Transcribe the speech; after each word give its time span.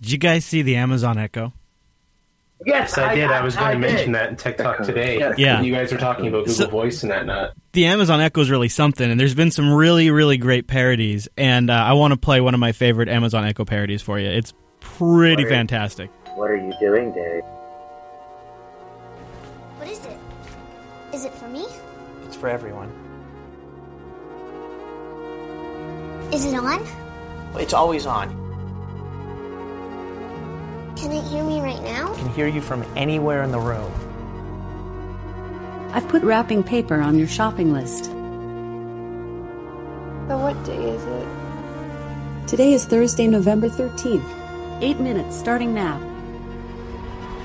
Did 0.00 0.10
you 0.12 0.18
guys 0.18 0.44
see 0.44 0.62
the 0.62 0.76
Amazon 0.76 1.18
Echo? 1.18 1.52
Yes, 2.64 2.94
Yes, 2.96 2.98
I 2.98 3.14
did. 3.14 3.30
I, 3.30 3.42
was 3.42 3.54
going 3.54 3.80
to 3.80 3.86
did. 3.86 3.92
mention 3.94 4.12
that 4.12 4.30
in 4.30 4.36
Tech 4.36 4.56
Talk 4.56 4.76
Echo. 4.76 4.84
today. 4.84 5.18
Yeah. 5.18 5.34
Yeah. 5.36 5.60
You 5.60 5.74
guys 5.74 5.92
were 5.92 5.98
talking 5.98 6.26
about 6.26 6.46
Google 6.46 6.54
So- 6.54 6.68
Voice 6.68 7.02
and 7.02 7.12
that. 7.12 7.26
Not. 7.26 7.52
The 7.72 7.84
Amazon 7.86 8.20
Echo 8.22 8.40
is 8.40 8.48
really 8.50 8.70
something, 8.70 9.10
and 9.10 9.20
there's 9.20 9.34
been 9.34 9.50
some 9.50 9.70
really, 9.72 10.10
really 10.10 10.38
great 10.38 10.66
parodies. 10.66 11.28
And 11.36 11.68
uh, 11.70 11.74
I 11.74 11.92
want 11.92 12.12
to 12.12 12.16
play 12.18 12.40
one 12.40 12.54
of 12.54 12.60
my 12.60 12.72
favorite 12.72 13.10
Amazon 13.10 13.44
Echo 13.44 13.66
parodies 13.66 14.00
for 14.00 14.18
you. 14.18 14.28
It's 14.28 14.54
pretty 14.80 15.44
What 15.44 15.52
are- 15.52 15.54
fantastic. 15.56 16.10
What 16.34 16.50
are 16.50 16.56
you 16.56 16.72
doing, 16.80 17.12
Dave? 17.12 17.42
What 19.78 19.88
is 19.88 19.98
it? 20.06 20.18
Is 21.14 21.24
it 21.26 21.32
for 21.34 21.48
me? 21.48 21.66
It's 22.24 22.36
for 22.36 22.48
everyone. 22.48 22.90
Is 26.32 26.44
it 26.44 26.54
on? 26.54 26.86
It's 27.56 27.72
always 27.74 28.06
on. 28.06 28.45
Can 30.96 31.12
it 31.12 31.24
hear 31.24 31.44
me 31.44 31.60
right 31.60 31.82
now? 31.82 32.14
I 32.14 32.16
can 32.16 32.30
hear 32.30 32.46
you 32.46 32.62
from 32.62 32.82
anywhere 32.96 33.42
in 33.42 33.50
the 33.52 33.58
room. 33.60 33.92
I've 35.92 36.08
put 36.08 36.22
wrapping 36.22 36.62
paper 36.62 37.00
on 37.00 37.18
your 37.18 37.28
shopping 37.28 37.70
list. 37.72 38.06
So 40.28 40.38
what 40.38 40.64
day 40.64 40.90
is 40.90 41.04
it? 41.04 42.48
Today 42.48 42.72
is 42.72 42.86
Thursday, 42.86 43.26
November 43.26 43.68
13th. 43.68 44.24
Eight 44.82 44.98
minutes 44.98 45.36
starting 45.36 45.74
now. 45.74 46.00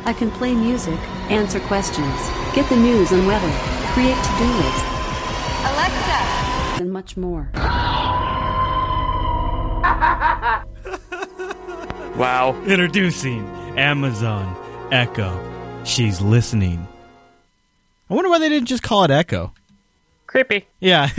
I 0.05 0.13
can 0.13 0.31
play 0.31 0.55
music, 0.55 0.99
answer 1.29 1.59
questions, 1.59 2.20
get 2.55 2.70
the 2.70 2.77
news 2.77 3.11
and 3.11 3.27
weather, 3.27 3.51
create 3.93 4.15
to-do 4.15 4.45
lists, 4.45 4.83
Alexa! 5.65 6.81
and 6.81 6.91
much 6.91 7.17
more. 7.17 7.51
Wow. 12.21 12.55
Introducing 12.67 13.43
Amazon 13.80 14.55
Echo. 14.91 15.84
She's 15.85 16.21
listening. 16.21 16.87
I 18.12 18.13
wonder 18.13 18.29
why 18.29 18.37
they 18.37 18.48
didn't 18.48 18.68
just 18.68 18.84
call 18.84 19.04
it 19.04 19.09
Echo. 19.09 19.51
Creepy. 20.27 20.68
Yeah. 20.79 21.10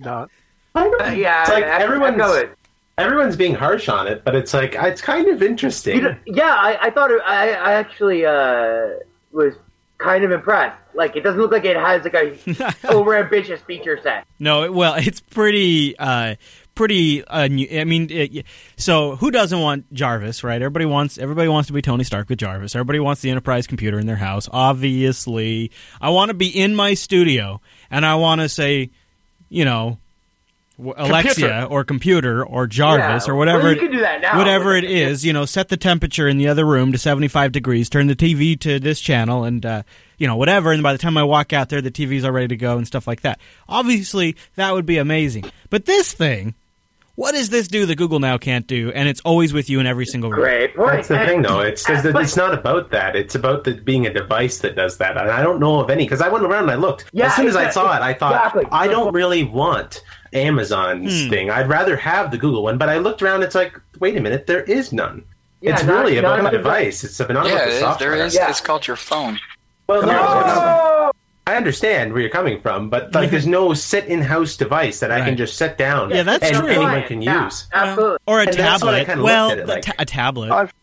Not. 0.00 0.28
Uh, 0.74 0.88
yeah, 1.16 1.42
It's 1.42 1.50
like 1.50 1.62
I, 1.62 1.82
everyone's- 1.82 2.16
know 2.16 2.34
it. 2.34 2.50
Everyone's 2.98 3.36
being 3.36 3.54
harsh 3.54 3.88
on 3.88 4.08
it, 4.08 4.24
but 4.24 4.34
it's 4.34 4.52
like 4.52 4.74
it's 4.74 5.00
kind 5.02 5.28
of 5.28 5.40
interesting. 5.40 5.98
You 5.98 6.02
know, 6.02 6.16
yeah, 6.26 6.56
I, 6.58 6.86
I 6.86 6.90
thought 6.90 7.12
it, 7.12 7.20
I, 7.24 7.50
I 7.52 7.72
actually 7.74 8.26
uh, 8.26 8.88
was 9.30 9.54
kind 9.98 10.24
of 10.24 10.32
impressed. 10.32 10.80
Like, 10.94 11.14
it 11.14 11.20
doesn't 11.20 11.38
look 11.40 11.52
like 11.52 11.64
it 11.64 11.76
has 11.76 12.02
like 12.02 12.14
a 12.14 12.74
over 12.92 13.14
ambitious 13.16 13.60
feature 13.60 14.00
set. 14.02 14.26
No, 14.40 14.64
it- 14.64 14.74
well, 14.74 14.94
it's 14.94 15.20
pretty, 15.20 15.96
uh, 15.96 16.34
pretty. 16.76 17.24
Uh, 17.24 17.42
I 17.42 17.48
mean, 17.84 18.06
it, 18.10 18.46
so 18.76 19.16
who 19.16 19.32
doesn't 19.32 19.58
want 19.60 19.92
Jarvis, 19.92 20.44
right? 20.44 20.62
Everybody 20.62 20.84
wants. 20.86 21.18
Everybody 21.18 21.48
wants 21.48 21.66
to 21.66 21.72
be 21.72 21.82
Tony 21.82 22.04
Stark 22.04 22.28
with 22.28 22.38
Jarvis. 22.38 22.76
Everybody 22.76 23.00
wants 23.00 23.22
the 23.22 23.30
enterprise 23.30 23.66
computer 23.66 23.98
in 23.98 24.06
their 24.06 24.14
house. 24.14 24.48
Obviously, 24.52 25.72
I 26.00 26.10
want 26.10 26.28
to 26.28 26.34
be 26.34 26.46
in 26.46 26.76
my 26.76 26.94
studio 26.94 27.60
and 27.90 28.06
I 28.06 28.14
want 28.14 28.40
to 28.42 28.48
say, 28.48 28.90
you 29.48 29.64
know. 29.64 29.98
Alexia 30.78 31.66
or 31.70 31.84
computer 31.84 32.44
or 32.44 32.66
Jarvis 32.66 33.26
Yeah, 33.26 33.32
or 33.32 33.36
whatever 33.36 33.62
well, 33.62 33.72
you 33.72 33.80
can 33.80 33.92
do 33.92 34.00
that 34.00 34.20
now. 34.20 34.36
whatever 34.36 34.76
it 34.76 34.84
is, 34.84 35.24
you 35.24 35.32
know, 35.32 35.46
set 35.46 35.68
the 35.70 35.78
temperature 35.78 36.28
in 36.28 36.36
the 36.36 36.48
other 36.48 36.66
room 36.66 36.92
to 36.92 36.98
75 36.98 37.50
degrees, 37.50 37.88
turn 37.88 38.08
the 38.08 38.14
TV 38.14 38.60
to 38.60 38.78
this 38.78 39.00
channel, 39.00 39.44
and, 39.44 39.64
uh, 39.64 39.84
you 40.18 40.26
know, 40.26 40.36
whatever. 40.36 40.72
And 40.72 40.82
by 40.82 40.92
the 40.92 40.98
time 40.98 41.16
I 41.16 41.24
walk 41.24 41.54
out 41.54 41.70
there, 41.70 41.80
the 41.80 41.90
TV's 41.90 42.26
all 42.26 42.30
ready 42.32 42.48
to 42.48 42.56
go 42.58 42.76
and 42.76 42.86
stuff 42.86 43.06
like 43.06 43.22
that. 43.22 43.40
Obviously, 43.70 44.36
that 44.56 44.74
would 44.74 44.84
be 44.84 44.98
amazing. 44.98 45.46
But 45.70 45.86
this 45.86 46.12
thing, 46.12 46.54
what 47.16 47.32
does 47.32 47.48
this 47.50 47.66
do 47.68 47.84
that 47.86 47.96
Google 47.96 48.20
now 48.20 48.38
can't 48.38 48.66
do? 48.66 48.92
And 48.94 49.08
it's 49.08 49.20
always 49.22 49.52
with 49.52 49.68
you 49.68 49.80
in 49.80 49.86
every 49.86 50.06
single 50.06 50.30
room. 50.30 50.40
Great 50.40 50.76
point. 50.76 50.92
That's 50.92 51.08
the 51.08 51.18
thing, 51.26 51.42
though. 51.42 51.60
It's 51.60 51.86
and- 51.88 52.16
it's 52.16 52.36
not 52.36 52.54
about 52.54 52.90
that. 52.92 53.16
It's 53.16 53.34
about 53.34 53.64
the, 53.64 53.72
being 53.74 54.06
a 54.06 54.12
device 54.12 54.58
that 54.60 54.76
does 54.76 54.98
that. 54.98 55.16
And 55.16 55.30
I 55.30 55.42
don't 55.42 55.58
know 55.58 55.80
of 55.80 55.90
any 55.90 56.04
because 56.04 56.20
I 56.20 56.28
went 56.28 56.44
around 56.44 56.62
and 56.64 56.70
I 56.70 56.76
looked. 56.76 57.06
Yeah, 57.12 57.26
as 57.26 57.34
soon 57.34 57.48
as 57.48 57.56
I 57.56 57.70
saw 57.70 57.96
it, 57.96 58.02
I 58.02 58.14
thought 58.14 58.34
exactly. 58.34 58.64
I 58.70 58.86
don't 58.86 59.12
really 59.12 59.42
want 59.44 60.02
Amazon's 60.32 61.24
Hmm. 61.24 61.30
thing. 61.30 61.50
I'd 61.50 61.68
rather 61.68 61.96
have 61.96 62.30
the 62.30 62.38
Google 62.38 62.62
one. 62.62 62.78
But 62.78 62.88
I 62.88 62.98
looked 62.98 63.22
around. 63.22 63.42
It's 63.42 63.54
like, 63.54 63.80
wait 63.98 64.16
a 64.16 64.20
minute, 64.20 64.46
there 64.46 64.62
is 64.62 64.92
none. 64.92 65.24
Yeah, 65.62 65.72
it's 65.72 65.84
not- 65.84 66.04
really 66.04 66.20
not 66.20 66.38
about 66.38 66.52
the 66.52 66.58
even- 66.58 66.62
device. 66.64 67.02
It's 67.02 67.18
not 67.18 67.30
about 67.30 67.44
the 67.44 67.50
it 67.62 67.68
is. 67.68 67.80
software. 67.80 68.10
there 68.16 68.26
is. 68.26 68.34
Yeah. 68.34 68.50
It's 68.50 68.60
called 68.60 68.86
your 68.86 68.96
phone. 68.96 69.38
Well, 69.88 70.02
no, 70.02 70.08
No! 70.08 70.85
I 71.56 71.58
understand 71.58 72.12
where 72.12 72.20
you're 72.20 72.30
coming 72.30 72.60
from, 72.60 72.90
but 72.90 73.14
like, 73.14 73.30
there's 73.30 73.46
no 73.46 73.72
sit-in-house 73.72 74.56
device 74.56 75.00
that 75.00 75.10
I 75.10 75.20
Right. 75.20 75.24
can 75.24 75.36
just 75.38 75.56
set 75.56 75.78
down. 75.78 76.10
Yeah, 76.10 76.22
that's 76.22 76.44
and 76.46 76.56
true. 76.58 76.68
anyone 76.68 77.02
can 77.04 77.22
Yeah, 77.22 77.44
use. 77.46 77.66
Absolutely. 77.72 78.18
Or 78.26 78.40
a 78.40 78.46
And 78.46 78.52
that's 78.54 78.84
what 78.84 78.92
I 78.94 78.98
tablet. 78.98 79.06
kinda 79.06 79.24
Well, 79.24 79.50
at 79.52 79.58
it 79.58 79.66
like. 79.66 79.84
a 79.98 80.04
tablet. 80.04 80.50
I've 80.52 80.74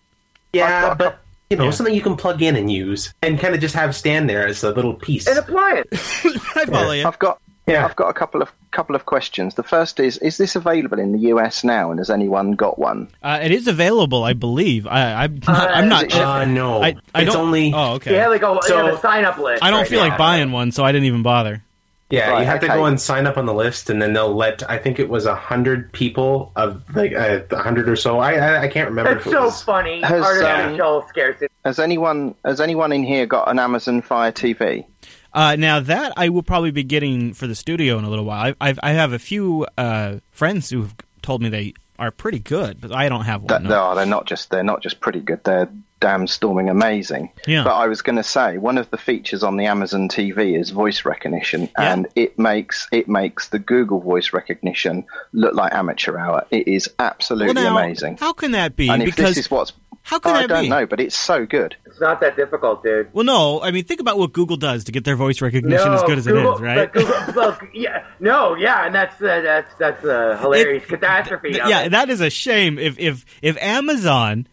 Yeah, 0.52 0.88
I've- 0.92 0.96
but 0.98 1.20
you 1.52 1.58
know, 1.58 1.66
Yeah. 1.66 1.70
something 1.72 1.94
you 1.94 2.02
can 2.02 2.16
plug 2.16 2.42
in 2.42 2.56
and 2.56 2.72
use, 2.72 3.14
and 3.22 3.40
kind 3.40 3.54
of 3.54 3.62
just 3.62 3.76
have 3.76 3.96
stand 3.96 4.28
there 4.28 4.48
as 4.48 4.64
a 4.64 4.72
little 4.72 4.96
piece. 4.96 5.28
An 5.28 5.38
appliance. 5.38 5.86
I 6.56 6.66
follow 6.66 6.92
you. 6.94 7.06
I've 7.08 7.20
got 7.20 7.38
Yeah. 7.66 7.86
I've 7.86 7.96
got 7.96 8.10
a 8.10 8.14
couple 8.14 8.42
of 8.42 8.52
couple 8.72 8.94
of 8.96 9.06
questions. 9.06 9.56
The 9.56 9.64
first 9.64 10.00
is: 10.00 10.18
Is 10.18 10.38
this 10.38 10.56
available 10.56 11.00
in 11.00 11.14
the 11.14 11.20
US 11.30 11.64
now, 11.64 11.92
and 11.92 12.00
has 12.00 12.10
anyone 12.10 12.52
got 12.54 12.78
one? 12.78 13.08
Uh, 13.24 13.40
it 13.42 13.52
is 13.52 13.68
available, 13.68 14.24
I 14.24 14.34
believe. 14.34 14.86
I, 14.86 15.24
I'm 15.24 15.40
not. 15.48 15.70
I'm 15.78 15.88
not 15.90 16.06
is 16.08 16.14
Uh, 16.16 16.46
no, 16.46 16.84
I, 16.84 16.96
I 17.16 17.22
it's 17.22 17.32
don't. 17.34 17.46
only 17.48 17.72
Oh, 17.74 17.94
okay. 17.94 18.16
Yeah, 18.16 18.28
like 18.28 18.42
a, 18.44 18.58
So- 18.64 18.76
they 18.78 18.86
have 18.86 18.96
a 18.96 19.00
sign 19.00 19.24
up 19.26 19.38
list. 19.38 19.64
I 19.64 19.70
don't 19.70 19.80
right 19.80 19.88
feel 19.88 20.04
now. 20.04 20.10
like 20.10 20.18
buying 20.18 20.52
one, 20.52 20.72
so 20.74 20.84
I 20.84 20.92
didn't 20.92 21.06
even 21.06 21.24
bother. 21.24 21.64
yeah. 22.10 22.32
Right, 22.32 22.40
you 22.42 22.46
have 22.46 22.60
to 22.60 22.68
go 22.68 22.84
and 22.86 23.00
sign 23.00 23.26
up 23.28 23.38
on 23.38 23.46
the 23.46 23.54
list, 23.54 23.90
and 23.90 24.02
then 24.02 24.12
they'll 24.14 24.36
let. 24.36 24.70
I 24.70 24.78
think 24.78 25.00
it 25.00 25.08
was 25.08 25.26
a 25.26 25.34
hundred 25.34 25.92
people 25.94 26.52
of 26.58 26.84
like 26.96 27.14
a 27.14 27.46
hundred 27.54 27.88
or 27.88 27.96
so. 27.96 28.20
I, 28.20 28.34
I 28.34 28.62
I 28.64 28.68
can't 28.68 28.90
remember. 28.90 29.14
That's 29.14 29.26
if 29.26 29.32
it 29.32 29.36
so 29.36 29.46
was, 29.46 29.62
funny. 29.64 30.02
Has, 30.02 30.22
Artificial 30.22 31.06
scarcity. 31.08 31.48
Has 31.64 31.80
anyone 31.80 32.36
has 32.44 32.60
anyone 32.60 32.92
in 32.92 33.04
here 33.04 33.26
got 33.26 33.50
an 33.50 33.58
Amazon 33.58 34.02
Fire 34.02 34.34
TV? 34.34 34.86
Uh, 35.34 35.56
now 35.56 35.80
that 35.80 36.14
I 36.16 36.30
will 36.30 36.44
probably 36.44 36.72
be 36.72 36.84
getting 36.84 37.34
for 37.34 37.48
the 37.48 37.56
studio 37.56 37.98
in 37.98 38.04
a 38.04 38.10
little 38.10 38.26
while. 38.26 38.54
I, 38.62 38.70
I've, 38.70 38.80
I 38.84 38.92
have 38.92 39.14
a 39.14 39.20
few 39.20 39.66
uh, 39.78 40.18
friends 40.32 40.70
who've 40.70 40.94
told 41.22 41.42
me 41.42 41.50
they 41.50 41.74
are 41.98 42.12
pretty 42.12 42.40
good, 42.40 42.80
but 42.82 42.92
I 42.92 43.10
don't 43.10 43.26
have 43.26 43.42
one. 43.42 43.48
That 43.48 43.64
no. 43.64 43.70
they 43.70 43.76
are. 43.76 43.96
They're 43.96 44.06
not 44.06 44.26
just 44.26 44.50
they're 44.50 44.64
not 44.64 44.82
just 44.82 45.00
pretty 45.00 45.20
good. 45.20 45.44
They're 45.44 45.70
damn 46.00 46.28
storming 46.28 46.70
amazing. 46.70 47.32
Yeah. 47.48 47.64
But 47.64 47.76
I 47.76 47.88
was 47.88 48.02
going 48.02 48.18
to 48.18 48.24
say 48.24 48.58
one 48.58 48.78
of 48.78 48.90
the 48.92 48.98
features 48.98 49.42
on 49.42 49.56
the 49.56 49.68
Amazon 49.68 50.10
TV 50.10 50.60
is 50.60 50.70
voice 50.70 51.06
recognition, 51.06 51.70
Yeah. 51.80 51.94
and 51.94 52.08
it 52.16 52.38
makes 52.38 52.88
it 52.92 53.08
makes 53.08 53.48
the 53.50 53.60
Google 53.60 54.02
voice 54.02 54.34
recognition 54.34 55.06
look 55.32 55.56
like 55.56 55.74
amateur 55.74 56.18
hour. 56.18 56.46
It 56.52 56.68
is 56.68 56.90
absolutely 57.00 57.56
well, 57.56 57.74
now, 57.74 57.78
amazing. 57.80 58.18
How 58.18 58.34
can 58.34 58.52
that 58.52 58.76
be? 58.76 58.90
And 58.90 59.06
because 59.06 59.36
this 59.36 59.46
is 59.46 59.52
what's 59.52 59.72
how 60.04 60.20
can 60.20 60.36
I 60.36 60.46
don't 60.46 60.64
be? 60.64 60.70
know, 60.70 60.86
but 60.86 61.00
it's 61.00 61.16
so 61.16 61.46
good. 61.46 61.76
Not 62.04 62.20
that 62.20 62.36
difficult, 62.36 62.84
dude. 62.84 63.14
Well, 63.14 63.24
no. 63.24 63.62
I 63.62 63.72
mean, 63.72 63.86
think 63.86 64.02
about 64.02 64.18
what 64.18 64.34
Google 64.34 64.58
does 64.58 64.84
to 64.84 64.92
get 64.92 65.06
their 65.06 65.16
voice 65.16 65.40
recognition 65.40 65.88
no, 65.88 65.94
as 65.94 66.04
good 66.04 66.18
as 66.18 66.28
Google, 66.28 66.52
it 66.52 66.56
is, 66.56 66.62
right? 66.62 66.92
Google, 66.92 67.16
well, 67.34 67.58
yeah, 67.74 68.06
no, 68.20 68.56
yeah, 68.56 68.86
and 68.86 68.94
that's 68.94 69.22
uh, 69.22 69.40
that's 69.40 69.74
that's 69.76 70.04
a 70.04 70.38
hilarious 70.38 70.86
catastrophe. 70.86 71.54
Th- 71.54 71.64
yeah, 71.66 71.84
it. 71.84 71.92
that 71.92 72.10
is 72.10 72.20
a 72.20 72.30
shame. 72.30 72.78
If 72.78 73.00
if 73.00 73.24
if 73.42 73.56
Amazon, 73.62 74.50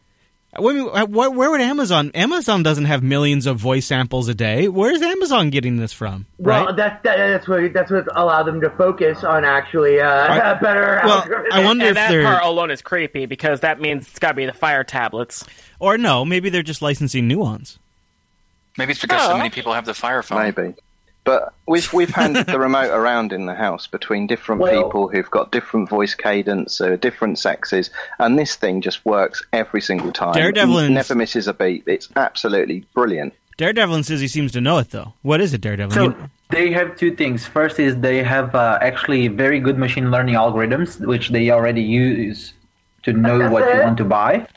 where, 0.59 1.07
where, 1.07 1.31
where 1.31 1.51
would 1.51 1.61
Amazon? 1.61 2.11
Amazon 2.13 2.63
doesn't 2.65 2.87
have 2.87 3.03
millions 3.03 3.47
of 3.47 3.57
voice 3.59 3.87
samples 3.87 4.29
a 4.29 4.35
day. 4.35 4.67
Where's 4.69 5.01
Amazon 5.01 5.51
getting 5.51 5.77
this 5.77 5.93
from? 5.93 6.27
Well, 6.39 6.75
that's 6.75 7.01
that, 7.05 7.17
that's 7.17 7.47
what 7.49 7.73
that's 7.73 7.91
what 7.91 8.05
allowed 8.17 8.45
them 8.45 8.61
to 8.63 8.71
focus 8.71 9.23
on 9.23 9.45
actually 9.45 10.01
uh, 10.01 10.07
Right. 10.07 10.61
better. 10.61 11.01
Well, 11.05 11.23
algorithms. 11.23 11.53
I 11.53 11.65
wonder 11.65 11.85
and 11.87 11.91
if 11.91 11.95
that 11.95 12.11
they're 12.11 12.25
part 12.25 12.43
alone 12.43 12.71
is 12.73 12.83
creepy 12.83 13.27
because 13.27 13.61
that 13.61 13.81
means 13.81 14.09
it's 14.09 14.19
got 14.19 14.31
to 14.31 14.35
be 14.35 14.47
the 14.47 14.53
fire 14.53 14.83
tablets. 14.83 15.45
or 15.79 15.97
no, 15.97 16.25
maybe 16.25 16.51
they're 16.51 16.63
just 16.65 16.83
licensing 16.83 17.29
nuance. 17.29 17.79
Maybe 18.77 18.93
it's 18.93 19.01
because 19.01 19.23
so 19.27 19.35
Oh. 19.35 19.37
many 19.39 19.51
people 19.51 19.73
have 19.75 19.85
the 19.85 19.95
Fire 19.95 20.23
phone. 20.23 20.43
Maybe. 20.57 20.75
But 21.31 21.53
we've 21.69 21.93
we've 21.93 22.11
handed 22.11 22.47
the 22.49 22.59
remote 22.69 22.91
around 22.91 23.33
in 23.33 23.47
the 23.47 23.55
house 23.55 23.87
between 23.87 24.27
different 24.27 24.61
Well- 24.61 24.83
people 24.83 25.07
who've 25.07 25.31
got 25.31 25.53
different 25.53 25.89
voice 25.89 26.13
cadence, 26.13 26.81
uh, 26.81 26.97
different 26.97 27.39
sexes, 27.39 27.91
and 28.19 28.37
this 28.37 28.57
thing 28.57 28.81
just 28.81 29.05
works 29.07 29.41
every 29.53 29.81
single 29.81 30.11
time. 30.11 30.33
Daredevil 30.33 30.79
and- 30.79 30.95
never 30.95 31.15
misses 31.15 31.47
a 31.47 31.55
beat. 31.55 31.85
It's 31.87 32.09
absolutely 32.17 32.85
brilliant. 32.95 33.33
Daredevil 33.59 34.03
says 34.03 34.21
he 34.21 34.27
seems 34.27 34.51
to 34.53 34.61
know 34.61 34.79
it 34.79 34.91
though. 34.91 35.13
What 35.23 35.41
is 35.41 35.55
it, 35.55 35.61
Daredevil? 35.61 35.93
So 35.95 36.03
You- 36.07 36.17
they 36.49 36.73
have 36.73 36.97
two 36.97 37.15
things. 37.15 37.47
First 37.47 37.79
is 37.79 37.97
they 37.99 38.25
have 38.25 38.57
uh, 38.57 38.81
actually 38.83 39.29
very 39.29 39.61
good 39.61 39.79
machine 39.79 40.11
learning 40.11 40.35
algorithms, 40.35 40.99
which 41.07 41.29
they 41.29 41.49
already 41.53 41.83
use 41.83 42.55
to 43.05 43.13
know 43.13 43.49
what 43.51 43.73
you 43.73 43.81
want 43.83 43.99
to 43.99 44.05
buy, 44.05 44.49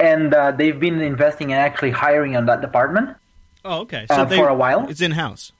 and 0.00 0.34
uh, 0.34 0.50
they've 0.50 0.80
been 0.80 1.00
investing 1.00 1.52
and 1.52 1.60
actually 1.60 1.92
hiring 1.92 2.34
on 2.34 2.46
that 2.46 2.60
department. 2.60 3.16
oh, 3.64 3.82
okay. 3.82 4.04
So 4.08 4.16
uh, 4.16 4.24
they, 4.24 4.36
for 4.36 4.48
a 4.48 4.54
while? 4.64 4.88
it's 4.88 5.00
in 5.00 5.12
house. 5.12 5.52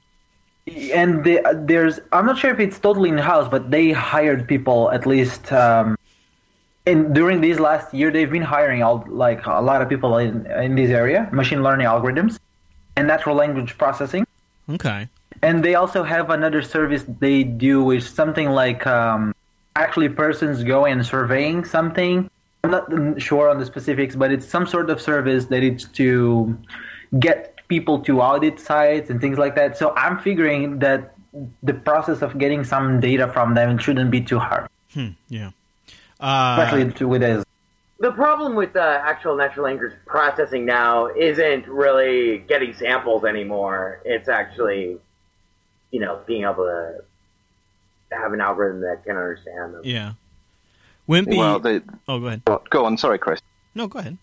And 0.93 1.25
they, 1.25 1.43
there's, 1.55 2.01
I'm 2.13 2.27
not 2.27 2.39
sure 2.39 2.51
if 2.51 2.61
it's 2.61 2.79
totally 2.79 3.09
in 3.09 3.19
house, 3.19 3.49
but 3.49 3.71
they 3.71 3.93
hired 3.93 4.49
people 4.49 4.91
at 4.91 5.07
least. 5.07 5.53
Um, 5.53 5.97
and 6.87 7.15
during 7.15 7.41
this 7.41 7.59
last 7.59 7.93
year, 7.93 8.11
they've 8.11 8.31
been 8.31 8.43
hiring 8.43 8.83
all 8.83 9.05
like 9.09 9.45
a 9.47 9.61
lot 9.61 9.83
of 9.83 9.89
people 9.89 10.17
in 10.17 10.47
in 10.47 10.75
this 10.75 10.91
area, 10.91 11.29
machine 11.33 11.63
learning 11.63 11.87
algorithms, 11.87 12.39
and 12.97 13.07
natural 13.07 13.37
language 13.37 13.77
processing. 13.77 14.27
Okay. 14.71 15.09
And 15.43 15.65
they 15.65 15.75
also 15.75 16.03
have 16.03 16.31
another 16.31 16.63
service 16.63 17.05
they 17.21 17.45
do, 17.45 17.85
which 17.85 18.05
something 18.05 18.51
like 18.51 18.87
um, 18.87 19.35
actually 19.77 20.09
persons 20.09 20.65
go 20.65 20.87
and 20.87 21.05
surveying 21.05 21.65
something, 21.65 22.31
I'm 22.65 22.71
not 22.71 22.91
mm, 22.91 23.21
sure 23.21 23.49
on 23.49 23.59
the 23.59 23.67
specifics, 23.67 24.17
but 24.17 24.33
it's 24.33 24.47
some 24.47 24.67
sort 24.67 24.91
of 24.91 25.01
service 25.01 25.47
that 25.47 25.63
it's 25.63 25.85
to 26.01 26.59
get 27.19 27.58
people 27.69 28.01
to 28.01 28.21
audit 28.21 28.59
sites 28.59 29.11
and 29.11 29.21
things 29.21 29.39
like 29.39 29.55
that. 29.57 29.77
So 29.77 29.95
I'm 29.95 30.19
figuring 30.19 30.79
that 30.81 31.15
the 31.63 31.75
process 31.75 32.23
of 32.23 32.39
getting 32.39 32.65
some 32.65 33.01
data 33.01 33.29
from 33.29 33.55
them 33.55 33.79
shouldn't 33.79 34.11
be 34.11 34.21
too 34.21 34.39
hard, 34.39 34.69
Hmm, 34.95 35.09
yeah. 35.29 35.51
Uh, 36.19 36.57
especially 36.61 37.05
with 37.07 37.21
this. 37.21 37.45
The 38.01 38.13
problem 38.13 38.55
with 38.55 38.73
the 38.73 38.83
actual 38.83 39.37
natural 39.37 39.65
language 39.67 39.93
processing 40.07 40.65
now 40.65 41.07
isn't 41.09 41.67
really 41.69 42.39
getting 42.39 42.73
samples 42.75 43.25
anymore. 43.25 44.01
It's 44.05 44.29
actually, 44.29 44.99
you 45.91 46.01
know, 46.01 46.21
being 46.27 46.45
able 46.45 46.65
to 46.65 47.05
have 48.11 48.33
an 48.33 48.41
algorithm 48.41 48.81
that 48.83 49.05
can 49.05 49.17
understand 49.17 49.75
them. 49.75 49.83
yeah. 49.85 50.13
Wimpy. 51.09 51.39
Well, 51.39 51.59
the, 51.59 51.83
oh, 52.07 52.21
go 52.21 52.27
ahead. 52.27 52.43
go 52.71 52.85
on. 52.85 52.99
Sorry, 52.99 53.19
Chris. 53.19 53.41
No, 53.75 53.87
go 53.87 53.99
ahead. 53.99 54.19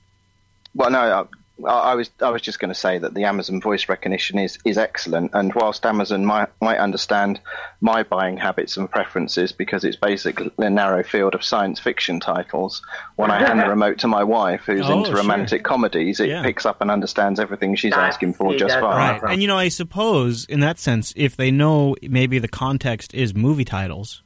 Well, 0.76 0.92
no, 0.92 1.28
I, 1.64 1.70
I 1.70 1.96
was 1.96 2.10
I 2.22 2.30
was 2.30 2.42
just 2.42 2.60
going 2.60 2.70
to 2.74 2.80
say 2.80 2.98
that 2.98 3.14
the 3.14 3.24
Amazon 3.26 3.62
voice 3.62 3.88
recognition 3.88 4.40
is 4.40 4.58
is 4.66 4.78
excellent, 4.78 5.32
and 5.34 5.54
whilst 5.54 5.86
Amazon 5.86 6.26
might 6.26 6.50
might 6.62 6.78
understand 6.80 7.40
my 7.82 8.04
buying 8.04 8.38
habits 8.38 8.78
and 8.78 8.90
preferences 8.90 9.52
because 9.52 9.84
it's 9.84 9.96
basically 9.96 10.52
a 10.58 10.70
narrow 10.70 11.04
field 11.04 11.36
of 11.36 11.44
science 11.44 11.80
fiction 11.80 12.20
titles, 12.20 12.82
when 13.16 13.32
I 13.32 13.40
hand 13.40 13.60
the 13.60 13.70
remote 13.70 14.00
to 14.00 14.08
my 14.08 14.24
wife 14.24 14.62
who's 14.66 14.82
Oh, 14.86 14.98
into 15.00 15.12
sure. 15.12 15.18
romantic 15.18 15.64
comedies, 15.64 16.20
it 16.20 16.30
Yeah. 16.30 16.42
picks 16.44 16.66
up 16.66 16.82
and 16.82 16.92
understands 16.92 17.40
everything 17.40 17.76
she's 17.76 17.92
That's- 17.92 18.16
asking 18.16 18.34
for 18.34 18.56
just 18.56 18.76
fine. 18.80 19.16
awesome. 19.16 19.30
And 19.30 19.42
you 19.42 19.48
know, 19.48 19.58
I 19.58 19.70
suppose 19.70 20.46
in 20.46 20.60
that 20.62 20.80
sense, 20.80 21.14
if 21.16 21.36
they 21.38 21.52
know 21.52 21.96
maybe 22.02 22.40
the 22.40 22.48
context 22.50 23.14
is 23.14 23.34
movie 23.34 23.66
titles, 23.66 24.24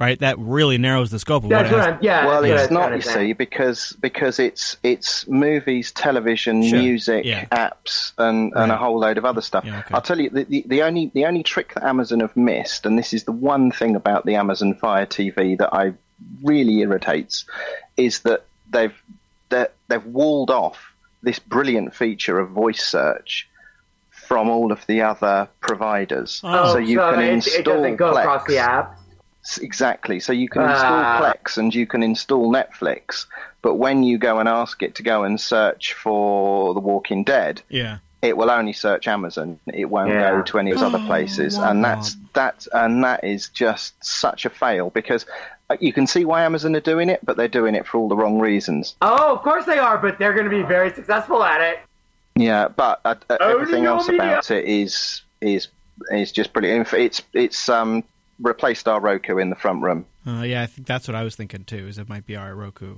right, 0.00 0.18
that 0.20 0.38
really 0.38 0.78
narrows 0.78 1.10
the 1.10 1.18
scope 1.18 1.44
of 1.44 1.50
That's 1.50 1.70
what 1.70 1.72
it 1.72 1.76
what 1.82 1.92
has. 1.94 2.02
Yeah. 2.02 2.26
well, 2.26 2.42
that's 2.42 2.50
what 2.52 2.60
it's 2.62 2.70
not, 2.72 2.94
you 2.94 3.00
see, 3.00 3.32
because 3.32 3.92
because 4.00 4.38
it's 4.38 4.76
it's 4.82 5.26
movies, 5.28 5.92
television, 5.92 6.62
Sure. 6.62 6.78
music, 6.78 7.24
Yeah. 7.24 7.44
apps, 7.46 8.12
and, 8.18 8.52
and 8.56 8.72
a 8.72 8.76
whole 8.76 8.98
load 8.98 9.18
of 9.18 9.24
other 9.24 9.40
stuff. 9.40 9.64
Yeah, 9.64 9.78
okay. 9.80 9.94
I'll 9.94 10.02
tell 10.02 10.20
you, 10.20 10.30
the, 10.30 10.44
the, 10.44 10.64
the 10.66 10.82
only 10.82 11.10
the 11.14 11.26
only 11.26 11.42
trick 11.42 11.74
that 11.74 11.84
Amazon 11.84 12.20
have 12.20 12.36
missed, 12.36 12.86
and 12.86 12.98
this 12.98 13.12
is 13.12 13.24
the 13.24 13.32
one 13.32 13.70
thing 13.70 13.96
about 13.96 14.24
the 14.26 14.34
Amazon 14.36 14.74
Fire 14.74 15.06
TV 15.06 15.56
that 15.58 15.72
I 15.74 15.92
really 16.42 16.80
irritates, 16.80 17.44
is 17.96 18.20
that 18.20 18.44
they've 18.70 18.94
they're- 19.50 19.70
they've 19.88 20.06
walled 20.06 20.50
off 20.50 20.92
this 21.22 21.38
brilliant 21.38 21.94
feature 21.94 22.38
of 22.38 22.50
voice 22.50 22.82
search 22.82 23.48
from 24.10 24.48
all 24.48 24.72
of 24.72 24.84
the 24.86 25.02
other 25.02 25.48
providers. 25.60 26.40
Oh, 26.42 26.72
so 26.72 26.78
you 26.78 26.96
so 26.96 27.12
can 27.12 27.22
it, 27.22 27.32
install 27.34 27.60
it 27.60 27.64
doesn't 27.64 27.96
go 27.96 28.12
Plex. 28.14 28.20
across 28.20 28.46
the 28.46 28.58
app. 28.58 28.98
S- 29.44 29.58
Exactly. 29.58 30.20
So 30.20 30.32
you 30.32 30.48
can 30.48 30.62
install 30.62 31.02
Ah. 31.04 31.20
Plex 31.20 31.58
and 31.58 31.74
you 31.74 31.86
can 31.86 32.02
install 32.02 32.50
Netflix, 32.52 33.26
but 33.62 33.74
when 33.74 34.02
you 34.02 34.18
go 34.18 34.38
and 34.38 34.48
ask 34.48 34.82
it 34.82 34.94
to 34.96 35.02
go 35.02 35.24
and 35.24 35.40
search 35.40 35.92
for 35.92 36.72
The 36.74 36.80
Walking 36.80 37.24
Dead, 37.24 37.60
Yeah. 37.68 37.98
it 38.22 38.36
will 38.38 38.50
only 38.50 38.72
search 38.72 39.06
Amazon. 39.06 39.58
It 39.66 39.86
won't 39.90 40.10
Yeah. 40.10 40.30
go 40.30 40.42
to 40.42 40.58
any 40.58 40.70
of 40.70 40.78
those 40.78 40.86
other 40.86 41.04
places, 41.04 41.58
wah, 41.58 41.68
and 41.70 41.84
that's 41.84 42.16
that. 42.32 42.66
And 42.72 43.04
that 43.04 43.22
is 43.22 43.48
just 43.50 44.02
such 44.02 44.46
a 44.46 44.50
fail 44.50 44.88
because 44.90 45.26
uh, 45.70 45.76
you 45.80 45.92
can 45.92 46.06
see 46.06 46.24
why 46.24 46.42
Amazon 46.42 46.74
are 46.76 46.80
doing 46.80 47.08
it, 47.10 47.20
but 47.22 47.36
they're 47.36 47.48
doing 47.48 47.74
it 47.74 47.86
for 47.86 47.98
all 47.98 48.08
the 48.08 48.16
wrong 48.16 48.38
reasons. 48.38 48.96
Oh, 49.02 49.34
of 49.34 49.42
course 49.42 49.64
they 49.66 49.78
are, 49.78 49.98
but 49.98 50.18
they're 50.18 50.32
going 50.34 50.44
to 50.44 50.50
be 50.50 50.62
very 50.62 50.90
successful 50.90 51.42
at 51.42 51.60
it. 51.60 51.80
Yeah, 52.34 52.68
but 52.68 53.00
uh, 53.04 53.14
uh, 53.30 53.36
Oh, 53.40 53.50
everything 53.52 53.84
else 53.86 54.08
media. 54.08 54.22
about 54.24 54.50
it 54.50 54.64
is 54.64 55.22
is 55.42 55.68
is 56.10 56.32
just 56.32 56.52
brilliant. 56.52 56.92
It's 56.94 57.22
it's 57.34 57.68
um 57.68 58.04
replaced 58.40 58.88
our 58.88 59.00
Roku 59.00 59.38
in 59.38 59.50
the 59.50 59.56
front 59.56 59.82
room. 59.82 60.06
Uh, 60.26 60.42
yeah, 60.42 60.62
I 60.62 60.66
think 60.66 60.86
that's 60.86 61.06
what 61.08 61.14
I 61.14 61.22
was 61.24 61.36
thinking 61.36 61.64
too. 61.64 61.86
Is 61.88 61.98
it 61.98 62.08
might 62.08 62.26
be 62.26 62.36
our 62.36 62.54
Roku. 62.54 62.96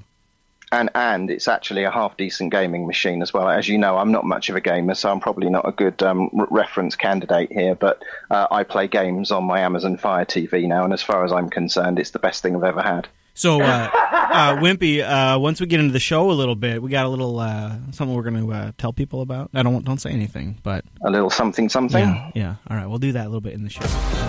and 0.73 0.91
and 0.94 1.31
it's 1.31 1.47
actually 1.49 1.85
a 1.85 1.91
half 1.91 2.17
decent 2.17 2.50
gaming 2.53 2.87
machine 2.87 3.23
as 3.23 3.33
well. 3.33 3.49
As 3.49 3.69
you 3.69 3.79
know, 3.79 3.99
I'm 3.99 4.11
not 4.12 4.25
much 4.25 4.49
of 4.49 4.56
a 4.56 4.61
gamer, 4.61 4.94
so 4.94 5.11
I'm 5.11 5.21
probably 5.21 5.49
not 5.50 5.67
a 5.69 5.73
good 5.73 6.03
um, 6.03 6.31
r- 6.38 6.49
reference 6.50 6.97
candidate 6.97 7.53
here. 7.53 7.75
But 7.75 8.03
uh, 8.31 8.47
I 8.50 8.62
play 8.65 8.88
games 8.88 9.31
on 9.31 9.44
my 9.44 9.61
Amazon 9.61 9.97
Fire 9.97 10.25
TV 10.25 10.67
now, 10.67 10.85
and 10.85 10.93
as 10.93 11.03
far 11.03 11.25
as 11.25 11.33
I'm 11.33 11.49
concerned, 11.50 11.99
it's 11.99 12.11
the 12.11 12.19
best 12.19 12.43
thing 12.43 12.56
I've 12.56 12.65
ever 12.65 12.83
had. 12.83 13.09
So, 13.35 13.61
uh, 13.61 13.91
uh, 13.93 14.56
Wimpy, 14.56 15.03
uh, 15.03 15.38
once 15.38 15.61
we 15.61 15.67
get 15.67 15.79
into 15.79 15.93
the 15.93 16.00
show 16.00 16.31
a 16.31 16.33
little 16.33 16.55
bit, 16.56 16.81
we 16.83 16.88
got 16.91 17.05
a 17.05 17.09
little 17.11 17.38
uh, 17.38 17.77
something 17.93 18.17
we're 18.17 18.23
going 18.23 18.47
to 18.47 18.53
uh, 18.53 18.73
tell 18.79 18.93
people 18.94 19.21
about. 19.21 19.50
I 19.55 19.62
don't 19.62 19.85
don't 19.85 20.00
say 20.00 20.11
anything, 20.11 20.59
but 20.62 20.85
A 21.05 21.11
little 21.11 21.29
something 21.31 21.69
something. 21.69 22.03
yeah, 22.03 22.31
yeah. 22.35 22.55
All 22.71 22.77
right, 22.77 22.87
we'll 22.87 22.99
do 22.99 23.12
that 23.12 23.23
a 23.25 23.29
little 23.29 23.41
bit 23.43 23.53
in 23.53 23.62
the 23.62 23.71
show. 23.71 24.25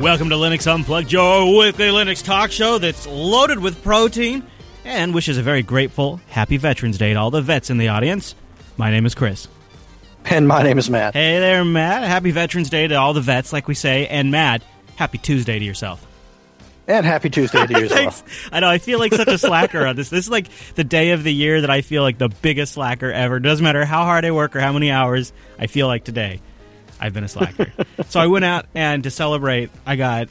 Welcome 0.00 0.30
to 0.30 0.36
Linux 0.36 0.66
Unplugged, 0.66 1.12
your 1.12 1.44
weekly 1.58 1.88
Linux 1.88 2.24
talk 2.24 2.50
show 2.50 2.78
that's 2.78 3.06
loaded 3.06 3.58
with 3.58 3.82
protein 3.82 4.42
and 4.82 5.12
wishes 5.12 5.36
a 5.36 5.42
very 5.42 5.62
grateful 5.62 6.22
Happy 6.28 6.56
Veterans 6.56 6.96
Day 6.96 7.12
to 7.12 7.18
all 7.18 7.30
the 7.30 7.42
vets 7.42 7.68
in 7.68 7.76
the 7.76 7.88
audience. 7.88 8.34
My 8.78 8.90
name 8.90 9.04
is 9.04 9.14
Chris. 9.14 9.46
And 10.24 10.48
my 10.48 10.62
name 10.62 10.78
is 10.78 10.88
Matt. 10.88 11.12
Hey 11.12 11.38
there, 11.38 11.66
Matt. 11.66 12.04
Happy 12.04 12.30
Veterans 12.30 12.70
Day 12.70 12.88
to 12.88 12.94
all 12.94 13.12
the 13.12 13.20
vets, 13.20 13.52
like 13.52 13.68
we 13.68 13.74
say. 13.74 14.06
And 14.06 14.30
Matt, 14.30 14.62
happy 14.96 15.18
Tuesday 15.18 15.58
to 15.58 15.64
yourself. 15.66 16.06
And 16.88 17.04
happy 17.04 17.28
Tuesday 17.28 17.66
to 17.66 17.72
yourself. 17.80 18.48
I 18.50 18.60
know. 18.60 18.70
I 18.70 18.78
feel 18.78 18.98
like 18.98 19.12
such 19.12 19.28
a 19.28 19.36
slacker 19.36 19.86
on 19.86 19.96
this. 19.96 20.08
This 20.08 20.24
is 20.24 20.30
like 20.30 20.48
the 20.76 20.84
day 20.84 21.10
of 21.10 21.24
the 21.24 21.32
year 21.32 21.60
that 21.60 21.70
I 21.70 21.82
feel 21.82 22.02
like 22.02 22.16
the 22.16 22.30
biggest 22.30 22.72
slacker 22.72 23.12
ever. 23.12 23.38
Doesn't 23.38 23.62
matter 23.62 23.84
how 23.84 24.04
hard 24.04 24.24
I 24.24 24.30
work 24.30 24.56
or 24.56 24.60
how 24.60 24.72
many 24.72 24.90
hours. 24.90 25.34
I 25.58 25.66
feel 25.66 25.88
like 25.88 26.04
today, 26.04 26.40
I've 27.00 27.14
been 27.14 27.24
a 27.24 27.28
slacker. 27.28 27.72
so 28.08 28.20
I 28.20 28.26
went 28.26 28.44
out 28.44 28.66
and 28.74 29.02
to 29.04 29.10
celebrate, 29.10 29.70
I 29.86 29.96
got, 29.96 30.28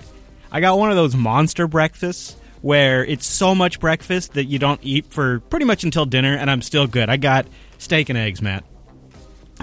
I 0.51 0.61
got 0.61 0.77
one 0.77 0.89
of 0.91 0.95
those 0.95 1.15
monster 1.15 1.67
breakfasts 1.67 2.35
where 2.61 3.03
it's 3.05 3.25
so 3.25 3.55
much 3.55 3.79
breakfast 3.79 4.33
that 4.33 4.45
you 4.45 4.59
don't 4.59 4.79
eat 4.83 5.07
for 5.11 5.39
pretty 5.39 5.65
much 5.65 5.83
until 5.83 6.05
dinner, 6.05 6.35
and 6.35 6.49
I'm 6.51 6.61
still 6.61 6.87
good. 6.87 7.09
I 7.09 7.17
got 7.17 7.47
steak 7.77 8.09
and 8.09 8.17
eggs, 8.17 8.41
Matt. 8.41 8.63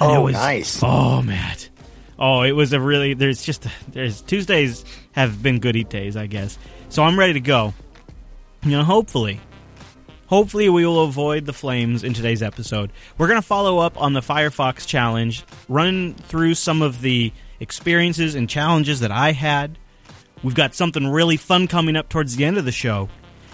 And 0.01 0.11
Oh, 0.17 0.21
was- 0.23 0.33
nice. 0.35 0.81
Oh, 0.83 1.23
Matt. 1.23 1.69
Oh, 2.19 2.43
it 2.43 2.53
was 2.53 2.73
a 2.73 2.81
really. 2.81 3.13
There's 3.15 3.43
just 3.43 3.67
there's 3.93 4.23
Tuesdays 4.23 4.85
have 5.13 5.43
been 5.43 5.59
good 5.59 5.77
eat 5.77 5.91
days, 5.91 6.17
I 6.17 6.27
guess. 6.27 6.59
So 6.89 7.03
I'm 7.03 7.19
ready 7.19 7.35
to 7.35 7.41
go. 7.41 7.75
You 8.65 8.71
know, 8.71 8.85
hopefully, 8.85 9.39
hopefully 10.29 10.69
we 10.69 10.85
will 10.87 11.05
avoid 11.05 11.47
the 11.47 11.53
flames 11.53 12.05
in 12.05 12.15
today's 12.15 12.43
episode. 12.43 12.93
We're 13.19 13.29
gonna 13.29 13.43
follow 13.43 13.79
up 13.79 14.01
on 14.01 14.13
the 14.13 14.21
Firefox 14.21 14.87
challenge, 14.87 15.45
run 15.69 16.15
through 16.15 16.55
some 16.55 16.83
of 16.83 17.01
the 17.01 17.33
experiences 17.61 18.35
and 18.35 18.49
challenges 18.49 19.01
that 19.01 19.11
I 19.11 19.33
had. 19.33 19.79
We've 20.43 20.55
got 20.55 20.75
something 20.75 21.07
really 21.09 21.37
fun 21.37 21.67
coming 21.67 21.97
up 21.97 22.09
towards 22.09 22.37
the 22.37 22.45
end 22.45 22.59
of 22.59 22.65
the 22.65 22.73
show. 22.73 23.09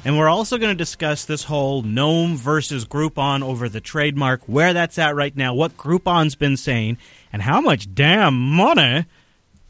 And 0.04 0.18
we're 0.18 0.28
also 0.28 0.58
going 0.58 0.72
to 0.72 0.76
discuss 0.76 1.24
this 1.24 1.44
whole 1.44 1.82
GNOME 1.82 2.36
versus 2.36 2.84
Groupon 2.84 3.42
over 3.42 3.68
the 3.68 3.80
trademark, 3.80 4.42
where 4.46 4.72
that's 4.72 4.98
at 4.98 5.14
right 5.14 5.36
now, 5.36 5.54
what 5.54 5.76
Groupon's 5.76 6.34
been 6.34 6.56
saying, 6.56 6.98
and 7.32 7.40
how 7.40 7.60
much 7.60 7.94
damn 7.94 8.34
money 8.34 9.06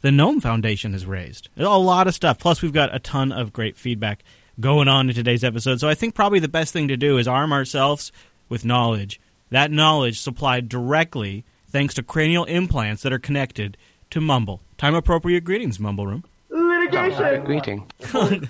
the 0.01 0.11
GNOME 0.11 0.41
Foundation 0.41 0.93
has 0.93 1.05
raised. 1.05 1.49
A 1.55 1.77
lot 1.77 2.07
of 2.07 2.15
stuff. 2.15 2.39
Plus, 2.39 2.63
we've 2.63 2.73
got 2.73 2.95
a 2.95 2.99
ton 2.99 3.31
of 3.31 3.53
great 3.53 3.77
feedback 3.77 4.23
going 4.59 4.87
on 4.87 5.09
in 5.09 5.15
today's 5.15 5.43
episode. 5.43 5.79
So 5.79 5.89
I 5.89 5.95
think 5.95 6.15
probably 6.15 6.39
the 6.39 6.47
best 6.47 6.73
thing 6.73 6.87
to 6.89 6.97
do 6.97 7.17
is 7.17 7.27
arm 7.27 7.51
ourselves 7.53 8.11
with 8.49 8.65
knowledge. 8.65 9.19
That 9.49 9.71
knowledge 9.71 10.19
supplied 10.19 10.69
directly 10.69 11.43
thanks 11.67 11.93
to 11.95 12.03
cranial 12.03 12.45
implants 12.45 13.03
that 13.03 13.13
are 13.13 13.19
connected 13.19 13.77
to 14.11 14.21
Mumble. 14.21 14.61
Time 14.77 14.95
appropriate 14.95 15.43
greetings, 15.43 15.79
Mumble 15.79 16.05
Room. 16.07 16.23
Litigation. 16.49 17.43
Greeting. 17.45 17.91
All 18.13 18.29
right, 18.29 18.41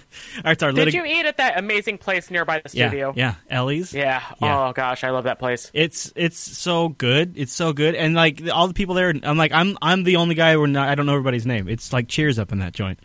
it's 0.45 0.63
our 0.63 0.71
Did 0.71 0.89
litig- 0.89 0.93
you 0.93 1.05
eat 1.05 1.25
at 1.25 1.37
that 1.37 1.57
amazing 1.57 1.97
place 1.97 2.29
nearby 2.29 2.59
the 2.59 2.69
yeah, 2.77 2.89
studio? 2.89 3.13
yeah, 3.15 3.35
Ellie's. 3.49 3.93
Yeah. 3.93 4.21
Yeah. 4.41 4.67
Oh 4.67 4.73
gosh, 4.73 5.03
I 5.03 5.11
love 5.11 5.23
that 5.23 5.39
place. 5.39 5.71
It's 5.73 6.11
it's 6.15 6.37
so 6.37 6.89
good. 6.89 7.37
It's 7.37 7.53
so 7.53 7.71
good, 7.71 7.95
and 7.95 8.13
like 8.13 8.41
all 8.51 8.67
the 8.67 8.73
people 8.73 8.95
there, 8.95 9.13
I'm 9.23 9.37
like 9.37 9.51
I'm 9.53 9.77
I'm 9.81 10.03
the 10.03 10.17
only 10.17 10.35
guy 10.35 10.57
where 10.57 10.67
not, 10.67 10.89
I 10.89 10.95
don't 10.95 11.05
know 11.05 11.13
everybody's 11.13 11.45
name. 11.45 11.69
It's 11.69 11.93
like 11.93 12.07
Cheers 12.09 12.39
up 12.39 12.51
in 12.51 12.59
that 12.59 12.73
joint, 12.73 12.99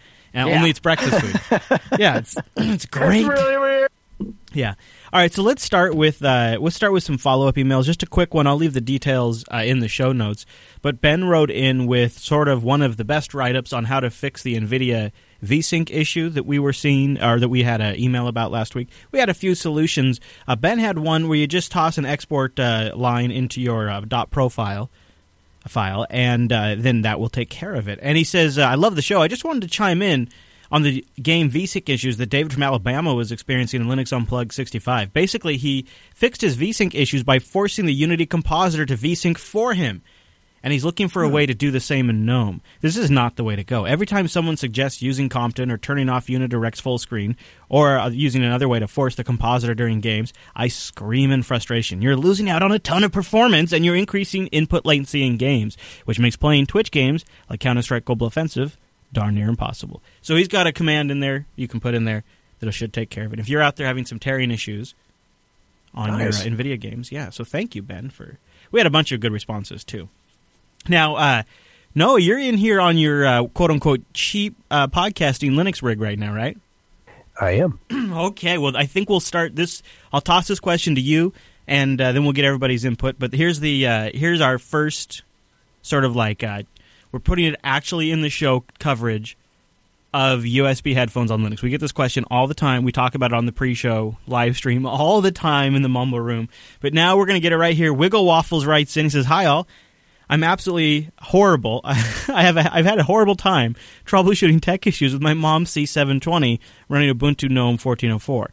Yeah. 0.46 0.56
only 0.56 0.70
it's 0.70 0.80
breakfast 0.80 1.20
food. 1.20 1.80
yeah, 1.98 2.18
it's 2.18 2.36
it's 2.56 2.86
great. 2.86 3.20
It's 3.20 3.28
really 3.28 3.58
weird. 3.58 3.90
Yeah. 4.52 4.74
All 5.12 5.20
right, 5.20 5.32
so 5.32 5.42
let's 5.42 5.62
start 5.62 5.94
with 5.94 6.22
uh, 6.22 6.58
let's 6.60 6.76
start 6.76 6.92
with 6.92 7.02
some 7.02 7.18
follow 7.18 7.48
up 7.48 7.54
emails. 7.56 7.84
Just 7.84 8.02
a 8.02 8.06
quick 8.06 8.34
one. 8.34 8.46
I'll 8.46 8.56
leave 8.56 8.74
the 8.74 8.80
details 8.80 9.44
uh, 9.52 9.58
in 9.58 9.80
the 9.80 9.88
show 9.88 10.12
notes. 10.12 10.44
But 10.82 11.00
Ben 11.00 11.24
wrote 11.24 11.50
in 11.50 11.86
with 11.86 12.18
sort 12.18 12.48
of 12.48 12.62
one 12.62 12.82
of 12.82 12.96
the 12.96 13.04
best 13.04 13.34
write 13.34 13.56
ups 13.56 13.72
on 13.72 13.84
how 13.84 14.00
to 14.00 14.10
fix 14.10 14.42
the 14.42 14.58
NVIDIA 14.58 15.12
VSync 15.42 15.90
issue 15.90 16.28
that 16.30 16.44
we 16.44 16.58
were 16.58 16.72
seeing, 16.72 17.22
or 17.22 17.38
that 17.38 17.48
we 17.48 17.62
had 17.62 17.80
an 17.80 17.98
email 17.98 18.26
about 18.26 18.50
last 18.50 18.74
week. 18.74 18.88
We 19.12 19.18
had 19.18 19.28
a 19.28 19.34
few 19.34 19.54
solutions. 19.54 20.20
Uh, 20.46 20.56
ben 20.56 20.78
had 20.78 20.98
one 20.98 21.28
where 21.28 21.38
you 21.38 21.46
just 21.46 21.70
toss 21.72 21.96
an 21.96 22.04
export 22.04 22.58
uh, 22.58 22.92
line 22.94 23.30
into 23.30 23.60
your 23.60 23.88
uh, 23.88 24.00
dot 24.00 24.30
profile 24.30 24.90
file, 25.68 26.06
and 26.10 26.52
uh, 26.52 26.74
then 26.76 27.02
that 27.02 27.20
will 27.20 27.28
take 27.28 27.50
care 27.50 27.74
of 27.74 27.88
it. 27.88 27.98
And 28.02 28.16
he 28.16 28.24
says, 28.24 28.58
uh, 28.58 28.62
"I 28.62 28.74
love 28.74 28.96
the 28.96 29.02
show. 29.02 29.22
I 29.22 29.28
just 29.28 29.44
wanted 29.44 29.62
to 29.62 29.68
chime 29.68 30.02
in 30.02 30.28
on 30.70 30.82
the 30.82 31.04
game 31.22 31.50
VSync 31.50 31.88
issues 31.88 32.16
that 32.18 32.26
David 32.26 32.52
from 32.52 32.62
Alabama 32.62 33.14
was 33.14 33.32
experiencing 33.32 33.80
in 33.80 33.86
Linux 33.86 34.12
Unplugged 34.12 34.52
65. 34.52 35.12
Basically, 35.12 35.56
he 35.56 35.86
fixed 36.14 36.42
his 36.42 36.56
VSync 36.56 36.94
issues 36.94 37.22
by 37.22 37.38
forcing 37.38 37.86
the 37.86 37.94
Unity 37.94 38.26
compositor 38.26 38.86
to 38.86 38.96
VSync 38.96 39.38
for 39.38 39.74
him." 39.74 40.02
And 40.62 40.72
he's 40.72 40.84
looking 40.84 41.08
for 41.08 41.22
a 41.22 41.28
way 41.28 41.46
to 41.46 41.54
do 41.54 41.70
the 41.70 41.80
same 41.80 42.10
in 42.10 42.26
GNOME. 42.26 42.60
This 42.80 42.96
is 42.96 43.10
not 43.10 43.36
the 43.36 43.44
way 43.44 43.56
to 43.56 43.64
go. 43.64 43.84
Every 43.84 44.06
time 44.06 44.28
someone 44.28 44.56
suggests 44.56 45.02
using 45.02 45.28
Compton 45.28 45.70
or 45.70 45.78
turning 45.78 46.08
off 46.08 46.26
Unidirect's 46.26 46.80
full 46.80 46.98
screen 46.98 47.36
or 47.68 47.98
uh, 47.98 48.08
using 48.10 48.42
another 48.42 48.68
way 48.68 48.78
to 48.78 48.88
force 48.88 49.14
the 49.14 49.24
compositor 49.24 49.74
during 49.74 50.00
games, 50.00 50.32
I 50.56 50.68
scream 50.68 51.30
in 51.30 51.42
frustration. 51.42 52.02
You're 52.02 52.16
losing 52.16 52.50
out 52.50 52.62
on 52.62 52.72
a 52.72 52.78
ton 52.78 53.04
of 53.04 53.12
performance 53.12 53.72
and 53.72 53.84
you're 53.84 53.96
increasing 53.96 54.48
input 54.48 54.84
latency 54.84 55.24
in 55.24 55.36
games, 55.36 55.76
which 56.04 56.18
makes 56.18 56.36
playing 56.36 56.66
Twitch 56.66 56.90
games 56.90 57.24
like 57.48 57.60
Counter 57.60 57.82
Strike 57.82 58.04
Global 58.04 58.26
Offensive 58.26 58.76
darn 59.12 59.34
near 59.34 59.48
impossible. 59.48 60.02
So 60.20 60.36
he's 60.36 60.48
got 60.48 60.66
a 60.66 60.72
command 60.72 61.10
in 61.10 61.20
there 61.20 61.46
you 61.56 61.68
can 61.68 61.80
put 61.80 61.94
in 61.94 62.04
there 62.04 62.24
that 62.60 62.70
should 62.72 62.92
take 62.92 63.10
care 63.10 63.24
of 63.26 63.32
it. 63.32 63.38
If 63.38 63.48
you're 63.48 63.62
out 63.62 63.76
there 63.76 63.86
having 63.86 64.04
some 64.04 64.18
tearing 64.18 64.50
issues 64.50 64.94
on 65.94 66.10
Nice. 66.10 66.44
your 66.44 66.52
uh, 66.52 66.56
NVIDIA 66.56 66.78
games, 66.78 67.10
yeah. 67.12 67.30
So 67.30 67.44
thank 67.44 67.74
you, 67.74 67.82
Ben, 67.82 68.10
for. 68.10 68.38
We 68.70 68.80
had 68.80 68.86
a 68.86 68.90
bunch 68.90 69.12
of 69.12 69.20
good 69.20 69.32
responses 69.32 69.84
too. 69.84 70.08
Now, 70.86 71.16
uh, 71.16 71.42
no, 71.94 72.16
you're 72.16 72.38
in 72.38 72.56
here 72.56 72.80
on 72.80 72.98
your 72.98 73.26
uh, 73.26 73.46
quote 73.48 73.70
unquote 73.70 74.00
cheap 74.12 74.56
uh, 74.70 74.86
podcasting 74.88 75.52
Linux 75.52 75.82
rig 75.82 76.00
right 76.00 76.18
now, 76.18 76.34
right? 76.34 76.56
I 77.40 77.50
am. 77.52 77.78
okay, 78.12 78.58
well, 78.58 78.76
I 78.76 78.86
think 78.86 79.08
we'll 79.08 79.20
start 79.20 79.56
this. 79.56 79.82
I'll 80.12 80.20
toss 80.20 80.48
this 80.48 80.60
question 80.60 80.94
to 80.96 81.00
you, 81.00 81.32
and 81.66 82.00
uh, 82.00 82.12
then 82.12 82.24
we'll 82.24 82.32
get 82.32 82.44
everybody's 82.44 82.84
input. 82.84 83.18
But 83.18 83.32
here's 83.32 83.60
the 83.60 83.86
uh, 83.86 84.10
here's 84.14 84.40
our 84.40 84.58
first 84.58 85.22
sort 85.82 86.04
of 86.04 86.16
like 86.16 86.42
uh, 86.42 86.62
we're 87.12 87.20
putting 87.20 87.46
it 87.46 87.56
actually 87.62 88.10
in 88.10 88.22
the 88.22 88.30
show 88.30 88.64
coverage 88.78 89.36
of 90.12 90.40
USB 90.42 90.94
headphones 90.94 91.30
on 91.30 91.42
Linux. 91.42 91.62
We 91.62 91.70
get 91.70 91.80
this 91.80 91.92
question 91.92 92.24
all 92.30 92.46
the 92.46 92.54
time. 92.54 92.82
We 92.82 92.92
talk 92.92 93.14
about 93.14 93.32
it 93.32 93.36
on 93.36 93.46
the 93.46 93.52
pre-show 93.52 94.16
live 94.26 94.56
stream 94.56 94.86
all 94.86 95.20
the 95.20 95.32
time 95.32 95.74
in 95.74 95.82
the 95.82 95.88
Mumble 95.88 96.20
Room. 96.20 96.48
But 96.80 96.94
now 96.94 97.16
we're 97.16 97.26
going 97.26 97.36
to 97.36 97.42
get 97.42 97.52
it 97.52 97.58
right 97.58 97.76
here. 97.76 97.92
Wiggle 97.92 98.24
Waffles 98.24 98.66
writes 98.66 98.96
in. 98.96 99.06
He 99.06 99.10
says, 99.10 99.26
"Hi 99.26 99.46
all." 99.46 99.66
I'm 100.30 100.44
absolutely 100.44 101.10
horrible. 101.20 101.80
I 101.84 102.42
have 102.42 102.56
a, 102.56 102.74
I've 102.74 102.84
had 102.84 102.98
a 102.98 103.04
horrible 103.04 103.36
time 103.36 103.76
troubleshooting 104.04 104.60
tech 104.60 104.86
issues 104.86 105.12
with 105.12 105.22
my 105.22 105.34
mom's 105.34 105.70
C720 105.70 106.58
running 106.88 107.14
Ubuntu 107.14 107.50
GNOME 107.50 107.78
1404. 107.78 108.50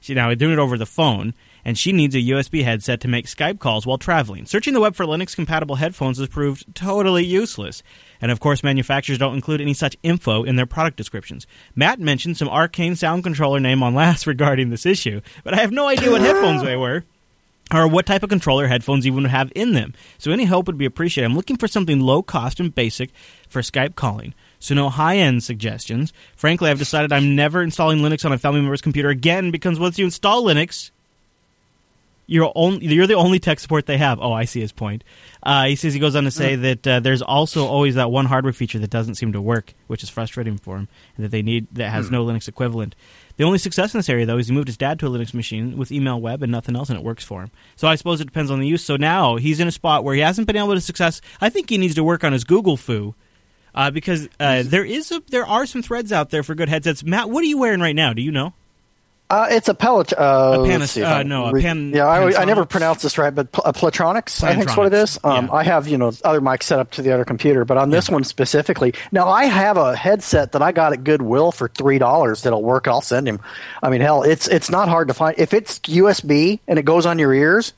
She 0.00 0.14
now 0.14 0.32
doing 0.34 0.52
it 0.52 0.58
over 0.60 0.78
the 0.78 0.86
phone, 0.86 1.34
and 1.64 1.76
she 1.76 1.90
needs 1.90 2.14
a 2.14 2.18
USB 2.18 2.62
headset 2.62 3.00
to 3.00 3.08
make 3.08 3.26
Skype 3.26 3.58
calls 3.58 3.84
while 3.84 3.98
traveling. 3.98 4.46
Searching 4.46 4.72
the 4.72 4.80
web 4.80 4.94
for 4.94 5.04
Linux 5.04 5.34
compatible 5.34 5.76
headphones 5.76 6.18
has 6.18 6.28
proved 6.28 6.72
totally 6.76 7.24
useless. 7.24 7.82
And 8.20 8.30
of 8.30 8.38
course, 8.38 8.62
manufacturers 8.62 9.18
don't 9.18 9.34
include 9.34 9.60
any 9.60 9.74
such 9.74 9.96
info 10.04 10.44
in 10.44 10.54
their 10.54 10.66
product 10.66 10.96
descriptions. 10.96 11.44
Matt 11.74 11.98
mentioned 11.98 12.36
some 12.36 12.48
arcane 12.48 12.94
sound 12.94 13.24
controller 13.24 13.58
name 13.58 13.82
on 13.82 13.94
last 13.94 14.26
regarding 14.28 14.70
this 14.70 14.86
issue, 14.86 15.22
but 15.42 15.54
I 15.54 15.60
have 15.60 15.72
no 15.72 15.88
idea 15.88 16.12
what 16.12 16.20
headphones 16.20 16.62
they 16.62 16.76
were 16.76 17.04
or 17.74 17.88
what 17.88 18.06
type 18.06 18.22
of 18.22 18.28
controller 18.28 18.68
headphones 18.68 19.06
even 19.06 19.24
have 19.24 19.50
in 19.54 19.72
them. 19.72 19.92
So 20.18 20.30
any 20.30 20.44
help 20.44 20.66
would 20.66 20.78
be 20.78 20.84
appreciated. 20.84 21.26
I'm 21.26 21.36
looking 21.36 21.56
for 21.56 21.66
something 21.66 22.00
low 22.00 22.22
cost 22.22 22.60
and 22.60 22.74
basic 22.74 23.10
for 23.48 23.60
Skype 23.60 23.96
calling. 23.96 24.34
So 24.58 24.74
no 24.74 24.88
high 24.88 25.16
end 25.16 25.42
suggestions. 25.42 26.12
Frankly, 26.36 26.70
I've 26.70 26.78
decided 26.78 27.12
I'm 27.12 27.34
never 27.34 27.62
installing 27.62 27.98
Linux 27.98 28.24
on 28.24 28.32
a 28.32 28.38
family 28.38 28.60
member's 28.60 28.80
computer 28.80 29.08
again 29.08 29.50
because 29.50 29.80
once 29.80 29.98
you 29.98 30.04
install 30.04 30.44
Linux, 30.44 30.90
you're 32.26 32.50
only 32.54 32.86
you're 32.86 33.06
the 33.06 33.14
only 33.14 33.38
tech 33.38 33.60
support 33.60 33.86
they 33.86 33.98
have. 33.98 34.18
Oh, 34.20 34.32
I 34.32 34.44
see 34.44 34.60
his 34.60 34.72
point. 34.72 35.04
Uh, 35.42 35.66
he 35.66 35.76
says 35.76 35.94
he 35.94 36.00
goes 36.00 36.16
on 36.16 36.24
to 36.24 36.30
say 36.30 36.56
that 36.56 36.86
uh, 36.86 37.00
there's 37.00 37.22
also 37.22 37.66
always 37.66 37.94
that 37.94 38.10
one 38.10 38.26
hardware 38.26 38.52
feature 38.52 38.78
that 38.80 38.90
doesn't 38.90 39.14
seem 39.14 39.32
to 39.32 39.40
work, 39.40 39.74
which 39.86 40.02
is 40.02 40.10
frustrating 40.10 40.58
for 40.58 40.76
him, 40.76 40.88
and 41.16 41.24
that 41.24 41.30
they 41.30 41.42
need 41.42 41.68
that 41.72 41.90
has 41.90 42.10
no 42.10 42.24
Linux 42.24 42.48
equivalent. 42.48 42.94
The 43.36 43.44
only 43.44 43.58
success 43.58 43.94
in 43.94 43.98
this 43.98 44.08
area, 44.08 44.24
though, 44.24 44.38
is 44.38 44.48
he 44.48 44.54
moved 44.54 44.68
his 44.68 44.78
dad 44.78 44.98
to 45.00 45.06
a 45.06 45.10
Linux 45.10 45.34
machine 45.34 45.76
with 45.76 45.92
email 45.92 46.20
web 46.20 46.42
and 46.42 46.50
nothing 46.50 46.74
else, 46.74 46.88
and 46.88 46.98
it 46.98 47.04
works 47.04 47.22
for 47.22 47.42
him. 47.42 47.50
So 47.76 47.86
I 47.86 47.94
suppose 47.94 48.20
it 48.20 48.24
depends 48.24 48.50
on 48.50 48.60
the 48.60 48.66
use. 48.66 48.82
So 48.82 48.96
now 48.96 49.36
he's 49.36 49.60
in 49.60 49.68
a 49.68 49.72
spot 49.72 50.04
where 50.04 50.14
he 50.14 50.22
hasn't 50.22 50.46
been 50.46 50.56
able 50.56 50.74
to 50.74 50.80
success. 50.80 51.20
I 51.40 51.50
think 51.50 51.68
he 51.68 51.78
needs 51.78 51.94
to 51.96 52.04
work 52.04 52.24
on 52.24 52.32
his 52.32 52.44
Google 52.44 52.76
foo. 52.76 53.14
Uh, 53.74 53.90
because 53.90 54.26
uh, 54.40 54.62
there 54.64 54.86
is 54.86 55.12
a, 55.12 55.22
there 55.28 55.46
are 55.46 55.66
some 55.66 55.82
threads 55.82 56.10
out 56.10 56.30
there 56.30 56.42
for 56.42 56.54
good 56.54 56.70
headsets. 56.70 57.04
Matt, 57.04 57.28
what 57.28 57.42
are 57.44 57.46
you 57.46 57.58
wearing 57.58 57.80
right 57.80 57.94
now? 57.94 58.14
Do 58.14 58.22
you 58.22 58.32
know? 58.32 58.54
Uh, 59.28 59.48
it's 59.50 59.68
a 59.68 59.74
pellet. 59.74 60.12
Uh, 60.12 60.62
A 60.64 60.86
see 60.86 61.02
uh, 61.02 61.12
I 61.12 61.22
no, 61.24 61.46
a 61.46 61.52
re- 61.52 61.60
Pan- 61.62 61.90
Yeah, 61.92 62.06
I, 62.06 62.42
I 62.42 62.44
never 62.44 62.64
pronounce 62.64 63.02
this 63.02 63.18
right, 63.18 63.34
but 63.34 63.50
pl- 63.50 63.64
uh, 63.66 63.72
Platronics, 63.72 64.44
I 64.44 64.54
think 64.54 64.70
is 64.70 64.76
what 64.76 64.86
it 64.86 64.94
is. 64.94 65.18
Um, 65.24 65.50
I 65.52 65.64
have 65.64 65.88
you 65.88 65.98
know 65.98 66.12
other 66.24 66.40
mics 66.40 66.64
set 66.64 66.78
up 66.78 66.92
to 66.92 67.02
the 67.02 67.10
other 67.12 67.24
computer, 67.24 67.64
but 67.64 67.76
on 67.76 67.90
this 67.90 68.08
one 68.08 68.22
specifically, 68.22 68.94
now 69.10 69.28
I 69.28 69.46
have 69.46 69.78
a 69.78 69.96
headset 69.96 70.52
that 70.52 70.62
I 70.62 70.70
got 70.70 70.92
at 70.92 71.02
Goodwill 71.02 71.50
for 71.50 71.68
three 71.68 71.98
dollars 71.98 72.42
that'll 72.42 72.62
work. 72.62 72.86
I'll 72.86 73.00
send 73.00 73.26
him. 73.26 73.40
I 73.82 73.90
mean, 73.90 74.00
hell, 74.00 74.22
it's 74.22 74.46
it's 74.46 74.70
not 74.70 74.88
hard 74.88 75.08
to 75.08 75.14
find. 75.14 75.34
If 75.38 75.52
it's 75.54 75.80
USB 75.80 76.60
and 76.68 76.78
it 76.78 76.84
goes 76.84 77.04
on 77.04 77.18
your 77.18 77.34
ears, 77.34 77.72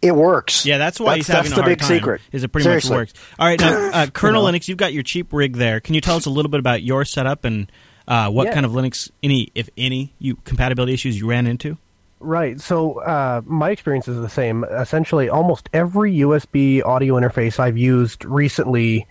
it 0.00 0.12
works. 0.12 0.64
Yeah, 0.64 0.78
that's 0.78 0.98
why 0.98 1.16
that's, 1.16 1.26
he's 1.26 1.34
having 1.34 1.50
that's 1.50 1.58
a 1.60 1.62
the 1.62 1.66
big 1.68 1.80
time, 1.80 1.88
secret. 1.88 2.20
Is 2.32 2.44
it 2.44 2.48
pretty 2.48 2.64
Seriously. 2.64 2.90
much 2.92 2.98
works? 2.98 3.14
All 3.38 3.46
right, 3.46 3.60
now 3.60 3.90
uh, 3.92 4.06
Kernel 4.12 4.42
You 4.46 4.52
know. 4.52 4.58
Linux, 4.58 4.68
you've 4.68 4.78
got 4.78 4.94
your 4.94 5.02
cheap 5.02 5.34
rig 5.34 5.56
there. 5.56 5.80
Can 5.80 5.94
you 5.94 6.00
tell 6.00 6.16
us 6.16 6.24
a 6.24 6.30
little 6.30 6.50
bit 6.50 6.60
about 6.60 6.82
your 6.82 7.04
setup 7.04 7.44
and 7.44 7.70
uh, 8.08 8.28
what 8.30 8.46
Yeah. 8.46 8.54
kind 8.54 8.66
of 8.66 8.72
Linux, 8.72 9.10
any 9.22 9.50
if 9.54 9.68
any, 9.78 10.12
you 10.18 10.36
compatibility 10.44 10.92
issues 10.94 11.18
you 11.18 11.28
ran 11.28 11.46
into? 11.46 11.76
Right. 12.20 12.60
So 12.60 12.94
uh, 13.00 13.42
my 13.46 13.70
experience 13.70 14.08
is 14.08 14.20
the 14.20 14.28
same. 14.28 14.64
Essentially, 14.64 15.28
almost 15.28 15.68
every 15.72 16.12
USB 16.16 16.84
audio 16.84 17.14
interface 17.14 17.60
I've 17.60 17.78
used 17.78 18.24
recently 18.24 19.06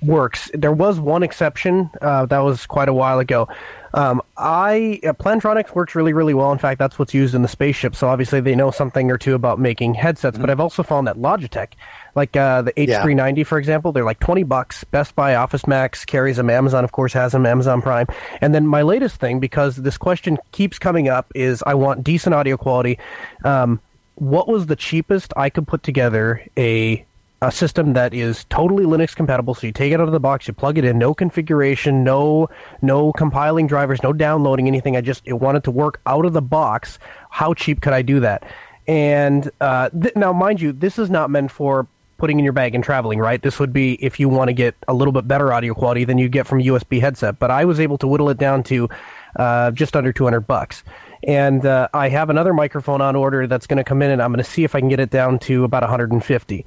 works. 0.00 0.48
There 0.54 0.72
was 0.72 1.00
one 1.00 1.22
exception. 1.24 1.90
Uh, 2.00 2.26
that 2.26 2.38
was 2.40 2.66
quite 2.66 2.88
a 2.88 2.94
while 2.94 3.18
ago. 3.18 3.48
Um, 3.94 4.22
I 4.36 5.00
uh, 5.04 5.12
Plantronics 5.12 5.74
works 5.74 5.94
really, 5.94 6.12
really 6.12 6.34
well. 6.34 6.52
In 6.52 6.58
fact, 6.58 6.78
that's 6.78 6.98
what's 6.98 7.12
used 7.14 7.34
in 7.34 7.42
the 7.42 7.48
spaceship. 7.48 7.94
So 7.96 8.08
obviously, 8.08 8.40
they 8.40 8.54
know 8.54 8.70
something 8.70 9.10
or 9.10 9.18
two 9.18 9.34
about 9.34 9.58
making 9.58 9.94
headsets. 9.94 10.38
But 10.38 10.48
I've 10.50 10.60
also 10.60 10.82
found 10.82 11.06
that 11.08 11.16
Logitech, 11.16 11.72
like 12.14 12.36
uh, 12.36 12.62
the 12.62 12.72
H390, 12.72 13.46
for 13.46 13.58
example, 13.58 13.92
they're 13.92 14.04
like 14.04 14.20
twenty 14.20 14.42
bucks. 14.42 14.84
Best 14.84 15.14
Buy, 15.14 15.34
Office 15.34 15.66
Max 15.66 16.04
carries 16.04 16.36
them. 16.36 16.50
Amazon, 16.50 16.84
of 16.84 16.92
course, 16.92 17.12
has 17.12 17.32
them. 17.32 17.46
Amazon 17.46 17.82
Prime. 17.82 18.06
And 18.40 18.54
then 18.54 18.66
my 18.66 18.82
latest 18.82 19.16
thing, 19.16 19.40
because 19.40 19.76
this 19.76 19.96
question 19.96 20.38
keeps 20.52 20.78
coming 20.78 21.08
up, 21.08 21.30
is 21.34 21.62
I 21.66 21.74
want 21.74 22.04
decent 22.04 22.34
audio 22.34 22.56
quality. 22.56 22.98
Um, 23.44 23.80
what 24.16 24.46
was 24.48 24.66
the 24.66 24.76
cheapest 24.76 25.32
I 25.36 25.50
could 25.50 25.66
put 25.66 25.82
together 25.82 26.46
a 26.56 27.04
a 27.42 27.50
system 27.50 27.94
that 27.94 28.14
is 28.14 28.44
totally 28.44 28.84
Linux 28.84 29.16
compatible. 29.16 29.54
So 29.54 29.66
you 29.66 29.72
take 29.72 29.92
it 29.92 30.00
out 30.00 30.06
of 30.06 30.12
the 30.12 30.20
box, 30.20 30.46
you 30.46 30.54
plug 30.54 30.78
it 30.78 30.84
in, 30.84 30.96
no 30.96 31.12
configuration, 31.12 32.04
no 32.04 32.48
no 32.80 33.12
compiling 33.12 33.66
drivers, 33.66 34.02
no 34.02 34.12
downloading 34.12 34.68
anything. 34.68 34.96
I 34.96 35.00
just 35.00 35.22
it 35.26 35.34
wanted 35.34 35.64
to 35.64 35.72
work 35.72 36.00
out 36.06 36.24
of 36.24 36.34
the 36.34 36.42
box. 36.42 37.00
How 37.30 37.52
cheap 37.52 37.80
could 37.80 37.92
I 37.92 38.02
do 38.02 38.20
that? 38.20 38.44
And 38.86 39.50
uh, 39.60 39.90
th- 39.90 40.14
now, 40.14 40.32
mind 40.32 40.60
you, 40.60 40.72
this 40.72 40.98
is 40.98 41.10
not 41.10 41.30
meant 41.30 41.50
for 41.50 41.86
putting 42.22 42.38
in 42.38 42.44
your 42.44 42.52
bag 42.52 42.72
and 42.72 42.84
traveling, 42.84 43.18
right? 43.18 43.42
This 43.42 43.58
would 43.58 43.72
be 43.72 43.94
if 43.94 44.20
you 44.20 44.28
want 44.28 44.46
to 44.46 44.52
get 44.52 44.76
a 44.86 44.94
little 44.94 45.10
bit 45.10 45.26
better 45.26 45.52
audio 45.52 45.74
quality 45.74 46.04
than 46.04 46.18
you 46.18 46.28
get 46.28 46.46
from 46.46 46.60
USB 46.60 47.00
headset. 47.00 47.40
But 47.40 47.50
I 47.50 47.64
was 47.64 47.80
able 47.80 47.98
to 47.98 48.06
whittle 48.06 48.30
it 48.30 48.38
down 48.38 48.62
to 48.62 48.88
uh, 49.34 49.72
just 49.72 49.96
under 49.96 50.12
200 50.12 50.42
bucks. 50.42 50.84
And 51.26 51.66
uh, 51.66 51.88
I 51.92 52.10
have 52.10 52.30
another 52.30 52.54
microphone 52.54 53.00
on 53.00 53.16
order 53.16 53.48
that's 53.48 53.66
going 53.66 53.78
to 53.78 53.84
come 53.84 54.02
in, 54.02 54.12
and 54.12 54.22
I'm 54.22 54.30
going 54.30 54.38
to 54.44 54.48
see 54.48 54.62
if 54.62 54.76
I 54.76 54.78
can 54.78 54.88
get 54.88 55.00
it 55.00 55.10
down 55.10 55.40
to 55.40 55.64
about 55.64 55.82
150. 55.82 56.64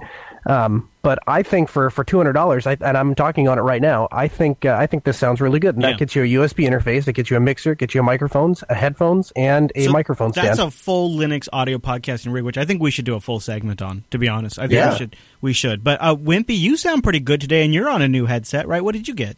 Um, 0.47 0.89
but 1.01 1.19
I 1.27 1.41
think 1.43 1.69
for 1.69 1.89
for 1.89 2.03
two 2.03 2.17
hundred 2.17 2.33
dollars, 2.33 2.67
and 2.67 2.83
I'm 2.97 3.15
talking 3.15 3.47
on 3.47 3.57
it 3.57 3.61
right 3.61 3.81
now, 3.81 4.07
I 4.11 4.27
think 4.27 4.63
uh, 4.65 4.75
I 4.79 4.85
think 4.87 5.03
this 5.03 5.17
sounds 5.17 5.41
really 5.41 5.59
good, 5.59 5.75
and 5.75 5.83
Yeah. 5.83 5.91
that 5.91 5.99
gets 5.99 6.15
you 6.15 6.23
a 6.23 6.25
USB 6.43 6.67
interface, 6.67 7.07
it 7.07 7.13
gets 7.13 7.29
you 7.31 7.37
a 7.37 7.39
mixer, 7.39 7.71
it 7.71 7.79
gets 7.79 7.95
you 7.95 8.01
a 8.01 8.03
microphones, 8.03 8.63
a 8.69 8.75
headphones, 8.75 9.31
and 9.35 9.71
a 9.75 9.85
So 9.85 9.91
microphone 9.91 10.31
stand. 10.33 10.47
That's 10.49 10.59
a 10.59 10.69
full 10.69 11.15
Linux 11.17 11.47
audio 11.53 11.77
podcasting 11.79 12.31
rig, 12.33 12.43
which 12.43 12.57
I 12.57 12.65
think 12.65 12.81
we 12.81 12.91
should 12.91 13.05
do 13.05 13.15
a 13.15 13.19
full 13.19 13.39
segment 13.39 13.81
on. 13.81 14.03
To 14.11 14.17
be 14.19 14.27
honest, 14.27 14.59
I 14.59 14.63
think 14.63 14.73
Yeah. 14.73 14.91
we 14.91 14.97
should. 14.97 15.15
We 15.41 15.53
should. 15.53 15.83
But 15.83 15.99
uh, 16.01 16.15
Wimpy, 16.15 16.57
you 16.57 16.77
sound 16.77 17.03
pretty 17.03 17.19
good 17.19 17.41
today, 17.41 17.63
and 17.65 17.73
you're 17.73 17.89
on 17.89 18.01
a 18.01 18.07
new 18.07 18.25
headset, 18.25 18.67
right? 18.67 18.83
What 18.83 18.93
did 18.93 19.07
you 19.07 19.13
get? 19.15 19.37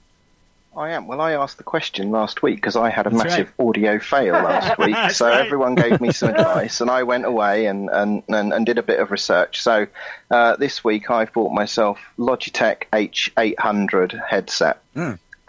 I 0.77 0.91
am. 0.91 1.07
Well, 1.07 1.19
I 1.19 1.33
asked 1.33 1.57
the 1.57 1.63
question 1.63 2.11
last 2.11 2.43
week 2.43 2.57
because 2.57 2.75
I 2.75 2.91
had 2.91 3.07
a 3.07 3.09
That's 3.09 3.23
massive 3.23 3.53
audio 3.57 3.97
fail 3.97 4.33
last 4.35 4.77
week. 4.77 4.95
So 5.11 5.27
right. 5.27 5.43
everyone 5.43 5.73
gave 5.73 5.99
me 5.99 6.11
some 6.11 6.29
advice, 6.35 6.81
and 6.81 6.89
I 6.89 7.01
went 7.03 7.25
away 7.25 7.65
and, 7.65 7.89
and, 7.89 8.21
and, 8.27 8.53
and 8.53 8.65
did 8.65 8.77
a 8.77 8.83
bit 8.83 8.99
of 8.99 9.09
research. 9.09 9.61
So 9.61 9.87
uh, 10.29 10.55
this 10.57 10.83
week 10.83 11.09
I've 11.09 11.33
bought 11.33 11.51
myself 11.51 11.99
Logitech 12.19 12.83
H800 12.93 14.23
headset. 14.27 14.81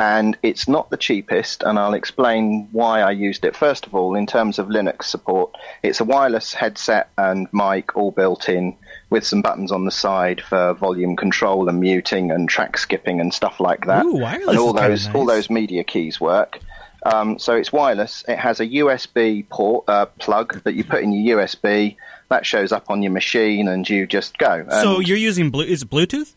And 0.01 0.39
it's 0.45 0.69
not 0.69 0.91
the 0.91 0.97
cheapest, 0.97 1.65
and 1.65 1.77
I'll 1.77 1.95
explain 1.95 2.69
why 2.71 3.01
I 3.01 3.11
used 3.11 3.45
it. 3.45 3.57
First 3.57 3.85
of 3.85 3.97
all, 3.97 4.15
in 4.15 4.27
terms 4.27 4.61
of 4.61 4.69
Linux 4.69 5.05
support, 5.05 5.53
it's 5.83 5.99
a 5.99 6.05
wireless 6.05 6.55
headset 6.55 7.11
and 7.19 7.49
mic 7.53 7.97
all 7.97 8.13
built 8.13 8.49
in 8.49 8.77
with 9.11 9.27
some 9.27 9.43
buttons 9.43 9.73
on 9.73 9.85
the 9.87 9.91
side 9.91 10.41
for 10.41 10.75
volume 10.75 11.17
control 11.17 11.69
and 11.69 11.81
muting 11.81 12.31
and 12.31 12.49
track 12.49 12.79
skipping 12.79 13.21
and 13.21 13.35
stuff 13.35 13.59
like 13.59 13.87
that. 13.87 14.05
Ooh, 14.07 14.19
wireless 14.19 14.49
and 14.51 14.59
all 14.59 14.73
those 14.73 15.09
all 15.15 15.27
those 15.27 15.51
media 15.51 15.83
keys 15.83 16.21
work. 16.21 16.61
Um, 17.05 17.39
so 17.39 17.57
it's 17.57 17.73
wireless. 17.73 18.25
It 18.29 18.39
has 18.39 18.61
a 18.61 18.67
USB 18.67 19.49
port 19.49 19.89
uh, 19.89 20.07
plug 20.07 20.63
that 20.65 20.75
you 20.75 20.85
put 20.85 21.03
in 21.03 21.13
your 21.13 21.39
USB. 21.39 21.97
That 22.29 22.45
shows 22.45 22.73
up 22.73 22.91
on 22.91 23.03
your 23.03 23.13
machine, 23.13 23.67
and 23.69 23.89
you 23.89 24.07
just 24.07 24.37
go. 24.39 24.67
so 24.71 25.01
you're 25.01 25.17
using 25.17 25.51
blue? 25.51 25.65
Is 25.65 25.83
it 25.83 25.91
Bluetooth? 25.91 26.35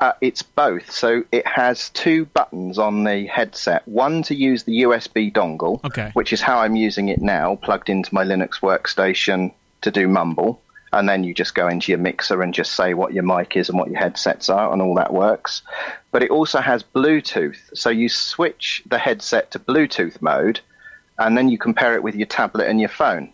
Uh, 0.00 0.12
it's 0.20 0.42
both. 0.42 0.90
So 0.90 1.24
it 1.32 1.46
has 1.46 1.90
two 1.90 2.26
buttons 2.26 2.78
on 2.78 3.04
the 3.04 3.26
headset. 3.26 3.86
One 3.88 4.22
to 4.24 4.34
use 4.34 4.64
the 4.64 4.82
USB 4.82 5.32
dongle, 5.32 5.82
Okay. 5.84 6.10
which 6.14 6.32
is 6.32 6.40
how 6.40 6.58
I'm 6.58 6.76
using 6.76 7.08
it 7.08 7.20
now, 7.22 7.56
plugged 7.56 7.88
into 7.88 8.14
my 8.14 8.24
Linux 8.24 8.60
workstation 8.60 9.52
to 9.82 9.90
do 9.90 10.06
Mumble. 10.08 10.60
and 10.92 11.08
then 11.08 11.24
you 11.24 11.34
just 11.34 11.54
go 11.54 11.66
into 11.68 11.90
your 11.92 11.98
mixer 11.98 12.42
and 12.42 12.54
just 12.54 12.72
say 12.72 12.94
what 12.94 13.12
your 13.12 13.24
mic 13.24 13.56
is 13.56 13.68
and 13.68 13.78
what 13.78 13.90
your 13.90 13.98
headsets 13.98 14.48
are, 14.48 14.72
and 14.72 14.80
all 14.80 14.94
that 14.94 15.12
works. 15.12 15.60
But 16.12 16.22
it 16.22 16.30
also 16.30 16.60
has 16.60 16.82
Bluetooth, 16.82 17.58
so 17.74 17.90
you 17.90 18.08
switch 18.08 18.82
the 18.86 18.96
headset 18.96 19.50
to 19.50 19.58
Bluetooth 19.58 20.22
mode, 20.22 20.60
and 21.18 21.36
then 21.36 21.48
you 21.48 21.58
compare 21.58 21.94
it 21.94 22.02
with 22.02 22.14
your 22.14 22.26
tablet 22.28 22.68
and 22.68 22.80
your 22.80 22.88
phone. 22.88 23.30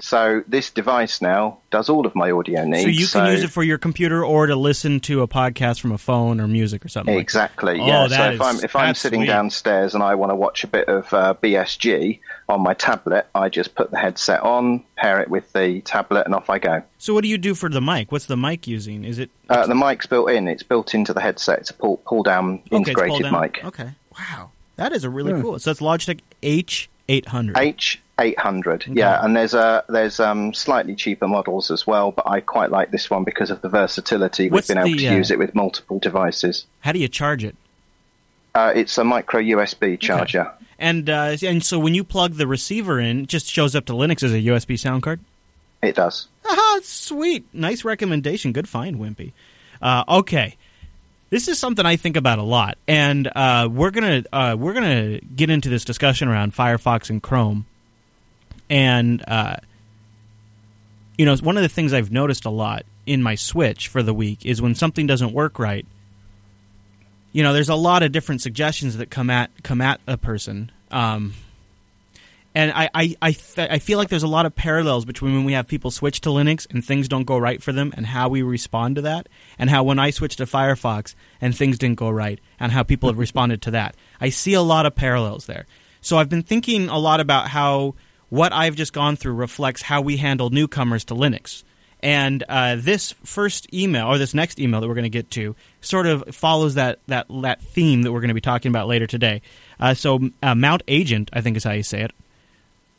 So 0.00 0.42
this 0.48 0.70
device 0.70 1.20
now 1.22 1.58
does 1.70 1.88
all 1.88 2.06
of 2.06 2.14
my 2.14 2.30
audio 2.30 2.64
needs. 2.64 2.82
So 2.82 2.88
you 2.88 3.06
can 3.06 3.30
use 3.32 3.42
it 3.42 3.50
for 3.50 3.62
your 3.62 3.78
computer 3.78 4.24
or 4.24 4.46
to 4.46 4.56
listen 4.56 5.00
to 5.00 5.22
a 5.22 5.28
podcast 5.28 5.80
from 5.80 5.92
a 5.92 5.98
phone 5.98 6.40
or 6.40 6.46
music 6.48 6.84
or 6.84 6.88
something. 6.88 7.18
Exactly. 7.18 7.78
Like 7.78 7.88
yeah. 7.88 8.04
Oh, 8.04 8.08
so 8.08 8.24
if 8.24 8.34
is- 8.34 8.40
I'm 8.40 8.64
if 8.64 8.76
I'm 8.76 8.94
sitting 8.94 9.20
sweet. 9.20 9.26
downstairs 9.26 9.94
and 9.94 10.02
I 10.02 10.14
want 10.14 10.30
to 10.30 10.36
watch 10.36 10.64
a 10.64 10.66
bit 10.66 10.88
of 10.88 11.12
uh, 11.14 11.34
BSG 11.42 12.20
on 12.48 12.60
my 12.60 12.74
tablet, 12.74 13.26
I 13.34 13.48
just 13.48 13.74
put 13.74 13.90
the 13.90 13.98
headset 13.98 14.40
on, 14.42 14.84
pair 14.96 15.20
it 15.20 15.30
with 15.30 15.52
the 15.52 15.80
tablet, 15.82 16.26
and 16.26 16.34
off 16.34 16.50
I 16.50 16.58
go. 16.58 16.82
So 16.98 17.14
what 17.14 17.22
do 17.22 17.28
you 17.28 17.38
do 17.38 17.54
for 17.54 17.68
the 17.68 17.80
mic? 17.80 18.10
What's 18.12 18.26
the 18.26 18.36
mic 18.36 18.66
using? 18.66 19.04
Is 19.04 19.18
it 19.18 19.30
Uh, 19.48 19.66
the 19.66 19.74
mic's 19.74 20.06
built 20.06 20.30
in. 20.30 20.48
It's 20.48 20.62
built 20.62 20.94
into 20.94 21.12
the 21.12 21.20
headset. 21.20 21.60
It's 21.60 21.70
a 21.70 21.74
pull 21.74 21.98
pull 21.98 22.22
down 22.22 22.62
okay, 22.66 22.76
integrated 22.76 23.10
pull 23.22 23.30
down? 23.30 23.40
mic. 23.40 23.64
Okay. 23.64 23.90
Wow. 24.18 24.50
That 24.76 24.92
is 24.92 25.04
a 25.04 25.10
really 25.10 25.32
Hmm. 25.32 25.42
cool. 25.42 25.58
So 25.58 25.70
it's 25.70 25.80
Logitech 25.80 26.20
H 26.42 26.90
eight 27.08 27.28
hundred. 27.28 27.56
H 27.58 28.01
eight 28.18 28.38
hundred. 28.38 28.84
Yeah, 28.86 29.24
and 29.24 29.36
there's 29.36 29.54
a 29.54 29.84
there's 29.88 30.20
um 30.20 30.54
slightly 30.54 30.94
cheaper 30.94 31.28
models 31.28 31.70
as 31.70 31.86
well, 31.86 32.12
but 32.12 32.28
I 32.28 32.40
quite 32.40 32.70
like 32.70 32.90
this 32.90 33.10
one 33.10 33.24
because 33.24 33.50
of 33.50 33.60
the 33.62 33.68
versatility. 33.68 34.50
What's 34.50 34.68
We've 34.68 34.76
been 34.76 34.86
able 34.86 34.96
the, 34.96 35.04
to 35.04 35.14
uh, 35.14 35.16
use 35.16 35.30
it 35.30 35.38
with 35.38 35.54
multiple 35.54 35.98
devices. 35.98 36.66
How 36.80 36.92
do 36.92 36.98
you 36.98 37.08
charge 37.08 37.44
it? 37.44 37.56
Uh, 38.54 38.72
it's 38.74 38.98
a 38.98 39.04
micro 39.04 39.40
USB 39.40 39.98
charger. 39.98 40.52
And 40.78 41.08
uh, 41.08 41.36
and 41.42 41.64
so 41.64 41.78
when 41.78 41.94
you 41.94 42.04
plug 42.04 42.34
the 42.34 42.46
receiver 42.46 42.98
in, 42.98 43.22
it 43.22 43.28
just 43.28 43.46
shows 43.46 43.74
up 43.74 43.86
to 43.86 43.92
Linux 43.92 44.22
as 44.22 44.32
a 44.32 44.38
USB 44.38 44.78
sound 44.78 45.02
card. 45.02 45.20
It 45.82 45.94
does. 45.96 46.28
Aha, 46.44 46.80
sweet. 46.82 47.44
Nice 47.52 47.84
recommendation. 47.84 48.52
Good 48.52 48.68
find, 48.68 48.98
Wimpy. 48.98 49.32
Uh, 49.80 50.04
okay. 50.08 50.56
This 51.30 51.48
is 51.48 51.58
something 51.58 51.86
I 51.86 51.96
think 51.96 52.16
about 52.16 52.38
a 52.38 52.42
lot, 52.42 52.76
and 52.86 53.26
uh, 53.34 53.68
we're 53.72 53.90
gonna 53.90 54.22
uh, 54.32 54.54
we're 54.58 54.74
gonna 54.74 55.18
get 55.20 55.48
into 55.48 55.70
this 55.70 55.84
discussion 55.84 56.28
around 56.28 56.54
Firefox 56.54 57.08
and 57.08 57.22
Chrome, 57.22 57.64
and 58.70 59.22
uh, 59.26 59.56
you 61.18 61.26
know 61.26 61.36
one 61.36 61.56
of 61.56 61.62
the 61.62 61.68
things 61.68 61.92
I've 61.92 62.12
noticed 62.12 62.44
a 62.44 62.50
lot 62.50 62.84
in 63.06 63.22
my 63.22 63.34
Switch 63.34 63.88
for 63.88 64.02
the 64.02 64.14
week 64.14 64.46
is 64.46 64.62
when 64.62 64.74
something 64.74 65.06
doesn't 65.06 65.32
work 65.32 65.58
right. 65.58 65.86
You 67.32 67.42
know, 67.42 67.52
there's 67.52 67.70
a 67.70 67.74
lot 67.74 68.02
of 68.02 68.12
different 68.12 68.42
suggestions 68.42 68.98
that 68.98 69.10
come 69.10 69.30
at 69.30 69.50
come 69.62 69.80
at 69.80 70.00
a 70.06 70.16
person. 70.16 70.70
Um, 70.90 71.34
and 72.54 72.70
I 72.72 72.90
I 72.94 73.16
I, 73.22 73.32
th- 73.32 73.70
I 73.70 73.78
feel 73.78 73.98
like 73.98 74.08
there's 74.08 74.22
a 74.22 74.28
lot 74.28 74.46
of 74.46 74.54
parallels 74.54 75.04
between 75.04 75.34
when 75.34 75.44
we 75.44 75.54
have 75.54 75.66
people 75.66 75.90
switch 75.90 76.20
to 76.22 76.28
Linux 76.28 76.70
and 76.70 76.84
things 76.84 77.08
don't 77.08 77.24
go 77.24 77.38
right 77.38 77.62
for 77.62 77.72
them, 77.72 77.92
and 77.96 78.06
how 78.06 78.28
we 78.28 78.42
respond 78.42 78.96
to 78.96 79.02
that, 79.02 79.28
and 79.58 79.70
how 79.70 79.82
when 79.82 79.98
I 79.98 80.10
switched 80.10 80.38
to 80.38 80.44
Firefox 80.44 81.14
and 81.40 81.56
things 81.56 81.78
didn't 81.78 81.98
go 81.98 82.10
right, 82.10 82.38
and 82.60 82.72
how 82.72 82.82
people 82.82 83.08
have 83.08 83.18
responded 83.26 83.62
to 83.62 83.70
that. 83.72 83.96
I 84.20 84.28
see 84.28 84.54
a 84.54 84.62
lot 84.62 84.86
of 84.86 84.94
parallels 84.94 85.46
there. 85.46 85.66
So 86.00 86.18
I've 86.18 86.28
been 86.28 86.42
thinking 86.42 86.88
a 86.88 86.98
lot 86.98 87.20
about 87.20 87.48
how 87.48 87.94
what 88.32 88.50
I've 88.50 88.76
just 88.76 88.94
gone 88.94 89.16
through 89.16 89.34
reflects 89.34 89.82
how 89.82 90.00
we 90.00 90.16
handle 90.16 90.48
newcomers 90.48 91.04
to 91.04 91.14
Linux. 91.14 91.64
And 92.00 92.42
uh, 92.48 92.76
this 92.78 93.12
first 93.24 93.72
email, 93.74 94.06
or 94.06 94.16
this 94.16 94.32
next 94.32 94.58
email 94.58 94.80
that 94.80 94.88
we're 94.88 94.94
going 94.94 95.02
to 95.02 95.10
get 95.10 95.30
to, 95.32 95.54
sort 95.82 96.06
of 96.06 96.34
follows 96.34 96.72
that 96.76 96.98
that 97.08 97.26
that 97.42 97.60
theme 97.60 98.00
that 98.02 98.10
we're 98.10 98.20
going 98.20 98.28
to 98.28 98.34
be 98.34 98.40
talking 98.40 98.70
about 98.70 98.88
later 98.88 99.06
today. 99.06 99.42
Uh, 99.78 99.92
so 99.92 100.30
uh, 100.42 100.54
Mount 100.54 100.82
Agent, 100.88 101.28
I 101.34 101.42
think 101.42 101.58
is 101.58 101.64
how 101.64 101.72
you 101.72 101.82
say 101.82 102.00
it, 102.00 102.12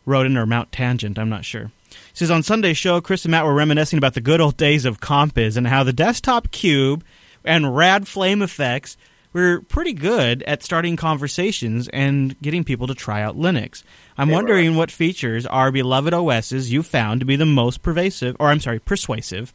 wrote 0.05 0.27
in 0.27 0.37
or 0.37 0.45
Mount 0.45 0.71
Tangent, 0.71 1.17
I'm 1.17 1.29
not 1.29 1.45
sure. 1.45 1.71
Says 2.13 2.29
on 2.29 2.43
Sunday's 2.43 2.77
show, 2.77 3.01
Chris 3.01 3.25
and 3.25 3.31
Matt 3.31 3.43
were 3.43 3.55
reminiscing 3.55 3.97
about 3.97 4.13
the 4.13 4.21
good 4.21 4.39
old 4.39 4.55
days 4.55 4.85
of 4.85 5.01
Compiz 5.01 5.57
and 5.57 5.65
how 5.65 5.83
the 5.83 5.93
desktop 5.93 6.51
cube 6.51 7.03
and 7.43 7.75
rad 7.75 8.07
flame 8.07 8.43
effects 8.43 8.97
were 9.33 9.61
pretty 9.61 9.93
good 9.93 10.43
at 10.43 10.63
starting 10.63 10.95
conversations 10.95 11.89
and 11.89 12.39
getting 12.41 12.63
people 12.63 12.87
to 12.87 12.95
try 12.95 13.21
out 13.21 13.37
Linux. 13.37 13.83
I'm 14.17 14.29
wondering 14.29 14.75
what 14.75 14.91
features 14.91 15.45
our 15.45 15.71
beloved 15.71 16.13
OSs 16.13 16.71
you 16.71 16.83
found 16.83 17.19
to 17.19 17.25
be 17.25 17.35
the 17.35 17.45
most 17.45 17.81
pervasive, 17.81 18.35
or 18.39 18.49
I'm 18.49 18.59
sorry, 18.59 18.79
persuasive 18.79 19.53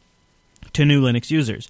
to 0.73 0.85
new 0.85 1.01
Linux 1.01 1.31
users. 1.31 1.69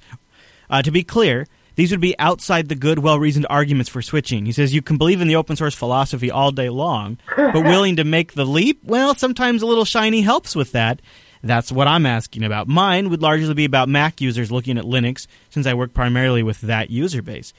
Uh, 0.70 0.82
to 0.82 0.92
be 0.92 1.04
clear, 1.04 1.48
these 1.76 1.92
would 1.92 2.02
be 2.02 2.18
outside 2.20 2.68
the 2.68 2.76
good, 2.76 3.00
well 3.00 3.20
reasoned 3.20 3.48
arguments 3.50 3.90
for 3.90 4.02
switching. 4.02 4.46
He 4.46 4.52
says 4.52 4.74
you 4.74 4.82
can 4.82 4.98
believe 4.98 5.22
in 5.22 5.28
the 5.28 5.36
open 5.36 5.56
source 5.56 5.76
philosophy 5.76 6.30
all 6.30 6.52
day 6.52 6.70
long, 6.70 7.18
but 7.36 7.54
willing 7.64 7.96
to 7.98 8.04
make 8.04 8.34
the 8.34 8.46
leap? 8.46 8.82
Well, 8.84 9.16
sometimes 9.16 9.62
a 9.62 9.66
little 9.66 9.86
shiny 9.86 10.22
helps 10.22 10.56
with 10.56 10.72
that. 10.74 11.02
That's 11.42 11.72
what 11.72 11.88
I'm 11.88 12.06
asking 12.06 12.44
about. 12.44 12.68
Mine 12.68 13.10
would 13.10 13.22
largely 13.22 13.54
be 13.54 13.66
about 13.66 13.88
Mac 13.88 14.20
users 14.20 14.52
looking 14.52 14.78
at 14.78 14.84
Linux, 14.84 15.26
since 15.50 15.66
I 15.66 15.74
work 15.74 15.94
primarily 15.94 16.44
with 16.44 16.60
that 16.62 16.90
user 16.90 17.22
base. 17.22 17.54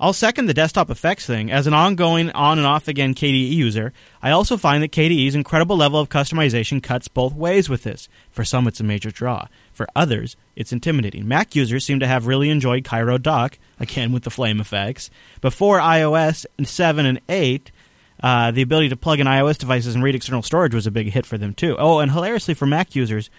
I'll 0.00 0.12
second 0.12 0.46
the 0.46 0.54
desktop 0.54 0.90
effects 0.90 1.26
thing. 1.26 1.50
As 1.50 1.66
an 1.66 1.74
ongoing 1.74 2.30
on 2.30 2.58
and 2.58 2.66
off 2.66 2.86
again 2.86 3.14
KDE 3.14 3.50
user, 3.50 3.92
I 4.22 4.30
also 4.30 4.56
find 4.56 4.80
that 4.82 4.92
KDE's 4.92 5.34
incredible 5.34 5.76
level 5.76 5.98
of 5.98 6.08
customization 6.08 6.80
cuts 6.80 7.08
both 7.08 7.34
ways 7.34 7.68
with 7.68 7.82
this. 7.82 8.08
For 8.30 8.44
some, 8.44 8.68
it's 8.68 8.78
a 8.78 8.84
major 8.84 9.10
draw. 9.10 9.48
For 9.72 9.88
others, 9.96 10.36
it's 10.54 10.72
intimidating. 10.72 11.26
Mac 11.26 11.56
users 11.56 11.84
seem 11.84 11.98
to 11.98 12.06
have 12.06 12.28
really 12.28 12.48
enjoyed 12.48 12.84
Cairo 12.84 13.18
Dock, 13.18 13.58
again 13.80 14.12
with 14.12 14.22
the 14.22 14.30
flame 14.30 14.60
effects. 14.60 15.10
Before 15.40 15.80
iOS 15.80 16.46
7 16.62 17.04
and 17.04 17.20
8, 17.28 17.72
uh, 18.22 18.50
the 18.50 18.62
ability 18.62 18.88
to 18.90 18.96
plug 18.96 19.20
in 19.20 19.26
iOS 19.26 19.58
devices 19.58 19.94
and 19.94 20.02
read 20.02 20.14
external 20.14 20.42
storage 20.42 20.74
was 20.74 20.86
a 20.86 20.92
big 20.92 21.10
hit 21.10 21.26
for 21.26 21.38
them 21.38 21.54
too. 21.54 21.76
Oh, 21.78 21.98
and 21.98 22.10
hilariously 22.10 22.54
for 22.54 22.66
Mac 22.66 22.94
users, 22.94 23.30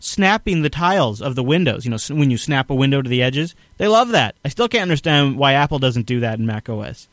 snapping 0.00 0.62
the 0.62 0.70
tiles 0.70 1.20
of 1.20 1.34
the 1.34 1.42
windows. 1.42 1.84
You 1.84 1.90
know, 1.90 1.98
when 2.16 2.30
you 2.30 2.38
snap 2.38 2.70
a 2.70 2.74
window 2.74 3.02
to 3.02 3.08
the 3.08 3.22
edges, 3.22 3.54
they 3.76 3.88
love 3.88 4.10
that. 4.10 4.34
I 4.44 4.48
still 4.48 4.68
can't 4.68 4.82
understand 4.82 5.36
why 5.36 5.52
Apple 5.54 5.78
doesn't 5.78 6.06
do 6.06 6.20
that 6.20 6.38
in 6.38 6.46
Mac 6.46 6.68
OS. 6.68 7.08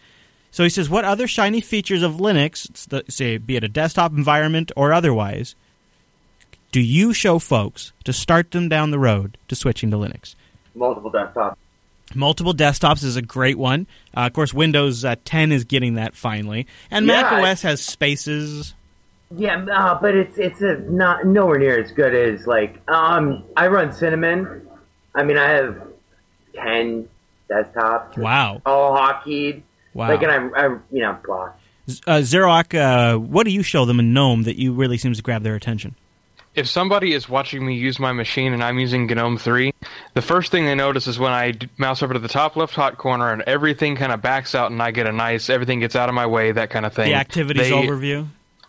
So 0.51 0.63
he 0.63 0.69
says, 0.69 0.89
what 0.89 1.03
other 1.03 1.27
shiny 1.27 1.59
features 1.61 2.01
of 2.03 2.13
Linux, 2.13 3.11
say, 3.11 3.37
be 3.37 3.55
it 3.57 3.63
a 3.63 3.67
desktop 3.67 4.11
environment 4.13 4.71
or 4.77 4.93
otherwise, 4.93 5.55
do 6.71 6.79
you 6.79 7.13
show 7.13 7.39
folks 7.39 7.91
to 8.03 8.13
start 8.13 8.51
them 8.51 8.69
down 8.69 8.91
the 8.91 8.99
road 8.99 9.37
to 9.47 9.55
switching 9.55 9.91
to 9.91 9.97
Linux? 9.97 10.35
Multiple 10.73 11.11
desktops. 11.11 11.55
Multiple 12.13 12.53
desktops 12.53 13.03
is 13.03 13.15
a 13.15 13.21
great 13.21 13.57
one. 13.57 13.87
Uh, 14.15 14.27
of 14.27 14.33
course, 14.33 14.53
Windows 14.53 15.03
uh, 15.03 15.15
10 15.25 15.51
is 15.51 15.63
getting 15.63 15.95
that 15.95 16.15
finally, 16.15 16.67
and 16.91 17.07
Mac 17.07 17.31
Yeah. 17.31 17.51
OS 17.51 17.63
has 17.63 17.81
spaces. 17.81 18.74
Yeah, 19.31 19.65
uh, 19.65 19.99
but 19.99 20.15
it's 20.15 20.37
it's 20.37 20.61
a 20.61 20.75
not 20.89 21.25
nowhere 21.25 21.57
near 21.57 21.79
as 21.81 21.91
good 21.91 22.13
as 22.13 22.45
like 22.47 22.79
um 22.89 23.43
I 23.57 23.67
run 23.67 23.91
Cinnamon. 23.91 24.67
I 25.15 25.23
mean 25.23 25.37
I 25.37 25.49
have 25.49 25.81
ten 26.53 27.09
desktops. 27.49 28.17
Wow. 28.17 28.61
All 28.65 28.95
hotkeyed. 28.95 29.63
Wow. 29.93 30.09
Like 30.09 30.21
and 30.23 30.31
I, 30.31 30.65
I 30.65 30.67
you 30.91 31.01
know 31.01 31.17
blah. 31.25 31.51
Z- 31.89 32.01
Uh, 32.07 32.17
Xerox, 32.17 32.73
uh, 32.73 33.17
what 33.19 33.45
do 33.45 33.51
you 33.51 33.61
show 33.63 33.85
them 33.85 33.99
in 33.99 34.13
GNOME 34.13 34.43
that 34.43 34.57
you 34.59 34.73
really 34.73 34.97
seems 34.97 35.17
to 35.17 35.23
grab 35.23 35.43
their 35.43 35.55
attention? 35.55 35.95
If 36.55 36.67
somebody 36.67 37.13
is 37.13 37.27
watching 37.27 37.65
me 37.65 37.75
use 37.75 37.99
my 37.99 38.11
machine 38.13 38.53
and 38.53 38.63
I'm 38.63 38.79
using 38.79 39.05
GNOME 39.07 39.37
3, 39.37 39.73
the 40.13 40.21
first 40.21 40.51
thing 40.51 40.65
they 40.65 40.73
notice 40.73 41.05
is 41.05 41.19
when 41.19 41.33
I 41.33 41.53
mouse 41.77 42.01
over 42.01 42.13
to 42.13 42.19
the 42.19 42.29
top 42.29 42.55
left 42.55 42.73
hot 42.75 42.97
corner 42.97 43.31
and 43.33 43.41
everything 43.43 43.97
kind 43.97 44.13
of 44.13 44.21
backs 44.21 44.55
out 44.55 44.71
and 44.71 44.81
I 44.81 44.91
get 44.91 45.05
a 45.05 45.11
nice, 45.11 45.49
everything 45.49 45.81
gets 45.81 45.95
out 45.97 46.07
of 46.07 46.15
my 46.15 46.25
way, 46.25 46.53
that 46.53 46.69
kind 46.69 46.85
of 46.85 46.93
thing. 46.93 47.09
The 47.09 47.15
activities 47.15 47.67
They- 47.69 47.71
overview. 47.71 48.27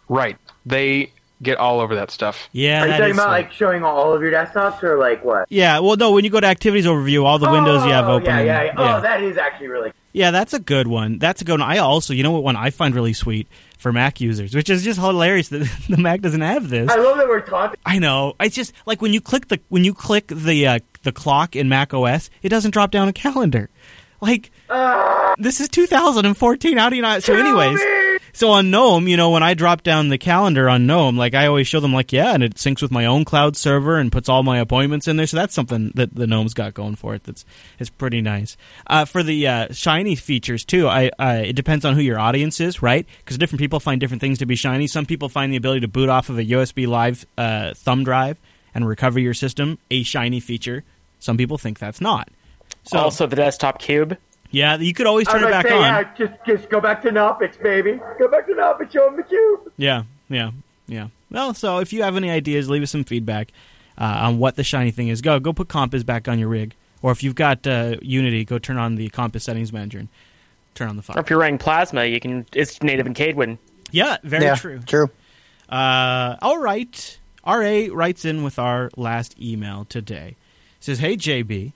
Right. 0.08 0.36
They 0.64 1.12
get 1.42 1.58
all 1.58 1.80
over 1.80 1.94
that 1.96 2.10
stuff. 2.10 2.48
Yeah, 2.52 2.82
Are 2.82 2.86
you 2.86 2.92
talking 2.92 3.12
about 3.12 3.28
like 3.28 3.52
showing 3.52 3.84
all 3.84 4.14
of 4.14 4.22
your 4.22 4.32
desktops 4.32 4.82
or 4.82 4.98
like 4.98 5.24
what? 5.24 5.46
Yeah, 5.50 5.80
well, 5.80 5.96
no. 5.96 6.12
When 6.12 6.24
you 6.24 6.30
go 6.30 6.40
to 6.40 6.46
activities 6.46 6.86
overview, 6.86 7.24
all 7.24 7.38
the 7.38 7.50
windows 7.50 7.84
you 7.84 7.90
have 7.92 8.06
Oh, 8.08 8.14
open. 8.14 8.26
Yeah, 8.26 8.36
and- 8.38 8.46
yeah, 8.46 8.62
yeah. 8.64 8.96
Oh, 8.98 9.00
that 9.02 9.22
is 9.22 9.36
actually 9.36 9.68
really. 9.68 9.92
Yeah, 10.12 10.30
that's 10.30 10.54
a 10.54 10.58
good 10.58 10.88
one. 10.88 11.18
That's 11.18 11.42
a 11.42 11.44
good 11.44 11.60
one. 11.60 11.62
I 11.70 11.76
also, 11.76 12.14
you 12.14 12.22
know 12.22 12.30
what 12.30 12.42
one 12.42 12.56
I 12.56 12.70
find 12.70 12.94
really 12.94 13.12
sweet 13.12 13.48
for 13.76 13.92
Mac 13.92 14.18
users, 14.18 14.54
which 14.54 14.70
is 14.70 14.82
just 14.82 14.98
hilarious 14.98 15.48
that 15.50 15.68
the 15.90 15.98
Mac 15.98 16.22
doesn't 16.22 16.40
have 16.40 16.70
this. 16.70 16.88
I 16.90 16.96
love 16.96 17.18
that 17.18 17.28
we're 17.28 17.40
talking. 17.42 17.78
I 17.84 17.98
know. 17.98 18.34
It's 18.40 18.54
just 18.56 18.72
like 18.86 19.02
when 19.02 19.12
you 19.12 19.20
click 19.20 19.48
the 19.48 19.60
when 19.68 19.84
you 19.84 19.92
click 19.92 20.28
the 20.28 20.66
uh, 20.66 20.78
the 21.02 21.12
clock 21.12 21.54
in 21.54 21.68
Mac 21.68 21.92
OS, 21.92 22.30
it 22.42 22.48
doesn't 22.48 22.70
drop 22.70 22.90
down 22.90 23.08
a 23.08 23.12
calendar. 23.12 23.68
Like 24.22 24.50
this 25.38 25.60
is 25.60 25.68
2014. 25.68 26.78
How 26.78 26.88
do 26.88 26.96
you 26.96 27.02
not? 27.02 27.22
So, 27.22 27.34
anyways, 27.34 27.78
so 28.36 28.50
on 28.50 28.70
GNOME, 28.70 29.08
you 29.08 29.16
know, 29.16 29.30
when 29.30 29.42
I 29.42 29.54
drop 29.54 29.82
down 29.82 30.10
the 30.10 30.18
calendar 30.18 30.68
on 30.68 30.86
GNOME, 30.86 31.16
like 31.16 31.34
I 31.34 31.46
always 31.46 31.66
show 31.66 31.80
them, 31.80 31.94
like, 31.94 32.12
yeah, 32.12 32.34
and 32.34 32.42
it 32.42 32.56
syncs 32.56 32.82
with 32.82 32.90
my 32.90 33.04
ownCloud 33.04 33.56
server 33.56 33.96
and 33.96 34.12
puts 34.12 34.28
all 34.28 34.42
my 34.42 34.58
appointments 34.58 35.08
in 35.08 35.16
there. 35.16 35.26
So 35.26 35.38
that's 35.38 35.54
something 35.54 35.90
that 35.94 36.14
the 36.14 36.26
GNOME's 36.26 36.52
got 36.52 36.74
going 36.74 36.96
for 36.96 37.14
it. 37.14 37.24
That's 37.24 37.46
is 37.78 37.88
pretty 37.88 38.20
nice. 38.20 38.58
Uh, 38.86 39.06
for 39.06 39.22
the 39.22 39.48
uh, 39.48 39.72
shiny 39.72 40.16
features 40.16 40.66
too, 40.66 40.86
I 40.86 41.10
it 41.18 41.56
depends 41.56 41.86
on 41.86 41.94
who 41.94 42.02
your 42.02 42.18
audience 42.18 42.60
is, 42.60 42.82
right? 42.82 43.06
Because 43.20 43.38
different 43.38 43.60
people 43.60 43.80
find 43.80 43.98
different 43.98 44.20
things 44.20 44.38
to 44.40 44.46
be 44.46 44.54
shiny. 44.54 44.86
Some 44.86 45.06
people 45.06 45.30
find 45.30 45.50
the 45.50 45.56
ability 45.56 45.80
to 45.80 45.88
boot 45.88 46.10
off 46.10 46.28
of 46.28 46.36
a 46.38 46.44
USB 46.44 46.86
live 46.86 47.24
uh, 47.38 47.72
thumb 47.72 48.04
drive 48.04 48.38
and 48.74 48.86
recover 48.86 49.18
your 49.18 49.32
system 49.32 49.78
a 49.90 50.02
shiny 50.02 50.40
feature. 50.40 50.84
Some 51.20 51.38
people 51.38 51.56
think 51.56 51.78
that's 51.78 52.02
not. 52.02 52.28
So 52.84 52.98
also, 52.98 53.26
the 53.26 53.36
desktop 53.36 53.78
cube. 53.78 54.18
Yeah, 54.50 54.76
you 54.76 54.94
could 54.94 55.06
always 55.06 55.26
turn 55.26 55.42
was 55.42 55.50
it 55.50 55.52
like, 55.52 55.64
back 55.64 55.70
say, 55.70 55.76
on. 55.76 55.82
yeah, 55.82 56.14
just 56.16 56.32
just 56.46 56.70
go 56.70 56.80
back 56.80 57.02
to 57.02 57.10
Knoppix, 57.10 57.60
baby. 57.62 58.00
Go 58.18 58.28
back 58.28 58.46
to 58.46 58.52
Knoppix, 58.52 58.92
show 58.92 59.06
them 59.06 59.16
the 59.16 59.22
cube. 59.22 59.72
Yeah, 59.76 60.04
yeah, 60.28 60.50
yeah. 60.86 61.08
Well, 61.30 61.54
so 61.54 61.78
if 61.78 61.92
you 61.92 62.02
have 62.02 62.16
any 62.16 62.30
ideas, 62.30 62.70
leave 62.70 62.82
us 62.82 62.90
some 62.90 63.04
feedback 63.04 63.52
uh, 63.98 64.04
on 64.04 64.38
what 64.38 64.56
the 64.56 64.64
shiny 64.64 64.90
thing 64.90 65.08
is. 65.08 65.20
Go 65.20 65.40
go 65.40 65.52
put 65.52 65.68
Compiz 65.68 66.04
back 66.06 66.28
on 66.28 66.38
your 66.38 66.48
rig, 66.48 66.74
or 67.02 67.12
if 67.12 67.22
you've 67.22 67.34
got 67.34 67.66
uh, 67.66 67.96
Unity, 68.02 68.44
go 68.44 68.58
turn 68.58 68.76
on 68.76 68.94
the 68.94 69.08
Compiz 69.10 69.42
settings 69.42 69.72
manager 69.72 69.98
and 69.98 70.08
turn 70.74 70.88
on 70.88 70.96
the 70.96 71.02
fire. 71.02 71.16
Or 71.16 71.20
if 71.20 71.30
you're 71.30 71.38
running 71.40 71.58
Plasma, 71.58 72.04
you 72.04 72.20
can. 72.20 72.46
It's 72.52 72.82
native 72.82 73.06
in 73.06 73.14
Kadewin. 73.14 73.58
Yeah, 73.90 74.18
very 74.22 74.44
yeah, 74.44 74.54
true. 74.54 74.80
True. 74.80 75.10
Uh, 75.68 76.36
all 76.42 76.58
right. 76.58 77.18
RA 77.46 77.86
writes 77.92 78.24
in 78.24 78.42
with 78.42 78.58
our 78.58 78.90
last 78.96 79.40
email 79.40 79.84
today. 79.84 80.36
says, 80.80 80.98
Hey, 80.98 81.16
JB, 81.16 81.72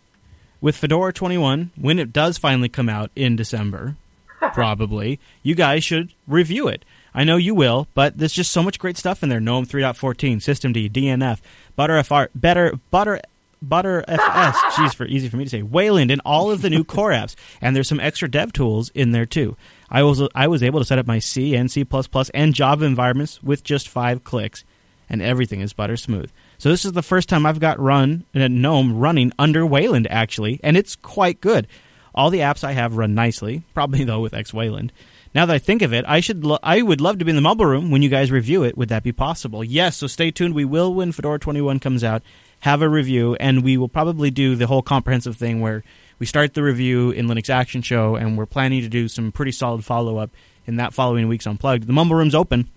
with 0.60 0.76
Fedora 0.76 1.12
21, 1.12 1.70
when 1.76 1.98
it 1.98 2.12
does 2.12 2.38
finally 2.38 2.68
come 2.68 2.88
out 2.88 3.10
in 3.16 3.36
December, 3.36 3.96
probably, 4.52 5.18
you 5.42 5.54
guys 5.54 5.84
should 5.84 6.12
review 6.26 6.68
it. 6.68 6.84
I 7.14 7.24
know 7.24 7.36
you 7.36 7.54
will, 7.54 7.88
but 7.94 8.16
there's 8.18 8.32
just 8.32 8.52
so 8.52 8.62
much 8.62 8.78
great 8.78 8.96
stuff 8.96 9.22
in 9.22 9.28
there. 9.28 9.40
GNOME 9.40 9.66
3.14, 9.66 10.36
Systemd, 10.36 10.90
DNF, 10.92 11.40
ButterFR, 11.76 12.28
Better, 12.34 12.78
Butter, 12.90 13.20
Butter 13.62 14.04
FS, 14.06 14.58
geez, 14.76 14.94
for 14.94 15.06
easy 15.06 15.28
for 15.28 15.36
me 15.36 15.44
to 15.44 15.50
say, 15.50 15.62
Wayland, 15.62 16.10
and 16.10 16.22
all 16.24 16.50
of 16.50 16.62
the 16.62 16.70
new 16.70 16.84
core 16.84 17.10
apps. 17.10 17.34
And 17.60 17.74
there's 17.74 17.88
some 17.88 18.00
extra 18.00 18.30
dev 18.30 18.52
tools 18.52 18.90
in 18.94 19.10
there 19.10 19.26
too. 19.26 19.56
I 19.90 20.02
was 20.02 20.22
I 20.34 20.46
was 20.46 20.62
able 20.62 20.78
to 20.78 20.86
set 20.86 20.98
up 20.98 21.06
my 21.06 21.18
C 21.18 21.56
and 21.56 21.70
C++ 21.70 21.84
and 22.32 22.54
Java 22.54 22.84
environments 22.84 23.42
with 23.42 23.64
just 23.64 23.88
five 23.88 24.22
clicks, 24.22 24.64
and 25.08 25.20
everything 25.20 25.60
is 25.60 25.72
butter 25.72 25.96
smooth. 25.96 26.30
So 26.60 26.68
this 26.68 26.84
is 26.84 26.92
the 26.92 27.02
first 27.02 27.30
time 27.30 27.46
I've 27.46 27.58
got 27.58 27.80
run 27.80 28.26
a 28.34 28.46
GNOME 28.46 28.98
running 28.98 29.32
under 29.38 29.64
Wayland 29.64 30.06
actually, 30.10 30.60
and 30.62 30.76
it's 30.76 30.94
quite 30.94 31.40
good. 31.40 31.66
All 32.14 32.28
the 32.28 32.40
apps 32.40 32.62
I 32.62 32.72
have 32.72 32.98
run 32.98 33.14
nicely, 33.14 33.62
probably 33.72 34.04
though 34.04 34.20
with 34.20 34.34
X 34.34 34.52
Wayland. 34.52 34.92
Now 35.34 35.46
that 35.46 35.54
I 35.54 35.58
think 35.58 35.80
of 35.80 35.94
it, 35.94 36.04
I 36.06 36.20
should 36.20 36.44
lo- 36.44 36.58
I 36.62 36.82
would 36.82 37.00
love 37.00 37.18
to 37.18 37.24
be 37.24 37.30
in 37.30 37.36
the 37.36 37.40
mumble 37.40 37.64
room 37.64 37.90
when 37.90 38.02
you 38.02 38.10
guys 38.10 38.30
review 38.30 38.62
it. 38.62 38.76
Would 38.76 38.90
that 38.90 39.02
be 39.02 39.10
possible? 39.10 39.64
Yes. 39.64 39.96
So 39.96 40.06
stay 40.06 40.30
tuned. 40.30 40.54
We 40.54 40.66
will 40.66 40.92
when 40.92 41.12
Fedora 41.12 41.38
21 41.38 41.80
comes 41.80 42.04
out 42.04 42.22
have 42.60 42.82
a 42.82 42.90
review, 42.90 43.36
and 43.36 43.64
we 43.64 43.78
will 43.78 43.88
probably 43.88 44.30
do 44.30 44.54
the 44.54 44.66
whole 44.66 44.82
comprehensive 44.82 45.38
thing 45.38 45.62
where 45.62 45.82
we 46.18 46.26
start 46.26 46.52
the 46.52 46.62
review 46.62 47.10
in 47.10 47.26
Linux 47.26 47.48
Action 47.48 47.80
Show, 47.80 48.16
and 48.16 48.36
we're 48.36 48.44
planning 48.44 48.82
to 48.82 48.88
do 48.90 49.08
some 49.08 49.32
pretty 49.32 49.52
solid 49.52 49.82
follow 49.82 50.18
up 50.18 50.30
in 50.66 50.76
that 50.76 50.92
following 50.92 51.26
week's 51.26 51.46
Unplugged. 51.46 51.86
The 51.86 51.94
Mumble 51.94 52.16
Room's 52.16 52.34
open, 52.34 52.68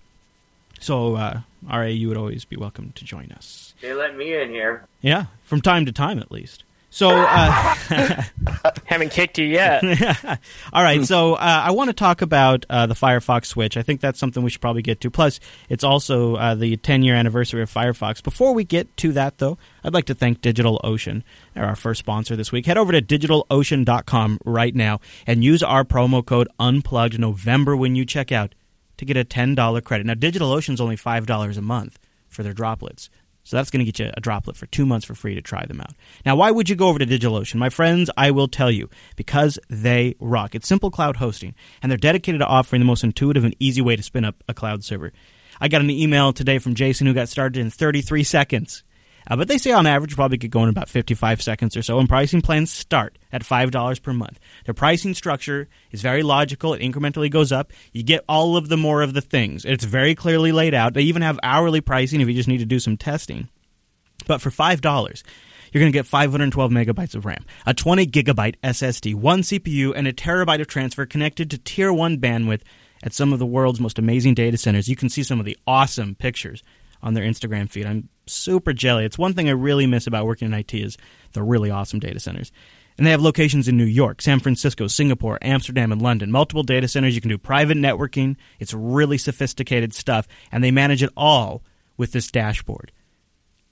so 0.83 1.15
uh, 1.15 1.41
RA, 1.67 1.83
you 1.83 2.09
would 2.09 2.17
always 2.17 2.45
be 2.45 2.57
welcome 2.57 2.91
to 2.95 3.05
join 3.05 3.31
us. 3.31 3.73
They 3.81 3.93
let 3.93 4.15
me 4.15 4.35
in 4.35 4.49
here. 4.49 4.85
Yeah, 5.01 5.25
from 5.43 5.61
time 5.61 5.85
to 5.85 5.91
time 5.91 6.19
at 6.19 6.31
least. 6.31 6.63
So, 6.93 7.09
uh, 7.09 7.75
haven't 8.85 9.09
kicked 9.09 9.39
you 9.39 9.45
yet. 9.47 9.83
All 10.73 10.83
right, 10.83 11.03
so 11.03 11.33
uh, 11.33 11.61
I 11.65 11.71
want 11.71 11.89
to 11.89 11.93
talk 11.93 12.21
about 12.21 12.67
uh, 12.69 12.85
the 12.85 12.93
Firefox 12.93 13.47
Switch. 13.47 13.77
I 13.77 13.81
think 13.81 13.99
that's 13.99 14.19
something 14.19 14.43
we 14.43 14.51
should 14.51 14.61
probably 14.61 14.83
get 14.83 15.01
to. 15.01 15.09
Plus, 15.09 15.39
it's 15.69 15.83
also 15.83 16.35
uh, 16.35 16.53
the 16.53 16.77
10 16.77 17.01
year 17.01 17.15
anniversary 17.15 17.63
of 17.63 17.73
Firefox. 17.73 18.21
Before 18.21 18.53
we 18.53 18.63
get 18.63 18.95
to 18.97 19.11
that, 19.13 19.39
though, 19.39 19.57
I'd 19.83 19.95
like 19.95 20.05
to 20.05 20.13
thank 20.13 20.41
DigitalOcean. 20.41 21.23
They're 21.55 21.65
our 21.65 21.75
first 21.75 21.97
sponsor 21.97 22.35
this 22.35 22.51
week. 22.51 22.67
Head 22.67 22.77
over 22.77 22.91
to 22.91 23.01
digitalocean.com 23.01 24.41
right 24.45 24.75
now 24.75 24.99
and 25.25 25.43
use 25.43 25.63
our 25.63 25.83
promo 25.83 26.23
code 26.23 26.47
Unplugged 26.59 27.17
November 27.17 27.75
when 27.75 27.95
you 27.95 28.05
check 28.05 28.31
out 28.31 28.53
to 29.05 29.13
get 29.13 29.17
a 29.17 29.25
$10 29.25 29.83
credit. 29.83 30.05
Now, 30.05 30.13
DigitalOcean's 30.13 30.81
only 30.81 30.95
$5 30.95 31.57
a 31.57 31.61
month 31.61 31.99
for 32.29 32.43
their 32.43 32.53
droplets. 32.53 33.09
So 33.43 33.57
that's 33.57 33.69
going 33.69 33.79
to 33.79 33.91
get 33.91 33.99
you 33.99 34.09
a 34.15 34.21
droplet 34.21 34.55
for 34.55 34.67
two 34.67 34.85
months 34.85 35.05
for 35.05 35.15
free 35.15 35.35
to 35.35 35.41
try 35.41 35.65
them 35.65 35.81
out. 35.81 35.93
Now, 36.25 36.35
why 36.37 36.49
would 36.49 36.69
you 36.69 36.75
go 36.75 36.87
over 36.87 36.99
to 36.99 37.05
DigitalOcean? 37.05 37.55
My 37.55 37.69
friends, 37.69 38.09
I 38.15 38.31
will 38.31 38.47
tell 38.47 38.71
you, 38.71 38.89
because 39.17 39.59
they 39.69 40.15
rock. 40.19 40.55
It's 40.55 40.67
simple 40.67 40.91
cloud 40.91 41.17
hosting, 41.17 41.53
and 41.81 41.91
they're 41.91 41.97
dedicated 41.97 42.39
to 42.39 42.47
offering 42.47 42.79
the 42.79 42.85
most 42.85 43.03
intuitive 43.03 43.43
and 43.43 43.55
easy 43.59 43.81
way 43.81 43.97
to 43.97 44.03
spin 44.03 44.23
up 44.23 44.41
a 44.47 44.53
cloud 44.53 44.83
server. 44.83 45.11
I 45.59 45.67
got 45.67 45.81
an 45.81 45.89
email 45.89 46.31
today 46.31 46.57
from 46.57 46.73
Jason 46.73 47.05
who 47.05 47.13
got 47.13 47.29
started 47.29 47.59
in 47.59 47.69
33 47.69 48.23
seconds. 48.23 48.83
Uh, 49.29 49.35
but 49.35 49.47
they 49.47 49.57
say 49.57 49.71
on 49.71 49.87
average 49.87 50.15
probably 50.15 50.37
get 50.37 50.51
going 50.51 50.65
in 50.65 50.69
about 50.69 50.89
55 50.89 51.41
seconds 51.41 51.77
or 51.77 51.81
so, 51.81 51.99
and 51.99 52.09
pricing 52.09 52.41
plans 52.41 52.71
start 52.71 53.17
at 53.31 53.43
$5 53.43 54.01
per 54.01 54.13
month. 54.13 54.39
Their 54.65 54.73
pricing 54.73 55.13
structure 55.13 55.67
is 55.91 56.01
very 56.01 56.23
logical. 56.23 56.73
It 56.73 56.81
incrementally 56.81 57.29
goes 57.29 57.51
up. 57.51 57.71
You 57.91 58.03
get 58.03 58.25
all 58.27 58.57
of 58.57 58.69
the 58.69 58.77
more 58.77 59.01
of 59.01 59.13
the 59.13 59.21
things. 59.21 59.65
It's 59.65 59.85
very 59.85 60.15
clearly 60.15 60.51
laid 60.51 60.73
out. 60.73 60.93
They 60.93 61.03
even 61.03 61.21
have 61.21 61.39
hourly 61.43 61.81
pricing 61.81 62.21
if 62.21 62.27
you 62.27 62.33
just 62.33 62.49
need 62.49 62.59
to 62.59 62.65
do 62.65 62.79
some 62.79 62.97
testing. 62.97 63.49
But 64.27 64.41
for 64.41 64.49
$5, 64.49 65.23
you're 65.73 65.79
going 65.79 65.91
to 65.91 65.97
get 65.97 66.05
512 66.05 66.71
megabytes 66.71 67.15
of 67.15 67.25
RAM, 67.25 67.45
a 67.65 67.73
20 67.73 68.05
gigabyte 68.07 68.55
SSD, 68.63 69.15
one 69.15 69.41
CPU, 69.41 69.93
and 69.95 70.07
a 70.07 70.13
terabyte 70.13 70.61
of 70.61 70.67
transfer 70.67 71.05
connected 71.05 71.49
to 71.51 71.57
tier 71.57 71.91
1 71.91 72.19
bandwidth 72.19 72.61
at 73.01 73.13
some 73.13 73.33
of 73.33 73.39
the 73.39 73.45
world's 73.45 73.79
most 73.79 73.99
amazing 73.99 74.33
data 74.33 74.57
centers. 74.57 74.87
You 74.87 74.95
can 74.95 75.09
see 75.09 75.23
some 75.23 75.39
of 75.39 75.45
the 75.45 75.57
awesome 75.67 76.15
pictures 76.15 76.63
on 77.01 77.15
their 77.15 77.25
Instagram 77.25 77.69
feed. 77.69 77.85
I'm 77.85 78.07
super 78.25 78.73
jelly. 78.73 79.05
It's 79.05 79.17
one 79.17 79.33
thing 79.33 79.47
I 79.47 79.53
really 79.53 79.87
miss 79.87 80.07
about 80.07 80.25
working 80.25 80.47
in 80.47 80.53
IT 80.53 80.73
is 80.73 80.97
the 81.33 81.43
really 81.43 81.71
awesome 81.71 81.99
data 81.99 82.19
centers. 82.19 82.51
And 82.97 83.07
they 83.07 83.11
have 83.11 83.21
locations 83.21 83.67
in 83.67 83.77
New 83.77 83.85
York, 83.85 84.21
San 84.21 84.39
Francisco, 84.39 84.87
Singapore, 84.87 85.39
Amsterdam, 85.41 85.91
and 85.91 86.01
London. 86.01 86.31
Multiple 86.31 86.63
data 86.63 86.87
centers. 86.87 87.15
You 87.15 87.21
can 87.21 87.29
do 87.29 87.37
private 87.37 87.77
networking. 87.77 88.35
It's 88.59 88.73
really 88.73 89.17
sophisticated 89.17 89.93
stuff. 89.93 90.27
And 90.51 90.63
they 90.63 90.71
manage 90.71 91.01
it 91.01 91.09
all 91.17 91.63
with 91.97 92.11
this 92.11 92.29
dashboard. 92.29 92.91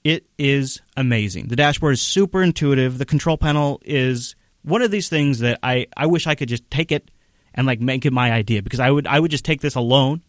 It 0.02 0.26
is 0.38 0.80
amazing. 0.96 1.46
The 1.46 1.56
dashboard 1.56 1.92
is 1.92 2.02
super 2.02 2.42
intuitive. 2.42 2.98
The 2.98 3.04
control 3.04 3.38
panel 3.38 3.80
is 3.84 4.34
one 4.62 4.82
of 4.82 4.90
these 4.90 5.08
things 5.08 5.38
that 5.38 5.60
I, 5.62 5.86
I 5.96 6.06
wish 6.06 6.26
I 6.26 6.34
could 6.34 6.48
just 6.48 6.68
take 6.70 6.90
it 6.90 7.10
and 7.54 7.66
like 7.66 7.80
make 7.80 8.04
it 8.04 8.12
my 8.12 8.32
idea 8.32 8.62
because 8.62 8.80
I 8.80 8.90
would 8.90 9.06
I 9.06 9.20
would 9.20 9.30
just 9.30 9.44
take 9.44 9.60
this 9.60 9.74
alone 9.74 10.22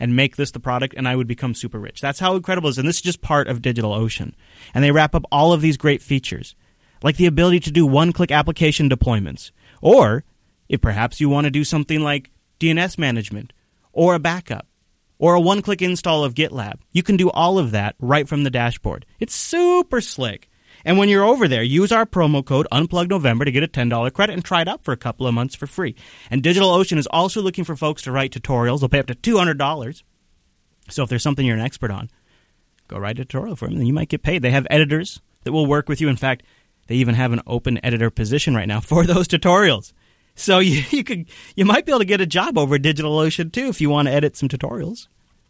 and 0.00 0.16
make 0.16 0.36
this 0.36 0.50
the 0.50 0.58
product 0.58 0.94
and 0.96 1.06
I 1.06 1.14
would 1.14 1.28
become 1.28 1.54
super 1.54 1.78
rich. 1.78 2.00
That's 2.00 2.18
how 2.18 2.34
incredible 2.34 2.68
it 2.68 2.72
is. 2.72 2.78
And 2.78 2.88
this 2.88 2.96
is 2.96 3.02
just 3.02 3.20
part 3.20 3.46
of 3.46 3.60
DigitalOcean. 3.60 4.32
And 4.74 4.82
they 4.82 4.90
wrap 4.90 5.14
up 5.14 5.26
all 5.30 5.52
of 5.52 5.60
these 5.60 5.76
great 5.76 6.00
features, 6.00 6.56
like 7.02 7.18
the 7.18 7.26
ability 7.26 7.60
to 7.60 7.70
do 7.70 7.86
one 7.86 8.12
click 8.12 8.32
application 8.32 8.88
deployments. 8.88 9.50
Or 9.82 10.24
if 10.68 10.80
perhaps 10.80 11.20
you 11.20 11.28
want 11.28 11.44
to 11.44 11.50
do 11.50 11.64
something 11.64 12.00
like 12.00 12.30
DNS 12.58 12.98
management 12.98 13.52
or 13.92 14.14
a 14.14 14.18
backup 14.18 14.66
or 15.18 15.34
a 15.34 15.40
one 15.40 15.60
click 15.60 15.82
install 15.82 16.24
of 16.24 16.34
GitLab, 16.34 16.80
you 16.92 17.02
can 17.02 17.16
do 17.16 17.30
all 17.30 17.58
of 17.58 17.70
that 17.72 17.94
right 18.00 18.26
from 18.26 18.42
the 18.42 18.50
dashboard. 18.50 19.04
It's 19.20 19.34
super 19.34 20.00
slick. 20.00 20.48
And 20.84 20.98
when 20.98 21.08
you're 21.08 21.24
over 21.24 21.46
there, 21.46 21.62
use 21.62 21.92
our 21.92 22.06
promo 22.06 22.44
code 22.44 22.66
UnplugNovember 22.72 23.44
to 23.44 23.52
get 23.52 23.62
a 23.62 23.68
$10 23.68 24.12
credit 24.12 24.32
and 24.32 24.44
try 24.44 24.62
it 24.62 24.68
out 24.68 24.84
for 24.84 24.92
a 24.92 24.96
couple 24.96 25.26
of 25.26 25.34
months 25.34 25.54
for 25.54 25.66
free. 25.66 25.94
And 26.30 26.42
DigitalOcean 26.42 26.98
is 26.98 27.06
also 27.08 27.42
looking 27.42 27.64
for 27.64 27.76
folks 27.76 28.02
to 28.02 28.12
write 28.12 28.32
tutorials. 28.32 28.80
They'll 28.80 28.88
pay 28.88 29.00
up 29.00 29.06
to 29.06 29.14
$200. 29.14 30.02
So 30.88 31.02
if 31.02 31.08
there's 31.08 31.22
something 31.22 31.46
you're 31.46 31.56
an 31.56 31.62
expert 31.62 31.90
on, 31.90 32.10
go 32.88 32.98
write 32.98 33.18
a 33.18 33.24
tutorial 33.24 33.56
for 33.56 33.66
them, 33.66 33.76
and 33.76 33.86
you 33.86 33.92
might 33.92 34.08
get 34.08 34.22
paid. 34.22 34.42
They 34.42 34.50
have 34.50 34.66
editors 34.70 35.20
that 35.44 35.52
will 35.52 35.66
work 35.66 35.88
with 35.88 36.00
you. 36.00 36.08
In 36.08 36.16
fact, 36.16 36.42
they 36.86 36.96
even 36.96 37.14
have 37.14 37.32
an 37.32 37.42
open 37.46 37.78
editor 37.84 38.10
position 38.10 38.54
right 38.54 38.68
now 38.68 38.80
for 38.80 39.06
those 39.06 39.28
tutorials. 39.28 39.92
So 40.34 40.58
you, 40.60 40.82
you 40.90 41.04
could 41.04 41.26
you 41.54 41.64
might 41.64 41.86
be 41.86 41.92
able 41.92 42.00
to 42.00 42.04
get 42.04 42.20
a 42.20 42.26
job 42.26 42.58
over 42.58 42.76
at 42.76 42.82
DigitalOcean 42.82 43.52
too 43.52 43.68
if 43.68 43.80
you 43.80 43.90
want 43.90 44.08
to 44.08 44.14
edit 44.14 44.36
some 44.36 44.48
tutorials. 44.48 45.06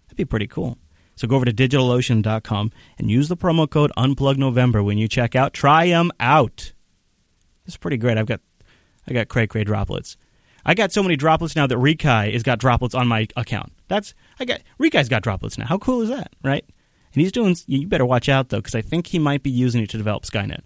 That'd 0.06 0.16
be 0.16 0.24
pretty 0.24 0.46
cool. 0.46 0.78
So 1.20 1.28
go 1.28 1.36
over 1.36 1.44
to 1.44 1.52
digitalocean.com 1.52 2.72
and 2.96 3.10
use 3.10 3.28
the 3.28 3.36
promo 3.36 3.68
code 3.68 3.92
UnplugNovember 3.94 4.82
when 4.82 4.96
you 4.96 5.06
check 5.06 5.36
out. 5.36 5.52
Try 5.52 5.88
them 5.88 6.10
out. 6.18 6.72
It's 7.66 7.76
pretty 7.76 7.98
great. 7.98 8.16
I've 8.16 8.24
got 8.24 8.40
I 9.06 9.12
got 9.12 9.28
cray 9.28 9.46
cray 9.46 9.62
droplets. 9.62 10.16
I 10.64 10.72
got 10.72 10.92
so 10.92 11.02
many 11.02 11.16
droplets 11.16 11.54
now 11.54 11.66
that 11.66 11.76
Rikai 11.76 12.32
has 12.32 12.42
got 12.42 12.58
droplets 12.58 12.94
on 12.94 13.06
my 13.06 13.28
account. 13.36 13.74
That's 13.86 14.14
I 14.38 14.46
got 14.46 14.62
Rikai's 14.80 15.10
got 15.10 15.22
droplets 15.22 15.58
now. 15.58 15.66
How 15.66 15.76
cool 15.76 16.00
is 16.00 16.08
that, 16.08 16.32
right? 16.42 16.64
And 17.12 17.20
he's 17.20 17.32
doing. 17.32 17.54
You 17.66 17.86
better 17.86 18.06
watch 18.06 18.30
out 18.30 18.48
though, 18.48 18.56
because 18.56 18.74
I 18.74 18.80
think 18.80 19.08
he 19.08 19.18
might 19.18 19.42
be 19.42 19.50
using 19.50 19.82
it 19.82 19.90
to 19.90 19.98
develop 19.98 20.22
Skynet. 20.22 20.62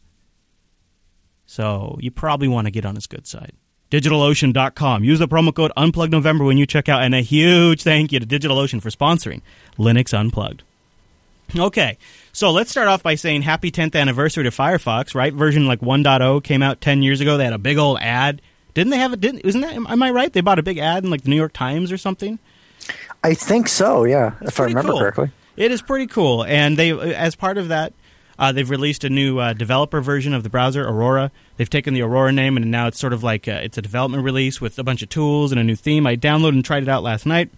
So 1.46 1.98
you 2.00 2.12
probably 2.12 2.46
want 2.46 2.68
to 2.68 2.70
get 2.70 2.86
on 2.86 2.94
his 2.94 3.08
good 3.08 3.26
side. 3.26 3.54
DigitalOcean.com. 3.94 5.04
Use 5.04 5.20
the 5.20 5.28
promo 5.28 5.54
code 5.54 5.70
UnplugNovember 5.76 6.44
when 6.44 6.58
you 6.58 6.66
check 6.66 6.88
out, 6.88 7.04
and 7.04 7.14
a 7.14 7.20
huge 7.20 7.84
thank 7.84 8.10
you 8.10 8.18
to 8.18 8.26
DigitalOcean 8.26 8.82
for 8.82 8.90
sponsoring 8.90 9.40
Linux 9.78 10.12
Unplugged. 10.12 10.64
Okay, 11.56 11.96
so 12.32 12.50
let's 12.50 12.72
start 12.72 12.88
off 12.88 13.04
by 13.04 13.14
saying 13.14 13.42
happy 13.42 13.70
10th 13.70 13.94
anniversary 13.94 14.42
to 14.42 14.50
Firefox, 14.50 15.14
right? 15.14 15.32
Version 15.32 15.68
like 15.68 15.78
1.0 15.78 16.42
came 16.42 16.60
out 16.60 16.80
10 16.80 17.04
years 17.04 17.20
ago. 17.20 17.36
They 17.36 17.44
had 17.44 17.52
a 17.52 17.58
big 17.58 17.78
old 17.78 17.98
ad. 18.00 18.42
Didn't 18.72 18.90
they 18.90 18.98
have 18.98 19.12
it? 19.12 19.20
Didn't, 19.20 19.42
isn't 19.42 19.60
that, 19.60 19.74
am 19.74 20.02
I 20.02 20.10
right? 20.10 20.32
They 20.32 20.40
bought 20.40 20.58
a 20.58 20.64
big 20.64 20.78
ad 20.78 21.04
in 21.04 21.10
like 21.10 21.22
the 21.22 21.30
New 21.30 21.36
York 21.36 21.52
Times 21.52 21.92
or 21.92 21.96
something? 21.96 22.40
I 23.22 23.34
think 23.34 23.68
so, 23.68 24.02
yeah, 24.02 24.32
if 24.40 24.58
I 24.58 24.64
remember 24.64 24.90
cool. 24.90 24.98
correctly. 24.98 25.30
It 25.56 25.70
is 25.70 25.82
pretty 25.82 26.08
cool. 26.08 26.44
And 26.44 26.76
they, 26.76 26.90
as 27.14 27.36
part 27.36 27.58
of 27.58 27.68
that, 27.68 27.92
uh, 28.38 28.52
they've 28.52 28.68
released 28.68 29.04
a 29.04 29.10
new 29.10 29.38
uh, 29.38 29.52
developer 29.52 30.00
version 30.00 30.34
of 30.34 30.42
the 30.42 30.48
browser, 30.48 30.82
Aurora. 30.82 31.30
They've 31.56 31.70
taken 31.70 31.94
the 31.94 32.02
Aurora 32.02 32.32
name, 32.32 32.56
and 32.56 32.70
now 32.70 32.86
it's 32.86 32.98
sort 32.98 33.12
of 33.12 33.22
like 33.22 33.46
a, 33.46 33.64
it's 33.64 33.78
a 33.78 33.82
development 33.82 34.24
release 34.24 34.60
with 34.60 34.78
a 34.78 34.84
bunch 34.84 35.02
of 35.02 35.08
tools 35.08 35.52
and 35.52 35.60
a 35.60 35.64
new 35.64 35.76
theme. 35.76 36.06
I 36.06 36.16
downloaded 36.16 36.54
and 36.54 36.64
tried 36.64 36.82
it 36.82 36.88
out 36.88 37.02
last 37.02 37.26
night. 37.26 37.50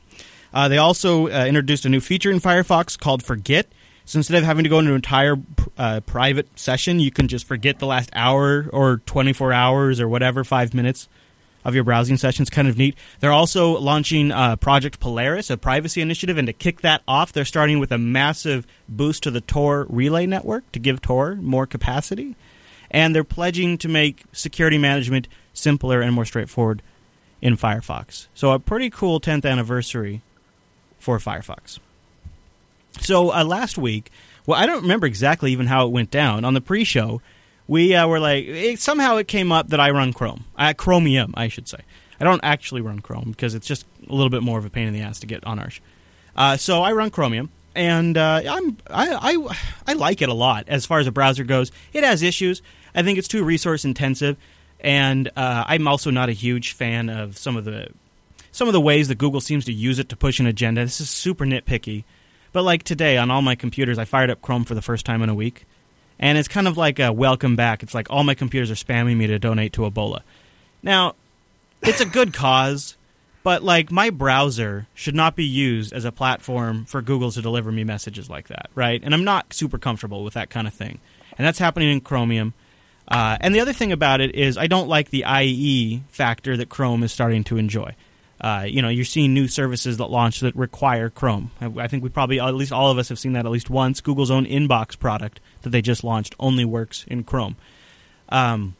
Uh, 0.53 0.69
they 0.69 0.79
also 0.79 1.29
uh, 1.29 1.45
introduced 1.47 1.85
a 1.85 1.89
new 1.89 2.01
feature 2.01 2.31
in 2.31 2.41
Firefox 2.41 2.99
called 2.99 3.23
Forget. 3.23 3.67
So 4.05 4.19
instead 4.19 4.39
of 4.39 4.45
having 4.45 4.62
to 4.62 4.71
go 4.71 4.79
into 4.79 4.93
an 4.93 4.97
entire 4.97 5.37
uh, 5.77 6.01
private 6.01 6.59
session, 6.59 7.01
you 7.01 7.11
can 7.11 7.27
just 7.27 7.47
forget 7.47 7.81
the 7.81 7.87
last 7.87 8.11
hour 8.12 8.69
or 8.73 8.99
24 9.07 9.53
hours 9.53 10.01
or 10.01 10.09
whatever, 10.09 10.45
five 10.45 10.75
minutes 10.75 11.09
of 11.67 11.75
your 11.75 11.83
browsing 11.83 12.17
sessions. 12.17 12.49
Kind 12.49 12.69
of 12.69 12.79
neat. 12.79 12.97
They're 13.19 13.33
also 13.33 13.77
launching 13.79 14.31
uh, 14.31 14.55
Project 14.57 15.01
Polaris, 15.01 15.51
a 15.51 15.57
privacy 15.57 16.01
initiative, 16.01 16.39
and 16.39 16.47
to 16.47 16.53
kick 16.53 16.81
that 16.83 17.03
off, 17.09 17.33
they're 17.33 17.45
starting 17.45 17.81
with 17.81 17.91
a 17.91 17.99
massive 17.99 18.67
boost 18.89 19.25
to 19.25 19.33
the 19.33 19.41
Tor 19.41 19.85
relay 19.91 20.27
network 20.27 20.71
to 20.73 20.79
give 20.79 21.03
Tor 21.03 21.35
more 21.35 21.67
capacity, 21.67 22.37
and 22.89 23.15
they're 23.15 23.25
pledging 23.25 23.77
to 23.79 23.89
make 23.89 24.23
security 24.33 24.79
management 24.79 25.27
simpler 25.53 26.01
and 26.01 26.15
more 26.15 26.25
straightforward 26.25 26.83
in 27.43 27.57
Firefox. 27.57 28.29
So 28.33 28.53
a 28.53 28.61
pretty 28.61 28.89
cool 28.89 29.21
10th 29.21 29.45
anniversary 29.45 30.23
for 31.01 31.19
Firefox. 31.19 31.81
So 33.01 33.35
uh, 33.35 33.45
last 33.45 33.77
week, 33.77 34.13
well, 34.47 34.59
I 34.59 34.67
don't 34.67 34.83
remember 34.83 35.07
exactly 35.07 35.51
even 35.51 35.67
how 35.67 35.85
it 35.87 35.91
went 35.91 36.13
down 36.13 36.45
on 36.45 36.55
the 36.55 36.61
pre-show. 36.61 37.21
We 37.69 37.95
uh, 37.95 38.07
were 38.07 38.21
like, 38.21 38.45
it, 38.47 38.81
somehow 38.81 39.17
it 39.17 39.29
came 39.29 39.51
up 39.51 39.69
that 39.69 39.81
I 39.81 39.91
run 39.91 40.13
Chrome, 40.13 40.45
uh, 40.57 40.73
Chromium, 40.77 41.35
I 41.37 41.49
should 41.49 41.69
say. 41.69 41.79
I 42.21 42.25
don't 42.25 42.41
actually 42.43 42.81
run 42.81 43.01
Chrome 43.01 43.31
because 43.31 43.55
it's 43.55 43.67
just 43.67 43.87
a 44.09 44.13
little 44.13 44.31
bit 44.31 44.43
more 44.43 44.59
of 44.59 44.65
a 44.65 44.71
pain 44.71 44.87
in 44.87 44.95
the 44.95 45.01
ass 45.01 45.21
to 45.21 45.27
get 45.27 45.45
on 45.45 45.59
Arch. 45.59 45.83
Uh, 46.35 46.57
so 46.57 46.83
I 46.83 46.93
run 46.93 47.11
Chromium, 47.11 47.51
and 47.75 48.17
uh, 48.17 48.43
I'm 48.49 48.79
I, 48.89 49.35
I 49.35 49.57
I 49.87 49.93
like 49.95 50.23
it 50.23 50.29
a 50.29 50.35
lot 50.35 50.69
as 50.69 50.87
far 50.87 50.99
as 50.99 51.07
a 51.07 51.13
browser 51.13 51.45
goes. 51.45 51.73
It 51.93 52.05
has 52.05 52.23
issues. 52.23 52.63
I 52.95 53.03
think 53.03 53.19
it's 53.19 53.29
too 53.29 53.45
resource 53.45 53.85
intensive, 53.85 54.37
and 54.81 55.29
uh, 55.37 55.65
I'm 55.67 55.87
also 55.89 56.11
not 56.11 56.29
a 56.29 56.33
huge 56.33 56.73
fan 56.73 57.11
of 57.11 57.37
some 57.37 57.57
of 57.57 57.65
the 57.65 57.89
some 58.53 58.69
of 58.69 58.73
the 58.73 58.81
ways 58.81 59.09
that 59.09 59.19
Google 59.19 59.43
seems 59.43 59.67
to 59.67 59.73
use 59.73 59.99
it 59.99 60.09
to 60.09 60.17
push 60.17 60.41
an 60.41 60.47
agenda. 60.47 60.83
This 60.83 61.01
is 61.01 61.11
super 61.11 61.45
nitpicky. 61.45 62.05
But 62.53 62.63
like 62.63 62.85
today 62.85 63.19
on 63.19 63.31
all 63.31 63.43
my 63.43 63.55
computers, 63.55 63.99
I 63.99 64.07
fired 64.07 64.31
up 64.31 64.41
Chrome 64.41 64.65
for 64.65 64.75
the 64.75 64.81
first 64.81 65.05
time 65.05 65.21
in 65.21 65.29
a 65.29 65.35
week, 65.35 65.67
and 66.19 66.39
it's 66.39 66.49
kind 66.49 66.69
of 66.69 66.77
like 66.77 66.99
a 66.99 67.13
welcome 67.13 67.57
back. 67.57 67.83
It's 67.83 67.95
like 67.95 68.09
all 68.11 68.25
my 68.25 68.35
computers 68.35 68.71
are 68.71 68.75
spamming 68.75 69.17
me 69.17 69.27
to 69.27 69.39
donate 69.39 69.73
to 69.75 69.83
Ebola. 69.83 70.23
Now, 70.83 71.15
it's 71.83 72.01
a 72.01 72.07
good 72.07 72.33
cause, 72.33 72.97
but 73.43 73.63
like 73.63 73.91
my 73.91 74.11
browser 74.11 74.87
should 74.95 75.15
not 75.15 75.37
be 75.37 75.45
used 75.45 75.93
as 75.93 76.05
a 76.05 76.13
platform 76.13 76.85
for 76.85 77.03
Google 77.03 77.31
to 77.33 77.43
deliver 77.43 77.71
me 77.71 77.85
messages 77.85 78.31
like 78.31 78.49
that, 78.49 78.71
right? 78.75 79.01
And 79.03 79.15
I'm 79.15 79.25
not 79.25 79.53
super 79.53 79.79
comfortable 79.79 80.25
with 80.25 80.35
that 80.35 80.51
kind 80.51 80.67
of 80.67 80.75
thing, 80.75 81.01
and 81.37 81.47
that's 81.47 81.59
happening 81.59 81.91
in 81.91 82.01
Chromium. 82.01 82.55
Uh, 83.09 83.37
and 83.41 83.55
the 83.55 83.61
other 83.61 83.73
thing 83.73 83.93
about 83.93 84.21
it 84.21 84.35
is 84.35 84.59
I 84.59 84.67
don't 84.67 84.89
like 84.89 85.11
the 85.11 85.25
IE 85.29 86.03
factor 86.09 86.57
that 86.57 86.69
Chrome 86.69 87.05
is 87.05 87.13
starting 87.13 87.45
to 87.45 87.57
enjoy. 87.57 87.95
Uh, 88.40 88.66
you 88.68 88.83
know, 88.83 88.88
you're 88.88 89.05
seeing 89.05 89.33
new 89.33 89.49
services 89.49 89.96
that 89.96 90.07
launch 90.07 90.40
that 90.40 90.55
require 90.55 91.09
Chrome. 91.09 91.51
I, 91.61 91.66
I, 91.79 91.88
think 91.88 92.03
we 92.03 92.11
probably, 92.11 92.38
at 92.38 92.55
least 92.55 92.72
all 92.72 92.90
of 92.90 92.99
us, 92.99 93.09
have 93.09 93.18
seen 93.18 93.33
that 93.33 93.46
at 93.46 93.53
least 93.53 93.70
once. 93.70 94.03
Google's 94.03 94.31
own 94.31 94.44
inbox 94.44 94.99
product 94.99 95.40
that 95.62 95.70
they 95.70 95.81
just 95.81 96.05
launched 96.05 96.35
only 96.38 96.64
works 96.64 97.05
in 97.09 97.25
Chrome. 97.25 97.57
Um, 98.29 98.77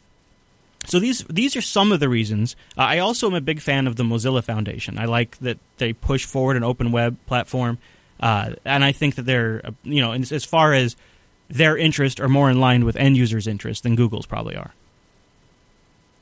so 0.85 0.99
these 0.99 1.23
these 1.25 1.55
are 1.55 1.61
some 1.61 1.91
of 1.91 1.99
the 1.99 2.07
reasons. 2.07 2.55
Uh, 2.77 2.81
I 2.81 2.99
also 2.99 3.27
am 3.27 3.33
a 3.33 3.41
big 3.41 3.59
fan 3.59 3.87
of 3.87 3.95
the 3.95 4.03
Mozilla 4.03 4.43
Foundation. 4.43 4.97
I 4.97 5.05
like 5.05 5.37
that 5.39 5.57
they 5.77 5.91
push 5.91 6.25
forward 6.25 6.55
an 6.55 6.63
open 6.63 6.91
web 6.91 7.17
platform, 7.25 7.77
uh, 8.19 8.51
and 8.63 8.83
I 8.85 8.91
think 8.91 9.15
that 9.15 9.23
they're 9.23 9.61
uh, 9.65 9.71
you 9.83 10.01
know, 10.01 10.13
as 10.13 10.45
far 10.45 10.73
as 10.73 10.95
their 11.49 11.77
interest 11.77 12.19
are 12.19 12.29
more 12.29 12.49
in 12.49 12.59
line 12.59 12.85
with 12.85 12.95
end 12.95 13.17
users' 13.17 13.47
interest 13.47 13.83
than 13.83 13.95
Google's 13.95 14.25
probably 14.25 14.55
are. 14.55 14.73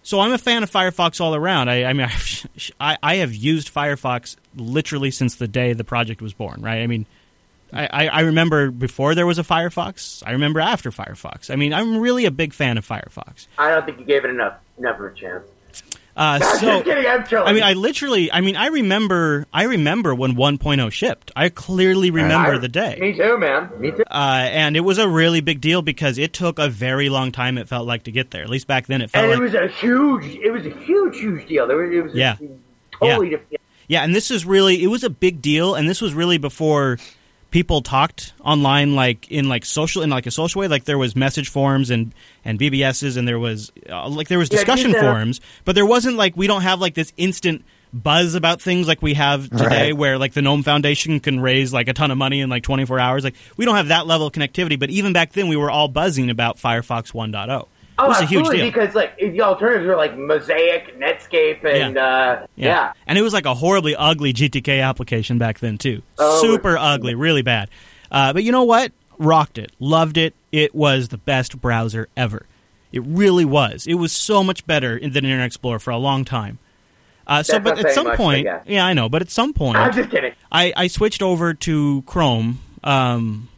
So 0.05 0.19
I'm 0.19 0.31
a 0.33 0.37
fan 0.37 0.61
of 0.61 0.69
Firefox 0.69 1.19
all 1.19 1.33
around. 1.33 1.67
I, 1.67 1.85
I 1.85 1.93
mean, 1.93 2.07
I, 2.79 2.95
I, 3.01 3.15
have 3.15 3.33
used 3.33 3.73
Firefox 3.73 4.35
literally 4.55 5.09
since 5.09 5.35
the 5.35 5.47
day 5.47 5.73
the 5.73 5.83
project 5.83 6.21
was 6.21 6.31
born. 6.31 6.61
Right? 6.61 6.83
I 6.83 6.87
mean, 6.87 7.07
I, 7.73 8.07
I 8.07 8.19
remember 8.21 8.69
before 8.69 9.15
there 9.15 9.25
was 9.25 9.39
a 9.39 9.43
Firefox. 9.43 10.21
I 10.23 10.33
remember 10.33 10.59
after 10.59 10.91
Firefox. 10.91 11.49
I 11.49 11.55
mean, 11.55 11.73
I'm 11.73 11.97
really 11.97 12.25
a 12.25 12.31
big 12.31 12.53
fan 12.53 12.77
of 12.77 12.87
Firefox. 12.87 13.47
I 13.57 13.71
don't 13.71 13.83
think 13.83 13.97
you 13.97 14.05
gave 14.05 14.23
it 14.25 14.29
enough 14.29 14.53
enough 14.77 14.99
of 14.99 15.05
a 15.05 15.13
chance. 15.15 15.47
Uh, 16.15 16.39
so, 16.59 16.81
kidding, 16.81 17.05
i 17.05 17.51
mean, 17.51 17.63
I 17.63 17.73
literally, 17.73 18.31
I 18.31 18.39
mean, 18.39 18.55
I 18.55 18.67
remember, 18.67 19.45
I 19.51 19.63
remember 19.63 20.15
when 20.15 20.35
1.0 20.35 20.91
shipped. 20.91 21.31
I 21.35 21.49
clearly 21.49 22.09
remember 22.09 22.55
I, 22.55 22.57
the 22.57 22.69
day. 22.69 22.97
Me 23.01 23.13
too, 23.13 23.37
man. 23.37 23.69
Me 23.79 23.91
too. 23.91 24.03
Uh, 24.09 24.47
and 24.49 24.77
it 24.77 24.81
was 24.81 24.97
a 24.97 25.09
really 25.09 25.41
big 25.41 25.59
deal 25.59 25.81
because 25.81 26.17
it 26.17 26.31
took 26.31 26.57
a 26.57 26.69
very 26.69 27.09
long 27.09 27.33
time. 27.33 27.57
It 27.57 27.67
felt 27.67 27.85
like 27.85 28.03
to 28.03 28.11
get 28.11 28.31
there. 28.31 28.43
At 28.43 28.49
least 28.49 28.67
back 28.67 28.87
then, 28.87 29.01
it 29.01 29.11
felt. 29.11 29.25
And 29.25 29.31
like, 29.31 29.39
it 29.39 29.43
was 29.43 29.53
a 29.53 29.67
huge, 29.67 30.25
it 30.37 30.51
was 30.51 30.65
a 30.65 30.69
huge, 30.69 31.17
huge 31.17 31.47
deal. 31.47 31.67
There 31.67 31.77
was, 31.77 31.91
it 31.91 32.01
was 32.01 32.15
yeah, 32.15 32.37
totally 32.91 33.31
yeah. 33.31 33.37
different. 33.37 33.61
Yeah, 33.87 34.03
and 34.03 34.15
this 34.15 34.31
is 34.31 34.45
really, 34.45 34.81
it 34.81 34.87
was 34.87 35.03
a 35.03 35.09
big 35.09 35.41
deal, 35.41 35.75
and 35.75 35.87
this 35.87 36.01
was 36.01 36.13
really 36.13 36.37
before 36.37 36.97
people 37.55 37.79
talked 37.79 38.33
online 38.41 38.95
like 38.95 39.31
in 39.31 39.47
like 39.47 39.63
social 39.63 40.01
in 40.01 40.09
like 40.09 40.25
a 40.25 40.31
social 40.31 40.59
way. 40.59 40.67
Like 40.67 40.83
there 40.83 40.97
was 40.97 41.15
message 41.15 41.47
forums 41.47 41.89
and 41.89 42.13
and 42.43 42.59
bbs's 42.59 43.15
and 43.15 43.25
there 43.25 43.39
was 43.39 43.71
uh, 43.89 44.09
like 44.09 44.27
there 44.27 44.37
was 44.37 44.49
discussion 44.49 44.91
yeah, 44.91 44.99
forums 44.99 45.39
but 45.63 45.73
there 45.73 45.85
wasn't 45.85 46.17
like 46.17 46.35
we 46.35 46.47
don't 46.47 46.63
have 46.63 46.81
like 46.81 46.95
this 46.95 47.13
instant 47.15 47.63
buzz 47.93 48.35
about 48.35 48.61
things 48.61 48.89
like 48.89 49.01
we 49.01 49.13
have 49.13 49.49
today 49.49 49.91
right. 49.91 49.97
where 49.97 50.17
like 50.17 50.33
the 50.33 50.41
gnome 50.41 50.63
foundation 50.63 51.21
can 51.21 51.39
raise 51.39 51.71
like 51.71 51.87
a 51.87 51.93
ton 51.93 52.11
of 52.11 52.17
money 52.17 52.41
in 52.41 52.49
like 52.49 52.63
24 52.63 52.99
hours. 52.99 53.23
Like 53.23 53.35
we 53.55 53.63
don't 53.63 53.77
have 53.77 53.87
that 53.87 54.05
level 54.05 54.27
of 54.27 54.33
connectivity 54.33 54.77
but 54.77 54.89
even 54.89 55.13
back 55.13 55.31
then 55.31 55.47
we 55.47 55.55
were 55.55 55.71
all 55.71 55.87
buzzing 55.87 56.29
about 56.29 56.57
firefox 56.57 57.13
1.0 57.13 57.67
Oh, 57.97 58.11
it 58.11 58.21
absolutely, 58.21 58.61
because 58.61 58.93
like 58.93 59.17
the 59.17 59.41
alternatives 59.41 59.87
were 59.87 59.95
like 59.95 60.17
Mosaic, 60.17 60.99
Netscape, 60.99 61.63
and 61.63 61.95
yeah. 61.95 62.05
Uh, 62.05 62.47
yeah. 62.55 62.67
yeah. 62.67 62.93
and 63.07 63.17
it 63.17 63.21
was 63.21 63.33
like 63.33 63.45
a 63.45 63.53
horribly 63.53 63.95
ugly 63.95 64.33
GTK 64.33 64.83
application 64.83 65.37
back 65.37 65.59
then 65.59 65.77
too. 65.77 66.01
Oh, 66.17 66.41
Super 66.41 66.77
ugly, 66.77 67.15
really 67.15 67.41
bad. 67.41 67.69
Uh, 68.11 68.33
but 68.33 68.43
you 68.43 68.51
know 68.51 68.63
what? 68.63 68.91
Rocked 69.17 69.57
it, 69.57 69.71
loved 69.79 70.17
it. 70.17 70.33
It 70.51 70.75
was 70.75 71.07
the 71.07 71.17
best 71.17 71.59
browser 71.61 72.09
ever. 72.17 72.45
It 72.91 73.03
really 73.05 73.45
was. 73.45 73.87
It 73.87 73.95
was 73.95 74.11
so 74.11 74.43
much 74.43 74.65
better 74.67 74.99
than 74.99 75.15
Internet 75.25 75.47
Explorer 75.47 75.79
for 75.79 75.91
a 75.91 75.97
long 75.97 76.25
time. 76.25 76.59
Uh, 77.27 77.43
so, 77.43 77.59
but 77.59 77.79
at 77.83 77.93
some 77.93 78.07
much, 78.07 78.17
point, 78.17 78.47
yeah, 78.65 78.85
I 78.85 78.93
know. 78.93 79.09
But 79.09 79.21
at 79.21 79.29
some 79.29 79.53
point, 79.53 79.77
I'm 79.79 79.91
just 79.93 80.09
kidding. 80.09 80.33
I, 80.51 80.73
I 80.75 80.87
switched 80.87 81.21
over 81.21 81.53
to 81.53 82.03
Chrome. 82.03 82.59
Um, 82.83 83.49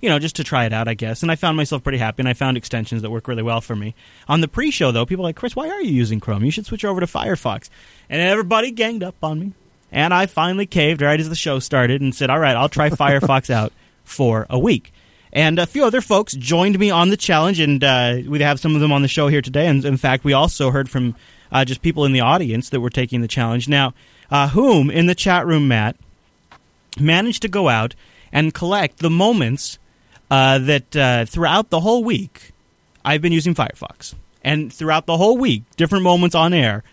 you 0.00 0.08
know, 0.08 0.18
just 0.18 0.36
to 0.36 0.44
try 0.44 0.64
it 0.64 0.72
out, 0.72 0.88
I 0.88 0.94
guess. 0.94 1.22
And 1.22 1.30
I 1.30 1.36
found 1.36 1.56
myself 1.56 1.82
pretty 1.82 1.98
happy, 1.98 2.20
and 2.20 2.28
I 2.28 2.32
found 2.34 2.56
extensions 2.56 3.02
that 3.02 3.10
work 3.10 3.28
really 3.28 3.42
well 3.42 3.60
for 3.60 3.74
me. 3.74 3.94
On 4.28 4.40
the 4.40 4.48
pre-show, 4.48 4.92
though, 4.92 5.06
people 5.06 5.22
were 5.22 5.28
like, 5.28 5.36
Chris, 5.36 5.56
why 5.56 5.68
are 5.68 5.80
you 5.80 5.92
using 5.92 6.20
Chrome? 6.20 6.44
You 6.44 6.50
should 6.50 6.66
switch 6.66 6.84
over 6.84 7.00
to 7.00 7.06
Firefox. 7.06 7.68
And 8.08 8.20
everybody 8.22 8.70
ganged 8.70 9.02
up 9.02 9.16
on 9.22 9.40
me. 9.40 9.52
And 9.90 10.12
I 10.12 10.26
finally 10.26 10.66
caved 10.66 11.02
right 11.02 11.18
as 11.18 11.28
the 11.28 11.34
show 11.34 11.58
started 11.58 12.00
and 12.00 12.14
said, 12.14 12.30
all 12.30 12.38
right, 12.38 12.56
I'll 12.56 12.68
try 12.68 12.90
Firefox 12.90 13.50
out 13.50 13.72
for 14.04 14.46
a 14.48 14.58
week. 14.58 14.92
And 15.32 15.58
a 15.58 15.66
few 15.66 15.84
other 15.84 16.00
folks 16.00 16.32
joined 16.32 16.78
me 16.78 16.90
on 16.90 17.10
the 17.10 17.16
challenge, 17.16 17.60
and 17.60 17.82
uh, 17.84 18.18
we 18.26 18.40
have 18.40 18.60
some 18.60 18.74
of 18.74 18.80
them 18.80 18.92
on 18.92 19.02
the 19.02 19.08
show 19.08 19.28
here 19.28 19.42
today. 19.42 19.66
And 19.66 19.84
in 19.84 19.96
fact, 19.96 20.24
we 20.24 20.32
also 20.32 20.70
heard 20.70 20.88
from 20.88 21.16
uh, 21.52 21.64
just 21.64 21.82
people 21.82 22.04
in 22.04 22.12
the 22.12 22.20
audience 22.20 22.70
that 22.70 22.80
were 22.80 22.90
taking 22.90 23.20
the 23.20 23.28
challenge. 23.28 23.68
Now, 23.68 23.94
uh, 24.30 24.48
whom 24.48 24.90
in 24.90 25.06
the 25.06 25.14
chat 25.14 25.46
room, 25.46 25.68
Matt, 25.68 25.96
managed 26.98 27.42
to 27.42 27.48
go 27.48 27.68
out 27.68 27.94
and 28.32 28.54
collect 28.54 28.98
the 28.98 29.10
moments 29.10 29.78
uh, 30.30 30.58
that 30.58 30.96
uh, 30.96 31.24
throughout 31.26 31.70
the 31.70 31.80
whole 31.80 32.04
week, 32.04 32.52
I've 33.04 33.22
been 33.22 33.32
using 33.32 33.54
Firefox. 33.54 34.14
And 34.42 34.72
throughout 34.72 35.06
the 35.06 35.16
whole 35.16 35.36
week, 35.36 35.64
different 35.76 36.04
moments 36.04 36.34
on 36.34 36.54
air, 36.54 36.84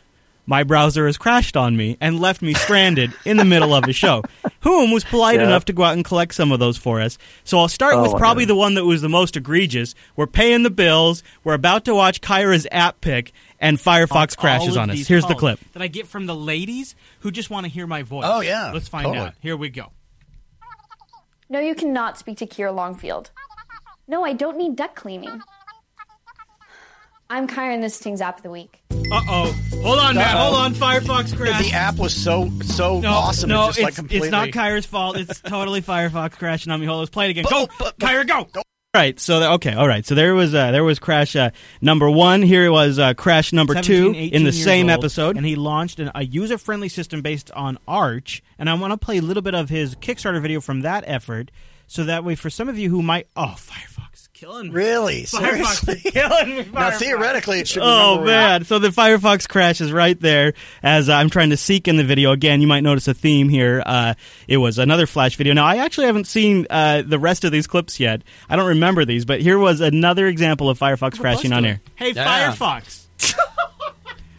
my 0.48 0.64
browser 0.64 1.06
has 1.08 1.18
crashed 1.18 1.58
on 1.58 1.76
me 1.76 1.98
and 2.00 2.20
left 2.20 2.42
me 2.42 2.54
stranded 2.54 3.14
in 3.26 3.38
the 3.38 3.46
middle 3.46 3.74
of 3.74 3.86
a 3.86 3.94
show. 3.94 4.24
Whom 4.62 4.92
was 4.92 5.04
polite 5.04 5.40
yeah. 5.40 5.48
enough 5.48 5.66
to 5.66 5.74
go 5.74 5.84
out 5.84 5.94
and 5.94 6.06
collect 6.06 6.36
some 6.36 6.52
of 6.52 6.60
those 6.60 6.78
for 6.78 7.02
us. 7.02 7.18
So 7.44 7.60
I'll 7.60 7.68
start 7.68 7.96
oh, 7.96 8.04
with 8.04 8.16
probably 8.18 8.46
the 8.46 8.56
one 8.56 8.76
that 8.76 8.86
was 8.86 9.02
the 9.02 9.10
most 9.10 9.36
egregious. 9.36 9.96
We're 10.16 10.28
paying 10.28 10.64
the 10.64 10.70
bills. 10.70 11.24
We're 11.44 11.54
about 11.54 11.86
to 11.86 11.96
watch 11.96 12.22
Kyra's 12.22 12.68
app 12.72 13.02
pick, 13.02 13.32
and 13.60 13.78
Firefox 13.78 14.38
crashes 14.38 14.78
on 14.78 14.90
us. 14.90 15.08
Here's 15.08 15.26
the 15.26 15.36
clip 15.36 15.60
that 15.74 15.82
I 15.82 15.88
get 15.88 16.08
from 16.08 16.26
the 16.26 16.36
ladies 16.36 16.96
who 17.20 17.32
just 17.32 17.50
want 17.50 17.66
to 17.66 17.72
hear 17.72 17.88
my 17.88 18.04
voice. 18.04 18.26
Oh 18.28 18.42
yeah, 18.42 18.72
let's 18.72 18.88
find 18.88 19.06
totally. 19.06 19.28
out. 19.28 19.34
Here 19.42 19.58
we 19.58 19.70
go. 19.70 19.92
No, 21.48 21.60
you 21.60 21.76
cannot 21.76 22.18
speak 22.18 22.38
to 22.40 22.48
Kier 22.48 22.74
Longfield. 22.74 23.30
No, 24.08 24.24
I 24.24 24.34
don't 24.34 24.58
need 24.58 24.76
duck 24.76 24.96
cleaning. 24.96 25.42
I'm 27.30 27.48
Kyra, 27.48 27.74
and 27.74 27.84
this 27.84 27.98
thing's 27.98 28.22
app 28.22 28.38
of 28.38 28.44
the 28.44 28.50
week. 28.50 28.82
Uh 29.12 29.22
oh. 29.30 29.56
Hold 29.84 30.00
on, 30.00 30.16
Matt. 30.16 30.38
Hold 30.38 30.56
on. 30.56 30.74
Firefox 30.74 31.36
crashed. 31.36 31.70
The 31.70 31.76
app 31.76 31.98
was 31.98 32.16
so 32.16 32.50
so 32.64 33.00
no, 33.00 33.10
awesome. 33.10 33.50
No, 33.50 33.64
it 33.64 33.68
just, 33.68 33.78
it's, 33.78 33.84
like, 33.86 33.96
completely... 33.96 34.28
it's 34.28 34.32
not 34.32 34.50
Kyra's 34.50 34.86
fault. 34.86 35.18
It's 35.18 35.40
totally 35.42 35.82
Firefox 35.82 36.32
crashing 36.34 36.72
on 36.72 36.80
me. 36.80 36.88
Hold 36.88 36.96
on, 36.96 37.00
let's 37.02 37.12
play 37.12 37.28
it 37.28 37.32
again. 37.32 37.46
Go, 37.50 37.68
but, 37.80 37.96
but, 37.98 38.00
Kyra, 38.00 38.28
go. 38.28 38.46
go. 38.46 38.62
All 38.96 39.02
right, 39.02 39.20
so 39.20 39.54
okay, 39.56 39.74
all 39.74 39.90
right. 39.90 40.06
So 40.06 40.16
there 40.16 40.34
was 40.34 40.56
uh, 40.56 40.72
there 40.72 40.84
was 40.86 41.00
crash 41.00 41.36
uh, 41.36 41.50
number 41.82 42.10
one. 42.10 42.42
Here 42.42 42.72
was 42.72 42.98
uh, 42.98 43.14
crash 43.14 43.52
number 43.52 43.82
two 43.82 44.14
in 44.14 44.46
the 44.46 44.54
same 44.54 44.90
old, 44.90 45.00
episode, 45.00 45.36
and 45.36 45.46
he 45.46 45.58
launched 45.58 46.00
an, 46.00 46.12
a 46.16 46.24
user 46.24 46.58
friendly 46.58 46.88
system 46.88 47.22
based 47.22 47.52
on 47.52 47.78
Arch. 47.90 48.42
And 48.58 48.70
I 48.70 48.74
want 48.76 48.92
to 48.92 48.98
play 48.98 49.18
a 49.18 49.22
little 49.22 49.44
bit 49.44 49.54
of 49.54 49.68
his 49.68 49.96
Kickstarter 49.96 50.42
video 50.42 50.62
from 50.62 50.82
that 50.82 51.04
effort 51.08 51.52
so 51.88 52.06
that 52.06 52.24
way 52.24 52.36
for 52.36 52.50
some 52.50 52.70
of 52.70 52.80
you 52.80 52.90
who 52.90 53.02
might 53.02 53.28
oh 53.36 53.56
Firefox 53.58 54.25
killing 54.36 54.68
me. 54.68 54.74
Really? 54.74 55.24
Firefox 55.24 55.86
Seriously? 55.86 56.12
killing 56.12 56.50
me. 56.50 56.66
Now 56.74 56.92
theoretically 56.92 57.60
it 57.62 57.68
should 57.68 57.80
be 57.80 57.86
Oh 57.86 58.24
man. 58.24 58.66
So 58.66 58.80
the 58.80 58.90
Firefox 58.90 59.48
crash 59.48 59.82
is 59.82 59.92
right 59.92 60.20
there 60.20 60.54
as 60.84 61.10
I'm 61.10 61.30
trying 61.30 61.50
to 61.50 61.58
seek 61.58 61.88
in 61.88 61.96
the 61.98 62.04
video. 62.04 62.32
Again, 62.32 62.62
you 62.62 62.68
might 62.68 62.82
notice 62.82 63.08
a 63.08 63.14
theme 63.14 63.50
here. 63.50 63.82
Uh, 63.86 64.14
it 64.48 64.58
was 64.58 64.78
another 64.78 65.08
flash 65.08 65.36
video. 65.36 65.54
Now 65.54 65.66
I 65.66 65.78
actually 65.78 66.08
haven't 66.08 66.26
seen 66.28 66.68
uh, 66.70 67.02
the 67.06 67.18
rest 67.20 67.44
of 67.44 67.52
these 67.52 67.66
clips 67.68 68.00
yet. 68.00 68.22
I 68.50 68.56
don't 68.56 68.68
remember 68.68 69.06
these, 69.06 69.26
but 69.26 69.42
here 69.42 69.58
was 69.58 69.82
another 69.82 70.28
example 70.28 70.70
of 70.70 70.78
Firefox 70.78 71.20
crashing 71.20 71.54
on 71.54 71.66
air. 71.66 71.82
Hey 71.96 72.12
Yeah. 72.12 72.52
Firefox. 72.54 73.06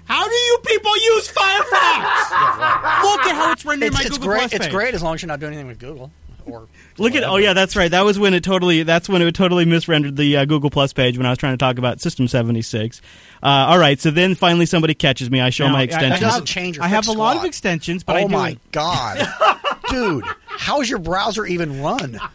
How 0.04 0.24
do 0.28 0.34
you 0.34 0.58
people 0.64 0.96
use 0.96 1.26
Firefox? 1.32 3.02
Look 3.02 3.26
at 3.26 3.34
how 3.34 3.52
it's 3.52 3.64
rendering 3.64 3.88
It's, 3.92 3.96
my 3.96 4.02
it's 4.02 4.10
Google 4.10 4.28
great. 4.28 4.38
Plus 4.38 4.52
It's 4.52 4.66
page. 4.66 4.72
great 4.72 4.94
as 4.94 5.02
long 5.02 5.14
as 5.16 5.22
you're 5.22 5.26
not 5.26 5.40
doing 5.40 5.52
anything 5.54 5.66
with 5.66 5.80
Google. 5.80 6.12
Or 6.44 6.68
Look 6.98 7.14
at 7.14 7.24
oh 7.24 7.36
yeah, 7.36 7.52
that's 7.52 7.76
right. 7.76 7.90
That 7.90 8.04
was 8.04 8.18
when 8.18 8.32
it 8.34 8.42
totally 8.42 8.82
that's 8.82 9.08
when 9.08 9.20
it 9.22 9.34
totally 9.34 9.64
misrendered 9.64 10.16
the 10.16 10.38
uh, 10.38 10.44
Google 10.46 10.70
Plus 10.70 10.92
page 10.92 11.18
when 11.18 11.26
I 11.26 11.30
was 11.30 11.38
trying 11.38 11.52
to 11.52 11.58
talk 11.58 11.78
about 11.78 12.00
System 12.00 12.26
seventy 12.28 12.62
six. 12.62 13.02
Uh, 13.42 13.66
all 13.68 13.78
right, 13.78 14.00
so 14.00 14.10
then 14.10 14.34
finally 14.34 14.66
somebody 14.66 14.94
catches 14.94 15.30
me. 15.30 15.40
I 15.40 15.50
show 15.50 15.66
Now, 15.66 15.74
my 15.74 15.80
I- 15.80 15.84
extensions. 15.84 16.20
that 16.20 16.26
doesn't 16.26 16.46
change 16.46 16.76
your 16.76 16.84
I 16.84 16.88
have 16.88 17.04
a 17.04 17.08
fixed 17.08 17.18
lot 17.18 17.36
of 17.36 17.44
extensions, 17.44 18.02
but 18.02 18.16
oh 18.16 18.18
I 18.20 18.22
do. 18.22 18.28
my 18.28 18.58
god, 18.72 19.28
dude, 19.90 20.24
how's 20.46 20.88
your 20.88 20.98
browser 20.98 21.44
even 21.46 21.82
run? 21.82 22.18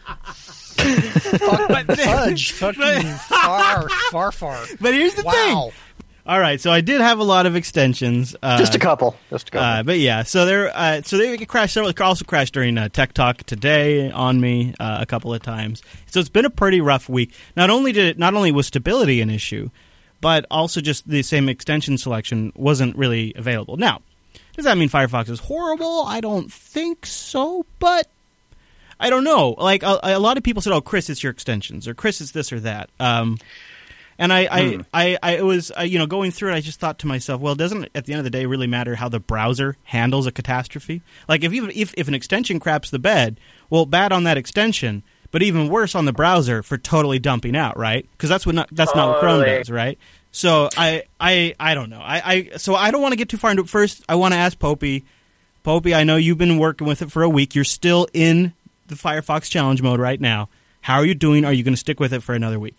Fuck, 0.82 1.86
fudge, 1.96 2.52
fucking 2.52 3.02
far, 3.28 3.88
far, 4.10 4.32
far. 4.32 4.64
But 4.80 4.94
here's 4.94 5.14
the 5.14 5.22
wow. 5.22 5.32
thing. 5.70 5.72
All 6.24 6.38
right, 6.38 6.60
so 6.60 6.70
I 6.70 6.82
did 6.82 7.00
have 7.00 7.18
a 7.18 7.24
lot 7.24 7.46
of 7.46 7.56
extensions. 7.56 8.36
Uh, 8.40 8.56
Just 8.56 8.76
a 8.76 8.78
couple. 8.78 9.16
Just 9.28 9.48
a 9.48 9.50
couple. 9.50 9.66
Uh, 9.66 9.82
but 9.82 9.98
yeah, 9.98 10.22
so 10.22 10.46
there, 10.46 10.70
uh, 10.72 11.02
so 11.02 11.18
they 11.18 11.36
crashed. 11.38 11.74
Several, 11.74 11.92
also 12.00 12.24
crashed 12.24 12.54
during 12.54 12.78
uh, 12.78 12.88
Tech 12.88 13.12
Talk 13.12 13.38
today 13.38 14.08
on 14.08 14.40
me 14.40 14.72
uh, 14.78 14.98
a 15.00 15.06
couple 15.06 15.34
of 15.34 15.42
times. 15.42 15.82
So 16.06 16.20
it's 16.20 16.28
been 16.28 16.44
a 16.44 16.50
pretty 16.50 16.80
rough 16.80 17.08
week. 17.08 17.34
Not 17.56 17.70
only 17.70 17.90
did 17.90 18.06
it, 18.06 18.18
not 18.18 18.34
only 18.34 18.52
was 18.52 18.68
stability 18.68 19.20
an 19.20 19.30
issue, 19.30 19.70
but 20.20 20.46
also 20.48 20.80
just 20.80 21.08
the 21.08 21.22
same 21.22 21.48
extension 21.48 21.98
selection 21.98 22.52
wasn't 22.54 22.96
really 22.96 23.32
available. 23.34 23.76
Now, 23.76 24.00
does 24.54 24.64
that 24.64 24.78
mean 24.78 24.88
Firefox 24.88 25.28
is 25.28 25.40
horrible? 25.40 26.04
I 26.06 26.20
don't 26.20 26.52
think 26.52 27.04
so, 27.04 27.66
but 27.80 28.08
I 29.00 29.10
don't 29.10 29.24
know. 29.24 29.56
Like 29.58 29.82
a, 29.82 29.98
a 30.04 30.18
lot 30.20 30.36
of 30.36 30.44
people 30.44 30.62
said, 30.62 30.72
"Oh, 30.72 30.80
Chris, 30.80 31.10
it's 31.10 31.24
your 31.24 31.32
extensions," 31.32 31.88
or 31.88 31.94
"Chris, 31.94 32.20
it's 32.20 32.30
this 32.30 32.52
or 32.52 32.60
that." 32.60 32.90
Um, 33.00 33.38
and 34.22 34.32
I, 34.32 34.48
I, 34.50 34.74
Hmm. 34.74 34.80
I, 34.94 35.18
I, 35.22 35.32
it 35.36 35.44
was, 35.44 35.72
uh, 35.76 35.82
you 35.82 35.98
know, 35.98 36.06
going 36.06 36.30
through 36.30 36.52
it, 36.52 36.54
I 36.54 36.60
just 36.60 36.78
thought 36.78 36.98
to 37.00 37.06
myself, 37.06 37.40
well, 37.40 37.54
doesn't 37.54 37.84
it 37.84 37.90
at 37.94 38.04
the 38.04 38.12
end 38.12 38.20
of 38.20 38.24
the 38.24 38.30
day 38.30 38.46
really 38.46 38.66
matter 38.66 38.94
how 38.94 39.08
the 39.08 39.18
browser 39.20 39.76
handles 39.84 40.26
a 40.26 40.32
catastrophe? 40.32 41.02
Like, 41.28 41.42
if 41.44 41.52
even 41.52 41.70
if, 41.74 41.92
if 41.96 42.06
an 42.08 42.14
extension 42.14 42.60
craps 42.60 42.90
the 42.90 42.98
bed, 42.98 43.40
well, 43.68 43.84
bad 43.84 44.12
on 44.12 44.24
that 44.24 44.36
extension, 44.38 45.02
but 45.32 45.42
even 45.42 45.68
worse 45.68 45.94
on 45.94 46.04
the 46.04 46.12
browser 46.12 46.62
for 46.62 46.78
totally 46.78 47.18
dumping 47.18 47.56
out, 47.56 47.76
right? 47.76 48.06
Because 48.12 48.28
that's 48.28 48.46
what 48.46 48.54
not, 48.54 48.68
that's 48.70 48.94
not 48.94 49.08
what 49.08 49.20
Chrome 49.20 49.44
does, 49.44 49.70
right? 49.70 49.98
So 50.30 50.68
I, 50.76 51.02
I, 51.20 51.54
I 51.58 51.74
don't 51.74 51.90
know. 51.90 52.00
I, 52.00 52.22
I, 52.24 52.56
so 52.58 52.74
I 52.74 52.90
don't 52.90 53.02
want 53.02 53.12
to 53.12 53.16
get 53.16 53.28
too 53.28 53.36
far 53.36 53.50
into 53.50 53.64
it. 53.64 53.68
First, 53.68 54.04
I 54.08 54.14
want 54.14 54.32
to 54.34 54.38
ask 54.38 54.58
Popey. 54.58 55.04
Popey, 55.64 55.94
I 55.94 56.04
know 56.04 56.16
you've 56.16 56.38
been 56.38 56.58
working 56.58 56.86
with 56.86 57.02
it 57.02 57.10
for 57.12 57.22
a 57.22 57.28
week. 57.28 57.54
You're 57.54 57.64
still 57.64 58.06
in 58.14 58.52
the 58.86 58.94
Firefox 58.94 59.50
challenge 59.50 59.82
mode 59.82 60.00
right 60.00 60.20
now. 60.20 60.48
How 60.82 60.96
are 60.96 61.04
you 61.04 61.14
doing? 61.14 61.44
Are 61.44 61.52
you 61.52 61.62
going 61.62 61.74
to 61.74 61.80
stick 61.80 62.00
with 62.00 62.12
it 62.12 62.22
for 62.22 62.34
another 62.34 62.58
week? 62.58 62.76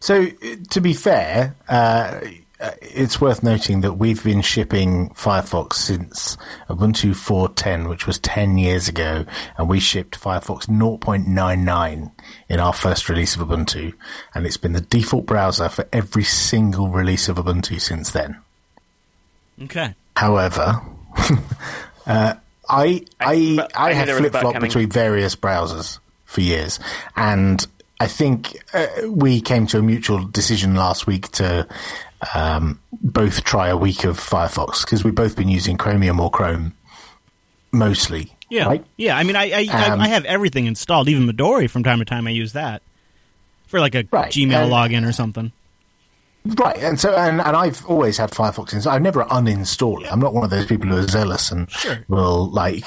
So, 0.00 0.22
uh, 0.22 0.56
to 0.70 0.80
be 0.80 0.94
fair, 0.94 1.56
uh, 1.68 2.20
uh, 2.60 2.72
it's 2.82 3.20
worth 3.20 3.42
noting 3.42 3.82
that 3.82 3.94
we've 3.94 4.22
been 4.24 4.42
shipping 4.42 5.10
Firefox 5.10 5.74
since 5.74 6.36
Ubuntu 6.68 7.12
4.10, 7.12 7.88
which 7.88 8.06
was 8.06 8.18
10 8.18 8.58
years 8.58 8.88
ago, 8.88 9.24
and 9.56 9.68
we 9.68 9.78
shipped 9.78 10.20
Firefox 10.20 10.66
0.99 10.66 12.12
in 12.48 12.60
our 12.60 12.72
first 12.72 13.08
release 13.08 13.36
of 13.36 13.46
Ubuntu, 13.46 13.92
and 14.34 14.44
it's 14.44 14.56
been 14.56 14.72
the 14.72 14.80
default 14.80 15.26
browser 15.26 15.68
for 15.68 15.86
every 15.92 16.24
single 16.24 16.88
release 16.88 17.28
of 17.28 17.36
Ubuntu 17.36 17.80
since 17.80 18.10
then. 18.10 18.38
Okay. 19.62 19.94
However, 20.16 20.80
uh, 22.06 22.34
I 22.68 23.04
I 23.20 23.58
I, 23.60 23.68
I 23.74 23.92
have 23.92 24.06
there 24.06 24.16
was 24.16 24.26
a 24.26 24.30
flip 24.30 24.32
bug 24.32 24.42
flop 24.42 24.60
between 24.60 24.88
various 24.88 25.36
browsers 25.36 26.00
for 26.24 26.40
years, 26.40 26.80
and 27.16 27.64
I 28.00 28.06
think 28.06 28.56
uh, 28.74 28.86
we 29.08 29.40
came 29.40 29.66
to 29.68 29.78
a 29.78 29.82
mutual 29.82 30.24
decision 30.24 30.74
last 30.76 31.06
week 31.06 31.30
to 31.32 31.66
um, 32.34 32.80
both 32.92 33.42
try 33.44 33.68
a 33.68 33.76
week 33.76 34.04
of 34.04 34.18
Firefox 34.18 34.84
because 34.84 35.02
we've 35.04 35.14
both 35.14 35.34
been 35.36 35.48
using 35.48 35.76
Chromium 35.76 36.20
or 36.20 36.30
Chrome 36.30 36.74
mostly. 37.72 38.32
Yeah, 38.50 38.66
right? 38.66 38.84
yeah. 38.96 39.16
I 39.16 39.24
mean, 39.24 39.36
I 39.36 39.50
I, 39.50 39.86
Um, 39.92 40.00
I 40.00 40.04
I 40.04 40.08
have 40.08 40.24
everything 40.24 40.66
installed, 40.66 41.08
even 41.08 41.26
Midori. 41.28 41.68
From 41.68 41.82
time 41.82 41.98
to 41.98 42.04
time, 42.04 42.26
I 42.26 42.30
use 42.30 42.52
that 42.54 42.82
for 43.66 43.78
like 43.80 43.94
a 43.94 44.04
Gmail 44.04 44.52
and- 44.64 44.72
login 44.72 45.06
or 45.06 45.12
something. 45.12 45.52
Right, 46.44 46.78
and 46.78 46.98
so 46.98 47.14
and, 47.14 47.42
and 47.42 47.56
I've 47.56 47.84
always 47.86 48.16
had 48.16 48.30
Firefox 48.30 48.72
installed. 48.72 48.94
I've 48.94 49.02
never 49.02 49.24
uninstalled 49.24 50.02
it. 50.04 50.10
I'm 50.10 50.20
not 50.20 50.32
one 50.32 50.44
of 50.44 50.50
those 50.50 50.64
people 50.64 50.88
who 50.88 50.96
are 50.96 51.06
zealous 51.06 51.50
and 51.50 51.68
will 52.08 52.48
like 52.50 52.84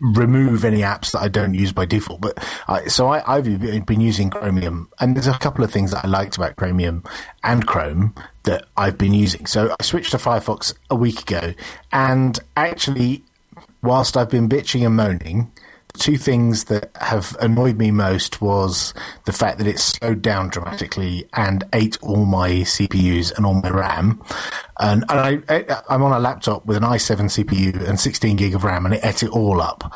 remove 0.00 0.64
any 0.64 0.80
apps 0.80 1.12
that 1.12 1.20
I 1.20 1.28
don't 1.28 1.54
use 1.54 1.72
by 1.72 1.84
default. 1.84 2.20
But 2.20 2.38
I, 2.68 2.86
so 2.86 3.08
I, 3.08 3.36
I've 3.36 3.44
been 3.86 4.00
using 4.00 4.30
Chromium, 4.30 4.88
and 4.98 5.14
there's 5.14 5.26
a 5.26 5.38
couple 5.38 5.64
of 5.64 5.72
things 5.72 5.90
that 5.92 6.04
I 6.04 6.08
liked 6.08 6.36
about 6.36 6.56
Chromium 6.56 7.04
and 7.42 7.66
Chrome 7.66 8.14
that 8.44 8.66
I've 8.76 8.98
been 8.98 9.14
using. 9.14 9.46
So 9.46 9.74
I 9.78 9.82
switched 9.82 10.12
to 10.12 10.16
Firefox 10.16 10.74
a 10.90 10.96
week 10.96 11.22
ago, 11.22 11.54
and 11.92 12.38
actually, 12.56 13.24
whilst 13.82 14.16
I've 14.16 14.30
been 14.30 14.48
bitching 14.48 14.84
and 14.86 14.96
moaning. 14.96 15.52
Two 15.94 16.16
things 16.16 16.64
that 16.64 16.90
have 17.00 17.36
annoyed 17.40 17.76
me 17.76 17.90
most 17.90 18.40
was 18.40 18.94
the 19.26 19.32
fact 19.32 19.58
that 19.58 19.66
it 19.66 19.78
slowed 19.78 20.22
down 20.22 20.48
dramatically 20.48 21.28
and 21.34 21.64
ate 21.72 21.98
all 22.02 22.24
my 22.24 22.50
CPUs 22.50 23.36
and 23.36 23.44
all 23.44 23.54
my 23.54 23.70
RAM. 23.70 24.22
And, 24.78 25.04
and 25.08 25.44
I, 25.48 25.82
I'm 25.88 26.02
on 26.02 26.12
a 26.12 26.18
laptop 26.18 26.64
with 26.66 26.76
an 26.76 26.84
i7 26.84 27.44
CPU 27.44 27.88
and 27.88 28.00
16 28.00 28.36
gig 28.36 28.54
of 28.54 28.64
RAM, 28.64 28.86
and 28.86 28.94
it 28.94 29.04
ate 29.04 29.22
it 29.22 29.30
all 29.30 29.60
up. 29.60 29.92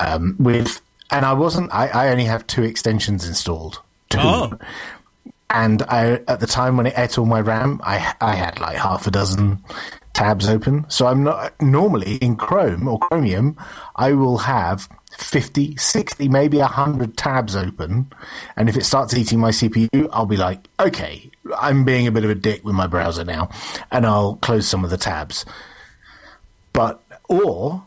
Um, 0.00 0.36
with 0.38 0.80
and 1.10 1.24
I 1.24 1.32
wasn't. 1.32 1.72
I, 1.72 1.88
I 1.88 2.08
only 2.08 2.24
have 2.24 2.46
two 2.46 2.62
extensions 2.62 3.26
installed. 3.26 3.80
Two. 4.10 4.18
Oh. 4.20 4.58
And 5.50 5.82
I, 5.82 6.20
at 6.26 6.40
the 6.40 6.46
time 6.46 6.76
when 6.76 6.86
it 6.86 6.94
ate 6.96 7.18
all 7.18 7.26
my 7.26 7.40
RAM, 7.40 7.80
I 7.84 8.14
I 8.20 8.34
had 8.34 8.58
like 8.60 8.76
half 8.76 9.06
a 9.06 9.10
dozen 9.10 9.62
tabs 10.14 10.48
open. 10.48 10.86
So 10.88 11.06
I'm 11.06 11.24
not 11.24 11.60
normally 11.60 12.16
in 12.16 12.36
Chrome 12.36 12.88
or 12.88 12.98
Chromium. 12.98 13.56
I 13.96 14.12
will 14.12 14.38
have 14.38 14.88
50, 15.18 15.76
60, 15.76 16.28
maybe 16.28 16.58
100 16.58 17.16
tabs 17.16 17.54
open. 17.54 18.10
And 18.56 18.68
if 18.68 18.76
it 18.76 18.84
starts 18.84 19.14
eating 19.14 19.40
my 19.40 19.50
CPU, 19.50 20.08
I'll 20.12 20.26
be 20.26 20.36
like, 20.36 20.68
okay, 20.80 21.30
I'm 21.58 21.84
being 21.84 22.06
a 22.06 22.12
bit 22.12 22.24
of 22.24 22.30
a 22.30 22.34
dick 22.34 22.64
with 22.64 22.74
my 22.74 22.86
browser 22.86 23.24
now. 23.24 23.50
And 23.90 24.06
I'll 24.06 24.36
close 24.36 24.66
some 24.66 24.84
of 24.84 24.90
the 24.90 24.96
tabs. 24.96 25.44
But, 26.72 27.02
or, 27.28 27.84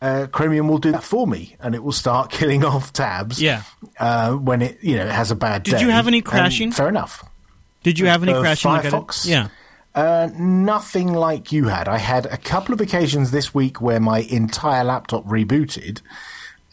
uh, 0.00 0.26
Chromium 0.30 0.68
will 0.68 0.78
do 0.78 0.92
that 0.92 1.02
for 1.02 1.26
me 1.26 1.56
and 1.60 1.74
it 1.74 1.82
will 1.82 1.92
start 1.92 2.30
killing 2.38 2.64
off 2.64 2.92
tabs. 2.92 3.40
Yeah. 3.42 3.62
Uh, 3.98 4.32
when 4.34 4.62
it, 4.62 4.78
you 4.82 4.96
know, 4.96 5.04
it 5.06 5.10
has 5.12 5.30
a 5.30 5.36
bad 5.36 5.62
Did 5.64 5.72
day. 5.76 5.80
you 5.82 5.90
have 5.90 6.06
any 6.06 6.18
And 6.18 6.26
crashing? 6.26 6.72
Fair 6.72 6.88
enough. 6.88 7.24
Did 7.82 7.98
you 7.98 8.06
have 8.06 8.22
any 8.22 8.32
Uh, 8.32 8.40
crashing? 8.40 8.70
Firefox? 8.70 9.26
yeah. 9.26 9.48
Uh, 9.94 10.28
nothing 10.38 11.12
like 11.12 11.50
you 11.50 11.64
had. 11.66 11.88
I 11.88 11.98
had 11.98 12.26
a 12.26 12.36
couple 12.36 12.72
of 12.72 12.80
occasions 12.80 13.30
this 13.32 13.52
week 13.52 13.80
where 13.80 13.98
my 13.98 14.20
entire 14.20 14.84
laptop 14.84 15.24
rebooted, 15.24 16.02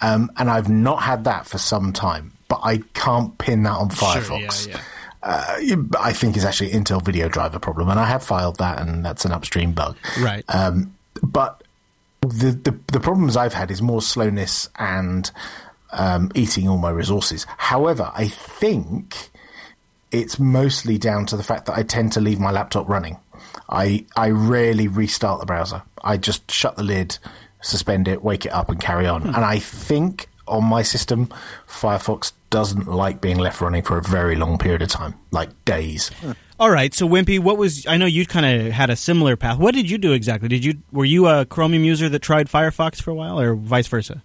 um, 0.01 0.29
and 0.37 0.49
I've 0.51 0.69
not 0.69 1.01
had 1.01 1.23
that 1.23 1.47
for 1.47 1.57
some 1.57 1.91
time. 1.93 2.33
But 2.47 2.59
I 2.63 2.79
can't 2.93 3.35
pin 3.39 3.63
that 3.63 3.71
on 3.71 3.89
Sure, 3.89 4.09
Firefox. 4.09 4.67
yeah, 4.67 4.79
Uh, 5.23 5.55
I 5.99 6.13
think 6.13 6.35
it's 6.35 6.45
actually 6.45 6.69
Intel 6.71 7.01
video 7.03 7.27
driver 7.27 7.57
problem, 7.57 7.89
and 7.89 7.99
I 7.99 8.05
have 8.05 8.21
filed 8.23 8.57
that, 8.57 8.79
and 8.79 9.03
that's 9.03 9.25
an 9.25 9.31
upstream 9.31 9.71
bug. 9.71 9.95
Right. 10.19 10.45
Um, 10.49 10.93
but 11.23 11.63
the, 12.25 12.51
the 12.51 12.79
the 12.91 12.99
problems 12.99 13.37
I've 13.37 13.53
had 13.53 13.71
is 13.71 13.81
more 13.81 14.01
slowness 14.01 14.69
and 14.77 15.29
um, 15.91 16.31
eating 16.35 16.67
all 16.67 16.77
my 16.77 16.89
resources. 16.89 17.45
However, 17.57 18.11
I 18.13 18.27
think 18.27 19.29
it's 20.11 20.39
mostly 20.39 20.97
down 20.97 21.25
to 21.27 21.37
the 21.37 21.43
fact 21.43 21.65
that 21.65 21.77
I 21.77 21.83
tend 21.83 22.13
to 22.13 22.21
leave 22.21 22.39
my 22.39 22.51
laptop 22.51 22.87
running. 22.87 23.17
I 23.69 24.05
I 24.15 24.29
rarely 24.29 24.87
restart 24.87 25.39
the 25.39 25.45
browser. 25.45 25.81
I 26.03 26.17
just 26.17 26.49
shut 26.51 26.75
the 26.75 26.83
lid, 26.83 27.17
suspend 27.61 28.07
it, 28.07 28.23
wake 28.23 28.45
it 28.45 28.51
up, 28.51 28.69
and 28.69 28.79
carry 28.79 29.07
on. 29.07 29.23
And 29.23 29.37
I 29.37 29.59
think 29.59 30.27
on 30.47 30.63
my 30.63 30.83
system, 30.83 31.27
Firefox 31.67 32.31
doesn't 32.49 32.87
like 32.87 33.19
being 33.21 33.37
left 33.37 33.61
running 33.61 33.81
for 33.81 33.97
a 33.97 34.01
very 34.01 34.35
long 34.35 34.57
period 34.57 34.81
of 34.81 34.89
time, 34.89 35.15
like 35.31 35.49
days. 35.65 36.11
All 36.57 36.71
right, 36.71 36.93
so 36.93 37.05
Wimpy, 37.05 37.37
what 37.37 37.57
was? 37.57 37.85
I 37.85 37.97
know 37.97 38.05
you 38.05 38.25
kind 38.25 38.45
of 38.45 38.71
had 38.71 38.89
a 38.89 38.95
similar 38.95 39.35
path. 39.35 39.57
What 39.57 39.75
did 39.75 39.89
you 39.89 39.97
do 39.97 40.13
exactly? 40.13 40.47
Did 40.47 40.63
you 40.63 40.75
were 40.89 41.03
you 41.03 41.27
a 41.27 41.45
Chromium 41.45 41.83
user 41.83 42.07
that 42.07 42.19
tried 42.19 42.47
Firefox 42.47 43.01
for 43.01 43.11
a 43.11 43.13
while, 43.13 43.37
or 43.37 43.55
vice 43.55 43.87
versa? 43.87 44.23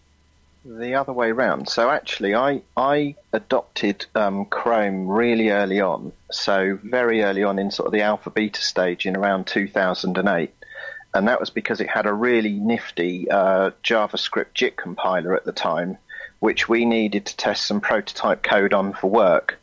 The 0.64 0.94
other 0.94 1.12
way 1.12 1.30
around. 1.30 1.68
So 1.68 1.90
actually, 1.90 2.36
I 2.36 2.62
I 2.76 3.16
adopted 3.32 4.06
um, 4.14 4.44
Chrome 4.44 5.08
really 5.08 5.50
early 5.50 5.80
on. 5.80 6.12
So 6.30 6.78
very 6.84 7.24
early 7.24 7.42
on 7.42 7.58
in 7.58 7.72
sort 7.72 7.88
of 7.88 7.92
the 7.92 8.02
alpha 8.02 8.30
beta 8.30 8.62
stage 8.62 9.06
in 9.06 9.16
around 9.16 9.48
2008, 9.48 10.54
and 11.14 11.26
that 11.26 11.40
was 11.40 11.50
because 11.50 11.80
it 11.80 11.88
had 11.88 12.06
a 12.06 12.12
really 12.12 12.52
nifty 12.52 13.28
uh, 13.28 13.72
JavaScript 13.82 14.54
JIT 14.54 14.76
compiler 14.76 15.34
at 15.34 15.44
the 15.44 15.52
time, 15.52 15.98
which 16.38 16.68
we 16.68 16.84
needed 16.84 17.26
to 17.26 17.36
test 17.36 17.66
some 17.66 17.80
prototype 17.80 18.44
code 18.44 18.72
on 18.72 18.92
for 18.92 19.10
work. 19.10 19.59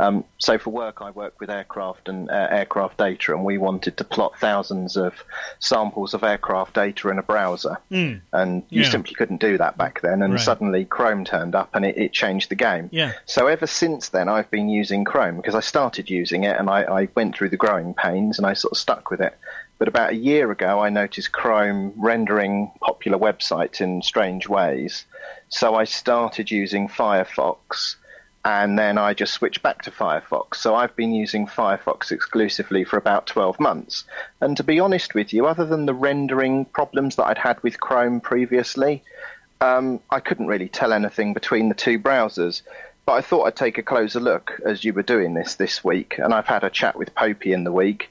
Um, 0.00 0.24
so 0.38 0.56
for 0.56 0.70
work, 0.70 1.02
I 1.02 1.10
work 1.10 1.38
with 1.40 1.50
aircraft 1.50 2.08
and 2.08 2.30
uh, 2.30 2.48
aircraft 2.50 2.96
data, 2.96 3.34
and 3.34 3.44
we 3.44 3.58
wanted 3.58 3.98
to 3.98 4.04
plot 4.04 4.32
thousands 4.40 4.96
of 4.96 5.12
samples 5.58 6.14
of 6.14 6.22
aircraft 6.24 6.72
data 6.74 7.10
in 7.10 7.18
a 7.18 7.22
browser, 7.22 7.76
Mm. 7.90 8.22
and 8.32 8.62
you 8.70 8.82
Yeah. 8.82 8.88
simply 8.90 9.14
couldn't 9.14 9.42
do 9.42 9.58
that 9.58 9.76
back 9.76 10.00
then. 10.00 10.22
And 10.22 10.34
Right. 10.34 10.42
suddenly 10.42 10.86
Chrome 10.86 11.26
turned 11.26 11.54
up, 11.54 11.68
and 11.74 11.84
it, 11.84 11.98
it 11.98 12.12
changed 12.14 12.48
the 12.48 12.54
game. 12.54 12.88
Yeah. 12.92 13.12
So 13.26 13.46
ever 13.46 13.66
since 13.66 14.08
then, 14.08 14.26
I've 14.30 14.50
been 14.50 14.70
using 14.70 15.04
Chrome 15.04 15.36
because 15.36 15.54
I 15.54 15.60
started 15.60 16.08
using 16.08 16.44
it, 16.44 16.58
and 16.58 16.70
I, 16.70 16.84
I 16.84 17.08
went 17.14 17.36
through 17.36 17.50
the 17.50 17.58
growing 17.58 17.92
pains, 17.92 18.38
and 18.38 18.46
I 18.46 18.54
sort 18.54 18.72
of 18.72 18.78
stuck 18.78 19.10
with 19.10 19.20
it. 19.20 19.36
But 19.78 19.88
about 19.88 20.10
a 20.12 20.16
year 20.16 20.50
ago, 20.50 20.80
I 20.80 20.88
noticed 20.88 21.32
Chrome 21.32 21.92
rendering 21.96 22.70
popular 22.80 23.18
websites 23.18 23.82
in 23.82 24.00
strange 24.00 24.48
ways. 24.48 25.04
So 25.50 25.74
I 25.74 25.84
started 25.84 26.50
using 26.50 26.88
Firefox 26.88 27.96
and 28.44 28.78
then 28.78 28.96
I 28.96 29.12
just 29.12 29.34
switched 29.34 29.62
back 29.62 29.82
to 29.82 29.90
Firefox. 29.90 30.56
So 30.56 30.74
I've 30.74 30.96
been 30.96 31.12
using 31.12 31.46
Firefox 31.46 32.10
exclusively 32.10 32.84
for 32.84 32.96
about 32.96 33.26
12 33.26 33.60
months. 33.60 34.04
And 34.40 34.56
to 34.56 34.64
be 34.64 34.80
honest 34.80 35.14
with 35.14 35.34
you, 35.34 35.46
other 35.46 35.66
than 35.66 35.84
the 35.84 35.94
rendering 35.94 36.64
problems 36.64 37.16
that 37.16 37.26
I'd 37.26 37.38
had 37.38 37.62
with 37.62 37.80
Chrome 37.80 38.20
previously, 38.20 39.02
um, 39.60 40.00
I 40.10 40.20
couldn't 40.20 40.46
really 40.46 40.68
tell 40.68 40.94
anything 40.94 41.34
between 41.34 41.68
the 41.68 41.74
two 41.74 41.98
browsers. 41.98 42.62
But 43.04 43.12
I 43.12 43.20
thought 43.20 43.44
I'd 43.44 43.56
take 43.56 43.76
a 43.76 43.82
closer 43.82 44.20
look 44.20 44.58
as 44.64 44.84
you 44.84 44.94
were 44.94 45.02
doing 45.02 45.34
this 45.34 45.56
this 45.56 45.84
week, 45.84 46.18
and 46.18 46.32
I've 46.32 46.46
had 46.46 46.64
a 46.64 46.70
chat 46.70 46.96
with 46.96 47.14
Popey 47.14 47.52
in 47.52 47.64
the 47.64 47.72
week. 47.72 48.10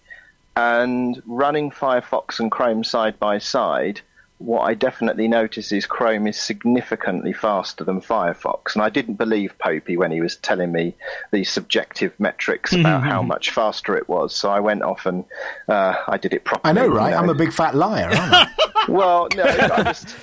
And 0.55 1.21
running 1.25 1.71
Firefox 1.71 2.39
and 2.39 2.51
Chrome 2.51 2.83
side 2.83 3.17
by 3.17 3.39
side, 3.39 4.01
what 4.39 4.61
I 4.61 4.73
definitely 4.73 5.27
notice 5.27 5.71
is 5.73 5.85
Chrome 5.85 6.25
is 6.25 6.37
significantly 6.37 7.33
faster 7.33 7.83
than 7.83 7.99
Firefox. 7.99 8.73
And 8.73 8.81
I 8.81 8.89
didn't 8.89 9.15
believe 9.15 9.53
Popey 9.59 9.97
when 9.97 10.11
he 10.11 10.21
was 10.21 10.37
telling 10.37 10.71
me 10.71 10.95
these 11.31 11.51
subjective 11.51 12.17
metrics 12.19 12.71
about 12.73 13.03
how 13.03 13.21
much 13.21 13.51
faster 13.51 13.97
it 13.97 14.07
was. 14.07 14.33
So 14.33 14.49
I 14.49 14.61
went 14.61 14.81
off 14.81 15.05
and 15.05 15.25
uh, 15.67 15.95
I 16.07 16.17
did 16.17 16.33
it 16.33 16.45
properly. 16.45 16.69
I 16.69 16.73
know, 16.73 16.87
right? 16.87 17.09
you 17.09 17.11
know. 17.11 17.17
I'm 17.17 17.29
a 17.29 17.35
big 17.35 17.51
fat 17.51 17.75
liar, 17.75 18.09
aren't 18.11 18.33
I? 18.33 18.47
well, 18.87 19.27
no, 19.35 19.43
I 19.43 19.83
just, 19.83 20.15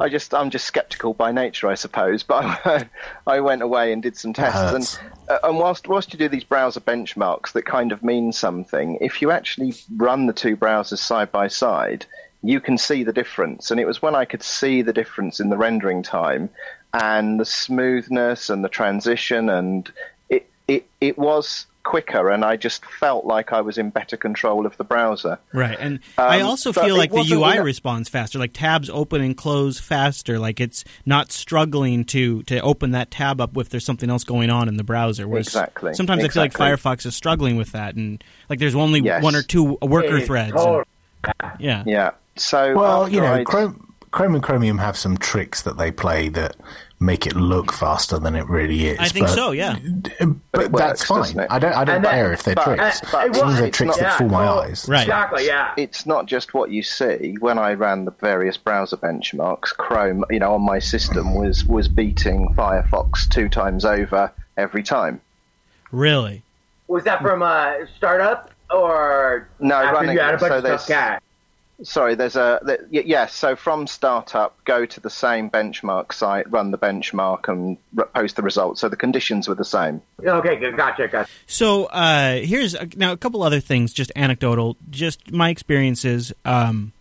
I 0.00 0.08
just, 0.08 0.34
I'm 0.34 0.50
just 0.50 0.66
skeptical 0.66 1.14
by 1.14 1.32
nature, 1.32 1.68
I 1.68 1.74
suppose. 1.74 2.22
But 2.22 2.44
I, 2.44 2.88
I 3.26 3.40
went 3.40 3.62
away 3.62 3.92
and 3.92 4.02
did 4.02 4.16
some 4.16 4.32
tests, 4.32 4.98
and 4.98 5.12
uh, 5.28 5.38
and 5.48 5.58
whilst 5.58 5.88
whilst 5.88 6.12
you 6.12 6.18
do 6.18 6.28
these 6.28 6.44
browser 6.44 6.80
benchmarks 6.80 7.52
that 7.52 7.64
kind 7.64 7.92
of 7.92 8.02
mean 8.02 8.32
something, 8.32 8.98
if 9.00 9.22
you 9.22 9.30
actually 9.30 9.74
run 9.96 10.26
the 10.26 10.32
two 10.32 10.56
browsers 10.56 10.98
side 10.98 11.30
by 11.30 11.48
side, 11.48 12.06
you 12.42 12.60
can 12.60 12.76
see 12.78 13.04
the 13.04 13.12
difference. 13.12 13.70
And 13.70 13.78
it 13.80 13.86
was 13.86 14.02
when 14.02 14.14
I 14.14 14.24
could 14.24 14.42
see 14.42 14.82
the 14.82 14.92
difference 14.92 15.40
in 15.40 15.48
the 15.50 15.56
rendering 15.56 16.02
time 16.02 16.50
and 16.92 17.38
the 17.40 17.44
smoothness 17.44 18.50
and 18.50 18.64
the 18.64 18.68
transition, 18.68 19.48
and 19.48 19.90
it 20.28 20.48
it 20.68 20.86
it 21.00 21.18
was 21.18 21.66
quicker, 21.84 22.30
and 22.30 22.44
I 22.44 22.56
just 22.56 22.84
felt 22.84 23.24
like 23.24 23.52
I 23.52 23.60
was 23.60 23.76
in 23.76 23.90
better 23.90 24.16
control 24.16 24.66
of 24.66 24.76
the 24.76 24.84
browser. 24.84 25.36
Right, 25.52 25.76
and 25.80 25.98
I 26.16 26.40
Um, 26.40 26.46
also 26.46 26.72
feel 26.72 26.96
like 26.96 27.10
the 27.10 27.24
UI 27.28 27.54
enough- 27.54 27.64
responds 27.64 28.08
faster. 28.08 28.38
Like 28.38 28.52
tabs 28.52 28.88
open 28.90 29.20
and 29.20 29.36
close 29.36 29.80
faster. 29.80 30.38
Like 30.38 30.60
it's 30.60 30.84
not 31.06 31.32
struggling 31.32 32.04
to 32.06 32.42
to 32.44 32.60
open 32.60 32.90
that 32.92 33.10
tab 33.10 33.40
up 33.40 33.56
if 33.56 33.68
there's 33.70 33.84
something 33.84 34.10
else 34.10 34.22
going 34.22 34.48
on 34.50 34.68
in 34.68 34.76
the 34.76 34.84
browser. 34.84 35.26
Whereas 35.26 35.48
Exactly, 35.48 35.94
Sometimes 35.94 36.24
I 36.24 36.28
feel 36.28 36.42
like. 36.42 36.52
Firefox 36.52 37.04
is 37.06 37.16
struggling 37.16 37.56
with 37.56 37.72
that, 37.72 37.94
and 37.96 38.22
like 38.48 38.58
there's 38.60 38.74
only 38.76 39.00
Yes. 39.00 39.22
one 39.22 39.34
or 39.34 39.42
two 39.42 39.76
worker 39.82 40.18
It's 40.18 40.26
threads. 40.26 40.52
and- 40.56 40.84
yeah, 41.58 41.82
Yeah. 41.86 42.10
So 42.36 42.74
well, 42.74 43.08
you 43.08 43.20
know, 43.20 43.34
I'd- 43.34 43.44
Chrome, 43.44 43.92
Chrome 44.10 44.34
and 44.34 44.42
Chromium 44.42 44.78
have 44.78 44.96
some 44.96 45.16
tricks 45.16 45.62
that 45.62 45.78
they 45.78 45.90
play 45.90 46.28
that 46.30 46.56
make 47.00 47.26
it 47.26 47.34
look 47.34 47.72
faster 47.72 48.16
than 48.18 48.36
it 48.36 48.48
really 48.48 48.86
is. 48.86 48.98
I 49.00 49.08
think 49.08 49.26
but, 49.26 49.34
so. 49.34 49.50
Yeah, 49.50 49.76
But, 50.52 50.66
it 50.66 50.72
that's 50.72 51.08
works, 51.10 51.32
doesn't 51.32 51.36
fine. 51.36 51.46
I 51.50 51.58
don't. 51.58 51.72
I 51.74 51.84
don't 51.84 51.96
And 51.96 52.04
care 52.04 52.32
if 52.32 52.42
they're 52.44 52.54
but- 52.54 52.64
tricks. 52.76 53.00
but 53.10 53.30
as 53.30 53.36
long 53.38 53.50
as 53.52 53.58
they're 53.58 53.70
tricks 53.70 53.96
not- 53.96 53.98
that 54.00 54.18
fool 54.18 54.28
my 54.28 54.44
well, 54.44 54.60
eyes. 54.60 54.88
Exactly, 54.88 55.46
yeah. 55.46 55.72
It's 55.76 56.06
not 56.06 56.26
just 56.26 56.54
what 56.54 56.70
you 56.70 56.82
see. 56.82 57.36
When 57.40 57.58
I 57.58 57.72
ran 57.72 58.04
the 58.04 58.12
various 58.12 58.56
browser 58.56 58.96
benchmarks, 58.96 59.74
Chrome, 59.76 60.24
you 60.30 60.38
know, 60.38 60.54
on 60.54 60.62
my 60.62 60.78
system 60.78 61.34
was 61.34 61.64
was 61.64 61.88
beating 61.88 62.54
Firefox 62.54 63.28
two 63.28 63.48
times 63.48 63.84
over 63.84 64.30
every 64.56 64.82
time. 64.82 65.20
really. 65.90 66.42
Was 66.88 67.04
that 67.04 67.22
from 67.22 67.40
a 67.42 67.86
startup 67.96 68.50
or 68.70 69.48
No, 69.60 69.76
after 69.76 69.94
running- 69.94 70.14
you 70.16 70.20
had 70.20 70.34
a 70.34 70.38
bunch 70.38 70.50
so 70.50 70.58
of 70.74 70.80
stuff 70.80 70.86
cache? 70.88 71.20
Sorry, 71.82 72.14
there's 72.14 72.36
a 72.36 72.60
th- 72.66 72.80
y- 72.90 73.02
yes. 73.04 73.34
So 73.34 73.56
from 73.56 73.86
startup, 73.86 74.56
go 74.64 74.86
to 74.86 75.00
the 75.00 75.10
same 75.10 75.50
benchmark 75.50 76.12
site, 76.12 76.50
run 76.50 76.70
the 76.70 76.78
benchmark, 76.78 77.48
and 77.48 77.76
r- 77.98 78.06
post 78.14 78.36
the 78.36 78.42
results. 78.42 78.80
So 78.80 78.88
the 78.88 78.96
conditions 78.96 79.48
were 79.48 79.54
the 79.54 79.64
same. 79.64 80.00
Okay, 80.24 80.56
gotcha, 80.70 81.08
gotcha. 81.08 81.28
So 81.46 81.86
uh, 81.86 82.36
here's 82.36 82.74
uh, 82.74 82.86
now 82.96 83.12
a 83.12 83.16
couple 83.16 83.42
other 83.42 83.60
things, 83.60 83.92
just 83.92 84.12
anecdotal, 84.14 84.76
just 84.90 85.32
my 85.32 85.50
experiences. 85.50 86.32
Um, 86.44 86.92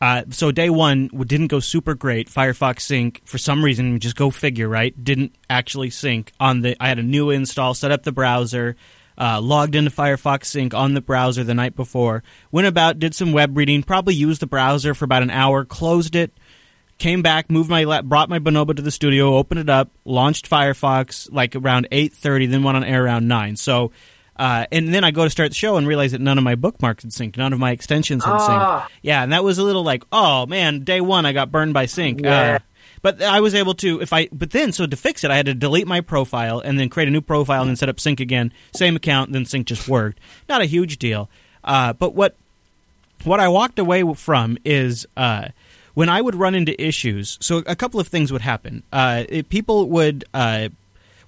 uh, 0.00 0.24
so 0.30 0.50
day 0.50 0.70
one 0.70 1.08
didn't 1.08 1.46
go 1.46 1.60
super 1.60 1.94
great. 1.94 2.28
Firefox 2.28 2.80
sync 2.80 3.22
for 3.24 3.38
some 3.38 3.64
reason, 3.64 3.98
just 4.00 4.16
go 4.16 4.30
figure, 4.30 4.68
right? 4.68 4.94
Didn't 5.02 5.34
actually 5.48 5.90
sync 5.90 6.32
on 6.38 6.60
the. 6.60 6.76
I 6.78 6.88
had 6.88 6.98
a 6.98 7.02
new 7.02 7.30
install, 7.30 7.74
set 7.74 7.90
up 7.90 8.02
the 8.02 8.12
browser, 8.12 8.76
uh, 9.18 9.40
logged 9.40 9.74
into 9.74 9.90
Firefox 9.90 10.46
sync 10.46 10.74
on 10.74 10.94
the 10.94 11.00
browser 11.00 11.44
the 11.44 11.54
night 11.54 11.76
before. 11.76 12.22
Went 12.50 12.66
about, 12.66 12.98
did 12.98 13.14
some 13.14 13.32
web 13.32 13.56
reading, 13.56 13.82
probably 13.82 14.14
used 14.14 14.40
the 14.40 14.46
browser 14.46 14.94
for 14.94 15.04
about 15.04 15.22
an 15.22 15.30
hour, 15.30 15.64
closed 15.64 16.16
it, 16.16 16.32
came 16.98 17.22
back, 17.22 17.50
moved 17.50 17.70
my 17.70 17.84
lap, 17.84 18.04
brought 18.04 18.28
my 18.28 18.38
Bonobo 18.38 18.74
to 18.74 18.82
the 18.82 18.90
studio, 18.90 19.36
opened 19.36 19.60
it 19.60 19.68
up, 19.70 19.90
launched 20.04 20.48
Firefox 20.48 21.28
like 21.32 21.54
around 21.56 21.88
eight 21.92 22.12
thirty, 22.12 22.46
then 22.46 22.62
went 22.62 22.76
on 22.76 22.84
air 22.84 23.04
around 23.04 23.26
nine. 23.28 23.56
So, 23.56 23.90
uh, 24.36 24.66
and 24.72 24.92
then 24.92 25.04
I 25.04 25.10
go 25.10 25.24
to 25.24 25.30
start 25.30 25.50
the 25.50 25.54
show 25.54 25.76
and 25.76 25.86
realize 25.86 26.12
that 26.12 26.20
none 26.20 26.38
of 26.38 26.44
my 26.44 26.54
bookmarks 26.56 27.02
had 27.04 27.12
synced, 27.12 27.36
none 27.36 27.52
of 27.52 27.58
my 27.58 27.70
extensions 27.72 28.24
had 28.24 28.34
Ah. 28.34 28.86
synced. 28.86 28.90
Yeah, 29.02 29.22
and 29.22 29.32
that 29.32 29.44
was 29.44 29.58
a 29.58 29.62
little 29.62 29.82
like, 29.84 30.04
oh 30.12 30.46
man, 30.46 30.80
day 30.80 31.00
one 31.00 31.26
I 31.26 31.32
got 31.32 31.50
burned 31.52 31.74
by 31.74 31.86
sync. 31.86 32.20
Yeah. 32.22 32.54
Uh, 32.54 32.58
but 33.04 33.20
I 33.20 33.40
was 33.40 33.54
able 33.54 33.74
to, 33.74 34.00
if 34.00 34.14
I, 34.14 34.30
but 34.32 34.50
then 34.52 34.72
so 34.72 34.86
to 34.86 34.96
fix 34.96 35.24
it, 35.24 35.30
I 35.30 35.36
had 35.36 35.44
to 35.44 35.52
delete 35.52 35.86
my 35.86 36.00
profile 36.00 36.58
and 36.58 36.80
then 36.80 36.88
create 36.88 37.06
a 37.06 37.10
new 37.10 37.20
profile 37.20 37.60
and 37.60 37.68
then 37.68 37.76
set 37.76 37.90
up 37.90 38.00
sync 38.00 38.18
again, 38.18 38.50
same 38.74 38.96
account, 38.96 39.30
then 39.32 39.44
sync 39.44 39.66
just 39.66 39.86
worked. 39.86 40.18
Not 40.48 40.62
a 40.62 40.64
huge 40.64 40.96
deal. 40.96 41.28
Uh, 41.62 41.92
but 41.92 42.14
what 42.14 42.34
what 43.24 43.40
I 43.40 43.48
walked 43.48 43.78
away 43.78 44.02
from 44.14 44.56
is 44.64 45.06
uh, 45.18 45.48
when 45.92 46.08
I 46.08 46.22
would 46.22 46.34
run 46.34 46.54
into 46.54 46.72
issues. 46.82 47.36
So 47.42 47.58
a 47.66 47.76
couple 47.76 48.00
of 48.00 48.08
things 48.08 48.32
would 48.32 48.40
happen. 48.40 48.82
Uh, 48.90 49.24
it- 49.28 49.50
people 49.50 49.86
would, 49.90 50.24
uh, 50.32 50.70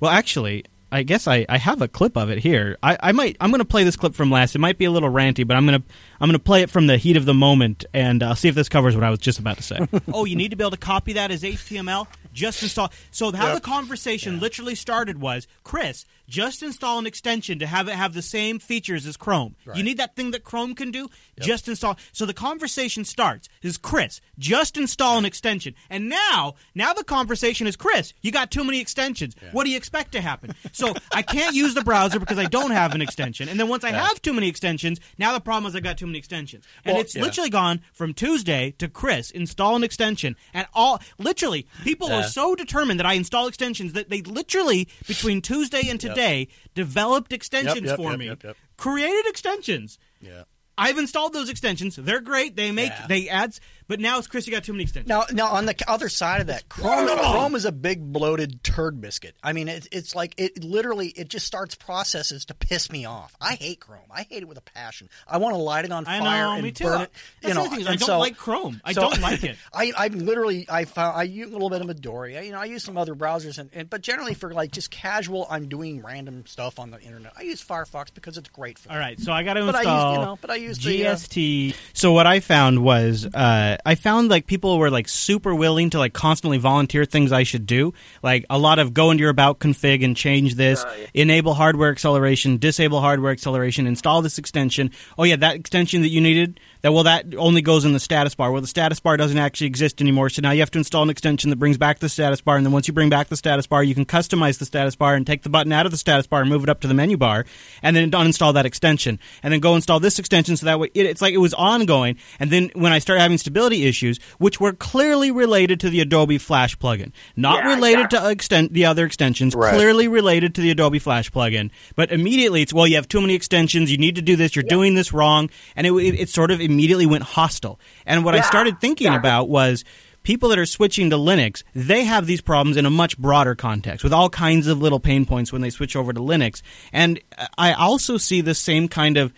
well, 0.01 0.11
actually, 0.11 0.64
I 0.91 1.03
guess 1.03 1.29
I, 1.29 1.45
I 1.47 1.59
have 1.59 1.83
a 1.83 1.89
clip 1.89 2.16
of 2.16 2.31
it 2.31 2.39
here. 2.39 2.79
I, 2.83 2.97
I 3.03 3.12
might 3.12 3.37
I'm 3.39 3.51
going 3.51 3.59
to 3.59 3.66
play 3.66 3.85
this 3.85 3.97
clip 3.97 4.14
from 4.14 4.31
last. 4.31 4.55
It 4.55 4.61
might 4.61 4.79
be 4.79 4.87
a 4.87 4.91
little 4.91 5.11
ranty, 5.11 5.47
but 5.47 5.59
I'm 5.59 5.66
going 5.66 5.83
to 5.83 5.87
I'm 6.21 6.29
going 6.29 6.39
to 6.39 6.45
play 6.45 6.62
it 6.62 6.71
from 6.71 6.87
the 6.87 6.97
heat 6.97 7.17
of 7.17 7.25
the 7.25 7.35
moment, 7.35 7.85
and 7.93 8.23
uh, 8.23 8.35
see 8.35 8.49
if 8.49 8.55
this 8.55 8.69
covers 8.69 8.95
what 8.95 9.05
I 9.05 9.11
was 9.11 9.19
just 9.19 9.39
about 9.39 9.57
to 9.59 9.62
say. 9.62 9.79
oh, 10.12 10.25
you 10.25 10.37
need 10.37 10.51
to 10.51 10.57
be 10.57 10.64
able 10.64 10.71
to 10.73 10.77
copy 10.77 11.14
that 11.14 11.31
as 11.31 11.43
HTML. 11.43 12.07
Just 12.33 12.62
install. 12.62 12.93
So 13.11 13.33
how 13.33 13.55
the 13.55 13.61
conversation 13.62 14.41
literally 14.41 14.75
started 14.75 15.21
was, 15.21 15.49
Chris, 15.64 16.05
just 16.29 16.62
install 16.62 16.99
an 16.99 17.07
extension 17.07 17.59
to 17.61 17.67
have 17.67 17.89
it 17.89 17.95
have 17.95 18.12
the 18.12 18.23
same 18.23 18.59
features 18.59 19.07
as 19.07 19.17
Chrome. 19.17 19.55
You 19.75 19.83
need 19.83 19.97
that 19.99 20.17
thing 20.17 20.33
that 20.33 20.45
Chrome 20.45 20.75
can 20.75 20.91
do. 20.91 21.09
Just 21.41 21.69
install. 21.69 21.97
So 22.12 22.27
the 22.27 22.35
conversation 22.35 23.05
starts 23.05 23.49
is 23.62 23.79
Chris, 23.79 24.21
just 24.39 24.77
install 24.77 25.19
an 25.19 25.25
extension. 25.25 25.75
And 25.89 26.09
now, 26.09 26.55
now 26.75 26.93
the 26.93 27.05
conversation 27.05 27.67
is 27.67 27.77
Chris, 27.77 28.12
you 28.23 28.33
got 28.33 28.51
too 28.51 28.64
many 28.64 28.81
extensions. 28.81 29.35
What 29.53 29.64
do 29.64 29.71
you 29.71 29.77
expect 29.77 30.12
to 30.12 30.21
happen? 30.21 30.55
So 30.73 30.95
I 31.12 31.23
can't 31.23 31.55
use 31.55 31.75
the 31.75 31.83
browser 31.83 32.19
because 32.19 32.39
I 32.39 32.45
don't 32.47 32.71
have 32.71 32.95
an 32.95 33.03
extension. 33.03 33.49
And 33.49 33.59
then 33.59 33.69
once 33.69 33.85
I 33.85 33.93
have 33.93 34.21
too 34.21 34.33
many 34.33 34.49
extensions, 34.49 35.01
now 35.19 35.33
the 35.33 35.41
problem 35.41 35.69
is 35.69 35.77
I 35.77 35.81
got 35.81 35.97
too 35.99 36.06
many 36.07 36.19
extensions. 36.19 36.65
And 36.85 36.95
Well, 36.95 37.03
it's 37.03 37.15
yeah. 37.15 37.23
literally 37.23 37.51
gone 37.51 37.81
from 37.93 38.15
Tuesday 38.15 38.73
to 38.79 38.89
Chris 38.89 39.31
install 39.31 39.77
an 39.77 39.85
extension, 39.85 40.37
and 40.55 40.67
all 40.73 41.01
literally 41.19 41.67
people 41.85 42.09
Yeah. 42.09 42.19
were 42.19 42.23
so 42.29 42.55
determined 42.55 42.99
that 43.01 43.07
I 43.07 43.15
install 43.15 43.47
extensions 43.47 43.93
that 43.95 44.09
they 44.09 44.23
literally 44.23 44.89
between 45.07 45.43
Tuesday 45.43 45.89
and 45.89 46.01
today 46.01 46.49
developed 46.75 47.33
extensions 47.33 47.87
yep, 47.89 47.97
for 47.97 48.11
yep, 48.11 48.19
me, 48.19 48.27
yep, 48.27 48.43
yep. 48.43 48.57
created 48.77 49.27
extensions. 49.27 49.99
Yeah. 50.21 50.45
I've 50.79 50.99
installed 50.99 51.33
those 51.33 51.49
extensions. 51.49 51.97
They're 51.97 52.21
great. 52.21 52.55
They 52.57 52.71
make 52.71 52.91
Yeah. 52.91 53.07
they 53.09 53.29
ads, 53.29 53.61
but 53.89 54.01
now 54.01 54.18
it's 54.18 54.26
Chris. 54.26 54.47
You 54.47 54.53
got 54.53 54.64
too 54.64 54.72
many 54.72 54.84
extensions. 54.84 55.09
Now, 55.09 55.24
now 55.32 55.49
on 55.55 55.66
the 55.66 55.74
other 55.87 56.09
side 56.09 56.41
of 56.41 56.47
that, 56.49 56.68
Chrome, 56.68 57.09
Chrome 57.09 57.55
is 57.55 57.64
a 57.64 57.72
big 57.72 58.12
bloated 58.12 58.62
turd 58.62 59.01
biscuit. 59.01 59.34
I 59.43 59.53
mean, 59.53 59.68
it, 59.68 59.89
it's 59.93 60.14
like 60.14 60.34
it 60.39 60.62
literally 60.62 61.09
it 61.09 61.28
just 61.28 61.47
starts 61.47 61.74
processes 61.74 62.45
to 62.47 62.55
piss 62.55 62.91
me 62.91 63.05
off. 63.05 63.37
I 63.41 63.55
hate 63.55 63.80
Chrome. 63.80 64.01
I 64.11 64.22
hate 64.22 64.43
it 64.43 64.49
with 64.49 64.59
a 64.59 64.62
passion. 64.62 65.09
I 65.26 65.39
want 65.39 65.55
to 65.55 65.61
light 65.61 65.84
it 65.84 65.93
on 65.93 66.07
I 66.07 66.18
fire 66.18 66.45
know, 66.45 66.53
and 66.55 66.62
me 66.62 66.72
too. 66.72 66.84
burn 66.84 67.03
it. 67.03 67.11
That's 67.43 67.55
you 67.55 67.55
know, 67.55 67.64
the 67.64 67.70
thing 67.70 67.80
is 67.80 67.87
I 67.87 67.97
don't 67.97 68.07
so- 68.07 68.18
like 68.18 68.37
Chrome. 68.37 68.80
I 68.84 68.93
so- 68.93 69.03
don't 69.03 69.20
like 69.20 69.45
it. 69.45 69.57
I, 69.72 69.93
I 69.97 70.09
literally 70.09 70.66
I 70.68 70.84
found 70.84 71.16
I 71.16 71.24
use 71.24 71.49
a 71.49 71.53
little 71.53 71.70
bit 71.70 71.80
of 71.80 71.87
Midori. 71.89 72.39
I, 72.39 72.43
you 72.43 72.53
know, 72.53 72.59
I 72.61 72.64
use 72.64 72.84
some 72.84 72.97
other 72.97 73.14
browsers, 73.14 73.59
and, 73.59 73.70
and 73.72 73.89
but 73.89 74.01
generally 74.03 74.34
for 74.34 74.53
like 74.53 74.72
just 74.72 74.91
casual, 74.91 75.47
I'm 75.51 75.68
doing 75.68 76.03
random 76.03 76.47
stuff 76.47 76.78
on 76.78 76.91
the 76.91 77.01
internet. 77.01 77.32
I 77.37 77.43
use 77.43 77.64
Firefox 77.64 78.12
because 78.14 78.37
it's 78.39 78.49
great 78.49 78.78
for. 78.78 78.91
All 78.93 78.99
right, 78.99 79.18
so 79.20 79.32
I 79.32 79.43
got 79.43 79.55
to 79.55 79.64
But 79.66 79.74
I 79.74 79.78
used, 79.80 79.89
install 79.89 80.12
you 80.14 80.20
know, 80.20 80.39
but 80.41 80.51
I 80.51 80.57
used 80.57 80.84
the, 80.84 81.07
uh, 81.07 81.14
GST. 81.14 81.74
So 81.93 82.12
what 82.12 82.26
I 82.26 82.41
found 82.41 82.82
was 82.82 83.26
uh, 83.26 83.76
I 83.85 83.95
found 83.95 84.29
like 84.29 84.47
people 84.47 84.79
were 84.79 84.91
like 84.91 85.09
super 85.09 85.55
willing 85.55 85.91
to 85.91 85.99
like 85.99 86.12
constantly 86.12 86.59
volunteer 86.59 87.05
things 87.05 87.33
I 87.33 87.43
should 87.43 87.66
do. 87.66 87.95
Like 88.22 88.45
a 88.49 88.59
lot 88.59 88.79
of 88.79 88.95
go 88.95 89.11
into 89.11 89.22
your 89.22 89.31
about 89.31 89.59
config 89.59 90.05
and 90.05 90.16
change 90.16 90.55
this, 90.55 90.85
oh, 90.87 91.07
enable 91.14 91.55
hardware 91.55 91.91
acceleration, 91.91 92.59
disable 92.59 93.01
hardware 93.01 93.33
acceleration, 93.33 93.87
install 93.87 94.22
this 94.22 94.39
extension. 94.39 94.91
Oh 95.18 95.24
yeah, 95.24 95.37
that 95.37 95.57
extension 95.57 96.03
that 96.03 96.09
you 96.09 96.20
needed 96.20 96.61
that 96.87 96.93
well 96.93 97.03
that 97.03 97.34
only 97.37 97.62
goes 97.62 97.84
in 97.84 97.93
the 97.93 97.99
status 98.01 98.37
bar. 98.37 98.53
Well, 98.53 98.61
the 98.61 98.68
status 98.68 99.01
bar 99.01 99.16
doesn't 99.16 99.37
actually 99.39 99.66
exist 99.66 100.01
anymore, 100.01 100.30
so 100.30 100.41
now 100.41 100.53
you 100.53 100.61
have 100.61 100.70
to 100.70 100.78
install 100.78 101.03
an 101.03 101.11
extension 101.11 101.51
that 101.51 101.57
brings 101.57 101.76
back 101.78 101.99
the 101.99 102.09
status 102.09 102.41
bar, 102.41 102.57
and 102.57 102.64
then 102.64 102.72
once 102.72 102.87
you 102.87 102.95
bring 102.95 103.09
back 103.11 103.26
the 103.26 103.37
status 103.37 103.66
bar, 103.66 103.82
you 103.82 103.93
can 103.95 104.05
customize 104.05 104.59
the 104.59 104.64
status 104.64 104.95
bar 104.95 105.16
and 105.16 105.26
take 105.26 105.43
the 105.43 105.49
button 105.49 105.72
out 105.72 105.84
of 105.84 105.91
the 105.91 105.99
status 105.99 106.28
bar 106.28 106.43
and 106.43 106.49
move 106.49 106.62
it 106.62 106.68
up 106.68 106.80
to 106.82 106.87
the 106.87 106.95
menu 106.95 107.16
bar, 107.16 107.45
and 107.82 107.97
then 107.97 108.09
uninstall 108.12 108.55
that 108.55 108.66
extension, 108.66 109.18
and 109.43 109.53
then 109.53 109.59
go 109.59 109.74
install 109.74 109.99
this 109.99 110.20
extension. 110.20 110.57
So 110.57 110.66
that 110.66 110.78
way, 110.78 110.89
it, 110.95 111.07
it's 111.07 111.20
like 111.20 111.34
it 111.34 111.39
was 111.39 111.55
ongoing. 111.55 112.16
And 112.39 112.51
then 112.53 112.70
when 112.74 112.93
I 112.93 113.01
started 113.01 113.20
having 113.20 113.39
stability 113.39 113.84
issues, 113.87 114.18
which 114.39 114.61
were 114.61 114.72
clearly 114.72 115.32
related 115.32 115.80
to 115.80 115.91
the 115.91 116.01
Adobe 116.01 116.39
Flash 116.39 116.78
plugin, 116.78 117.11
not 117.34 117.64
Yeah, 117.64 117.74
related 117.74 118.05
exactly. 118.12 118.68
to 118.68 118.72
the 118.72 118.84
other 118.87 119.05
extensions, 119.05 119.55
Right. 119.57 119.74
clearly 119.74 120.07
related 120.07 120.55
to 120.55 120.61
the 120.61 120.70
Adobe 120.70 121.01
Flash 121.01 121.32
plugin, 121.32 121.70
but 121.97 122.12
immediately 122.12 122.62
it's 122.62 122.72
well, 122.72 122.87
you 122.87 122.95
have 122.95 123.09
too 123.09 123.20
many 123.20 123.34
extensions. 123.34 123.91
You 123.91 123.99
need 123.99 124.14
to 124.16 124.22
do 124.22 124.37
this. 124.37 124.55
You're 124.55 124.62
doing 124.62 124.95
this 124.95 125.12
wrong, 125.12 125.51
and 125.74 125.87
it, 125.87 125.93
it, 125.93 126.20
it 126.20 126.28
sort 126.28 126.51
of 126.53 126.61
immediately 126.77 127.07
went 127.07 127.24
hostile. 127.24 127.81
And 128.05 128.24
what 128.24 128.35
I 128.35 128.43
started 128.43 128.81
thinking 128.81 129.07
exactly. 129.07 129.29
about 129.29 129.49
was 129.49 129.85
people 130.22 130.51
that 130.51 130.59
are 130.59 130.66
switching 130.66 131.11
to 131.11 131.16
Linux. 131.16 131.62
They 131.74 132.05
have 132.05 132.27
these 132.27 132.41
problems 132.41 132.77
in 132.77 132.85
a 132.85 132.91
much 132.91 133.16
broader 133.16 133.55
context 133.55 134.05
with 134.05 134.12
all 134.12 134.29
kinds 134.29 134.66
of 134.66 134.83
little 134.83 135.01
pain 135.01 135.24
points 135.24 135.53
when 135.53 135.62
they 135.62 135.70
switch 135.70 135.97
over 135.97 136.12
to 136.12 136.20
Linux. 136.20 136.62
And 136.93 137.20
I 137.57 137.72
also 137.72 138.16
see 138.16 138.41
the 138.41 138.55
same 138.55 138.89
kind 138.89 139.16
of 139.16 139.33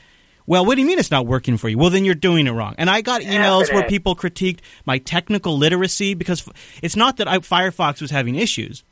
well, 0.47 0.65
what 0.65 0.77
do 0.77 0.81
you 0.81 0.87
mean 0.87 0.99
it's 0.99 1.11
not 1.11 1.27
working 1.27 1.59
for 1.59 1.69
you? 1.69 1.77
Well, 1.77 1.91
then 1.91 2.07
you're 2.07 2.15
doing 2.15 2.47
it 2.47 2.53
wrong. 2.53 2.75
And 2.79 2.89
I 2.89 3.03
got 3.03 3.21
emails 3.21 3.71
where 3.71 3.87
people 3.87 4.17
critiqued 4.17 4.61
my 4.87 4.97
technical 4.97 5.59
literacy 5.59 6.15
because 6.15 6.49
it's 6.83 6.97
not 6.97 7.19
that 7.19 7.29
I, 7.29 7.37
Firefox 7.41 8.01
was 8.01 8.11
having 8.11 8.35
issues. 8.35 8.83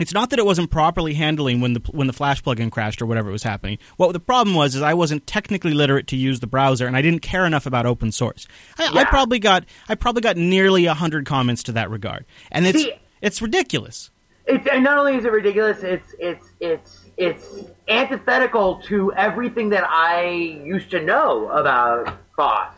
It's 0.00 0.14
not 0.14 0.30
that 0.30 0.38
it 0.38 0.44
wasn't 0.44 0.70
properly 0.70 1.14
handling 1.14 1.60
when 1.60 1.72
the 1.72 1.82
when 1.90 2.06
the 2.06 2.12
Flash 2.12 2.42
plugin 2.42 2.70
crashed 2.70 3.02
or 3.02 3.06
whatever 3.06 3.30
was 3.30 3.42
happening. 3.42 3.78
What 3.96 4.12
the 4.12 4.20
problem 4.20 4.54
was 4.54 4.74
is 4.74 4.82
I 4.82 4.94
wasn't 4.94 5.26
technically 5.26 5.74
literate 5.74 6.06
to 6.08 6.16
use 6.16 6.40
the 6.40 6.46
browser, 6.46 6.86
and 6.86 6.96
I 6.96 7.02
didn't 7.02 7.20
care 7.20 7.44
enough 7.44 7.66
about 7.66 7.86
open 7.86 8.12
source. 8.12 8.46
I, 8.78 8.88
I 8.94 9.04
probably 9.04 9.38
got 9.38 9.64
I 9.88 9.94
probably 9.94 10.22
got 10.22 10.36
nearly 10.36 10.84
hundred 10.84 11.26
comments 11.26 11.62
to 11.64 11.72
that 11.72 11.90
regard, 11.90 12.26
and 12.50 12.66
it's 12.66 12.82
See- 12.82 12.92
it's 13.20 13.42
ridiculous. 13.42 14.10
It's 14.46 14.66
and 14.66 14.82
not 14.84 14.98
only 14.98 15.16
is 15.16 15.24
it 15.24 15.32
ridiculous, 15.32 15.82
it's 15.82 16.14
it's 16.18 16.46
it's 16.60 17.04
it's 17.16 17.64
antithetical 17.88 18.80
to 18.84 19.12
everything 19.14 19.68
that 19.70 19.84
I 19.84 20.28
used 20.64 20.90
to 20.92 21.02
know 21.02 21.48
about 21.48 22.16
Foss. 22.36 22.77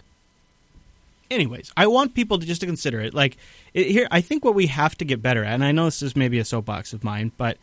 Anyways, 1.30 1.72
I 1.76 1.86
want 1.86 2.14
people 2.14 2.38
to 2.38 2.46
just 2.46 2.60
to 2.60 2.66
consider 2.66 3.00
it. 3.00 3.14
Like 3.14 3.36
it, 3.74 3.86
here, 3.86 4.08
I 4.10 4.20
think 4.20 4.44
what 4.44 4.54
we 4.54 4.66
have 4.66 4.96
to 4.98 5.04
get 5.04 5.22
better 5.22 5.44
at, 5.44 5.54
and 5.54 5.64
I 5.64 5.72
know 5.72 5.84
this 5.86 6.02
is 6.02 6.16
maybe 6.16 6.38
a 6.38 6.44
soapbox 6.44 6.92
of 6.92 7.04
mine, 7.04 7.32
but 7.36 7.58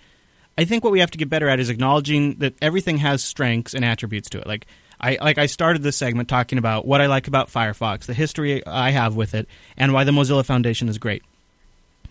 I 0.57 0.65
think 0.65 0.83
what 0.83 0.93
we 0.93 0.99
have 1.01 1.11
to 1.11 1.17
get 1.17 1.29
better 1.29 1.49
at 1.49 1.59
is 1.59 1.69
acknowledging 1.69 2.35
that 2.35 2.55
everything 2.61 2.97
has 2.97 3.23
strengths 3.23 3.73
and 3.73 3.85
attributes 3.85 4.29
to 4.31 4.39
it. 4.39 4.47
Like 4.47 4.65
I 4.99 5.17
like 5.21 5.37
I 5.37 5.45
started 5.45 5.83
this 5.83 5.97
segment 5.97 6.29
talking 6.29 6.57
about 6.57 6.87
what 6.87 7.01
I 7.01 7.05
like 7.05 7.27
about 7.27 7.49
Firefox, 7.49 8.05
the 8.05 8.13
history 8.13 8.65
I 8.65 8.91
have 8.91 9.15
with 9.15 9.35
it, 9.35 9.47
and 9.75 9.93
why 9.93 10.03
the 10.03 10.11
Mozilla 10.11 10.45
Foundation 10.45 10.89
is 10.89 10.97
great. 10.97 11.23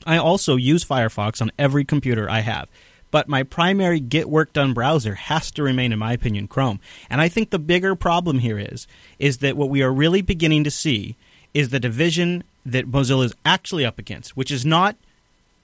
I 0.07 0.19
also 0.19 0.55
use 0.55 0.85
Firefox 0.85 1.43
on 1.43 1.51
every 1.59 1.85
computer 1.85 2.31
I 2.31 2.41
have. 2.41 2.69
But 3.11 3.29
my 3.29 3.45
primary 3.45 4.01
get 4.01 4.29
work 4.29 4.53
done 4.53 4.75
browser 4.75 5.15
has 5.15 5.51
to 5.53 5.63
remain, 5.63 5.93
in 5.93 5.99
my 5.99 6.13
opinion, 6.13 6.49
Chrome. 6.49 6.81
And 7.09 7.21
I 7.21 7.29
think 7.29 7.51
the 7.51 7.59
bigger 7.59 7.95
problem 7.95 8.41
here 8.41 8.59
is 8.59 8.87
is 9.19 9.39
that 9.39 9.57
what 9.57 9.71
we 9.71 9.83
are 9.83 9.93
really 9.93 10.23
beginning 10.23 10.65
to 10.65 10.71
see 10.71 11.17
is 11.57 11.71
the 11.71 11.81
division 11.81 12.45
that 12.67 12.87
Mozilla 12.87 13.25
is 13.25 13.35
actually 13.43 13.87
up 13.87 13.99
against, 13.99 14.37
which 14.37 14.51
is 14.51 14.67
not 14.67 14.95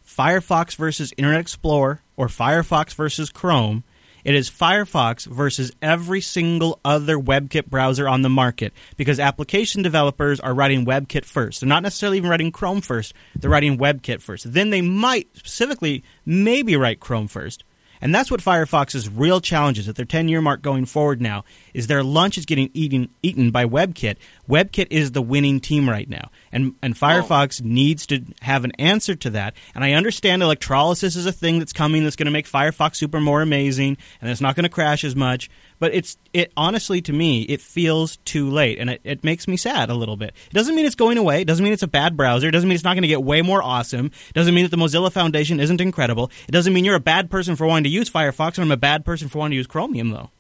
Firefox 0.07 0.75
versus 0.75 1.13
Internet 1.19 1.43
Explorer 1.43 2.01
or 2.17 2.29
Firefox 2.29 2.95
versus 2.95 3.29
Chrome. 3.29 3.85
It 4.25 4.35
is 4.35 4.49
Firefox 4.49 5.27
versus 5.27 5.71
every 5.83 6.23
single 6.23 6.81
other 6.83 7.19
WebKit 7.19 7.67
browser 7.67 8.09
on 8.09 8.23
the 8.23 8.31
market 8.31 8.73
because 8.97 9.21
application 9.21 9.83
developers 9.83 10.41
are 10.41 10.55
writing 10.55 10.87
WebKit 10.87 11.27
first. 11.27 11.61
They're 11.61 11.69
not 11.69 11.83
necessarily 11.83 12.17
even 12.17 12.31
writing 12.31 12.53
Chrome 12.53 12.81
first. 12.81 13.13
They're 13.39 13.51
writing 13.51 13.77
WebKit 13.77 14.23
first. 14.23 14.51
Then 14.51 14.71
they 14.71 14.81
might 14.81 15.29
specifically 15.37 16.03
maybe 16.25 16.75
write 16.75 17.01
Chrome 17.01 17.29
first. 17.29 17.65
And 18.03 18.13
that's 18.13 18.31
what 18.31 18.41
Firefox's 18.41 19.09
real 19.09 19.41
challenge 19.41 19.79
is 19.79 19.89
at 19.89 19.95
their 19.95 20.05
10 20.05 20.29
year 20.29 20.41
mark 20.41 20.63
going 20.63 20.87
forward 20.87 21.21
now 21.21 21.45
is 21.75 21.87
their 21.87 22.03
lunch 22.03 22.39
is 22.39 22.47
getting 22.47 22.71
eaten 22.75 23.09
eaten 23.23 23.51
by 23.51 23.65
WebKit. 23.65 24.17
WebKit 24.49 24.89
is 24.91 25.13
the 25.13 25.23
winning 25.23 25.61
team 25.61 25.89
right 25.89 26.09
now. 26.09 26.31
And 26.51 26.75
and 26.83 26.95
Firefox 26.95 27.61
oh. 27.63 27.67
needs 27.67 28.07
to 28.07 28.23
have 28.41 28.65
an 28.65 28.73
answer 28.79 29.15
to 29.15 29.31
that. 29.31 29.55
And 29.75 29.85
I 29.85 29.93
understand 29.93 30.43
electrolysis 30.43 31.17
is 31.17 31.27
a 31.27 31.33
thing 31.33 31.59
that's 31.59 31.73
coming 31.73 32.05
that's 32.05 32.17
going 32.17 32.27
to 32.27 32.33
make 32.33 32.47
Firefox 32.47 32.97
super 32.97 33.21
more 33.21 33.43
amazing 33.43 33.97
and 34.21 34.31
it's 34.31 34.41
not 34.41 34.55
going 34.55 34.65
to 34.65 34.69
crash 34.69 35.05
as 35.05 35.17
much, 35.17 35.51
but 35.79 35.95
it's 35.95 36.17
it 36.33 36.53
honestly 36.57 37.01
to 37.03 37.13
me 37.13 37.43
it 37.43 37.61
feels 37.61 38.17
too 38.19 38.51
late 38.51 38.79
and 38.79 38.91
it, 38.91 39.01
it 39.05 39.25
makes 39.25 39.49
me 39.49 39.57
sad 39.57 39.91
a 39.91 39.95
little 39.95 40.17
bit. 40.17 40.35
It 40.51 40.55
doesn't 40.55 40.75
mean 40.75 40.87
it's 40.87 40.95
going 40.95 41.19
away, 41.19 41.43
it 41.43 41.47
doesn't 41.47 41.63
mean 41.63 41.73
it's 41.73 41.83
a 41.83 41.89
bad 41.89 42.17
browser, 42.17 42.49
it 42.49 42.53
doesn't 42.53 42.69
mean 42.69 42.75
it's 42.75 42.85
not 42.85 42.95
going 42.95 43.03
to 43.03 43.09
get 43.09 43.23
way 43.23 43.43
more 43.43 43.63
awesome, 43.63 44.07
it 44.07 44.35
doesn't 44.35 44.55
mean 44.55 44.65
that 44.65 44.71
the 44.71 44.83
Mozilla 44.83 45.13
Foundation 45.13 45.61
isn't 45.61 45.81
incredible. 45.81 46.31
It 46.49 46.53
doesn't 46.53 46.73
mean 46.73 46.85
you're 46.85 46.97
a 46.97 47.01
bad 47.01 47.31
person 47.31 47.57
for 47.57 47.67
wanting 47.67 47.85
to 47.85 47.91
use 47.91 48.11
Firefox 48.11 48.57
and 48.57 48.65
I'm 48.65 48.73
a 48.73 48.77
bad 48.77 49.05
person 49.05 49.29
for 49.29 49.39
wanting 49.39 49.53
to 49.53 49.57
use 49.57 49.67
Chromium 49.67 50.11
though. 50.11 50.31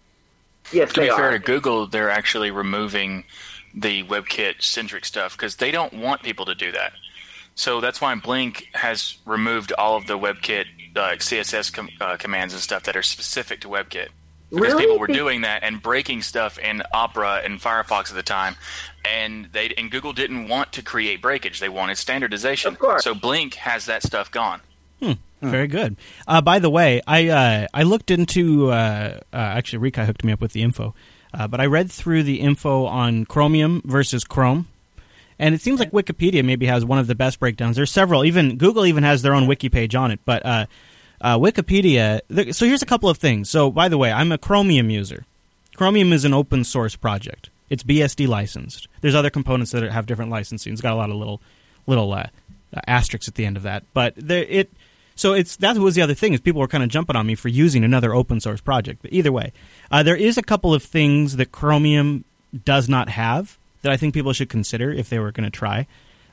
Yes, 0.72 0.92
to 0.92 1.00
be 1.00 1.08
fair 1.08 1.28
are. 1.28 1.32
to 1.32 1.38
Google, 1.38 1.86
they're 1.86 2.10
actually 2.10 2.50
removing 2.50 3.24
the 3.74 4.04
WebKit 4.04 4.62
centric 4.62 5.04
stuff 5.04 5.36
because 5.36 5.56
they 5.56 5.70
don't 5.70 5.92
want 5.94 6.22
people 6.22 6.44
to 6.46 6.54
do 6.54 6.72
that. 6.72 6.92
So 7.54 7.80
that's 7.80 8.00
why 8.00 8.14
Blink 8.14 8.68
has 8.74 9.18
removed 9.26 9.72
all 9.76 9.96
of 9.96 10.06
the 10.06 10.18
WebKit 10.18 10.64
uh, 10.96 11.00
CSS 11.16 11.72
com- 11.72 11.88
uh, 12.00 12.16
commands 12.16 12.54
and 12.54 12.62
stuff 12.62 12.84
that 12.84 12.96
are 12.96 13.02
specific 13.02 13.60
to 13.62 13.68
WebKit. 13.68 14.08
Because 14.50 14.72
Really? 14.74 14.82
people 14.84 14.98
were 14.98 15.06
doing 15.06 15.40
that 15.42 15.62
and 15.62 15.80
breaking 15.82 16.20
stuff 16.20 16.58
in 16.58 16.82
Opera 16.92 17.40
and 17.42 17.58
Firefox 17.58 18.10
at 18.10 18.14
the 18.14 18.22
time, 18.22 18.56
and 19.02 19.46
they 19.52 19.72
and 19.78 19.90
Google 19.90 20.12
didn't 20.12 20.46
want 20.48 20.72
to 20.74 20.82
create 20.82 21.22
breakage; 21.22 21.58
they 21.58 21.70
wanted 21.70 21.96
standardization. 21.96 22.74
Of 22.74 22.78
course. 22.78 23.02
So 23.02 23.14
Blink 23.14 23.54
has 23.54 23.86
that 23.86 24.02
stuff 24.02 24.30
gone. 24.30 24.60
Very 25.42 25.66
good. 25.66 25.96
Uh, 26.26 26.40
by 26.40 26.58
the 26.60 26.70
way, 26.70 27.00
I 27.06 27.28
uh, 27.28 27.66
I 27.74 27.82
looked 27.82 28.10
into 28.10 28.70
uh, 28.70 29.18
uh, 29.32 29.36
actually 29.36 29.90
Rikai 29.90 30.06
hooked 30.06 30.24
me 30.24 30.32
up 30.32 30.40
with 30.40 30.52
the 30.52 30.62
info, 30.62 30.94
uh, 31.34 31.48
but 31.48 31.60
I 31.60 31.66
read 31.66 31.90
through 31.90 32.22
the 32.22 32.40
info 32.40 32.84
on 32.86 33.24
Chromium 33.26 33.82
versus 33.84 34.22
Chrome, 34.24 34.68
and 35.38 35.54
it 35.54 35.60
seems 35.60 35.80
like 35.80 35.90
Wikipedia 35.90 36.44
maybe 36.44 36.66
has 36.66 36.84
one 36.84 36.98
of 36.98 37.08
the 37.08 37.14
best 37.16 37.40
breakdowns. 37.40 37.74
There's 37.76 37.90
several. 37.90 38.24
Even 38.24 38.56
Google 38.56 38.86
even 38.86 39.02
has 39.02 39.22
their 39.22 39.34
own 39.34 39.46
wiki 39.48 39.68
page 39.68 39.94
on 39.96 40.10
it, 40.12 40.20
but 40.24 40.46
uh, 40.46 40.66
Wikipedia. 41.22 42.20
th- 42.34 42.54
So 42.54 42.66
here's 42.66 42.82
a 42.82 42.86
couple 42.86 43.08
of 43.08 43.18
things. 43.18 43.50
So 43.50 43.70
by 43.70 43.88
the 43.88 43.98
way, 43.98 44.12
I'm 44.12 44.32
a 44.32 44.38
Chromium 44.38 44.90
user. 44.90 45.24
Chromium 45.74 46.12
is 46.12 46.24
an 46.24 46.34
open 46.34 46.64
source 46.64 46.94
project. 46.96 47.50
It's 47.70 47.82
BSD 47.82 48.28
licensed. 48.28 48.86
There's 49.00 49.14
other 49.14 49.30
components 49.30 49.72
that 49.72 49.82
have 49.90 50.06
different 50.06 50.30
licensing. 50.30 50.72
It's 50.72 50.82
got 50.82 50.92
a 50.92 50.96
lot 50.96 51.10
of 51.10 51.16
little 51.16 51.40
little 51.86 52.16
asterisks 52.86 53.26
at 53.28 53.34
the 53.34 53.44
end 53.44 53.56
of 53.56 53.64
that, 53.64 53.82
but 53.92 54.14
there, 54.16 54.44
it. 54.44 54.70
So 55.14 55.32
it's 55.32 55.56
that 55.56 55.76
was 55.76 55.94
the 55.94 56.02
other 56.02 56.14
thing 56.14 56.32
is 56.32 56.40
people 56.40 56.60
were 56.60 56.68
kind 56.68 56.84
of 56.84 56.90
jumping 56.90 57.16
on 57.16 57.26
me 57.26 57.34
for 57.34 57.48
using 57.48 57.84
another 57.84 58.14
open 58.14 58.40
source 58.40 58.60
project. 58.60 59.02
But 59.02 59.12
either 59.12 59.32
way, 59.32 59.52
uh, 59.90 60.02
there 60.02 60.16
is 60.16 60.38
a 60.38 60.42
couple 60.42 60.74
of 60.74 60.82
things 60.82 61.36
that 61.36 61.52
Chromium 61.52 62.24
does 62.64 62.88
not 62.88 63.08
have 63.08 63.58
that 63.82 63.92
I 63.92 63.96
think 63.96 64.14
people 64.14 64.32
should 64.32 64.48
consider 64.48 64.90
if 64.90 65.08
they 65.08 65.18
were 65.18 65.32
going 65.32 65.50
to 65.50 65.50
try. 65.50 65.86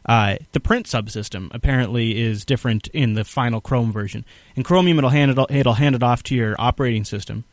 Uh, 0.06 0.38
the 0.54 0.60
print 0.60 0.86
subsystem 0.86 1.50
apparently 1.54 2.20
is 2.20 2.46
different 2.46 2.88
in 2.90 3.14
the 3.14 3.24
final 3.24 3.60
Chrome 3.60 3.92
version. 3.92 4.26
In 4.56 4.64
Chromium, 4.64 4.98
it'll 4.98 5.10
hand 5.10 5.32
it 5.32 5.52
it'll 5.52 5.74
hand 5.74 5.96
it 5.96 6.04
off 6.04 6.24
to 6.24 6.36
your 6.36 6.56
operating 6.58 7.04
system, 7.04 7.44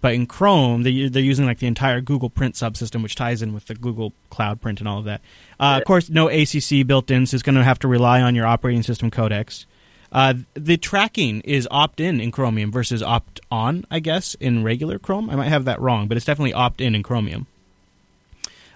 but 0.00 0.14
in 0.14 0.26
Chrome, 0.26 0.84
they, 0.84 1.08
they're 1.08 1.22
using 1.22 1.46
like 1.46 1.58
the 1.58 1.66
entire 1.66 2.00
Google 2.00 2.30
Print 2.30 2.54
subsystem, 2.54 3.02
which 3.02 3.16
ties 3.16 3.42
in 3.42 3.52
with 3.52 3.66
the 3.66 3.74
Google 3.74 4.12
Cloud 4.30 4.60
Print 4.60 4.80
and 4.80 4.88
all 4.88 5.00
of 5.00 5.04
that. 5.06 5.20
Uh, 5.58 5.78
of 5.80 5.84
course, 5.84 6.08
no 6.08 6.28
ACC 6.28 6.86
built 6.86 7.10
in, 7.10 7.26
so 7.26 7.34
it's 7.34 7.42
going 7.42 7.56
to 7.56 7.64
have 7.64 7.80
to 7.80 7.88
rely 7.88 8.22
on 8.22 8.34
your 8.34 8.46
operating 8.46 8.82
system 8.82 9.10
codecs. 9.10 9.66
Uh, 10.10 10.34
the 10.54 10.76
tracking 10.76 11.40
is 11.42 11.68
opt-in 11.70 12.20
in 12.20 12.30
Chromium 12.30 12.72
versus 12.72 13.02
opt-on, 13.02 13.84
I 13.90 14.00
guess, 14.00 14.34
in 14.36 14.64
regular 14.64 14.98
Chrome. 14.98 15.28
I 15.28 15.36
might 15.36 15.48
have 15.48 15.66
that 15.66 15.80
wrong, 15.80 16.08
but 16.08 16.16
it's 16.16 16.24
definitely 16.26 16.54
opt-in 16.54 16.94
in 16.94 17.02
Chromium. 17.02 17.46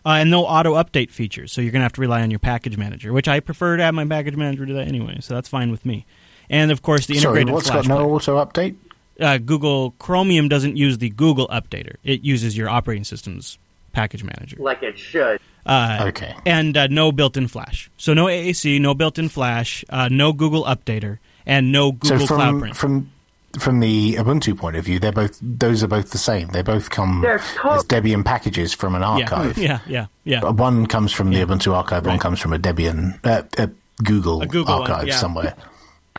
Uh, 0.04 0.10
and 0.18 0.30
no 0.30 0.44
auto 0.44 0.74
update 0.74 1.10
features, 1.10 1.52
so 1.52 1.60
you're 1.60 1.70
going 1.70 1.80
to 1.80 1.84
have 1.84 1.92
to 1.92 2.00
rely 2.00 2.22
on 2.22 2.30
your 2.30 2.40
package 2.40 2.76
manager, 2.76 3.12
which 3.12 3.28
I 3.28 3.38
prefer 3.40 3.76
to 3.76 3.82
have 3.84 3.94
my 3.94 4.04
package 4.04 4.34
manager 4.36 4.66
do 4.66 4.74
that 4.74 4.88
anyway, 4.88 5.18
so 5.20 5.34
that's 5.34 5.48
fine 5.48 5.70
with 5.70 5.86
me. 5.86 6.04
And 6.50 6.70
of 6.72 6.82
course, 6.82 7.06
the 7.06 7.14
Sorry, 7.14 7.40
integrated 7.42 7.54
what's 7.54 7.68
Flash 7.70 7.86
got 7.86 7.88
no 7.88 8.18
player. 8.18 8.36
auto 8.36 8.44
update? 8.44 8.74
Uh, 9.20 9.38
Google 9.38 9.92
Chromium 10.00 10.48
doesn't 10.48 10.76
use 10.76 10.98
the 10.98 11.08
Google 11.10 11.46
updater; 11.48 11.94
it 12.02 12.22
uses 12.24 12.56
your 12.56 12.68
operating 12.68 13.04
system's 13.04 13.58
package 13.92 14.24
manager. 14.24 14.56
like 14.58 14.82
it 14.82 14.98
should. 14.98 15.40
Uh, 15.64 16.04
Okay. 16.08 16.34
And 16.44 16.76
uh, 16.76 16.86
no 16.88 17.12
built-in 17.12 17.48
Flash. 17.48 17.90
So 17.96 18.14
no 18.14 18.26
AAC, 18.26 18.80
no 18.80 18.94
built-in 18.94 19.28
Flash, 19.28 19.84
uh, 19.90 20.08
no 20.10 20.32
Google 20.32 20.64
Updater, 20.64 21.18
and 21.46 21.70
no 21.72 21.92
Google 21.92 22.26
so 22.26 22.34
Cloud 22.34 22.48
from 22.50 22.60
Print. 22.60 22.76
from 22.76 23.10
from 23.58 23.80
the 23.80 24.14
Ubuntu 24.14 24.56
point 24.56 24.76
of 24.76 24.84
view, 24.84 24.98
they're 24.98 25.12
both 25.12 25.38
those 25.42 25.82
are 25.82 25.88
both 25.88 26.10
the 26.10 26.18
same. 26.18 26.48
They 26.48 26.62
both 26.62 26.88
come 26.90 27.20
They're 27.20 27.34
as 27.64 27.84
Debian 27.84 28.24
packages 28.24 28.72
from 28.72 28.94
an 28.94 29.02
archive. 29.02 29.58
Yeah, 29.58 29.80
yeah, 29.86 30.06
yeah. 30.24 30.40
But 30.40 30.56
One 30.56 30.86
comes 30.86 31.12
from 31.12 31.30
the 31.30 31.36
Ubuntu 31.36 31.74
archive. 31.74 32.06
One 32.06 32.18
comes 32.18 32.40
from 32.40 32.52
a 32.54 32.58
Debian, 32.58 33.18
uh, 33.24 33.42
a 33.58 33.68
Google, 34.02 34.40
A 34.42 34.46
Google 34.46 34.80
one, 34.80 34.90
archive 34.90 35.08
yeah. 35.08 35.16
somewhere. 35.16 35.54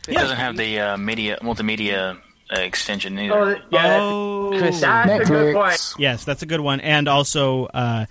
It 0.08 0.14
doesn't 0.14 0.36
have 0.36 0.56
the 0.56 0.78
uh, 0.78 0.96
media 0.96 1.38
multimedia 1.42 2.16
uh, 2.54 2.60
extension 2.60 3.18
either. 3.18 3.34
Oh, 3.34 3.56
yeah, 3.70 3.98
Oh, 4.00 4.60
that's, 4.60 4.80
that's 4.80 5.28
a 5.28 5.32
good 5.32 5.54
point. 5.54 5.94
Yes, 5.98 6.24
that's 6.24 6.42
a 6.42 6.46
good 6.46 6.60
one. 6.60 6.80
And 6.80 7.08
also, 7.08 7.64
uh, 7.66 8.06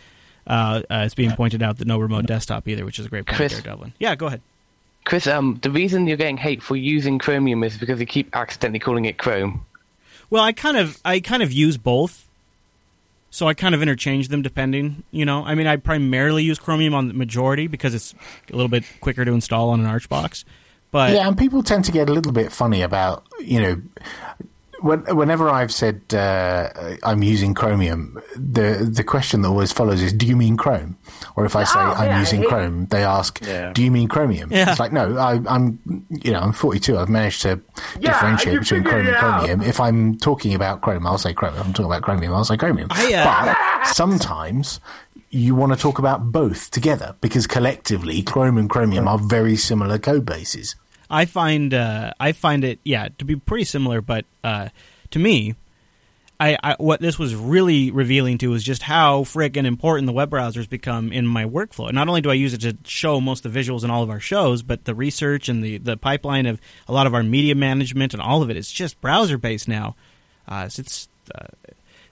Uh, 0.45 0.81
uh, 0.89 1.03
it's 1.05 1.15
being 1.15 1.31
pointed 1.31 1.63
out 1.63 1.77
that 1.77 1.87
no 1.87 1.97
remote 1.97 2.25
desktop 2.25 2.67
either, 2.67 2.85
which 2.85 2.99
is 2.99 3.05
a 3.05 3.09
great 3.09 3.25
point 3.25 3.37
Chris? 3.37 3.53
there, 3.53 3.61
Devlin. 3.61 3.93
Yeah, 3.99 4.15
go 4.15 4.27
ahead. 4.27 4.41
Chris, 5.05 5.27
um, 5.27 5.59
the 5.61 5.71
reason 5.71 6.07
you're 6.07 6.17
getting 6.17 6.37
hate 6.37 6.63
for 6.63 6.75
using 6.75 7.19
Chromium 7.19 7.63
is 7.63 7.77
because 7.77 7.99
you 7.99 8.05
keep 8.05 8.33
accidentally 8.35 8.79
calling 8.79 9.05
it 9.05 9.17
Chrome. 9.17 9.65
Well, 10.29 10.43
I 10.43 10.53
kind 10.53 10.77
of 10.77 10.99
I 11.03 11.19
kind 11.19 11.43
of 11.43 11.51
use 11.51 11.77
both. 11.77 12.27
So 13.29 13.47
I 13.47 13.55
kind 13.55 13.73
of 13.73 13.81
interchange 13.81 14.27
them 14.27 14.43
depending, 14.43 15.03
you 15.09 15.25
know. 15.25 15.43
I 15.43 15.55
mean, 15.55 15.65
I 15.65 15.77
primarily 15.77 16.43
use 16.43 16.59
Chromium 16.59 16.93
on 16.93 17.07
the 17.07 17.15
majority 17.15 17.65
because 17.65 17.95
it's 17.95 18.13
a 18.51 18.55
little 18.55 18.69
bit 18.69 18.83
quicker 19.01 19.25
to 19.25 19.31
install 19.31 19.71
on 19.71 19.79
an 19.79 19.87
Arch 19.87 20.07
box. 20.07 20.45
But 20.91 21.13
yeah, 21.13 21.27
and 21.27 21.35
people 21.35 21.63
tend 21.63 21.85
to 21.85 21.91
get 21.91 22.09
a 22.09 22.13
little 22.13 22.31
bit 22.31 22.51
funny 22.51 22.83
about 22.83 23.25
you 23.39 23.59
know. 23.59 23.81
When, 24.83 24.99
whenever 25.15 25.49
I've 25.49 25.71
said 25.71 26.01
uh, 26.13 26.69
I'm 27.03 27.23
using 27.23 27.53
Chromium, 27.53 28.19
the 28.35 28.85
the 28.91 29.03
question 29.03 29.41
that 29.41 29.47
always 29.47 29.71
follows 29.71 30.01
is, 30.01 30.11
"Do 30.11 30.25
you 30.25 30.35
mean 30.35 30.57
Chrome?" 30.57 30.97
Or 31.37 31.45
if 31.45 31.55
I 31.55 31.63
say 31.63 31.79
Oh, 31.79 31.93
I'm 32.01 32.09
yeah, 32.09 32.19
using 32.19 32.41
hate- 32.41 32.49
Chrome, 32.49 32.87
they 32.87 33.01
ask, 33.03 33.39
Yeah. 33.41 33.71
"Do 33.71 33.81
you 33.81 33.89
mean 33.91 34.09
Chromium?" 34.09 34.51
Yeah. 34.51 34.69
It's 34.69 34.81
like, 34.81 34.91
no, 34.91 35.17
I, 35.17 35.39
I'm 35.47 35.79
you 36.09 36.31
know 36.33 36.39
I'm 36.41 36.51
42. 36.51 36.97
I've 36.97 37.07
managed 37.07 37.41
to 37.43 37.61
Yeah, 37.97 38.11
differentiate 38.11 38.59
between 38.59 38.83
Chrome 38.83 39.07
and. 39.07 39.15
Chromium. 39.15 39.61
If 39.61 39.79
I'm 39.79 40.17
talking 40.17 40.53
about 40.53 40.81
Chrome, 40.81 41.07
I'll 41.07 41.17
say 41.17 41.33
Chrome. 41.33 41.55
If 41.55 41.65
I'm 41.65 41.71
talking 41.73 41.85
about 41.91 42.01
Chromium, 42.03 42.33
I'll 42.33 42.43
say 42.43 42.57
Chromium. 42.57 42.89
I, 42.91 43.13
uh, 43.13 43.53
but 43.53 43.87
sometimes 43.93 44.81
you 45.29 45.55
want 45.55 45.71
to 45.73 45.79
talk 45.79 45.97
about 45.97 46.31
both 46.31 46.69
together 46.71 47.15
because 47.21 47.47
collectively, 47.47 48.21
Chrome 48.21 48.57
and 48.57 48.69
Chromium 48.69 49.07
are 49.07 49.17
very 49.17 49.55
similar 49.55 49.97
code 49.97 50.25
bases. 50.25 50.75
I 51.13 51.25
find 51.25 51.75
uh, 51.75 52.13
I 52.19 52.31
find 52.31 52.63
it 52.63 52.79
yeah 52.83 53.09
to 53.19 53.25
be 53.25 53.35
pretty 53.35 53.65
similar, 53.65 54.01
but 54.01 54.25
uh, 54.43 54.69
to 55.11 55.19
me, 55.19 55.53
I, 56.39 56.57
I 56.63 56.75
what 56.79 57.01
this 57.01 57.19
was 57.19 57.35
really 57.35 57.91
revealing 57.91 58.39
to 58.39 58.49
was 58.49 58.63
just 58.63 58.81
how 58.81 59.21
frickin' 59.21 59.65
important 59.65 60.07
the 60.07 60.13
web 60.13 60.31
browsers 60.31 60.67
become 60.67 61.11
in 61.11 61.27
my 61.27 61.45
workflow. 61.45 61.93
Not 61.93 62.07
only 62.07 62.21
do 62.21 62.31
I 62.31 62.33
use 62.33 62.55
it 62.55 62.61
to 62.61 62.75
show 62.83 63.21
most 63.21 63.45
of 63.45 63.53
the 63.53 63.59
visuals 63.59 63.83
in 63.83 63.91
all 63.91 64.01
of 64.01 64.09
our 64.09 64.19
shows, 64.19 64.63
but 64.63 64.85
the 64.85 64.95
research 64.95 65.49
and 65.49 65.63
the 65.63 65.77
the 65.77 65.97
pipeline 65.97 66.47
of 66.47 66.59
a 66.87 66.91
lot 66.91 67.05
of 67.05 67.13
our 67.13 67.21
media 67.21 67.53
management 67.53 68.15
and 68.15 68.21
all 68.21 68.41
of 68.41 68.49
it 68.49 68.57
is 68.57 68.71
just 68.71 68.99
browser 68.99 69.37
based 69.37 69.67
now. 69.67 69.95
Uh, 70.47 70.67
so 70.67 70.81
it's 70.81 71.09
uh, 71.35 71.45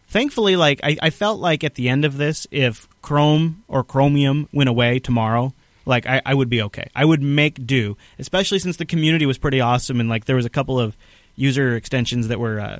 thankfully 0.07 0.55
like 0.55 0.79
I, 0.83 0.95
I 1.01 1.09
felt 1.09 1.39
like 1.39 1.63
at 1.63 1.73
the 1.73 1.89
end 1.89 2.05
of 2.05 2.17
this, 2.17 2.45
if 2.51 2.87
Chrome 3.01 3.63
or 3.67 3.83
Chromium 3.83 4.47
went 4.53 4.69
away 4.69 4.99
tomorrow, 4.99 5.55
like 5.85 6.05
I, 6.05 6.21
I 6.25 6.33
would 6.33 6.49
be 6.49 6.61
okay. 6.63 6.89
I 6.95 7.05
would 7.05 7.21
make 7.21 7.65
do, 7.65 7.97
especially 8.19 8.59
since 8.59 8.77
the 8.77 8.85
community 8.85 9.25
was 9.25 9.37
pretty 9.37 9.61
awesome 9.61 9.99
and 9.99 10.09
like 10.09 10.25
there 10.25 10.35
was 10.35 10.45
a 10.45 10.49
couple 10.49 10.79
of 10.79 10.95
user 11.35 11.75
extensions 11.75 12.27
that 12.27 12.39
were. 12.39 12.59
Uh, 12.59 12.79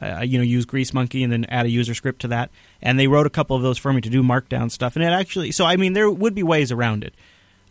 uh, 0.00 0.20
you 0.20 0.38
know, 0.38 0.44
use 0.44 0.64
Greasemonkey 0.64 1.24
and 1.24 1.32
then 1.32 1.44
add 1.46 1.66
a 1.66 1.68
user 1.68 1.92
script 1.92 2.20
to 2.20 2.28
that. 2.28 2.50
And 2.80 3.00
they 3.00 3.08
wrote 3.08 3.26
a 3.26 3.30
couple 3.30 3.56
of 3.56 3.62
those 3.62 3.78
for 3.78 3.92
me 3.92 4.00
to 4.02 4.08
do 4.08 4.22
Markdown 4.22 4.70
stuff. 4.70 4.94
And 4.94 5.04
it 5.04 5.08
actually, 5.08 5.50
so 5.50 5.64
I 5.64 5.74
mean, 5.76 5.92
there 5.92 6.08
would 6.08 6.36
be 6.36 6.44
ways 6.44 6.70
around 6.70 7.02
it. 7.02 7.14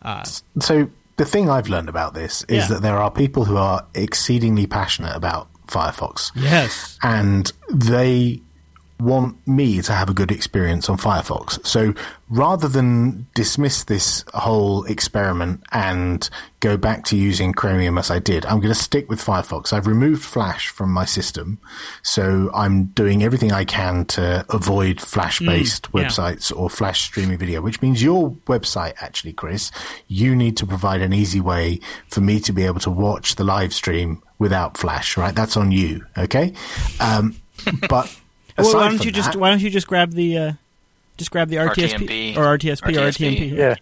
Uh, 0.02 0.24
So 0.60 0.90
the 1.16 1.24
thing 1.24 1.48
I've 1.48 1.70
learned 1.70 1.88
about 1.88 2.12
this 2.12 2.42
is 2.46 2.64
Yeah. 2.64 2.66
that 2.74 2.82
there 2.82 2.98
are 2.98 3.10
people 3.10 3.46
who 3.46 3.56
are 3.56 3.86
exceedingly 3.94 4.66
passionate 4.66 5.16
about 5.16 5.48
Firefox. 5.68 6.30
Yes. 6.34 6.98
And 7.02 7.50
they 7.72 8.42
want 9.00 9.38
me 9.48 9.80
to 9.80 9.92
have 9.94 10.10
a 10.10 10.12
good 10.12 10.30
experience 10.30 10.90
on 10.90 10.98
Firefox. 10.98 11.64
So 11.66 11.94
rather 12.30 12.68
than 12.68 13.26
dismiss 13.34 13.84
this 13.84 14.24
whole 14.34 14.84
experiment 14.84 15.62
and 15.72 16.28
go 16.60 16.76
back 16.76 17.04
to 17.04 17.16
using 17.16 17.52
Chromium 17.52 17.96
as 17.96 18.10
I 18.10 18.18
did, 18.18 18.44
I'm 18.46 18.58
going 18.58 18.74
to 18.74 18.80
stick 18.80 19.08
with 19.08 19.18
Firefox. 19.24 19.72
I've 19.72 19.86
removed 19.86 20.22
Flash 20.22 20.68
from 20.68 20.92
my 20.92 21.04
system. 21.04 21.58
So 22.02 22.50
I'm 22.54 22.86
doing 22.86 23.22
everything 23.22 23.52
I 23.52 23.64
can 23.64 24.04
to 24.06 24.44
avoid 24.50 25.00
Flash 25.00 25.38
based 25.40 25.90
Mm, 25.92 26.00
yeah. 26.02 26.08
websites 26.08 26.54
or 26.54 26.68
Flash 26.68 27.02
streaming 27.02 27.38
video, 27.38 27.60
which 27.62 27.80
means 27.80 28.02
your 28.02 28.30
website, 28.46 28.94
actually, 29.00 29.32
Chris, 29.32 29.70
you 30.08 30.36
need 30.36 30.56
to 30.58 30.66
provide 30.66 31.00
an 31.00 31.12
easy 31.12 31.40
way 31.40 31.80
for 32.08 32.20
me 32.20 32.40
to 32.40 32.52
be 32.52 32.64
able 32.64 32.80
to 32.80 32.90
watch 32.90 33.36
the 33.36 33.44
live 33.44 33.72
stream 33.72 34.22
without 34.38 34.76
Flash, 34.76 35.16
right? 35.16 35.34
That's 35.34 35.56
on 35.56 35.72
you, 35.72 36.04
okay? 36.16 36.52
Um, 37.00 37.36
but 37.88 38.14
well, 38.58 38.74
why 38.74 38.88
don't 38.88 39.04
you 39.04 39.10
just 39.12 39.34
why 39.36 39.50
don't 39.50 39.60
you 39.62 39.70
just 39.70 39.86
grab 39.86 40.12
the 40.12 40.36
uh, 40.38 40.52
just 41.18 41.30
grab 41.30 41.48
the 41.48 41.56
RTSP 41.56 42.34
RTMP. 42.34 42.36
or 42.36 42.56
RTSP 42.56 42.96
or 42.96 43.10
RTMP? 43.10 43.50
Yeah. 43.56 43.74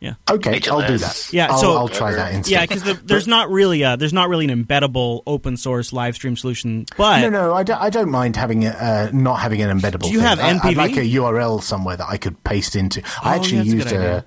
Yeah. 0.00 0.14
Okay, 0.30 0.60
I'll 0.70 0.86
do 0.86 0.98
that. 0.98 1.32
Yeah, 1.32 1.46
I'll, 1.50 1.58
so 1.58 1.72
I'll 1.78 1.88
try 1.88 2.12
that 2.12 2.34
instead. 2.34 2.52
Yeah, 2.52 2.60
because 2.66 2.82
the, 2.82 2.92
there's 2.92 3.26
not 3.26 3.50
really 3.50 3.82
a, 3.82 3.96
there's 3.96 4.12
not 4.12 4.28
really 4.28 4.44
an 4.44 4.64
embeddable 4.64 5.22
open 5.26 5.56
source 5.56 5.94
live 5.94 6.14
stream 6.14 6.36
solution. 6.36 6.84
But 6.98 7.20
no, 7.22 7.30
no, 7.30 7.54
I 7.54 7.62
don't, 7.62 7.80
I 7.80 7.88
don't 7.88 8.10
mind 8.10 8.36
having 8.36 8.64
it, 8.64 8.76
uh, 8.76 9.08
not 9.14 9.36
having 9.36 9.62
an 9.62 9.70
embeddable. 9.78 10.02
Do 10.02 10.10
you 10.10 10.18
thing. 10.18 10.26
have 10.28 10.40
I, 10.40 10.50
I'd 10.50 10.56
MPV? 10.60 10.76
like 10.76 10.96
a 10.98 11.00
URL 11.08 11.62
somewhere 11.62 11.96
that 11.96 12.06
I 12.06 12.18
could 12.18 12.42
paste 12.44 12.76
into. 12.76 13.02
I 13.22 13.32
Oh, 13.36 13.40
actually 13.40 13.56
yeah, 13.58 13.62
a 13.62 13.76
used 13.76 13.92
a, 13.92 14.24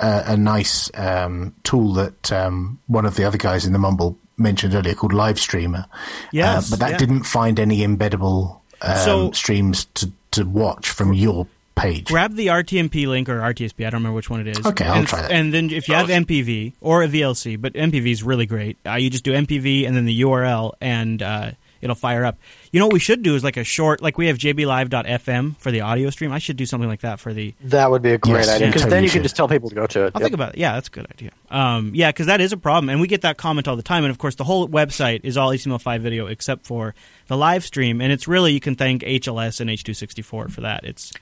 a 0.00 0.22
a 0.32 0.36
nice 0.36 0.90
um, 0.94 1.54
tool 1.62 1.92
that 1.92 2.32
um, 2.32 2.80
one 2.88 3.06
of 3.06 3.14
the 3.14 3.22
other 3.22 3.38
guys 3.38 3.64
in 3.64 3.72
the 3.72 3.78
Mumble 3.78 4.18
mentioned 4.38 4.74
earlier 4.74 4.94
called 4.94 5.12
Livestreamer. 5.12 5.86
Yes, 6.32 6.66
uh, 6.66 6.70
but 6.72 6.80
that 6.80 6.90
yeah. 6.92 6.98
didn't 6.98 7.22
find 7.24 7.60
any 7.60 7.80
embeddable 7.86 8.58
um, 8.80 8.96
So- 8.96 9.30
streams 9.32 9.84
to 9.94 10.10
to 10.32 10.44
watch 10.44 10.90
from 10.90 11.12
your 11.12 11.46
page. 11.74 12.04
grab 12.04 12.34
the 12.34 12.48
RTMP 12.48 13.06
link 13.06 13.28
or 13.28 13.40
RTSP. 13.40 13.86
I 13.86 13.90
don't 13.90 14.00
remember 14.00 14.16
which 14.16 14.30
one 14.30 14.40
it 14.40 14.48
is. 14.48 14.64
Okay, 14.66 14.84
I'll 14.84 14.98
and, 14.98 15.06
try 15.08 15.22
that. 15.22 15.30
And 15.30 15.52
then 15.54 15.70
if 15.70 15.88
you 15.88 15.94
have 15.94 16.08
MPV 16.08 16.74
or 16.80 17.02
a 17.02 17.08
VLC, 17.08 17.60
but 17.60 17.72
MPV 17.74 18.06
is 18.12 18.22
really 18.22 18.46
great. 18.46 18.78
Uh, 18.86 18.94
you 18.94 19.10
just 19.10 19.24
do 19.24 19.32
MPV 19.32 19.86
and 19.86 19.96
then 19.96 20.04
the 20.04 20.20
URL, 20.22 20.72
and 20.80 21.22
uh, 21.22 21.50
it'll 21.80 21.96
fire 21.96 22.24
up. 22.24 22.38
You 22.70 22.80
know 22.80 22.86
what 22.86 22.92
we 22.92 22.98
should 23.00 23.22
do 23.22 23.34
is 23.34 23.42
like 23.44 23.56
a 23.56 23.64
short, 23.64 24.00
like 24.02 24.16
we 24.18 24.28
have 24.28 24.38
JBLive.fm 24.38 25.56
for 25.58 25.70
the 25.70 25.80
audio 25.82 26.10
stream. 26.10 26.32
I 26.32 26.38
should 26.38 26.56
do 26.56 26.66
something 26.66 26.88
like 26.88 27.00
that 27.00 27.20
for 27.20 27.32
the. 27.32 27.54
That 27.62 27.90
would 27.90 28.02
be 28.02 28.12
a 28.12 28.18
great 28.18 28.32
Yes, 28.40 28.48
idea 28.48 28.66
you 28.68 28.72
because 28.72 28.82
then 28.82 28.90
totally 28.90 29.04
you 29.06 29.10
can 29.10 29.22
just 29.22 29.36
tell 29.36 29.48
people 29.48 29.68
to 29.68 29.74
go 29.74 29.86
to 29.86 30.06
it. 30.06 30.12
I'll 30.14 30.20
Yep. 30.20 30.26
think 30.26 30.34
about 30.34 30.54
it. 30.54 30.58
Yeah, 30.58 30.74
that's 30.74 30.88
a 30.88 30.90
good 30.90 31.06
idea. 31.10 31.30
Um, 31.50 31.92
yeah, 31.94 32.10
because 32.10 32.26
that 32.26 32.40
is 32.40 32.52
a 32.52 32.56
problem, 32.56 32.88
and 32.90 33.00
we 33.00 33.08
get 33.08 33.22
that 33.22 33.36
comment 33.36 33.68
all 33.68 33.76
the 33.76 33.82
time. 33.82 34.04
And 34.04 34.10
of 34.10 34.18
course, 34.18 34.36
the 34.36 34.44
whole 34.44 34.68
website 34.68 35.20
is 35.24 35.36
all 35.36 35.50
HTML5 35.50 36.00
video 36.00 36.26
except 36.26 36.66
for 36.66 36.94
the 37.26 37.36
live 37.36 37.64
stream, 37.64 38.00
and 38.00 38.12
it's 38.12 38.26
really 38.28 38.52
you 38.52 38.60
can 38.60 38.74
thank 38.74 39.02
HLS 39.02 39.60
and 39.60 39.68
H264 39.70 40.50
for 40.50 40.60
that. 40.62 40.84
It's 40.84 41.12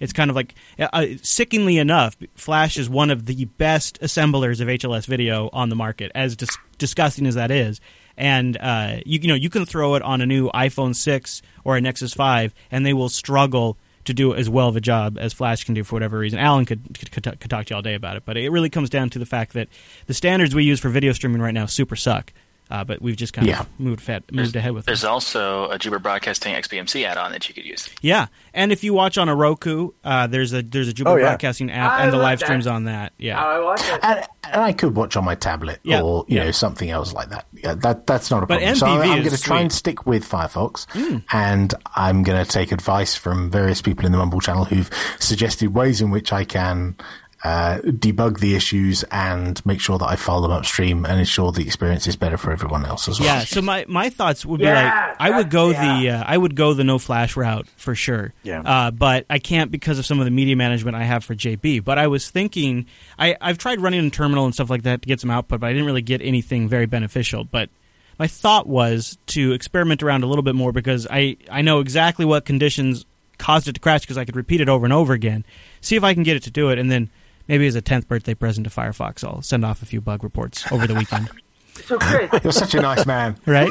it's 0.00 0.12
kind 0.12 0.30
of 0.30 0.36
like 0.36 0.54
uh, 0.78 1.06
sickeningly 1.22 1.78
enough, 1.78 2.16
Flash 2.34 2.76
is 2.76 2.88
one 2.88 3.10
of 3.10 3.26
the 3.26 3.44
best 3.44 3.98
assemblers 4.02 4.60
of 4.60 4.68
HLS 4.68 5.06
video 5.06 5.50
on 5.52 5.68
the 5.68 5.76
market. 5.76 6.10
As 6.14 6.34
dis- 6.34 6.58
disgusting 6.78 7.26
as 7.26 7.34
that 7.36 7.50
is, 7.50 7.80
and 8.16 8.56
uh, 8.58 8.96
you, 9.06 9.20
you 9.20 9.28
know 9.28 9.34
you 9.34 9.50
can 9.50 9.64
throw 9.66 9.94
it 9.94 10.02
on 10.02 10.20
a 10.20 10.26
new 10.26 10.50
iPhone 10.50 10.96
six 10.96 11.42
or 11.64 11.76
a 11.76 11.80
Nexus 11.80 12.14
five, 12.14 12.54
and 12.70 12.84
they 12.84 12.94
will 12.94 13.10
struggle 13.10 13.76
to 14.04 14.14
do 14.14 14.34
as 14.34 14.48
well 14.48 14.68
of 14.68 14.76
a 14.76 14.80
job 14.80 15.18
as 15.18 15.32
Flash 15.32 15.64
can 15.64 15.74
do 15.74 15.84
for 15.84 15.96
whatever 15.96 16.18
reason. 16.18 16.38
Alan 16.38 16.64
could, 16.64 16.98
could, 16.98 17.12
could, 17.12 17.40
could 17.40 17.50
talk 17.50 17.66
to 17.66 17.72
you 17.72 17.76
all 17.76 17.82
day 17.82 17.94
about 17.94 18.16
it, 18.16 18.24
but 18.24 18.36
it 18.36 18.48
really 18.48 18.70
comes 18.70 18.88
down 18.88 19.10
to 19.10 19.18
the 19.18 19.26
fact 19.26 19.52
that 19.52 19.68
the 20.06 20.14
standards 20.14 20.54
we 20.54 20.64
use 20.64 20.80
for 20.80 20.88
video 20.88 21.12
streaming 21.12 21.42
right 21.42 21.54
now 21.54 21.66
super 21.66 21.96
suck. 21.96 22.32
Uh, 22.70 22.84
but 22.84 23.02
we've 23.02 23.16
just 23.16 23.32
kind 23.32 23.48
Yeah. 23.48 23.60
of 23.60 23.66
moved 23.78 24.00
fed, 24.00 24.22
moved 24.30 24.54
ahead 24.54 24.72
with 24.72 24.84
it. 24.84 24.86
There's 24.86 25.02
also 25.04 25.68
a 25.70 25.78
Jupiter 25.78 25.98
Broadcasting 25.98 26.54
XBMC 26.54 27.04
add-on 27.04 27.32
that 27.32 27.48
you 27.48 27.54
could 27.54 27.64
use. 27.64 27.88
Yeah, 28.00 28.26
and 28.54 28.70
if 28.70 28.84
you 28.84 28.94
watch 28.94 29.18
on 29.18 29.28
a 29.28 29.34
Roku, 29.34 29.90
uh, 30.04 30.26
there's 30.28 30.52
a 30.52 30.62
there's 30.62 30.86
a 30.88 30.92
Jupiter 30.92 31.14
Oh, 31.14 31.18
yeah. 31.18 31.28
Broadcasting 31.30 31.70
app, 31.70 31.90
I 31.92 32.04
and 32.04 32.12
the 32.12 32.16
like 32.16 32.22
live 32.24 32.38
that. 32.40 32.44
streams 32.46 32.66
on 32.68 32.84
that. 32.84 33.12
Yeah, 33.18 33.42
I 33.44 33.58
watch 33.60 33.80
it. 33.82 34.00
And, 34.02 34.24
and 34.44 34.62
I 34.62 34.72
could 34.72 34.94
watch 34.94 35.16
on 35.16 35.24
my 35.24 35.34
tablet 35.34 35.80
Yeah. 35.82 36.00
or 36.02 36.24
you 36.28 36.36
Yeah. 36.36 36.44
know 36.44 36.50
something 36.52 36.88
else 36.90 37.12
like 37.12 37.30
that. 37.30 37.46
Yeah, 37.52 37.74
that 37.74 38.06
that's 38.06 38.30
not 38.30 38.42
a 38.44 38.46
But 38.46 38.58
problem. 38.58 38.76
so 38.76 38.86
MPV 38.86 39.02
I'm 39.10 39.18
going 39.24 39.30
to 39.36 39.42
try 39.42 39.60
and 39.60 39.72
stick 39.72 40.06
with 40.06 40.28
Firefox, 40.28 40.86
Mm. 40.94 41.22
and 41.32 41.74
I'm 41.96 42.22
going 42.22 42.44
to 42.44 42.48
take 42.50 42.70
advice 42.72 43.16
from 43.16 43.50
various 43.50 43.82
people 43.82 44.06
in 44.06 44.12
the 44.12 44.18
Mumble 44.18 44.40
channel 44.40 44.64
who've 44.64 44.88
suggested 45.18 45.74
ways 45.74 46.00
in 46.00 46.10
which 46.10 46.32
I 46.32 46.44
can. 46.44 46.94
Uh, 47.42 47.78
debug 47.78 48.38
the 48.40 48.54
issues 48.54 49.02
and 49.10 49.64
make 49.64 49.80
sure 49.80 49.96
that 49.96 50.04
I 50.04 50.16
file 50.16 50.42
them 50.42 50.50
upstream 50.50 51.06
and 51.06 51.18
ensure 51.18 51.52
the 51.52 51.62
experience 51.62 52.06
is 52.06 52.14
better 52.14 52.36
for 52.36 52.52
everyone 52.52 52.84
else 52.84 53.08
as 53.08 53.18
well. 53.18 53.28
yeah. 53.30 53.44
So 53.44 53.62
my, 53.62 53.86
my 53.88 54.10
thoughts 54.10 54.44
would 54.44 54.58
be 54.58 54.64
Yeah, 54.66 55.06
like 55.08 55.16
I 55.18 55.38
would 55.38 55.48
go 55.48 55.70
the 55.72 56.10
uh, 56.10 56.22
I 56.26 56.36
would 56.36 56.54
go 56.54 56.74
the 56.74 56.84
no 56.84 56.98
flash 56.98 57.36
route 57.38 57.66
for 57.76 57.94
sure. 57.94 58.34
Yeah. 58.42 58.60
Uh, 58.60 58.90
but 58.90 59.24
I 59.30 59.38
can't 59.38 59.70
because 59.70 59.98
of 59.98 60.04
some 60.04 60.18
of 60.18 60.26
the 60.26 60.30
media 60.30 60.54
management 60.54 60.96
I 60.98 61.04
have 61.04 61.24
for 61.24 61.34
JB. 61.34 61.82
But 61.82 61.96
I 61.96 62.08
was 62.08 62.28
thinking 62.28 62.84
I 63.18 63.36
I've 63.40 63.56
tried 63.56 63.80
running 63.80 64.06
a 64.06 64.10
terminal 64.10 64.44
and 64.44 64.52
stuff 64.52 64.68
like 64.68 64.82
that 64.82 65.00
to 65.00 65.08
get 65.08 65.18
some 65.18 65.30
output, 65.30 65.60
but 65.60 65.66
I 65.68 65.72
didn't 65.72 65.86
really 65.86 66.02
get 66.02 66.20
anything 66.20 66.68
very 66.68 66.84
beneficial. 66.84 67.44
But 67.44 67.70
my 68.18 68.26
thought 68.26 68.66
was 68.66 69.16
to 69.28 69.52
experiment 69.52 70.02
around 70.02 70.24
a 70.24 70.26
little 70.26 70.42
bit 70.42 70.54
more 70.56 70.72
because 70.72 71.06
I 71.10 71.38
I 71.50 71.62
know 71.62 71.80
exactly 71.80 72.26
what 72.26 72.44
conditions 72.44 73.06
caused 73.38 73.66
it 73.66 73.72
to 73.72 73.80
crash 73.80 74.02
because 74.02 74.18
I 74.18 74.26
could 74.26 74.36
repeat 74.36 74.60
it 74.60 74.68
over 74.68 74.84
and 74.84 74.92
over 74.92 75.14
again. 75.14 75.46
See 75.80 75.96
if 75.96 76.04
I 76.04 76.12
can 76.12 76.22
get 76.22 76.36
it 76.36 76.42
to 76.42 76.50
do 76.50 76.68
it, 76.68 76.78
and 76.78 76.90
then 76.90 77.08
maybe 77.50 77.66
as 77.66 77.74
a 77.74 77.82
tenth 77.82 78.08
birthday 78.08 78.32
present 78.34 78.64
to 78.64 78.70
Firefox, 78.70 79.22
I'll 79.24 79.42
send 79.42 79.64
off 79.64 79.82
a 79.82 79.86
few 79.86 80.00
bug 80.00 80.22
reports 80.24 80.70
over 80.72 80.86
the 80.86 80.94
weekend. 80.94 81.28
So 81.86 81.98
Chris, 81.98 82.28
you're 82.42 82.52
such 82.52 82.74
a 82.74 82.80
nice 82.82 83.06
man, 83.06 83.38
right? 83.46 83.70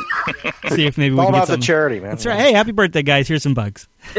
See 0.69 0.87
if 0.87 0.97
maybe 0.97 1.13
we 1.13 1.19
all 1.19 1.27
can 1.27 1.35
about 1.35 1.41
get 1.41 1.47
the 1.47 1.53
some- 1.53 1.61
charity, 1.61 1.99
man. 1.99 2.09
That's 2.11 2.25
right. 2.25 2.39
Hey, 2.39 2.53
happy 2.53 2.71
birthday, 2.71 3.03
guys! 3.03 3.27
Here's 3.27 3.43
some 3.43 3.53
bugs. 3.53 3.87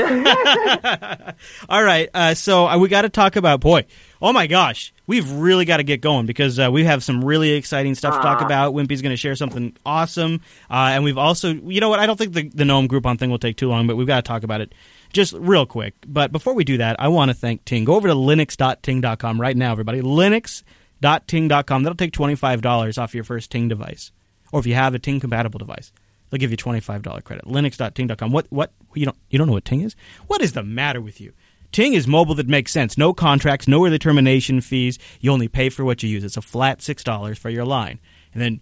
All 1.69 1.83
right, 1.83 2.09
uh, 2.15 2.35
so 2.35 2.69
uh, 2.69 2.79
we 2.79 2.89
got 2.89 3.03
to 3.03 3.09
talk 3.09 3.35
about 3.37 3.61
boy. 3.61 3.87
Oh 4.23 4.33
my 4.33 4.47
gosh, 4.47 4.93
we've 5.07 5.29
really 5.33 5.65
got 5.65 5.79
to 5.79 5.83
get 5.83 6.01
going 6.03 6.27
because 6.27 6.59
uh, 6.61 6.71
we 6.71 6.85
have 6.85 7.03
some 7.03 7.25
really 7.25 7.51
exciting 7.53 7.95
stuff 7.97 8.15
to 8.17 8.23
talk 8.23 8.43
Ah. 8.43 8.45
about. 8.47 8.75
Wimpy's 8.75 9.03
going 9.03 9.13
to 9.13 9.17
share 9.17 9.35
something 9.35 9.77
awesome, 9.85 10.41
uh, 10.71 10.91
and 10.93 11.03
we've 11.03 11.19
also, 11.19 11.53
you 11.53 11.81
know 11.81 11.89
what? 11.89 11.99
I 11.99 12.07
don't 12.07 12.17
think 12.19 12.35
the, 12.35 12.49
the 12.49 12.65
gnome 12.65 12.87
Groupon 12.87 13.19
thing 13.19 13.31
will 13.31 13.39
take 13.39 13.57
too 13.57 13.69
long, 13.69 13.87
but 13.87 13.97
we've 13.97 14.07
got 14.07 14.17
to 14.25 14.29
talk 14.29 14.45
about 14.45 14.61
it 14.61 14.73
just 15.13 15.33
real 15.35 15.67
quick. 15.67 15.95
But 16.07 16.33
before 16.33 16.55
we 16.55 16.65
do 16.65 16.79
that, 16.79 16.97
I 16.99 17.09
want 17.09 17.31
to 17.31 17.35
thank 17.35 17.65
Ting. 17.65 17.85
Go 17.85 17.95
over 17.95 18.09
to 18.09 18.15
linux.ting.com 18.15 19.41
right 19.41 19.57
now, 19.57 19.73
everybody. 19.73 20.01
Linux.ting.com. 20.01 21.83
That'll 21.83 21.97
take 21.97 22.13
twenty 22.13 22.35
five 22.35 22.63
dollars 22.63 22.99
off 22.99 23.15
your 23.15 23.25
first 23.25 23.51
Ting 23.51 23.69
device, 23.69 24.13
or 24.53 24.61
if 24.61 24.67
you 24.67 24.75
have 24.75 24.95
a 24.95 24.99
Ting 24.99 25.21
compatible 25.21 25.59
device. 25.59 25.93
They'll 26.31 26.39
give 26.39 26.51
you 26.51 26.57
twenty 26.57 26.81
five 26.81 27.03
dollar 27.03 27.21
credit. 27.21 27.45
Linux.ting.com. 27.47 28.31
What 28.31 28.47
what 28.51 28.73
you 28.95 29.05
don't 29.05 29.17
you 29.31 29.39
don't 29.39 29.47
know 29.47 29.55
what 29.55 29.65
Ting 29.65 29.83
is? 29.83 29.97
What 30.27 30.43
is 30.43 30.53
the 30.53 30.63
matter 30.63 31.01
with 31.01 31.21
you? 31.21 31.33
Ting 31.73 31.95
is 31.95 32.07
mobile 32.07 32.35
that 32.35 32.49
makes 32.49 32.73
sense. 32.73 32.99
No 32.99 33.13
contracts, 33.13 33.69
no 33.69 33.87
early 33.87 33.99
termination 33.99 34.61
fees. 34.61 34.99
You 35.21 35.33
only 35.33 35.49
pay 35.49 35.69
for 35.69 35.85
what 35.85 36.03
you 36.03 36.09
use. 36.09 36.25
It's 36.25 36.37
a 36.37 36.43
flat 36.43 36.83
six 36.83 37.05
dollars 37.05 37.39
for 37.39 37.51
your 37.51 37.65
line, 37.65 38.01
and 38.33 38.43
then 38.43 38.61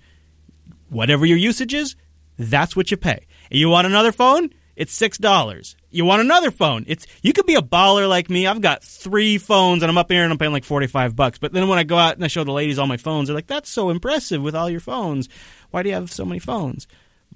whatever 0.91 1.25
your 1.25 1.39
usage 1.39 1.75
is, 1.75 1.97
that's 2.39 2.77
what 2.77 2.91
you 2.91 2.97
pay. 2.97 3.27
And 3.51 3.59
you 3.59 3.69
want 3.69 3.87
another 3.87 4.13
phone? 4.13 4.51
It's 4.77 4.93
six 4.93 5.19
dollars. 5.19 5.77
You 5.91 6.05
want 6.05 6.21
another 6.21 6.51
phone? 6.51 6.85
It's 6.87 7.07
you 7.23 7.33
could 7.33 7.47
be 7.47 7.55
a 7.55 7.63
baller 7.63 8.09
like 8.09 8.29
me. 8.29 8.47
I've 8.47 8.61
got 8.61 8.83
three 8.83 9.39
phones 9.39 9.83
and 9.83 9.91
I'm 9.91 9.97
up 9.97 10.11
here 10.11 10.23
and 10.23 10.33
I'm 10.33 10.39
paying 10.39 10.53
like 10.53 10.65
forty 10.65 10.87
five 10.87 11.17
bucks. 11.17 11.39
But 11.39 11.53
then 11.53 11.69
when 11.69 11.79
I 11.79 11.85
go 11.85 11.97
out 11.97 12.15
and 12.17 12.25
I 12.25 12.29
show 12.29 12.45
the 12.45 12.53
ladies 12.53 12.79
all 12.79 12.87
my 12.87 12.99
phones, 12.99 13.29
they're 13.29 13.35
like, 13.35 13.47
"That's 13.47 13.71
so 13.71 13.89
impressive 13.89 14.43
with 14.43 14.55
all 14.55 14.69
your 14.69 14.81
phones. 14.81 15.29
Why 15.71 15.83
do 15.83 15.89
you 15.89 15.95
have 15.95 16.13
so 16.13 16.25
many 16.25 16.41
phones?" 16.41 16.87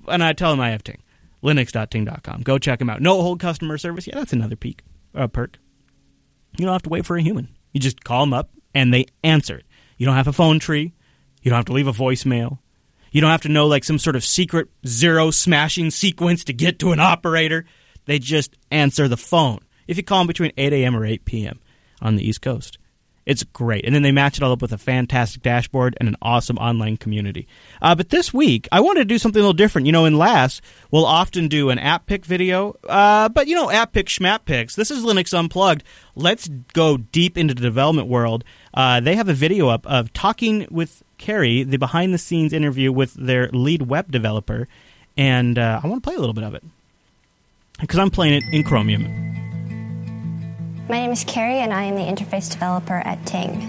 And 0.07 0.23
I 0.23 0.33
tell 0.35 0.51
them 0.51 0.61
I 0.61 0.71
have 0.71 0.85
Ting. 0.85 1.03
Linux.ting.com. 1.43 2.43
Go 2.43 2.59
check 2.59 2.79
them 2.79 2.91
out. 2.91 3.01
No 3.01 3.21
hold 3.23 3.41
customer 3.41 3.79
service. 3.79 4.07
Yeah, 4.07 4.17
that's 4.17 4.33
another 4.33 4.57
peak, 4.57 4.83
uh, 5.15 5.27
perk. 5.27 5.59
You 6.59 6.67
don't 6.67 6.75
have 6.75 6.83
to 6.83 6.91
wait 6.91 7.07
for 7.07 7.17
a 7.17 7.23
human. 7.23 7.49
You 7.73 7.81
just 7.81 8.05
call 8.05 8.21
them 8.21 8.35
up 8.35 8.51
and 8.75 8.93
they 8.93 9.07
answer 9.25 9.57
it. 9.57 9.67
You 9.97 10.07
don't 10.07 10.17
have 10.17 10.29
a 10.29 10.33
phone 10.33 10.59
tree. 10.59 10.93
You 11.43 11.51
don't 11.51 11.57
have 11.57 11.65
to 11.67 11.73
leave 11.73 11.89
a 11.89 11.93
voicemail. 11.93 12.59
You 13.11 13.21
don't 13.21 13.31
have 13.31 13.43
to 13.43 13.49
know 13.49 13.67
like 13.67 13.85
some 13.85 13.99
sort 13.99 14.17
of 14.17 14.25
secret 14.25 14.69
zero 14.87 15.31
smashing 15.31 15.91
sequence 15.91 16.45
to 16.45 16.53
get 16.53 16.79
to 16.81 16.93
an 16.93 17.01
operator. 17.01 17.65
They 18.07 18.19
just 18.19 18.57
answer 18.71 19.09
the 19.09 19.17
phone. 19.17 19.61
If 19.87 19.97
you 19.97 20.03
call 20.03 20.21
them 20.21 20.27
between 20.27 20.53
8 20.57 20.73
a.m. 20.73 20.97
or 20.97 21.05
8 21.05 21.25
p.m. 21.25 21.61
on 22.01 22.17
the 22.17 22.27
East 22.27 22.43
Coast, 22.43 22.79
it's 23.25 23.45
great. 23.45 23.85
And 23.85 23.95
then 23.95 24.03
they 24.03 24.11
match 24.11 24.37
it 24.37 24.43
all 24.43 24.53
up 24.53 24.63
with 24.63 24.73
a 24.73 24.79
fantastic 24.79 25.43
dashboard 25.43 25.97
and 26.01 26.09
an 26.09 26.17
awesome 26.21 26.59
online 26.59 26.97
community. 26.97 27.47
Uh, 27.81 27.95
but 27.95 28.09
this 28.09 28.35
week, 28.35 28.69
I 28.73 28.81
wanted 28.81 29.01
to 29.01 29.05
do 29.05 29.19
something 29.19 29.39
a 29.39 29.43
little 29.43 29.53
different. 29.53 29.87
You 29.87 29.93
know, 29.93 30.07
in 30.07 30.19
LAS, 30.19 30.61
we'll 30.91 31.07
often 31.07 31.49
do 31.49 31.71
an 31.71 31.79
app 31.79 32.07
pick 32.07 32.25
video, 32.25 32.77
uh, 32.89 33.29
but 33.29 33.47
you 33.47 33.55
know, 33.55 33.71
app 33.71 33.93
pick, 33.93 34.07
schmap 34.07 34.45
picks. 34.45 34.75
This 34.75 34.91
is 34.91 35.05
Linux 35.05 35.37
Unplugged. 35.37 35.85
Let's 36.17 36.49
go 36.73 36.97
deep 36.97 37.39
into 37.39 37.55
the 37.55 37.61
development 37.61 38.09
world. 38.09 38.45
Uh, 38.75 39.01
they 39.01 39.15
have 39.15 39.29
a 39.29 39.35
video 39.35 39.69
up 39.69 39.87
of 39.87 40.13
talking 40.13 40.67
with 40.71 41.03
Carrie, 41.19 41.63
the 41.63 41.79
behind 41.79 42.13
the 42.13 42.19
scenes 42.19 42.53
interview 42.53 42.91
with 42.91 43.15
their 43.15 43.49
lead 43.49 43.83
web 43.83 44.11
developer. 44.11 44.67
And 45.17 45.59
uh, 45.59 45.81
I 45.83 45.87
want 45.87 46.03
to 46.03 46.09
play 46.09 46.17
a 46.17 46.21
little 46.21 46.35
bit 46.35 46.45
of 46.45 46.55
it 46.55 46.65
because 47.83 47.99
I'm 47.99 48.11
playing 48.11 48.35
it 48.35 48.45
in 48.53 48.63
Chromium. 48.63 49.03
My 50.89 51.01
name 51.01 51.11
is 51.11 51.25
Carrie, 51.25 51.59
and 51.59 51.73
I 51.73 51.83
am 51.83 51.97
the 51.97 52.03
interface 52.03 52.51
developer 52.51 52.95
at 52.95 53.27
Ting. 53.27 53.69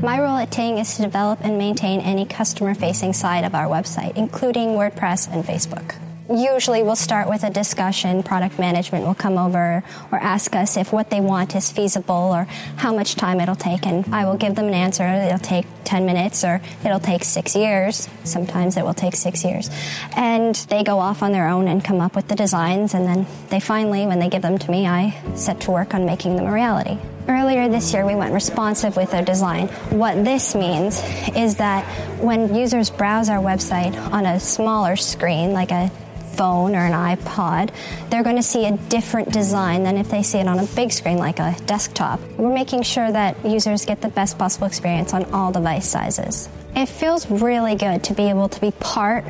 My 0.00 0.20
role 0.20 0.36
at 0.36 0.52
Ting 0.52 0.78
is 0.78 0.96
to 0.96 1.02
develop 1.02 1.40
and 1.42 1.58
maintain 1.58 2.00
any 2.00 2.26
customer 2.26 2.74
facing 2.74 3.12
side 3.12 3.44
of 3.44 3.54
our 3.54 3.66
website, 3.66 4.16
including 4.16 4.68
WordPress 4.70 5.28
and 5.32 5.44
Facebook. 5.44 5.96
Usually, 6.28 6.82
we'll 6.82 6.96
start 6.96 7.28
with 7.28 7.44
a 7.44 7.50
discussion. 7.50 8.24
Product 8.24 8.58
management 8.58 9.06
will 9.06 9.14
come 9.14 9.38
over 9.38 9.84
or 10.10 10.18
ask 10.18 10.56
us 10.56 10.76
if 10.76 10.92
what 10.92 11.08
they 11.08 11.20
want 11.20 11.54
is 11.54 11.70
feasible 11.70 12.14
or 12.34 12.44
how 12.76 12.92
much 12.92 13.14
time 13.14 13.40
it'll 13.40 13.54
take, 13.54 13.86
and 13.86 14.12
I 14.12 14.24
will 14.24 14.36
give 14.36 14.56
them 14.56 14.66
an 14.66 14.74
answer. 14.74 15.04
It'll 15.04 15.38
take 15.38 15.66
10 15.84 16.04
minutes 16.04 16.42
or 16.42 16.60
it'll 16.84 16.98
take 16.98 17.22
six 17.22 17.54
years. 17.54 18.08
Sometimes 18.24 18.76
it 18.76 18.84
will 18.84 18.94
take 18.94 19.14
six 19.14 19.44
years. 19.44 19.70
And 20.16 20.56
they 20.68 20.82
go 20.82 20.98
off 20.98 21.22
on 21.22 21.30
their 21.30 21.48
own 21.48 21.68
and 21.68 21.84
come 21.84 22.00
up 22.00 22.16
with 22.16 22.26
the 22.26 22.34
designs, 22.34 22.94
and 22.94 23.06
then 23.06 23.26
they 23.50 23.60
finally, 23.60 24.04
when 24.06 24.18
they 24.18 24.28
give 24.28 24.42
them 24.42 24.58
to 24.58 24.70
me, 24.70 24.86
I 24.86 25.14
set 25.36 25.60
to 25.62 25.70
work 25.70 25.94
on 25.94 26.06
making 26.06 26.34
them 26.34 26.46
a 26.46 26.52
reality. 26.52 26.98
Earlier 27.28 27.68
this 27.68 27.92
year, 27.92 28.04
we 28.04 28.16
went 28.16 28.34
responsive 28.34 28.96
with 28.96 29.14
our 29.14 29.22
design. 29.22 29.68
What 29.90 30.24
this 30.24 30.54
means 30.56 31.02
is 31.36 31.56
that 31.56 31.84
when 32.20 32.54
users 32.54 32.90
browse 32.90 33.28
our 33.28 33.42
website 33.42 33.96
on 34.12 34.26
a 34.26 34.38
smaller 34.40 34.96
screen, 34.96 35.52
like 35.52 35.70
a 35.70 35.90
phone 36.36 36.74
or 36.74 36.84
an 36.84 36.92
iPod, 36.92 37.70
they're 38.10 38.22
going 38.22 38.36
to 38.36 38.42
see 38.42 38.66
a 38.66 38.76
different 38.88 39.32
design 39.32 39.82
than 39.84 39.96
if 39.96 40.10
they 40.10 40.22
see 40.22 40.38
it 40.38 40.46
on 40.46 40.58
a 40.58 40.66
big 40.66 40.92
screen 40.92 41.18
like 41.18 41.38
a 41.38 41.56
desktop. 41.66 42.20
We're 42.36 42.54
making 42.54 42.82
sure 42.82 43.10
that 43.10 43.44
users 43.44 43.84
get 43.84 44.00
the 44.00 44.08
best 44.08 44.38
possible 44.38 44.66
experience 44.66 45.14
on 45.14 45.24
all 45.32 45.52
device 45.52 45.88
sizes. 45.88 46.48
It 46.74 46.86
feels 46.86 47.30
really 47.30 47.74
good 47.74 48.04
to 48.04 48.14
be 48.14 48.24
able 48.24 48.48
to 48.50 48.60
be 48.60 48.70
part 48.72 49.24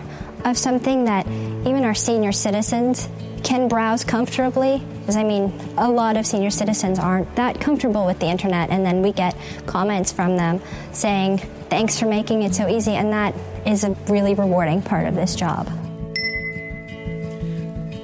of 0.45 0.59
something 0.59 1.05
that 1.05 1.27
even 1.27 1.85
our 1.85 1.95
senior 1.95 2.33
citizens 2.33 3.09
can 3.43 3.69
browse 3.69 4.05
comfortably. 4.05 4.83
Because 5.01 5.17
I 5.17 5.23
mean, 5.23 5.53
a 5.77 5.89
lot 5.89 6.17
of 6.17 6.27
senior 6.27 6.51
citizens 6.51 6.99
aren't 6.99 7.35
that 7.37 7.61
comfortable 7.61 8.05
with 8.05 8.19
the 8.19 8.27
internet, 8.27 8.71
and 8.71 8.85
then 8.85 9.03
we 9.03 9.13
get 9.13 9.37
comments 9.67 10.13
from 10.13 10.37
them 10.37 10.61
saying, 10.93 11.39
Thanks 11.69 11.99
for 11.99 12.07
making 12.07 12.43
it 12.43 12.55
so 12.55 12.69
easy, 12.69 12.93
and 12.93 13.13
that 13.13 13.35
is 13.67 13.85
a 13.85 13.91
really 14.09 14.35
rewarding 14.35 14.83
part 14.83 15.07
of 15.07 15.15
this 15.15 15.35
job. 15.35 15.69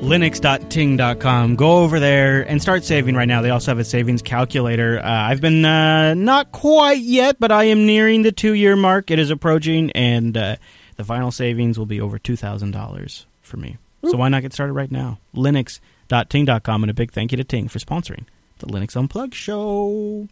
linux.ting.com. 0.02 1.56
Go 1.56 1.78
over 1.78 2.00
there 2.00 2.42
and 2.42 2.60
start 2.60 2.84
saving 2.84 3.14
right 3.14 3.28
now. 3.28 3.40
They 3.40 3.50
also 3.50 3.70
have 3.70 3.78
a 3.78 3.84
savings 3.84 4.20
calculator. 4.20 4.98
Uh, 4.98 5.08
I've 5.08 5.40
been 5.40 5.64
uh, 5.64 6.14
not 6.14 6.52
quite 6.52 7.00
yet, 7.00 7.38
but 7.38 7.52
I 7.52 7.64
am 7.64 7.86
nearing 7.86 8.22
the 8.22 8.32
two 8.32 8.52
year 8.54 8.74
mark. 8.76 9.10
It 9.10 9.18
is 9.18 9.30
approaching, 9.30 9.92
and 9.92 10.36
uh, 10.36 10.56
the 10.96 11.04
final 11.04 11.30
savings 11.30 11.78
will 11.78 11.86
be 11.86 12.00
over 12.00 12.18
$2,000 12.18 13.24
for 13.40 13.56
me. 13.56 13.78
So 14.04 14.16
why 14.16 14.28
not 14.28 14.42
get 14.42 14.52
started 14.52 14.72
right 14.72 14.90
now? 14.90 15.18
Linux.ting.com, 15.34 16.82
and 16.82 16.90
a 16.90 16.94
big 16.94 17.12
thank 17.12 17.30
you 17.30 17.36
to 17.36 17.44
Ting 17.44 17.68
for 17.68 17.78
sponsoring 17.78 18.24
the 18.58 18.66
Linux 18.66 18.96
Unplugged 18.96 19.34
show. 19.34 20.28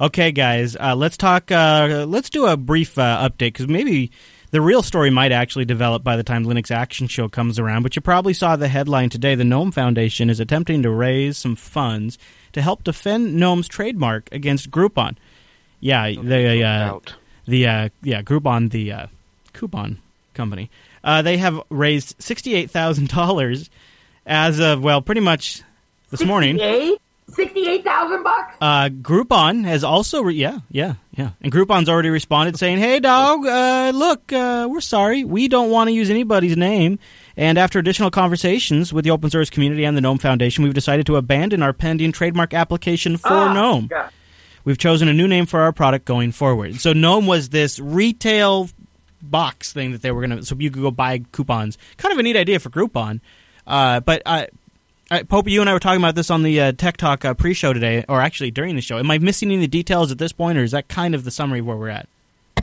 Okay, 0.00 0.32
guys, 0.32 0.76
uh, 0.76 0.94
let's 0.96 1.16
talk. 1.16 1.50
Uh, 1.50 2.06
let's 2.08 2.30
do 2.30 2.46
a 2.46 2.56
brief 2.56 2.98
uh, 2.98 3.28
update 3.28 3.52
because 3.52 3.68
maybe 3.68 4.10
the 4.52 4.60
real 4.60 4.82
story 4.82 5.10
might 5.10 5.32
actually 5.32 5.64
develop 5.64 6.04
by 6.04 6.16
the 6.16 6.22
time 6.22 6.44
Linux 6.44 6.70
Action 6.70 7.08
Show 7.08 7.28
comes 7.28 7.58
around. 7.58 7.82
But 7.82 7.96
you 7.96 8.02
probably 8.02 8.34
saw 8.34 8.54
the 8.54 8.68
headline 8.68 9.08
today: 9.08 9.34
the 9.34 9.44
GNOME 9.44 9.72
Foundation 9.72 10.30
is 10.30 10.38
attempting 10.38 10.82
to 10.82 10.90
raise 10.90 11.36
some 11.36 11.56
funds 11.56 12.18
to 12.52 12.62
help 12.62 12.84
defend 12.84 13.34
GNOME's 13.34 13.66
trademark 13.66 14.28
against 14.30 14.70
Groupon. 14.70 15.16
Yeah, 15.80 16.12
the 16.12 16.62
uh, 16.62 16.98
the 17.46 17.66
uh, 17.66 17.88
yeah 18.02 18.22
Groupon, 18.22 18.70
the 18.70 18.92
uh, 18.92 19.06
coupon 19.52 19.98
company. 20.34 20.70
Uh, 21.02 21.22
they 21.22 21.38
have 21.38 21.60
raised 21.70 22.14
sixty-eight 22.20 22.70
thousand 22.70 23.08
dollars 23.08 23.70
as 24.26 24.60
of 24.60 24.82
well, 24.84 25.02
pretty 25.02 25.22
much 25.22 25.62
this 26.10 26.22
morning. 26.24 26.58
68? 27.34 27.84
68,000 27.84 28.22
bucks? 28.22 28.56
Uh, 28.60 28.88
Groupon 28.88 29.64
has 29.64 29.84
also, 29.84 30.22
re- 30.22 30.34
yeah, 30.34 30.60
yeah, 30.70 30.94
yeah. 31.16 31.30
And 31.40 31.52
Groupon's 31.52 31.88
already 31.88 32.10
responded 32.10 32.58
saying, 32.58 32.78
hey, 32.78 33.00
dog, 33.00 33.46
uh, 33.46 33.92
look, 33.94 34.32
uh, 34.32 34.68
we're 34.70 34.80
sorry. 34.80 35.24
We 35.24 35.48
don't 35.48 35.70
want 35.70 35.88
to 35.88 35.92
use 35.92 36.10
anybody's 36.10 36.56
name. 36.56 36.98
And 37.36 37.58
after 37.58 37.78
additional 37.78 38.10
conversations 38.10 38.92
with 38.92 39.04
the 39.04 39.10
open 39.10 39.30
source 39.30 39.48
community 39.50 39.84
and 39.84 39.96
the 39.96 40.00
GNOME 40.00 40.18
Foundation, 40.18 40.64
we've 40.64 40.74
decided 40.74 41.06
to 41.06 41.16
abandon 41.16 41.62
our 41.62 41.72
pending 41.72 42.12
trademark 42.12 42.52
application 42.54 43.16
for 43.16 43.28
Ah, 43.32 43.52
GNOME. 43.52 43.88
yeah. 43.90 44.08
We've 44.64 44.78
chosen 44.78 45.08
a 45.08 45.12
new 45.12 45.26
name 45.26 45.46
for 45.46 45.60
our 45.60 45.72
product 45.72 46.04
going 46.04 46.30
forward. 46.32 46.80
So 46.80 46.92
GNOME 46.92 47.26
was 47.26 47.48
this 47.48 47.78
retail 47.80 48.68
box 49.22 49.72
thing 49.72 49.92
that 49.92 50.02
they 50.02 50.10
were 50.12 50.26
going 50.26 50.38
to, 50.38 50.44
so 50.44 50.54
you 50.58 50.70
could 50.70 50.82
go 50.82 50.90
buy 50.90 51.18
coupons. 51.32 51.78
Kind 51.96 52.12
of 52.12 52.18
a 52.18 52.22
neat 52.22 52.36
idea 52.36 52.60
for 52.60 52.70
Groupon. 52.70 53.20
Uh, 53.66 54.00
but 54.00 54.22
uh, 54.26 54.46
uh, 55.12 55.24
Pope, 55.24 55.48
you 55.48 55.60
and 55.60 55.68
I 55.68 55.72
were 55.74 55.80
talking 55.80 56.00
about 56.00 56.14
this 56.14 56.30
on 56.30 56.42
the 56.42 56.60
uh, 56.60 56.72
Tech 56.72 56.96
Talk 56.96 57.24
uh, 57.24 57.34
pre-show 57.34 57.72
today, 57.72 58.04
or 58.08 58.20
actually 58.20 58.50
during 58.50 58.76
the 58.76 58.82
show. 58.82 58.98
Am 58.98 59.10
I 59.10 59.18
missing 59.18 59.52
any 59.52 59.66
details 59.66 60.10
at 60.10 60.18
this 60.18 60.32
point, 60.32 60.58
or 60.58 60.62
is 60.62 60.72
that 60.72 60.88
kind 60.88 61.14
of 61.14 61.24
the 61.24 61.30
summary 61.30 61.60
of 61.60 61.66
where 61.66 61.76
we're 61.76 61.88
at? 61.88 62.08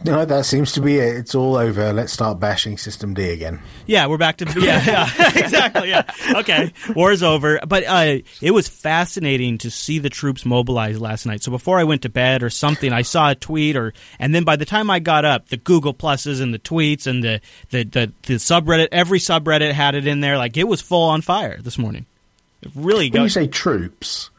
No, 0.05 0.23
that 0.23 0.45
seems 0.45 0.71
to 0.73 0.81
be 0.81 0.97
it. 0.97 1.17
It's 1.17 1.35
all 1.35 1.57
over. 1.57 1.91
Let's 1.91 2.13
start 2.13 2.39
bashing 2.39 2.77
systemd 2.77 3.17
again. 3.33 3.61
Yeah, 3.85 4.07
we're 4.07 4.17
back 4.17 4.37
to 4.37 4.45
yeah, 4.61 4.83
yeah 4.85 5.31
exactly. 5.35 5.89
Yeah, 5.89 6.03
okay, 6.35 6.71
war's 6.95 7.21
over. 7.21 7.59
But 7.67 7.83
uh, 7.85 8.19
it 8.41 8.51
was 8.51 8.69
fascinating 8.69 9.57
to 9.59 9.69
see 9.69 9.99
the 9.99 10.09
troops 10.09 10.45
mobilize 10.45 11.01
last 11.01 11.25
night. 11.25 11.43
So 11.43 11.51
before 11.51 11.79
I 11.79 11.83
went 11.83 12.03
to 12.03 12.09
bed 12.09 12.43
or 12.43 12.49
something, 12.49 12.93
I 12.93 13.01
saw 13.01 13.31
a 13.31 13.35
tweet, 13.35 13.75
or 13.75 13.93
and 14.19 14.33
then 14.33 14.45
by 14.45 14.55
the 14.55 14.65
time 14.65 14.89
I 14.89 14.99
got 14.99 15.25
up, 15.25 15.49
the 15.49 15.57
Google 15.57 15.93
pluses 15.93 16.39
and 16.41 16.53
the 16.53 16.59
tweets 16.59 17.05
and 17.05 17.21
the 17.21 17.41
the 17.71 17.83
the, 17.83 18.13
the 18.23 18.33
subreddit, 18.35 18.87
every 18.93 19.19
subreddit 19.19 19.73
had 19.73 19.95
it 19.95 20.07
in 20.07 20.21
there. 20.21 20.37
Like 20.37 20.55
it 20.55 20.67
was 20.67 20.79
full 20.79 21.09
on 21.09 21.21
fire 21.21 21.59
this 21.61 21.77
morning. 21.77 22.05
It 22.61 22.71
really 22.75 23.09
When 23.09 23.23
you 23.23 23.29
say 23.29 23.47
troops, 23.47 24.29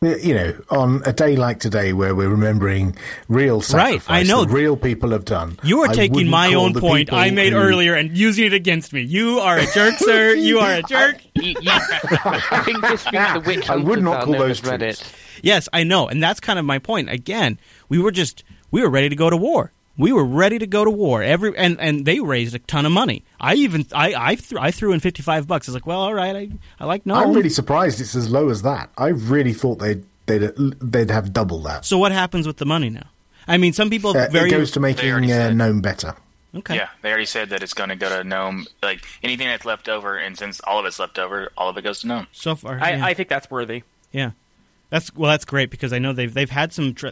you 0.00 0.34
know, 0.34 0.54
on 0.70 1.02
a 1.04 1.12
day 1.12 1.36
like 1.36 1.58
today 1.58 1.92
where 1.92 2.14
we're 2.14 2.28
remembering 2.28 2.96
real 3.28 3.60
sacrifice 3.60 4.08
right, 4.08 4.20
I 4.20 4.22
know. 4.22 4.44
that 4.44 4.52
real 4.52 4.76
people 4.76 5.10
have 5.10 5.24
done. 5.24 5.58
You 5.62 5.82
are 5.82 5.88
I 5.88 5.94
taking 5.94 6.28
my 6.28 6.54
own 6.54 6.74
point 6.74 7.12
I 7.12 7.30
made 7.30 7.52
who, 7.52 7.58
earlier 7.58 7.94
and 7.94 8.16
using 8.16 8.44
it 8.44 8.52
against 8.52 8.92
me. 8.92 9.02
You 9.02 9.40
are 9.40 9.58
a 9.58 9.66
jerk, 9.72 9.94
sir. 9.98 10.34
You 10.46 10.58
are 10.60 10.74
a 10.74 10.82
jerk. 10.82 11.16
I, 11.16 11.40
you, 11.40 11.48
you, 11.60 11.70
I 11.70 12.62
think 12.64 12.80
this 12.82 13.00
speaks 13.00 13.32
the 13.32 13.42
witch 13.44 13.70
I 13.70 13.76
would 13.76 14.02
not 14.02 14.24
call 14.24 14.34
those 14.34 14.60
Reddit. 14.60 15.02
Yes, 15.42 15.68
I 15.72 15.82
know, 15.82 16.08
and 16.08 16.22
that's 16.22 16.40
kind 16.40 16.58
of 16.58 16.64
my 16.64 16.78
point. 16.78 17.10
Again, 17.10 17.58
we 17.88 17.98
were 17.98 18.12
just 18.12 18.44
we 18.70 18.82
were 18.82 18.90
ready 18.90 19.08
to 19.08 19.16
go 19.16 19.30
to 19.30 19.36
war. 19.36 19.72
We 19.98 20.12
were 20.12 20.24
ready 20.24 20.58
to 20.58 20.66
go 20.66 20.84
to 20.84 20.90
war. 20.90 21.22
Every 21.22 21.56
and, 21.56 21.80
and 21.80 22.04
they 22.04 22.20
raised 22.20 22.54
a 22.54 22.58
ton 22.58 22.84
of 22.84 22.92
money. 22.92 23.22
I 23.40 23.54
even 23.54 23.86
I 23.94 24.14
I, 24.14 24.34
th- 24.34 24.60
I 24.60 24.70
threw 24.70 24.92
in 24.92 25.00
fifty 25.00 25.22
five 25.22 25.46
bucks. 25.46 25.68
I 25.68 25.70
was 25.70 25.74
like, 25.74 25.86
well, 25.86 26.00
all 26.00 26.14
right, 26.14 26.36
I 26.36 26.48
I 26.78 26.84
like 26.84 27.06
no. 27.06 27.14
I'm 27.14 27.32
really 27.32 27.48
surprised 27.48 28.00
it's 28.00 28.14
as 28.14 28.30
low 28.30 28.50
as 28.50 28.62
that. 28.62 28.90
I 28.98 29.08
really 29.08 29.54
thought 29.54 29.78
they'd 29.78 30.04
they'd 30.26 30.52
they'd 30.80 31.10
have 31.10 31.32
double 31.32 31.60
that. 31.62 31.84
So 31.84 31.96
what 31.98 32.12
happens 32.12 32.46
with 32.46 32.58
the 32.58 32.66
money 32.66 32.90
now? 32.90 33.06
I 33.48 33.56
mean, 33.58 33.72
some 33.72 33.88
people 33.90 34.10
Uh, 34.10 34.28
very 34.28 34.48
it 34.48 34.50
goes 34.50 34.70
to 34.72 34.80
making 34.80 35.30
uh, 35.32 35.50
Gnome 35.50 35.80
better. 35.80 36.14
Okay. 36.54 36.74
Yeah, 36.76 36.88
they 37.02 37.10
already 37.10 37.26
said 37.26 37.50
that 37.50 37.62
it's 37.62 37.74
going 37.74 37.90
to 37.90 37.96
go 37.96 38.08
to 38.08 38.24
Gnome. 38.24 38.66
Like 38.82 39.04
anything 39.22 39.46
that's 39.46 39.64
left 39.64 39.88
over, 39.88 40.16
and 40.16 40.36
since 40.38 40.60
all 40.60 40.78
of 40.78 40.86
it's 40.86 40.98
left 40.98 41.18
over, 41.18 41.50
all 41.56 41.68
of 41.68 41.76
it 41.76 41.82
goes 41.82 42.00
to 42.00 42.06
Gnome. 42.06 42.26
so 42.32 42.54
far. 42.54 42.78
I, 42.82 42.92
yeah. 42.92 43.04
I 43.06 43.14
think 43.14 43.28
that's 43.28 43.50
worthy. 43.50 43.82
Yeah, 44.10 44.30
that's 44.90 45.14
well, 45.14 45.30
that's 45.30 45.44
great 45.44 45.70
because 45.70 45.92
I 45.92 45.98
know 45.98 46.12
they've 46.12 46.32
they've 46.32 46.50
had 46.50 46.72
some 46.72 46.94
tr- 46.94 47.08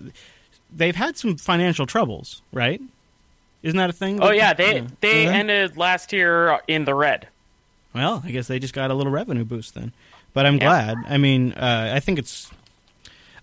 they've 0.75 0.97
had 0.97 1.17
some 1.17 1.37
financial 1.37 1.87
troubles, 1.87 2.43
right? 2.53 2.81
Isn't 3.63 3.79
that 3.79 3.91
a 3.91 3.95
thing? 3.95 4.21
Oh 4.23 4.31
yeah, 4.31 4.53
they 4.53 4.77
Yeah. 4.77 4.87
they 5.01 5.27
ended 5.27 5.77
last 5.77 6.13
year 6.13 6.59
in 6.69 6.85
the 6.85 6.95
red. 6.95 7.29
Well, 7.95 8.23
I 8.25 8.31
guess 8.31 8.47
they 8.49 8.59
just 8.59 8.75
got 8.75 8.91
a 8.91 8.95
little 8.95 9.13
revenue 9.13 9.45
boost 9.45 9.75
then. 9.75 9.93
But 10.33 10.47
I'm 10.47 10.55
Yeah. 10.55 10.61
glad. 10.95 10.97
I 11.09 11.17
mean, 11.17 11.53
uh, 11.53 11.93
I 11.95 12.01
think 12.01 12.19
it's. 12.19 12.51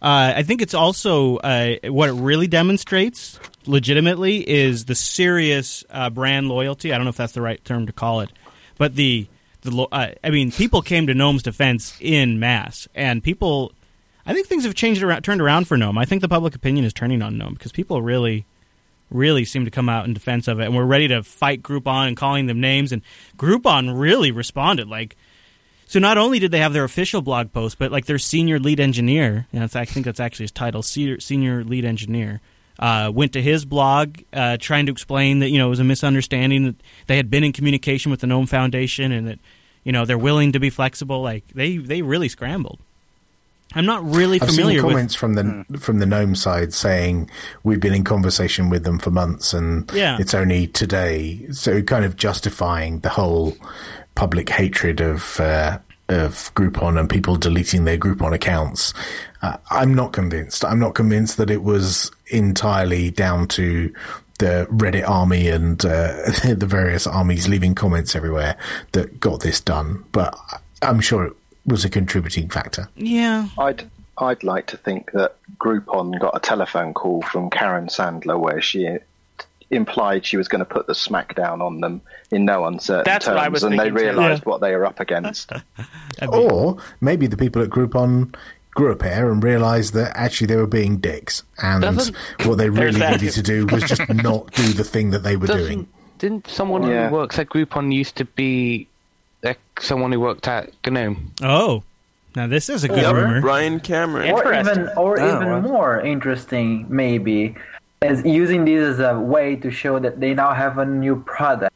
Uh, 0.02 0.34
I 0.36 0.44
think 0.44 0.62
it's 0.64 0.74
also 0.74 1.38
uh, 1.38 1.76
what 1.86 2.10
it 2.10 2.14
really 2.14 2.48
demonstrates, 2.48 3.40
legitimately, 3.68 4.48
is 4.50 4.86
the 4.86 4.96
serious 4.96 5.84
uh, 5.92 6.10
brand 6.10 6.50
loyalty. 6.50 6.92
I 6.92 6.98
don't 6.98 7.06
know 7.06 7.12
if 7.12 7.18
that's 7.18 7.34
the 7.34 7.42
right 7.42 7.64
term 7.64 7.86
to 7.86 7.94
call 7.94 8.22
it, 8.22 8.30
but 8.78 8.96
the 8.96 9.28
the 9.62 9.72
lo- 9.72 9.88
uh, 9.92 10.08
I 10.24 10.32
mean, 10.32 10.52
people 10.52 10.82
came 10.82 11.06
to 11.08 11.14
Gnome's 11.14 11.44
defense 11.44 11.96
in 12.00 12.40
mass, 12.40 12.88
and 12.96 13.24
people. 13.24 13.72
I 14.26 14.34
think 14.34 14.47
things 14.47 14.63
have 14.65 14.76
changed 14.76 15.01
around, 15.03 15.24
turned 15.24 15.41
around 15.41 15.67
for 15.67 15.78
Gnome. 15.78 15.97
I 15.97 16.05
think 16.05 16.22
the 16.22 16.30
public 16.30 16.55
opinion 16.55 16.86
is 16.86 16.93
turning 16.93 17.22
on 17.22 17.38
Gnome 17.38 17.53
because 17.53 17.72
people 17.72 18.01
really, 18.01 18.45
really 19.09 19.45
seem 19.45 19.65
to 19.65 19.72
come 19.72 19.89
out 19.89 20.05
in 20.05 20.13
defense 20.13 20.47
of 20.47 20.59
it, 20.59 20.65
and 20.65 20.76
we're 20.76 20.86
ready 20.86 21.07
to 21.09 21.24
fight 21.24 21.61
Groupon 21.61 22.07
and 22.07 22.17
calling 22.17 22.45
them 22.47 22.61
names. 22.61 22.91
And 22.91 23.01
Groupon 23.38 23.99
really 23.99 24.32
responded 24.32 24.88
like. 24.88 25.15
So 25.88 25.99
not 25.99 26.17
only 26.17 26.39
did 26.39 26.51
they 26.51 26.59
have 26.59 26.72
their 26.72 26.86
official 26.86 27.22
blog 27.22 27.51
post, 27.51 27.78
but 27.78 27.91
like 27.91 28.05
their 28.05 28.17
senior 28.17 28.59
lead 28.59 28.80
engineer, 28.80 29.47
and 29.51 29.61
I 29.61 29.84
think 29.84 30.05
that's 30.05 30.22
actually 30.22 30.45
his 30.45 30.53
title, 30.53 30.82
senior, 30.84 31.19
senior 31.19 31.65
lead 31.65 31.84
engineer, 31.84 32.39
uh, 32.80 33.11
went 33.13 33.34
to 33.34 33.41
his 33.41 33.65
blog 33.65 34.19
uh, 34.34 34.55
trying 34.57 34.86
to 34.88 34.91
explain 34.91 35.39
that 35.39 35.49
you 35.49 35.57
know 35.57 35.67
it 35.67 35.69
was 35.69 35.80
a 35.80 35.84
misunderstanding 35.84 36.63
that 36.63 36.76
they 37.07 37.17
had 37.17 37.30
been 37.30 37.43
in 37.43 37.51
communication 37.53 38.09
with 38.09 38.22
the 38.22 38.28
Gnome 38.28 38.47
Foundation 38.47 39.11
and 39.11 39.28
that 39.28 39.39
you 39.84 39.91
know 39.91 40.05
they're 40.05 40.17
willing 40.17 40.53
to 40.53 40.59
be 40.59 40.69
flexible. 40.69 41.22
Like 41.22 41.45
they 41.53 41.78
they 41.78 42.01
really 42.01 42.30
scrambled. 42.30 42.80
I'm 43.74 43.86
not 43.86 44.03
really 44.03 44.39
I've 44.41 44.49
familiar 44.49 44.80
seen 44.80 44.86
with 44.88 44.93
comments 44.93 45.15
from 45.15 45.34
the 45.36 45.65
from 45.80 45.99
the 45.99 46.05
gnome 46.05 46.36
side 46.36 46.74
saying 46.74 47.30
we've 47.63 47.80
been 47.80 47.93
in 47.93 48.03
conversation 48.03 48.69
with 48.69 48.84
them 48.84 48.99
for 48.99 49.11
months 49.11 49.53
and 49.53 49.89
Yeah. 49.93 50.17
it's 50.19 50.34
only 50.34 50.67
today. 50.67 51.47
So 51.51 51.82
kind 51.82 52.03
of 52.05 52.15
justifying 52.17 52.99
the 52.99 53.09
whole 53.09 53.55
public 54.15 54.49
hatred 54.49 54.99
of 55.01 55.39
uh, 55.39 55.80
of 56.09 56.53
Groupon 56.55 56.99
and 56.99 57.09
people 57.09 57.38
deleting 57.38 57.86
their 57.86 57.97
Groupon 57.97 58.34
accounts. 58.34 58.93
Uh, 59.41 59.55
I'm 59.69 59.93
not 59.93 60.11
convinced. 60.11 60.65
I'm 60.65 60.80
not 60.80 60.93
convinced 60.93 61.38
that 61.38 61.49
it 61.49 61.63
was 61.63 62.11
entirely 62.28 63.09
down 63.11 63.47
to 63.49 63.93
the 64.39 64.67
Reddit 64.72 65.07
army 65.07 65.47
and 65.47 65.84
uh, 65.86 66.13
the 66.43 66.65
various 66.67 67.07
armies 67.07 67.47
leaving 67.47 67.74
comments 67.76 68.15
everywhere 68.15 68.57
that 68.91 69.19
got 69.22 69.39
this 69.41 69.61
done. 69.61 70.03
But 70.11 70.36
I'm 70.82 70.99
sure 70.99 71.26
it 71.26 71.34
was 71.66 71.86
a 71.86 71.89
contributing 71.89 72.49
factor. 72.49 72.89
Yeah. 72.95 73.47
I'd 73.57 73.89
I'd 74.18 74.43
like 74.43 74.68
to 74.68 74.78
think 74.78 75.12
that 75.14 75.36
Groupon 75.57 76.20
got 76.20 76.36
a 76.36 76.39
telephone 76.39 76.93
call 76.93 77.22
from 77.24 77.49
Karen 77.49 77.88
Sandler 77.88 78.39
where 78.39 78.62
she 78.62 78.97
implied 79.70 80.26
she 80.26 80.36
was 80.38 80.47
going 80.47 80.59
to 80.59 80.66
put 80.66 80.86
the 80.88 80.93
smackdown 80.93 81.62
on 81.62 81.80
them 81.80 82.01
in 82.30 82.43
no 82.45 82.66
uncertain 82.66 83.03
That's 83.05 83.26
terms, 83.26 83.36
what 83.36 83.45
I 83.45 83.47
was 83.49 83.64
and 83.64 83.80
they 83.80 83.89
realised 83.89 84.43
Yeah. 84.45 84.49
what 84.49 84.62
they 84.62 84.76
were 84.76 84.86
up 84.86 84.99
against. 84.99 85.51
Or 86.28 86.78
maybe 86.99 87.26
the 87.28 87.38
people 87.38 87.62
at 87.62 87.70
Groupon 87.70 88.36
grew 88.74 88.91
a 88.91 88.95
pair 88.95 89.32
and 89.32 89.43
realised 89.43 89.93
that 89.93 90.12
actually 90.16 90.47
they 90.47 90.55
were 90.57 90.68
being 90.68 90.97
dicks, 90.97 91.43
and 91.62 91.82
Doesn't- 91.82 92.16
what 92.45 92.57
they 92.57 92.70
There's 92.70 92.95
really 92.95 92.99
that. 92.99 93.22
needed 93.22 93.34
to 93.34 93.41
do 93.41 93.66
was 93.68 93.84
just 93.84 94.07
not 94.09 94.51
do 94.53 94.64
the 94.74 94.84
thing 94.84 95.09
that 95.12 95.24
they 95.24 95.36
were 95.36 95.47
Doesn't- 95.47 95.64
doing. 95.66 95.88
Didn't 96.20 96.47
someone 96.47 96.84
Yeah. 96.84 97.07
who 97.09 97.16
works 97.16 97.39
at 97.39 97.47
Groupon 97.49 97.91
used 97.93 98.16
to 98.18 98.26
be 98.26 98.88
someone 99.80 100.12
who 100.12 100.20
worked 100.20 100.48
at 100.48 100.72
GNOME? 100.86 101.32
Oh, 101.42 101.84
now 102.36 102.48
this 102.48 102.70
is 102.70 102.84
a 102.84 102.88
good 102.88 103.04
Or- 103.04 103.16
rumor. 103.16 103.42
Brian 103.42 103.80
Cameron. 103.80 104.32
Or 104.32 104.54
even, 104.54 104.89
or 104.96 105.20
Oh, 105.20 105.36
even 105.38 105.48
wow. 105.50 105.60
more 105.62 106.00
interesting, 106.02 106.86
maybe, 106.89 107.56
is 108.02 108.24
using 108.26 108.66
this 108.66 108.82
as 108.94 109.00
a 109.00 109.20
way 109.20 109.56
to 109.58 109.70
show 109.72 110.00
that 110.00 110.20
they 110.20 110.34
now 110.34 110.54
have 110.54 110.78
a 110.78 110.86
new 110.86 111.18
product. 111.24 111.74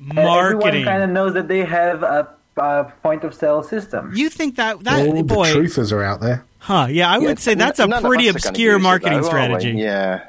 And 0.00 0.14
Marketing. 0.14 0.66
everyone 0.68 0.84
kind 0.84 1.02
of 1.02 1.10
knows 1.10 1.34
that 1.34 1.48
they 1.48 1.64
have 1.64 2.02
a, 2.02 2.28
a 2.58 2.84
point 3.02 3.24
of 3.24 3.34
sale 3.34 3.62
system. 3.62 4.12
You 4.14 4.28
think 4.30 4.56
that 4.56 4.82
that 4.84 5.06
All 5.06 5.22
boy? 5.22 5.52
the 5.52 5.58
truthers 5.60 5.92
are 5.92 6.02
out 6.02 6.20
there. 6.20 6.44
Huh? 6.58 6.88
Yeah, 6.90 7.08
I 7.10 7.18
would 7.18 7.38
say 7.38 7.54
that's 7.54 7.78
a 7.78 7.86
pretty 7.86 8.28
us 8.28 8.36
are 8.36 8.38
gonna 8.40 8.50
obscure 8.50 8.72
use 8.74 8.80
it, 8.80 8.82
marketing 8.82 9.20
though, 9.20 9.28
strategy. 9.28 9.70
Yeah. 9.72 10.28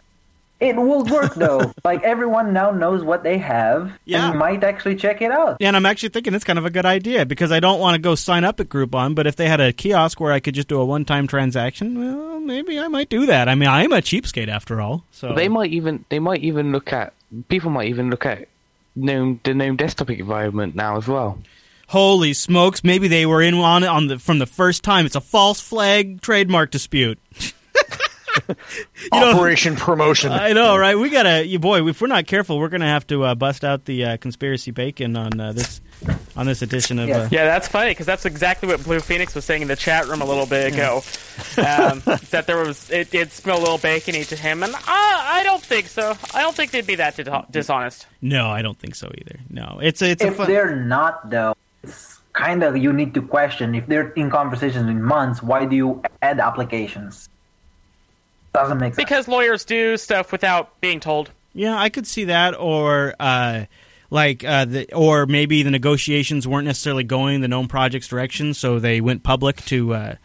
It 0.60 0.76
will 0.76 1.04
work 1.06 1.36
though. 1.36 1.72
like 1.84 2.02
everyone 2.04 2.52
now 2.52 2.72
knows 2.72 3.04
what 3.04 3.22
they 3.24 3.38
have 3.38 3.92
Yeah. 4.06 4.30
and 4.32 4.40
might 4.40 4.64
actually 4.64 4.96
check 4.96 5.22
it 5.22 5.32
out. 5.32 5.58
Yeah, 5.60 5.68
and 5.68 5.78
I'm 5.78 5.86
actually 5.86 6.10
thinking 6.10 6.34
it's 6.34 6.44
kind 6.44 6.58
of 6.58 6.66
a 6.66 6.70
good 6.72 6.86
idea 6.86 7.26
because 7.26 7.52
I 7.52 7.60
don't 7.60 7.80
want 7.80 7.94
to 7.96 8.02
go 8.02 8.16
sign 8.16 8.44
up 8.44 8.60
at 8.60 8.68
Groupon, 8.70 9.14
but 9.14 9.28
if 9.28 9.36
they 9.36 9.48
had 9.48 9.60
a 9.62 9.72
kiosk 9.72 10.20
where 10.20 10.32
I 10.34 10.40
could 10.40 10.56
just 10.56 10.68
do 10.68 10.82
a 10.82 10.86
one-time 10.86 11.28
transaction, 11.28 12.00
well, 12.00 12.40
maybe 12.40 12.80
I 12.80 12.88
might 12.88 13.10
do 13.10 13.28
that. 13.28 13.48
I 13.48 13.54
mean, 13.56 13.70
I'm 13.70 13.92
a 13.94 13.98
cheapskate 13.98 14.48
after 14.48 14.82
all, 14.82 15.04
so 15.12 15.34
They 15.34 15.48
might 15.48 15.72
even 15.72 16.06
they 16.10 16.20
might 16.20 16.42
even 16.44 16.72
look 16.72 16.92
at 16.92 17.14
people 17.50 17.70
might 17.70 17.90
even 17.90 18.10
look 18.10 18.26
at 18.26 18.48
GNOME 18.96 19.42
the 19.44 19.54
GNOME 19.54 19.76
desktop 19.76 20.10
environment 20.10 20.74
now 20.76 20.98
as 20.98 21.08
well. 21.08 21.38
holy 21.90 22.34
smokes, 22.34 22.84
maybe 22.84 23.08
they 23.08 23.26
were 23.28 23.42
in 23.44 23.54
on 23.54 23.84
it 23.84 23.88
on 23.88 24.08
the 24.08 24.18
from 24.18 24.40
the 24.40 24.48
first 24.48 24.84
time. 24.84 25.06
It's 25.06 25.16
a 25.16 25.22
false 25.22 25.62
flag 25.62 26.20
trademark 26.22 26.72
dispute. 26.72 27.20
You 29.12 29.20
know- 29.22 29.32
Operation 29.32 29.76
promotion. 29.76 30.32
I 30.32 30.54
know, 30.54 30.76
right? 30.78 30.98
We 30.98 31.10
gotta, 31.10 31.46
you 31.46 31.60
boy. 31.60 31.88
If 31.88 32.02
we're 32.02 32.08
not 32.08 32.28
careful, 32.28 32.60
we're 32.60 32.70
gonna 32.70 32.88
have 32.88 33.06
to 33.08 33.24
uh, 33.24 33.36
bust 33.36 33.64
out 33.64 33.86
the 33.86 34.04
uh, 34.06 34.18
conspiracy 34.18 34.72
bacon 34.72 35.16
on 35.16 35.40
uh, 35.40 35.54
this 35.54 35.82
on 36.36 36.46
this 36.46 36.62
edition 36.62 37.00
of. 37.00 37.10
Uh, 37.10 37.28
Yeah, 37.32 37.46
that's 37.46 37.68
funny 37.68 37.92
because 37.92 38.06
that's 38.06 38.26
exactly 38.26 38.68
what 38.68 38.84
Blue 38.84 39.00
Phoenix 39.00 39.34
was 39.36 39.46
saying 39.46 39.62
in 39.62 39.68
the 39.68 39.76
chat 39.76 40.08
room 40.08 40.22
a 40.22 40.26
little 40.26 40.46
bit 40.46 40.74
ago. 40.74 40.98
um, 41.58 42.02
that 42.32 42.44
there 42.48 42.58
was 42.58 42.90
it 42.90 43.12
did 43.12 43.32
smell 43.32 43.58
a 43.58 43.64
little 43.64 43.78
bacony 43.78 44.24
to 44.26 44.36
him, 44.36 44.64
and 44.64 44.74
I, 44.76 45.40
I 45.40 45.44
don't 45.44 45.64
think 45.64 45.88
so. 45.88 46.16
I 46.34 46.42
don't 46.42 46.56
think 46.56 46.72
they'd 46.72 46.86
be 46.88 46.96
that 46.96 47.16
dis- 47.16 47.28
dishonest. 47.50 48.08
No, 48.22 48.50
I 48.50 48.62
don't 48.62 48.78
think 48.78 48.96
so 48.96 49.10
either. 49.18 49.40
No, 49.50 49.80
it's 49.82 50.02
a, 50.02 50.12
it's 50.12 50.24
a 50.24 50.28
if 50.28 50.36
fun. 50.38 50.48
they're 50.48 50.76
not 50.76 51.30
though, 51.30 51.56
it's 51.84 52.20
kind 52.34 52.64
of 52.64 52.78
you 52.78 52.92
need 52.94 53.14
to 53.16 53.22
question 53.22 53.74
if 53.76 53.88
they're 53.88 54.10
in 54.12 54.30
conversations 54.30 54.88
in 54.90 55.02
months. 55.02 55.42
Why 55.42 55.66
do 55.66 55.76
you 55.76 56.02
add 56.22 56.40
applications? 56.40 57.30
Doesn't 58.58 58.80
make 58.80 58.96
sense. 58.96 59.06
Because 59.06 59.28
lawyers 59.28 59.66
do 59.66 59.98
stuff 59.98 60.32
without 60.32 60.82
being 60.82 61.00
told. 61.00 61.30
Yeah, 61.54 61.78
I 61.78 61.90
could 61.90 62.08
see 62.08 62.24
that, 62.26 62.56
or 62.58 63.14
uh, 63.20 63.66
like, 64.10 64.44
uh, 64.44 64.66
the, 64.66 64.92
or 64.94 65.28
maybe 65.28 65.62
the 65.62 65.70
negotiations 65.70 66.48
weren't 66.48 66.66
necessarily 66.66 67.04
going 67.04 67.42
the 67.42 67.48
Gnome 67.48 67.68
Project's 67.68 68.08
direction, 68.08 68.56
so 68.56 68.80
they 68.80 69.00
went 69.00 69.22
public 69.22 69.58
to, 69.66 69.94
uh, 69.94 70.16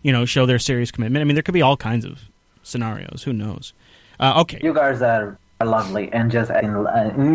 you 0.00 0.10
know, 0.10 0.24
show 0.24 0.46
their 0.46 0.58
serious 0.58 0.90
commitment. 0.90 1.20
I 1.20 1.24
mean, 1.24 1.34
there 1.34 1.42
could 1.42 1.52
be 1.52 1.60
all 1.60 1.76
kinds 1.76 2.06
of 2.06 2.30
scenarios. 2.62 3.24
Who 3.24 3.34
knows? 3.34 3.74
Uh, 4.18 4.40
okay. 4.40 4.60
You 4.62 4.72
guys 4.72 5.02
are, 5.02 5.06
are 5.06 5.38
lovely 5.64 6.12
and 6.12 6.30
just 6.30 6.50
in, 6.50 6.86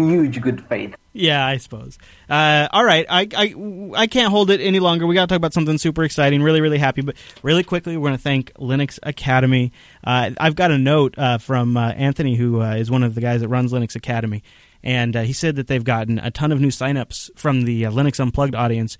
huge 0.09 0.41
good 0.41 0.65
faith. 0.67 0.95
Yeah, 1.13 1.45
I 1.45 1.57
suppose. 1.57 1.97
Uh, 2.29 2.67
all 2.71 2.83
right, 2.83 3.05
I, 3.09 3.27
I 3.35 3.55
I 3.95 4.07
can't 4.07 4.29
hold 4.29 4.51
it 4.51 4.61
any 4.61 4.79
longer. 4.79 5.07
We 5.07 5.15
got 5.15 5.21
to 5.21 5.27
talk 5.27 5.37
about 5.37 5.53
something 5.53 5.77
super 5.77 6.03
exciting. 6.03 6.43
Really, 6.43 6.61
really 6.61 6.77
happy. 6.77 7.01
But 7.01 7.15
really 7.41 7.63
quickly, 7.63 7.97
we're 7.97 8.09
going 8.09 8.17
to 8.17 8.23
thank 8.23 8.53
Linux 8.53 8.99
Academy. 9.01 9.71
Uh, 10.03 10.31
I've 10.39 10.55
got 10.55 10.71
a 10.71 10.77
note 10.77 11.15
uh, 11.17 11.39
from 11.39 11.75
uh, 11.75 11.89
Anthony, 11.89 12.35
who 12.35 12.61
uh, 12.61 12.75
is 12.75 12.91
one 12.91 13.03
of 13.03 13.15
the 13.15 13.21
guys 13.21 13.41
that 13.41 13.47
runs 13.47 13.73
Linux 13.73 13.95
Academy, 13.95 14.43
and 14.83 15.15
uh, 15.15 15.21
he 15.21 15.33
said 15.33 15.55
that 15.55 15.67
they've 15.67 15.83
gotten 15.83 16.19
a 16.19 16.29
ton 16.29 16.51
of 16.51 16.61
new 16.61 16.69
signups 16.69 17.29
from 17.35 17.63
the 17.63 17.83
Linux 17.83 18.19
Unplugged 18.19 18.55
audience. 18.55 18.97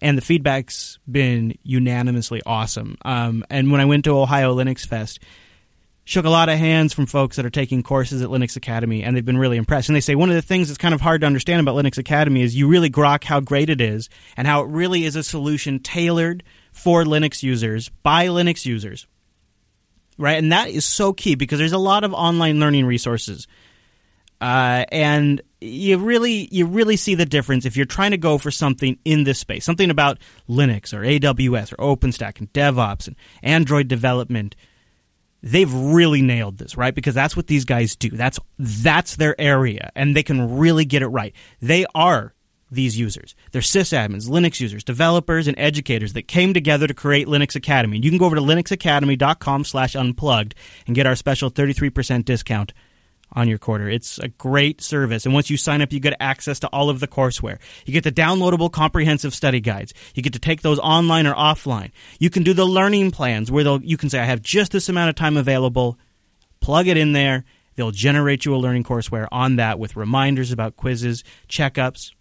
And 0.00 0.16
the 0.16 0.22
feedback's 0.22 1.00
been 1.10 1.58
unanimously 1.64 2.40
awesome. 2.46 2.96
Um, 3.04 3.44
and 3.50 3.72
when 3.72 3.80
I 3.80 3.84
went 3.84 4.04
to 4.04 4.16
Ohio 4.16 4.54
Linux 4.54 4.86
Fest, 4.86 5.18
shook 6.08 6.24
a 6.24 6.30
lot 6.30 6.48
of 6.48 6.58
hands 6.58 6.94
from 6.94 7.04
folks 7.04 7.36
that 7.36 7.44
are 7.44 7.50
taking 7.50 7.82
courses 7.82 8.22
at 8.22 8.30
Linux 8.30 8.56
Academy, 8.56 9.02
and 9.02 9.14
they've 9.14 9.26
been 9.26 9.36
really 9.36 9.58
impressed. 9.58 9.90
And 9.90 9.96
they 9.96 10.00
say 10.00 10.14
one 10.14 10.30
of 10.30 10.36
the 10.36 10.42
things 10.42 10.68
that's 10.68 10.78
kind 10.78 10.94
of 10.94 11.02
hard 11.02 11.20
to 11.20 11.26
understand 11.26 11.60
about 11.60 11.76
Linux 11.76 11.98
Academy 11.98 12.40
is 12.40 12.56
you 12.56 12.66
really 12.66 12.88
grok 12.88 13.24
how 13.24 13.40
great 13.40 13.68
it 13.68 13.82
is 13.82 14.08
and 14.34 14.46
how 14.46 14.62
it 14.62 14.70
really 14.70 15.04
is 15.04 15.16
a 15.16 15.22
solution 15.22 15.80
tailored 15.80 16.44
for 16.72 17.04
Linux 17.04 17.42
users 17.42 17.90
by 18.02 18.28
Linux 18.28 18.64
users. 18.64 19.06
Right? 20.16 20.38
And 20.38 20.50
that 20.50 20.70
is 20.70 20.86
so 20.86 21.12
key 21.12 21.34
because 21.34 21.58
there's 21.58 21.74
a 21.74 21.78
lot 21.78 22.04
of 22.04 22.14
online 22.14 22.58
learning 22.58 22.86
resources. 22.86 23.46
Uh, 24.40 24.86
and 24.90 25.42
you 25.60 25.98
really 25.98 26.48
you 26.50 26.64
really 26.64 26.96
see 26.96 27.16
the 27.16 27.26
difference 27.26 27.66
if 27.66 27.76
you're 27.76 27.84
trying 27.84 28.12
to 28.12 28.16
go 28.16 28.38
for 28.38 28.50
something 28.50 28.98
in 29.04 29.24
this 29.24 29.38
space, 29.40 29.62
something 29.62 29.90
about 29.90 30.18
Linux 30.48 30.94
or 30.94 31.00
AWS 31.02 31.74
or 31.74 31.96
OpenStack 31.96 32.38
and 32.38 32.50
DevOps 32.54 33.08
and 33.08 33.16
Android 33.42 33.88
development 33.88 34.56
they've 35.42 35.72
really 35.72 36.22
nailed 36.22 36.58
this, 36.58 36.76
right? 36.76 36.94
Because 36.94 37.14
that's 37.14 37.36
what 37.36 37.46
these 37.46 37.64
guys 37.64 37.96
do. 37.96 38.10
That's 38.10 38.38
that's 38.58 39.16
their 39.16 39.38
area, 39.40 39.90
and 39.94 40.14
they 40.14 40.22
can 40.22 40.58
really 40.58 40.84
get 40.84 41.02
it 41.02 41.08
right. 41.08 41.34
They 41.60 41.86
are 41.94 42.34
these 42.70 42.98
users. 42.98 43.34
They're 43.52 43.62
sysadmins, 43.62 44.28
Linux 44.28 44.60
users, 44.60 44.84
developers, 44.84 45.46
and 45.46 45.58
educators 45.58 46.12
that 46.12 46.28
came 46.28 46.52
together 46.52 46.86
to 46.86 46.94
create 46.94 47.26
Linux 47.26 47.56
Academy. 47.56 47.98
You 47.98 48.10
can 48.10 48.18
go 48.18 48.26
over 48.26 48.36
to 48.36 48.42
linuxacademy.com 48.42 49.64
slash 49.64 49.96
unplugged 49.96 50.54
and 50.86 50.94
get 50.94 51.06
our 51.06 51.16
special 51.16 51.50
33% 51.50 52.24
discount 52.24 52.72
on 53.32 53.48
your 53.48 53.58
quarter. 53.58 53.88
It's 53.88 54.18
a 54.18 54.28
great 54.28 54.80
service. 54.80 55.24
And 55.24 55.34
once 55.34 55.50
you 55.50 55.56
sign 55.56 55.82
up, 55.82 55.92
you 55.92 56.00
get 56.00 56.16
access 56.20 56.60
to 56.60 56.68
all 56.68 56.90
of 56.90 57.00
the 57.00 57.08
courseware. 57.08 57.58
You 57.84 57.92
get 57.92 58.04
the 58.04 58.12
downloadable 58.12 58.72
comprehensive 58.72 59.34
study 59.34 59.60
guides. 59.60 59.92
You 60.14 60.22
get 60.22 60.32
to 60.32 60.38
take 60.38 60.62
those 60.62 60.78
online 60.78 61.26
or 61.26 61.34
offline. 61.34 61.90
You 62.18 62.30
can 62.30 62.42
do 62.42 62.54
the 62.54 62.64
learning 62.64 63.10
plans 63.10 63.50
where 63.50 63.78
you 63.82 63.96
can 63.96 64.10
say, 64.10 64.18
I 64.18 64.24
have 64.24 64.42
just 64.42 64.72
this 64.72 64.88
amount 64.88 65.10
of 65.10 65.16
time 65.16 65.36
available, 65.36 65.98
plug 66.60 66.88
it 66.88 66.96
in 66.96 67.12
there. 67.12 67.44
They'll 67.76 67.90
generate 67.90 68.44
you 68.44 68.54
a 68.54 68.58
learning 68.58 68.84
courseware 68.84 69.28
on 69.30 69.56
that 69.56 69.78
with 69.78 69.96
reminders 69.96 70.50
about 70.50 70.76
quizzes, 70.76 71.22
checkups. 71.48 72.12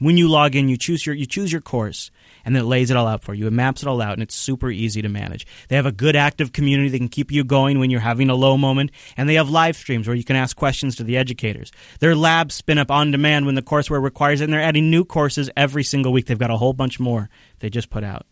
When 0.00 0.18
you 0.18 0.28
log 0.28 0.54
in, 0.54 0.68
you 0.68 0.76
choose 0.76 1.06
your 1.06 1.14
you 1.14 1.24
choose 1.24 1.50
your 1.50 1.62
course 1.62 2.10
and 2.46 2.56
it 2.56 2.62
lays 2.62 2.90
it 2.90 2.96
all 2.96 3.08
out 3.08 3.24
for 3.24 3.34
you. 3.34 3.48
It 3.48 3.52
maps 3.52 3.82
it 3.82 3.88
all 3.88 4.00
out, 4.00 4.14
and 4.14 4.22
it's 4.22 4.34
super 4.34 4.70
easy 4.70 5.02
to 5.02 5.08
manage. 5.08 5.46
They 5.68 5.76
have 5.76 5.84
a 5.84 5.92
good 5.92 6.14
active 6.14 6.52
community 6.52 6.88
that 6.90 6.98
can 6.98 7.08
keep 7.08 7.32
you 7.32 7.42
going 7.42 7.80
when 7.80 7.90
you're 7.90 8.00
having 8.00 8.30
a 8.30 8.34
low 8.34 8.56
moment, 8.56 8.92
and 9.16 9.28
they 9.28 9.34
have 9.34 9.50
live 9.50 9.76
streams 9.76 10.06
where 10.06 10.16
you 10.16 10.24
can 10.24 10.36
ask 10.36 10.56
questions 10.56 10.94
to 10.96 11.04
the 11.04 11.16
educators. 11.16 11.72
Their 11.98 12.14
labs 12.14 12.54
spin 12.54 12.78
up 12.78 12.90
on 12.90 13.10
demand 13.10 13.44
when 13.44 13.56
the 13.56 13.62
courseware 13.62 14.02
requires 14.02 14.40
it, 14.40 14.44
and 14.44 14.52
they're 14.52 14.62
adding 14.62 14.90
new 14.90 15.04
courses 15.04 15.50
every 15.56 15.82
single 15.82 16.12
week. 16.12 16.26
They've 16.26 16.38
got 16.38 16.52
a 16.52 16.56
whole 16.56 16.72
bunch 16.72 17.00
more 17.00 17.28
they 17.58 17.68
just 17.68 17.90
put 17.90 18.04
out. 18.04 18.26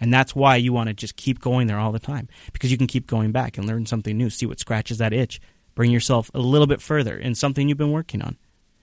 And 0.00 0.12
that's 0.12 0.34
why 0.34 0.56
you 0.56 0.72
want 0.72 0.88
to 0.88 0.94
just 0.94 1.14
keep 1.14 1.38
going 1.38 1.68
there 1.68 1.78
all 1.78 1.92
the 1.92 2.00
time 2.00 2.28
because 2.52 2.72
you 2.72 2.76
can 2.76 2.88
keep 2.88 3.06
going 3.06 3.30
back 3.30 3.56
and 3.56 3.68
learn 3.68 3.86
something 3.86 4.18
new, 4.18 4.30
see 4.30 4.46
what 4.46 4.58
scratches 4.58 4.98
that 4.98 5.12
itch, 5.12 5.40
bring 5.76 5.92
yourself 5.92 6.28
a 6.34 6.40
little 6.40 6.66
bit 6.66 6.82
further 6.82 7.16
in 7.16 7.36
something 7.36 7.68
you've 7.68 7.78
been 7.78 7.92
working 7.92 8.20
on. 8.20 8.36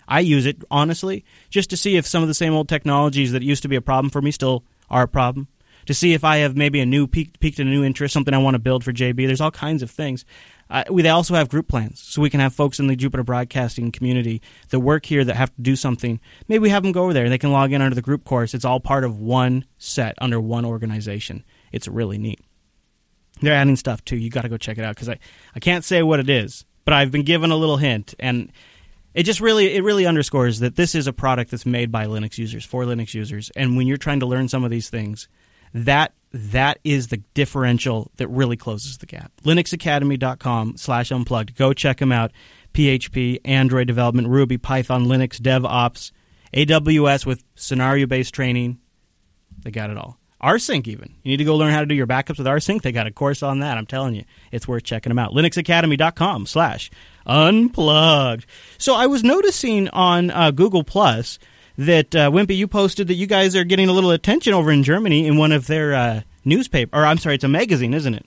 I 0.09 0.19
use 0.21 0.45
it 0.45 0.63
honestly 0.69 1.23
just 1.49 1.69
to 1.69 1.77
see 1.77 1.95
if 1.95 2.05
some 2.05 2.23
of 2.23 2.27
the 2.27 2.33
same 2.33 2.53
old 2.53 2.67
technologies 2.67 3.31
that 3.31 3.43
used 3.43 3.61
to 3.61 3.69
be 3.69 3.75
a 3.75 3.81
problem 3.81 4.09
for 4.09 4.21
me 4.21 4.31
still 4.31 4.65
are 4.89 5.03
a 5.03 5.07
problem. 5.07 5.47
To 5.85 5.93
see 5.93 6.13
if 6.13 6.23
I 6.23 6.37
have 6.37 6.57
maybe 6.57 6.81
a 6.81 6.85
new 6.85 7.07
peak, 7.07 7.39
peaked 7.39 7.57
a 7.59 7.63
new 7.63 7.83
interest, 7.83 8.13
something 8.13 8.33
I 8.33 8.39
want 8.39 8.55
to 8.55 8.59
build 8.59 8.83
for 8.83 8.91
JB. 8.91 9.25
There's 9.25 9.41
all 9.41 9.49
kinds 9.49 9.81
of 9.81 9.89
things. 9.89 10.25
Uh, 10.69 10.83
we 10.91 11.01
they 11.01 11.09
also 11.09 11.33
have 11.33 11.49
group 11.49 11.67
plans, 11.67 11.99
so 11.99 12.21
we 12.21 12.29
can 12.29 12.39
have 12.41 12.53
folks 12.53 12.79
in 12.79 12.85
the 12.85 12.95
Jupiter 12.95 13.23
Broadcasting 13.23 13.91
community 13.91 14.39
that 14.69 14.81
work 14.81 15.05
here 15.05 15.23
that 15.23 15.35
have 15.35 15.55
to 15.55 15.61
do 15.61 15.75
something. 15.75 16.19
Maybe 16.47 16.59
we 16.59 16.69
have 16.69 16.83
them 16.83 16.91
go 16.91 17.03
over 17.03 17.13
there. 17.13 17.27
They 17.27 17.39
can 17.39 17.51
log 17.51 17.73
in 17.73 17.81
under 17.81 17.95
the 17.95 18.03
group 18.03 18.23
course. 18.23 18.53
It's 18.53 18.65
all 18.65 18.79
part 18.79 19.03
of 19.03 19.19
one 19.19 19.65
set 19.79 20.13
under 20.19 20.39
one 20.39 20.65
organization. 20.65 21.43
It's 21.71 21.87
really 21.87 22.19
neat. 22.19 22.39
They're 23.41 23.55
adding 23.55 23.75
stuff 23.75 24.05
too. 24.05 24.17
You 24.17 24.29
got 24.29 24.43
to 24.43 24.49
go 24.49 24.57
check 24.57 24.77
it 24.77 24.83
out 24.83 24.95
because 24.95 25.09
I, 25.09 25.17
I 25.55 25.59
can't 25.59 25.83
say 25.83 26.03
what 26.03 26.19
it 26.19 26.29
is, 26.29 26.65
but 26.85 26.93
I've 26.93 27.09
been 27.09 27.23
given 27.23 27.49
a 27.49 27.55
little 27.55 27.77
hint, 27.77 28.13
and 28.19 28.51
it 29.13 29.23
just 29.23 29.41
really 29.41 29.75
it 29.75 29.83
really 29.83 30.05
underscores 30.05 30.59
that 30.59 30.75
this 30.75 30.95
is 30.95 31.07
a 31.07 31.13
product 31.13 31.51
that's 31.51 31.65
made 31.65 31.91
by 31.91 32.05
Linux 32.05 32.37
users 32.37 32.65
for 32.65 32.83
Linux 32.83 33.13
users. 33.13 33.51
And 33.55 33.75
when 33.75 33.87
you're 33.87 33.97
trying 33.97 34.19
to 34.19 34.25
learn 34.25 34.47
some 34.47 34.63
of 34.63 34.71
these 34.71 34.89
things, 34.89 35.27
that 35.73 36.13
that 36.31 36.79
is 36.83 37.07
the 37.07 37.17
differential 37.33 38.11
that 38.17 38.27
really 38.27 38.55
closes 38.57 38.99
the 38.99 39.05
gap. 39.07 39.31
linuxacademy.com 39.43 40.77
slash 40.77 41.11
unplugged. 41.11 41.55
Go 41.55 41.73
check 41.73 41.97
them 41.97 42.11
out. 42.11 42.31
PHP, 42.73 43.39
Android 43.45 43.87
development, 43.87 44.27
Ruby, 44.27 44.59
Python, 44.59 45.05
Linux, 45.05 45.39
DevOps, 45.39 46.11
AWS 46.53 47.25
with 47.25 47.43
scenario 47.55 48.05
based 48.05 48.33
training. 48.33 48.79
They 49.63 49.71
got 49.71 49.89
it 49.89 49.97
all. 49.97 50.19
rsync 50.41 50.87
even. 50.87 51.15
You 51.23 51.31
need 51.31 51.37
to 51.37 51.43
go 51.43 51.55
learn 51.55 51.73
how 51.73 51.79
to 51.79 51.85
do 51.85 51.95
your 51.95 52.07
backups 52.07 52.37
with 52.37 52.47
rsync. 52.47 52.83
They 52.83 52.91
got 52.91 53.07
a 53.07 53.11
course 53.11 53.41
on 53.41 53.59
that. 53.59 53.77
I'm 53.77 53.87
telling 53.87 54.13
you, 54.13 54.23
it's 54.51 54.67
worth 54.67 54.83
checking 54.83 55.09
them 55.09 55.19
out. 55.19 55.33
linuxacademy.com 55.33 56.45
slash 56.45 56.91
unplugged. 57.29 58.45
So 58.77 58.95
I 58.95 59.07
was 59.07 59.23
noticing 59.23 59.87
on 59.89 60.31
uh, 60.31 60.51
Google 60.51 60.83
Plus 60.83 61.39
that 61.77 62.13
uh, 62.15 62.29
Wimpy, 62.29 62.57
you 62.57 62.67
posted 62.67 63.07
that 63.07 63.13
you 63.13 63.27
guys 63.27 63.55
are 63.55 63.63
getting 63.63 63.87
a 63.87 63.93
little 63.93 64.11
attention 64.11 64.53
over 64.53 64.71
in 64.71 64.83
Germany 64.83 65.25
in 65.25 65.37
one 65.37 65.51
of 65.51 65.67
their 65.67 65.93
uh, 65.93 66.21
newspaper, 66.43 66.97
or 66.97 67.05
I'm 67.05 67.17
sorry, 67.17 67.35
it's 67.35 67.43
a 67.43 67.47
magazine, 67.47 67.93
isn't 67.93 68.13
it? 68.13 68.25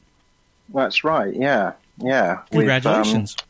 That's 0.72 1.04
right. 1.04 1.34
Yeah, 1.34 1.72
yeah. 1.98 2.42
Congratulations. 2.50 3.36
Um, 3.38 3.46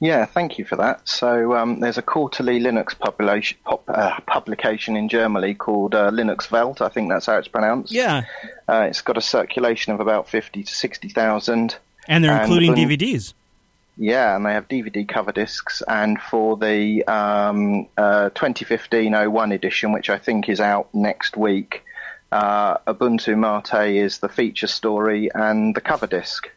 yeah, 0.00 0.24
thank 0.24 0.58
you 0.58 0.64
for 0.64 0.76
that. 0.76 1.06
So 1.08 1.54
um, 1.54 1.78
there's 1.78 1.98
a 1.98 2.02
quarterly 2.02 2.58
Linux 2.58 2.98
publication, 2.98 3.58
pop, 3.64 3.84
uh, 3.88 4.18
publication 4.26 4.96
in 4.96 5.08
Germany 5.08 5.54
called 5.54 5.94
uh, 5.94 6.10
Linux 6.10 6.50
Welt. 6.50 6.80
I 6.80 6.88
think 6.88 7.08
that's 7.08 7.26
how 7.26 7.36
it's 7.36 7.46
pronounced. 7.46 7.92
Yeah. 7.92 8.22
Uh, 8.68 8.86
it's 8.88 9.00
got 9.02 9.16
a 9.16 9.20
circulation 9.20 9.92
of 9.92 10.00
about 10.00 10.28
fifty 10.28 10.64
to 10.64 10.74
sixty 10.74 11.08
thousand. 11.08 11.76
And 12.08 12.24
they're 12.24 12.40
including 12.40 12.74
DVDs. 12.74 13.34
Yeah, 14.02 14.34
and 14.34 14.44
they 14.44 14.52
have 14.54 14.66
DVD 14.66 15.06
cover 15.06 15.30
discs. 15.30 15.80
And 15.86 16.20
for 16.20 16.56
the 16.56 17.04
um, 17.04 17.86
uh, 17.96 18.30
2015-01 18.34 19.54
edition, 19.54 19.92
which 19.92 20.10
I 20.10 20.18
think 20.18 20.48
is 20.48 20.60
out 20.60 20.92
next 20.92 21.36
week, 21.36 21.84
uh, 22.32 22.78
Ubuntu 22.78 23.38
Mate 23.38 23.96
is 23.96 24.18
the 24.18 24.28
feature 24.28 24.66
story 24.66 25.30
and 25.32 25.72
the 25.72 25.80
cover 25.80 26.08
disc. 26.08 26.50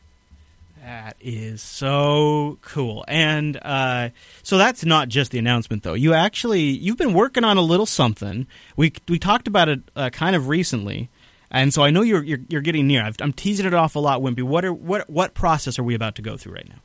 That 0.81 1.17
is 1.21 1.61
so 1.61 2.57
cool. 2.63 3.05
And 3.07 3.59
uh, 3.61 4.09
so 4.41 4.57
that's 4.57 4.83
not 4.83 5.07
just 5.07 5.29
the 5.29 5.37
announcement, 5.37 5.83
though. 5.83 5.93
You 5.93 6.15
actually 6.15 6.61
you've 6.61 6.97
been 6.97 7.13
working 7.13 7.43
on 7.43 7.57
a 7.57 7.61
little 7.61 7.85
something. 7.85 8.47
We 8.75 8.91
we 9.07 9.19
talked 9.19 9.47
about 9.47 9.69
it 9.69 9.81
uh, 9.95 10.09
kind 10.09 10.35
of 10.35 10.47
recently, 10.47 11.09
and 11.51 11.71
so 11.71 11.83
I 11.83 11.91
know 11.91 12.01
you're 12.01 12.23
you're, 12.23 12.41
you're 12.49 12.61
getting 12.61 12.87
near. 12.87 13.03
i 13.03 13.11
am 13.19 13.33
teasing 13.33 13.67
it 13.67 13.73
off 13.75 13.95
a 13.95 13.99
lot, 13.99 14.21
Wimpy. 14.21 14.41
What 14.41 14.65
are 14.65 14.73
what 14.73 15.07
what 15.07 15.35
process 15.35 15.77
are 15.77 15.83
we 15.83 15.93
about 15.93 16.15
to 16.15 16.23
go 16.23 16.37
through 16.37 16.53
right 16.53 16.67
now? 16.67 16.77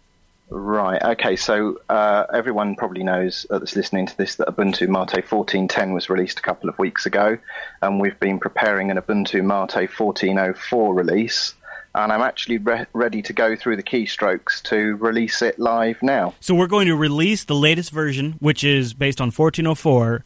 Right. 0.50 1.00
Okay. 1.00 1.36
So 1.36 1.80
uh, 1.88 2.26
everyone 2.34 2.74
probably 2.74 3.04
knows 3.04 3.46
uh, 3.50 3.58
that's 3.58 3.76
listening 3.76 4.06
to 4.06 4.16
this 4.16 4.34
that 4.36 4.48
Ubuntu 4.48 4.88
Mate 4.88 5.24
14.10 5.24 5.94
was 5.94 6.10
released 6.10 6.40
a 6.40 6.42
couple 6.42 6.68
of 6.68 6.78
weeks 6.78 7.06
ago, 7.06 7.38
and 7.80 8.00
we've 8.00 8.18
been 8.18 8.40
preparing 8.40 8.90
an 8.90 8.96
Ubuntu 8.96 9.44
Mate 9.44 9.88
14.04 9.88 10.94
release. 10.96 11.54
And 11.92 12.12
I'm 12.12 12.20
actually 12.20 12.58
re- 12.58 12.86
ready 12.92 13.22
to 13.22 13.32
go 13.32 13.56
through 13.56 13.76
the 13.76 13.82
keystrokes 13.82 14.62
to 14.64 14.94
release 14.96 15.42
it 15.42 15.58
live 15.58 16.00
now. 16.02 16.34
So 16.38 16.54
we're 16.54 16.68
going 16.68 16.86
to 16.86 16.94
release 16.94 17.44
the 17.44 17.56
latest 17.56 17.90
version, 17.90 18.36
which 18.38 18.62
is 18.62 18.94
based 18.94 19.20
on 19.20 19.32
14.04, 19.32 20.22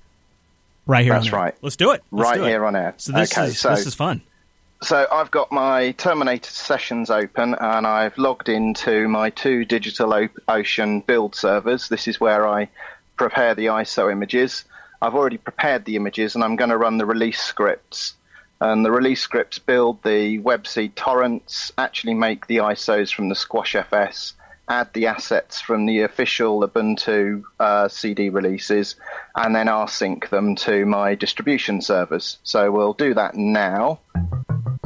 right 0.87 1.05
here. 1.05 1.15
That's 1.15 1.33
right. 1.33 1.55
Let's 1.63 1.77
do 1.77 1.93
it. 1.93 2.03
Let's 2.11 2.31
right 2.31 2.37
do 2.37 2.45
here 2.45 2.67
on 2.67 2.77
air. 2.77 2.95
So 2.99 3.13
this 3.13 3.33
okay, 3.33 3.49
is 3.49 3.59
so 3.59 3.71
this 3.71 3.87
is 3.87 3.95
fun. 3.95 4.21
So 4.85 5.07
I've 5.11 5.31
got 5.31 5.51
my 5.51 5.93
Terminator 5.93 6.51
sessions 6.51 7.09
open 7.09 7.55
and 7.59 7.87
I've 7.87 8.19
logged 8.19 8.51
into 8.51 9.09
my 9.09 9.31
two 9.31 9.65
Digital 9.65 10.29
Ocean 10.47 11.01
build 11.01 11.35
servers. 11.35 11.89
This 11.89 12.07
is 12.07 12.21
where 12.21 12.47
I 12.47 12.69
prepare 13.17 13.55
the 13.55 13.67
ISO 13.67 14.13
images. 14.13 14.67
I've 15.01 15.15
already 15.15 15.39
prepared 15.39 15.87
the 15.87 15.97
images 15.97 16.35
and 16.35 16.45
I'm 16.45 16.57
going 16.57 16.69
to 16.69 16.77
run 16.77 16.99
the 16.99 17.07
release 17.07 17.41
scripts. 17.41 18.13
And 18.61 18.85
the 18.85 18.91
release 18.91 19.23
scripts 19.23 19.59
build 19.59 20.03
the 20.03 20.39
webseed 20.41 20.97
torrents, 20.97 21.73
actually 21.79 22.13
make 22.13 22.47
the 22.47 22.59
ISOs 22.59 23.11
from 23.11 23.31
the 23.31 23.35
Squash 23.35 23.75
FS, 23.75 24.35
add 24.69 24.93
the 24.93 25.07
assets 25.07 25.63
from 25.63 25.87
the 25.87 26.03
official 26.03 26.61
Ubuntu 26.61 27.43
uh, 27.59 27.89
CD 27.89 28.29
releases, 28.29 28.97
and 29.35 29.55
then 29.55 29.67
rsync 29.69 30.29
them 30.29 30.55
to 30.57 30.85
my 30.85 31.15
distribution 31.15 31.81
servers. 31.81 32.37
So 32.43 32.71
we'll 32.71 32.93
do 32.93 33.15
that 33.15 33.35
now. 33.35 34.01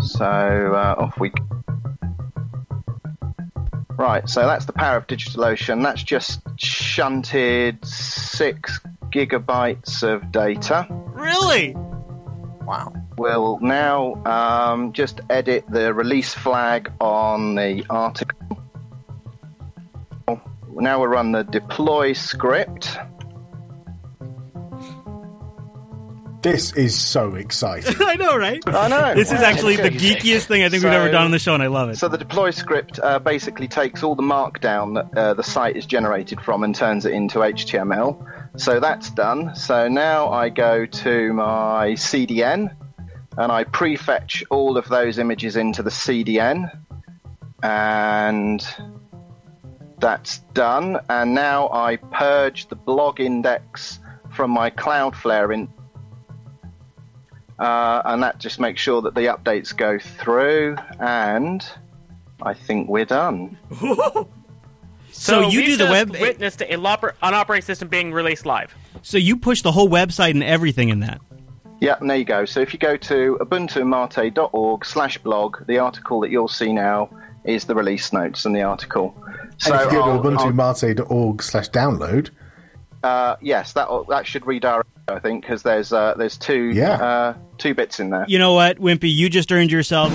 So 0.01 0.25
uh, 0.25 0.95
off 0.99 1.19
we. 1.19 1.33
Right, 3.97 4.29
so 4.29 4.47
that's 4.47 4.65
the 4.65 4.73
power 4.73 4.97
of 4.97 5.09
DigitalOcean. 5.09 5.83
That's 5.83 6.03
just 6.03 6.41
shunted 6.57 7.85
six 7.85 8.79
gigabytes 9.11 10.05
of 10.05 10.31
data. 10.31 10.87
Really? 10.91 11.75
Wow. 11.75 12.93
We'll 13.17 13.59
now 13.61 14.23
um, 14.25 14.93
just 14.93 15.21
edit 15.29 15.65
the 15.69 15.93
release 15.93 16.33
flag 16.33 16.93
on 17.01 17.57
the 17.57 17.85
article. 17.91 18.39
Now 20.73 21.01
we'll 21.01 21.09
run 21.09 21.33
the 21.33 21.43
deploy 21.43 22.13
script. 22.13 22.97
This 26.41 26.73
is 26.75 26.99
so 26.99 27.35
exciting. 27.35 27.97
I 28.01 28.15
know, 28.15 28.37
right? 28.37 28.63
I 28.67 28.89
know. 28.89 29.15
This 29.15 29.33
is 29.33 29.41
actually 29.41 29.77
the 29.77 29.91
geekiest 29.91 30.45
thing 30.45 30.63
I 30.63 30.69
think 30.69 30.85
we've 30.85 30.93
ever 30.93 31.11
done 31.11 31.25
on 31.25 31.31
the 31.33 31.39
show, 31.39 31.55
and 31.55 31.63
I 31.63 31.67
love 31.67 31.91
it. 31.91 31.97
So 31.97 32.07
the 32.07 32.19
deploy 32.19 32.51
script 32.51 33.01
uh, 33.03 33.19
basically 33.19 33.67
takes 33.67 34.05
all 34.05 34.15
the 34.15 34.23
markdown 34.23 34.95
that 34.95 35.19
uh, 35.19 35.35
the 35.35 35.43
site 35.43 35.77
is 35.77 35.85
generated 35.85 36.41
from 36.41 36.63
and 36.63 36.75
turns 36.75 37.05
it 37.05 37.13
into 37.13 37.41
HTML. 37.41 38.61
So 38.61 38.79
that's 38.79 39.11
done. 39.11 39.57
So 39.57 39.89
now 39.89 40.31
I 40.31 40.49
go 40.49 40.87
to 40.87 41.33
my 41.33 41.91
CDN 41.93 42.75
and 43.37 43.53
I 43.53 43.65
prefetch 43.65 44.45
all 44.51 44.77
of 44.77 44.89
those 44.89 45.19
images 45.19 45.57
into 45.57 45.83
the 45.83 45.91
CDN, 45.91 46.71
and 47.65 48.65
that's 49.99 50.39
done. 50.55 51.01
And 51.09 51.35
now 51.35 51.69
I 51.73 51.97
purge 51.97 52.69
the 52.69 52.77
blog 52.77 53.19
index 53.19 53.99
from 54.31 54.53
my 54.53 54.71
Cloudflare 54.71 55.53
in 55.53 55.69
uh, 57.59 58.03
and 58.05 58.23
that 58.23 58.39
just 58.39 58.61
makes 58.61 58.81
sure 58.81 59.03
that 59.03 59.15
the 59.15 59.23
updates 59.23 59.77
go 59.77 59.99
through, 59.99 60.77
and 61.01 61.65
I 62.43 62.55
think 62.55 62.89
we're 62.89 63.05
done. 63.05 63.59
So 65.19 65.49
you 65.49 65.61
we 65.61 65.67
do 65.67 65.77
the 65.77 65.87
web- 65.87 66.11
witness 66.11 66.55
to 66.57 66.79
loper- 66.79 67.15
an 67.23 67.35
operating 67.35 67.65
system 67.65 67.89
being 67.89 68.13
released 68.13 68.47
live. 68.47 68.73
So 69.03 69.19
you 69.19 69.37
push 69.37 69.63
the 69.63 69.73
whole 69.73 69.89
website 69.89 70.31
and 70.31 70.45
everything 70.45 70.91
in 70.91 71.01
that. 71.01 71.21
Yeah, 71.81 71.97
and 72.01 72.09
there 72.09 72.17
you 72.17 72.25
go. 72.25 72.45
So 72.45 72.61
if 72.61 72.73
you 72.73 72.79
go 72.79 72.97
to 72.97 73.39
ubuntumate.org 73.41 74.85
slash 74.85 75.19
blog, 75.19 75.67
the 75.67 75.79
article 75.79 76.21
that 76.21 76.31
you'll 76.31 76.49
see 76.49 76.73
now 76.73 77.11
is 77.45 77.65
the 77.65 77.75
release 77.75 78.13
notes 78.13 78.45
and 78.45 78.55
the 78.55 78.63
article. 78.63 79.15
So 79.59 79.73
and 79.73 79.87
if 79.87 79.93
you 79.93 79.99
go 79.99 80.23
to 80.23 80.29
ubuntumate.org 80.29 81.43
slash 81.43 81.69
download, 81.71 82.31
uh, 83.03 83.37
yes, 83.41 83.73
that 83.73 83.89
that 84.09 84.27
should 84.27 84.47
redirect. 84.47 84.89
I 85.11 85.19
think 85.21 85.43
because 85.43 85.63
there's 85.63 85.93
uh, 85.93 86.15
there's 86.17 86.37
two 86.37 86.71
Yeah. 86.75 86.93
uh, 86.93 87.35
two 87.57 87.75
bits 87.75 87.99
in 88.01 88.11
there. 88.11 88.25
You 88.29 88.39
know 88.39 88.53
what, 88.55 88.79
Wimpy? 88.79 89.13
You 89.13 89.29
just 89.31 89.51
earned 89.51 89.71
yourself. 89.73 90.13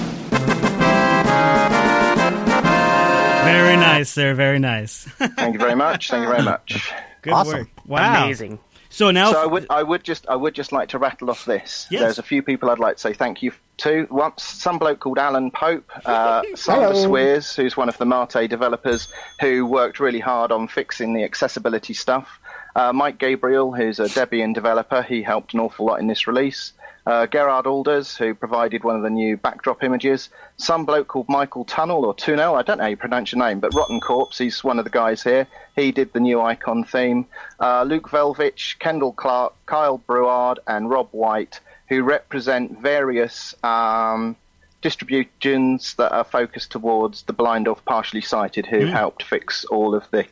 Very 3.44 3.76
nice, 3.76 4.10
sir. 4.10 4.34
Very 4.34 4.60
nice. 4.60 5.04
Thank 5.18 5.54
you 5.54 5.60
very 5.60 5.76
much. 5.76 6.10
Thank 6.10 6.24
you 6.24 6.30
very 6.30 6.44
much. 6.44 6.91
Good 7.22 7.34
work. 7.46 7.68
Wow. 7.86 8.24
Amazing. 8.26 8.60
So 8.89 9.10
now, 9.10 9.32
so 9.32 9.41
I 9.41 9.46
would, 9.48 9.66
I 9.72 9.82
would 9.82 10.04
just, 10.04 10.28
I 10.30 10.36
would 10.36 10.54
just 10.54 10.72
like 10.72 10.89
to 10.89 11.00
rattle 11.00 11.32
off 11.32 11.46
this. 11.46 11.88
Yes. 11.89 12.02
There's 12.02 12.20
a 12.20 12.24
few 12.24 12.44
people 12.44 12.70
I'd 12.70 12.78
like 12.78 12.98
to 12.98 13.02
say 13.02 13.14
thank 13.14 13.41
you 13.41 13.52
to. 13.78 14.08
Once, 14.12 14.44
some 14.44 14.78
bloke 14.78 15.00
called 15.00 15.18
Alan 15.18 15.50
Pope, 15.50 15.89
uh, 16.06 16.44
Sander 16.56 16.94
Sweers, 16.94 17.56
who's 17.56 17.76
one 17.76 17.89
of 17.89 17.98
the 17.98 18.06
Mate 18.06 18.48
developers, 18.48 19.08
who 19.41 19.66
worked 19.66 20.00
really 20.00 20.20
hard 20.20 20.52
on 20.52 20.68
fixing 20.68 21.14
the 21.14 21.24
accessibility 21.24 21.96
stuff. 21.96 22.39
Uh, 22.76 22.91
Mike 22.91 23.17
Gabriel, 23.19 23.71
who's 23.71 23.99
a 23.99 24.05
Debian 24.05 24.53
developer, 24.53 25.01
he 25.01 25.21
helped 25.21 25.53
an 25.53 25.59
awful 25.59 25.86
lot 25.86 25.99
in 25.99 26.07
this 26.07 26.28
release. 26.28 26.74
Uh, 27.05 27.28
Gerard 27.28 27.67
Alders, 27.67 28.15
who 28.15 28.34
provided 28.34 28.84
one 28.86 28.95
of 28.95 29.01
the 29.01 29.09
new 29.09 29.36
backdrop 29.36 29.84
images. 29.84 30.30
Some 30.55 30.86
bloke 30.86 31.09
called 31.09 31.28
Michael 31.28 31.65
Tunnell 31.65 32.03
or 32.03 32.13
Tunnell, 32.15 32.55
I 32.57 32.61
don't 32.61 32.78
know 32.78 32.86
how 32.86 32.89
you 32.89 32.95
pronounce 32.97 33.34
your 33.34 33.45
name, 33.45 33.59
but 33.59 33.74
Rotten 33.74 33.99
Corpse, 33.99 34.38
he's 34.38 34.63
one 34.63 34.80
of 34.80 34.86
the 34.86 34.89
guys 34.89 35.21
here. 35.21 35.45
He 35.76 35.91
did 35.91 36.13
the 36.13 36.21
new 36.21 36.39
icon 36.39 36.86
theme. 36.86 37.26
Uh, 37.59 37.84
Luke 37.84 38.09
Yelavich, 38.09 38.80
Kendall 38.80 39.11
Clark, 39.11 39.53
Kyle 39.65 39.97
Bruard, 40.07 40.59
and 40.65 40.89
Rob 40.89 41.09
White, 41.11 41.59
who 41.89 42.03
represent 42.03 42.80
various 42.80 43.53
um, 43.65 44.38
distributions 44.82 45.95
that 45.95 46.11
are 46.11 46.24
focused 46.24 46.71
towards 46.71 47.24
the 47.24 47.34
blind 47.34 47.67
or 47.67 47.76
partially 47.76 48.21
sighted, 48.21 48.65
who 48.65 48.80
Mm. 48.86 48.91
helped 48.91 49.24
fix 49.24 49.65
all 49.65 49.93
of 49.93 50.09
the 50.11 50.26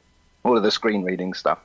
all 0.43 0.57
of 0.57 0.63
the 0.63 0.71
screen 0.71 1.03
reading 1.03 1.33
stuff. 1.33 1.59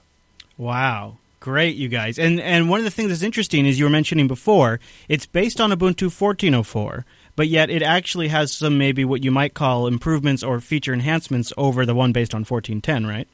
Wow. 0.58 1.18
Great, 1.38 1.76
you 1.76 1.88
guys. 1.88 2.18
And 2.18 2.40
and 2.40 2.68
one 2.68 2.80
of 2.80 2.84
the 2.84 2.90
things 2.90 3.10
that's 3.10 3.22
interesting 3.22 3.66
is 3.66 3.78
you 3.78 3.84
were 3.84 3.90
mentioning 3.90 4.26
before, 4.26 4.80
it's 5.08 5.26
based 5.26 5.60
on 5.60 5.70
Ubuntu 5.70 6.08
14.04, 6.08 7.04
but 7.36 7.46
yet 7.46 7.70
it 7.70 7.82
actually 7.82 8.28
has 8.28 8.52
some 8.52 8.78
maybe 8.78 9.04
what 9.04 9.22
you 9.22 9.30
might 9.30 9.54
call 9.54 9.86
improvements 9.86 10.42
or 10.42 10.60
feature 10.60 10.92
enhancements 10.92 11.52
over 11.56 11.86
the 11.86 11.94
one 11.94 12.12
based 12.12 12.34
on 12.34 12.44
14.10, 12.44 13.06
right? 13.06 13.28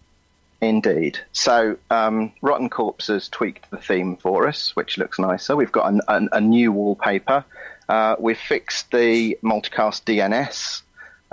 Indeed. 0.61 1.19
So, 1.33 1.77
um, 1.91 2.33
Rotten 2.41 2.69
Corpse 2.69 3.09
has 3.09 3.29
tweaked 3.29 3.71
the 3.71 3.79
theme 3.79 4.17
for 4.17 4.47
us, 4.47 4.77
which 4.77 4.99
looks 4.99 5.19
nicer. 5.19 5.57
We've 5.57 5.73
got 5.73 5.93
an, 5.93 6.01
an, 6.07 6.29
a 6.33 6.41
new 6.41 6.71
wallpaper. 6.71 7.45
Uh, 7.89 8.17
we've 8.19 8.39
fixed 8.39 8.91
the 8.93 9.39
multicast 9.43 10.05
DNS. 10.05 10.83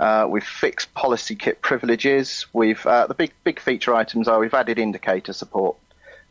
Uh, 0.00 0.26
we've 0.28 0.42
fixed 0.42 0.92
policy 0.94 1.34
kit 1.36 1.60
privileges. 1.62 2.46
We've 2.54 2.84
uh, 2.86 3.06
the 3.06 3.14
big 3.14 3.32
big 3.44 3.60
feature 3.60 3.94
items 3.94 4.26
are 4.28 4.38
we've 4.40 4.54
added 4.54 4.78
indicator 4.78 5.32
support. 5.34 5.76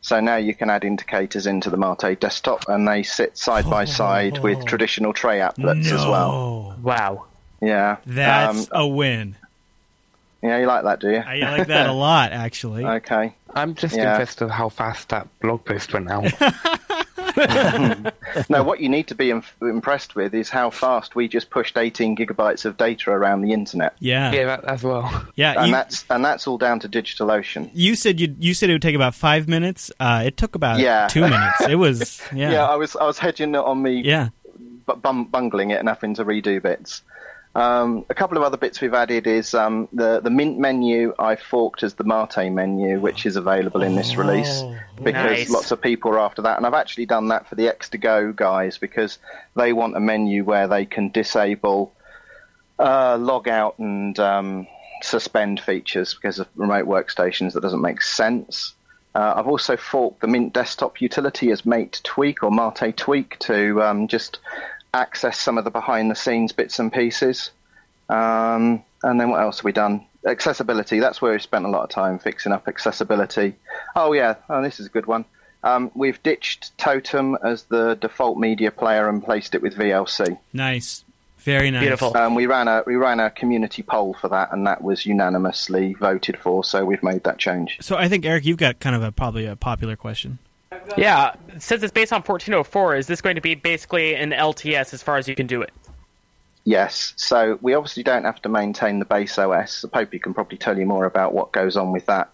So 0.02 0.20
now 0.22 0.38
you 0.38 0.56
can 0.56 0.70
add 0.70 0.84
indicators 0.86 1.46
into 1.46 1.70
the 1.70 1.78
Mate 1.78 2.20
desktop, 2.20 2.68
and 2.68 2.88
they 2.88 3.04
sit 3.04 3.38
side 3.38 3.70
by 3.70 3.86
side 3.86 4.40
with 4.40 4.66
traditional 4.66 5.14
tray 5.14 5.40
applets 5.40 5.86
as 5.92 6.06
well. 6.06 6.78
Wow. 6.82 7.26
Yeah, 7.62 7.98
That's 8.06 8.72
Um, 8.72 8.80
a 8.82 8.88
win. 8.88 9.36
yeah, 10.42 10.58
you 10.60 10.66
like 10.66 10.86
that, 10.86 11.02
do 11.02 11.12
you? 11.12 11.18
I 11.18 11.36
like 11.58 11.68
that 11.68 11.90
a 11.90 11.92
lot, 11.92 12.32
actually. 12.32 12.86
Okay. 13.00 13.34
I'm 13.54 13.76
just 13.76 13.94
Yeah. 13.98 14.12
impressed 14.12 14.40
with 14.40 14.52
how 14.52 14.70
fast 14.70 15.10
that 15.10 15.28
blog 15.42 15.66
post 15.66 15.92
went 15.94 16.10
out. 16.10 16.32
no, 18.50 18.64
what 18.64 18.80
you 18.80 18.90
need 18.90 19.08
to 19.08 19.16
be 19.16 19.32
im- 19.32 19.44
impressed 19.62 20.16
with 20.16 20.34
is 20.34 20.50
how 20.50 20.70
fast 20.70 21.16
we 21.16 21.28
just 21.28 21.50
pushed 21.50 21.78
18 21.78 22.16
gigabytes 22.16 22.66
of 22.66 22.78
data 22.78 23.12
around 23.12 23.42
the 23.42 23.54
internet. 23.54 23.94
Yeah. 24.00 24.32
Yeah, 24.32 24.46
that 24.46 24.66
as 24.66 24.84
well. 24.84 25.10
Yeah, 25.36 25.54
and 25.58 25.68
you- 25.68 25.74
that's 25.74 26.06
and 26.10 26.24
that's 26.24 26.48
all 26.48 26.58
down 26.58 26.80
to 26.82 26.90
DigitalOcean. 26.90 27.70
You 27.74 27.96
said 27.96 28.20
you 28.20 28.36
you 28.40 28.54
said 28.54 28.70
it 28.70 28.74
would 28.74 28.82
take 28.82 28.96
about 28.96 29.16
five 29.16 29.48
minutes. 29.48 29.92
Uh, 30.00 30.24
it 30.26 30.38
took 30.38 30.56
about 30.56 30.80
Yeah. 30.80 31.08
two 31.08 31.22
minutes. 31.22 31.62
It 31.68 31.76
was 31.76 32.22
yeah. 32.34 32.52
yeah, 32.52 32.66
I 32.66 32.76
was 32.76 32.96
I 32.96 33.06
was 33.06 33.18
hedging 33.20 33.56
it 33.56 33.58
on 33.58 33.82
me, 33.82 34.02
Yeah. 34.02 34.30
bu- 34.86 34.96
bum- 34.98 35.26
bungling 35.26 35.72
it 35.72 35.80
and 35.80 35.88
having 35.90 36.14
to 36.16 36.26
redo 36.26 36.62
bits. 36.62 37.02
Um, 37.60 38.06
a 38.08 38.14
couple 38.14 38.38
of 38.38 38.44
other 38.44 38.56
bits 38.56 38.80
we've 38.80 38.94
added 38.94 39.28
is 39.28 39.54
um, 39.54 39.90
the 39.92 40.22
the 40.22 40.30
Mint 40.30 40.58
menu. 40.60 41.14
I 41.20 41.36
forked 41.36 41.84
as 41.84 41.96
the 41.96 42.06
Mate 42.06 42.50
menu, 42.50 43.02
which 43.02 43.26
is 43.26 43.36
available 43.36 43.84
in 43.84 43.96
this 43.96 44.16
release 44.16 44.64
because 45.04 45.40
Nice. 45.40 45.50
lots 45.50 45.72
of 45.72 45.82
people 45.82 46.12
are 46.12 46.20
after 46.20 46.42
that, 46.44 46.56
and 46.56 46.66
I've 46.66 46.74
actually 46.74 47.06
done 47.06 47.28
that 47.28 47.50
for 47.50 47.56
the 47.56 47.64
X2Go 47.64 48.34
guys 48.34 48.78
because 48.78 49.20
they 49.58 49.74
want 49.74 49.98
a 49.98 50.00
menu 50.00 50.46
where 50.46 50.70
they 50.70 50.86
can 50.86 51.10
disable 51.10 51.94
uh, 52.80 53.18
log 53.18 53.50
out 53.50 53.78
and 53.78 54.18
um, 54.22 54.66
suspend 55.02 55.60
features 55.60 56.14
because 56.14 56.40
of 56.40 56.48
remote 56.56 56.88
workstations. 56.88 57.52
That 57.54 57.62
doesn't 57.62 57.82
make 57.82 58.02
sense. 58.02 58.74
Uh, 59.14 59.34
I've 59.36 59.48
also 59.48 59.76
forked 59.76 60.22
the 60.22 60.28
Mint 60.28 60.54
desktop 60.54 61.02
utility 61.02 61.52
as 61.52 61.66
Mate 61.66 62.00
Tweak 62.06 62.42
or 62.42 62.52
Mate 62.52 62.96
Tweak 62.96 63.38
to 63.40 63.84
um, 63.84 64.08
just 64.08 64.40
access 64.94 65.40
some 65.40 65.58
of 65.58 65.64
the 65.64 65.72
behind 65.72 66.10
the 66.10 66.16
scenes 66.16 66.52
bits 66.52 66.80
and 66.80 66.92
pieces. 66.92 67.52
Um, 68.10 68.84
and 69.04 69.20
then 69.20 69.30
what 69.30 69.42
else 69.42 69.58
have 69.58 69.66
we 69.66 69.72
done? 69.72 70.06
Accessibility. 70.26 71.00
That's 71.00 71.22
where 71.22 71.34
we 71.34 71.40
spent 71.40 71.66
a 71.66 71.70
lot 71.70 71.84
of 71.84 71.90
time 71.90 72.20
fixing 72.20 72.52
up 72.52 72.68
accessibility. 72.68 73.56
Oh 73.96 74.14
yeah, 74.14 74.36
oh, 74.50 74.62
this 74.62 74.80
is 74.80 74.88
a 74.88 74.90
good 74.90 75.06
one. 75.06 75.26
Um, 75.64 75.92
we've 75.94 76.22
ditched 76.24 76.78
Totem 76.78 77.38
as 77.44 77.64
the 77.64 77.96
default 77.96 78.38
media 78.38 78.72
player 78.72 79.10
and 79.10 79.24
placed 79.24 79.56
it 79.56 79.62
with 79.62 79.76
VLC. 79.76 80.38
Nice. 80.54 81.04
Very 81.40 81.72
nice. 81.72 81.82
Beautiful. 81.82 82.16
Um, 82.18 82.36
we 82.36 82.48
ran 82.48 82.68
a 82.68 82.84
we 82.86 82.96
ran 82.96 83.20
a 83.22 83.30
community 83.30 83.82
poll 83.82 84.14
for 84.14 84.28
that, 84.28 84.52
and 84.52 84.68
that 84.68 84.84
was 84.84 85.06
unanimously 85.06 85.94
voted 85.94 86.38
for. 86.38 86.66
So 86.66 86.84
we've 86.84 87.02
made 87.02 87.24
that 87.24 87.38
change. 87.38 87.78
So 87.82 87.96
I 87.96 88.10
think 88.10 88.26
Eric, 88.26 88.46
you've 88.46 88.58
got 88.58 88.80
kind 88.80 88.96
of 88.96 89.04
a 89.04 89.12
probably 89.12 89.46
a 89.46 89.56
popular 89.56 89.96
question. 89.96 90.40
Yeah, 90.98 91.36
since 91.58 91.82
it's 91.82 91.92
based 91.92 92.14
on 92.14 92.22
1404, 92.22 92.96
is 92.96 93.08
this 93.08 93.22
going 93.22 93.36
to 93.36 93.42
be 93.42 93.56
basically 93.56 94.16
an 94.16 94.32
LTS 94.32 94.94
as 94.94 95.02
far 95.02 95.18
as 95.18 95.28
you 95.28 95.36
can 95.36 95.48
do 95.48 95.62
it? 95.62 95.72
Yes. 96.64 97.14
So 97.16 97.58
we 97.62 97.74
obviously 97.74 98.04
don't 98.04 98.26
have 98.26 98.42
to 98.44 98.50
maintain 98.50 99.00
the 99.00 99.06
base 99.06 99.38
OS. 99.40 99.86
Popey 99.92 100.22
can 100.22 100.34
probably 100.34 100.58
tell 100.58 100.78
you 100.78 100.86
more 100.86 101.06
about 101.06 101.34
what 101.34 101.52
goes 101.52 101.76
on 101.76 101.92
with 101.92 102.06
that. 102.06 102.30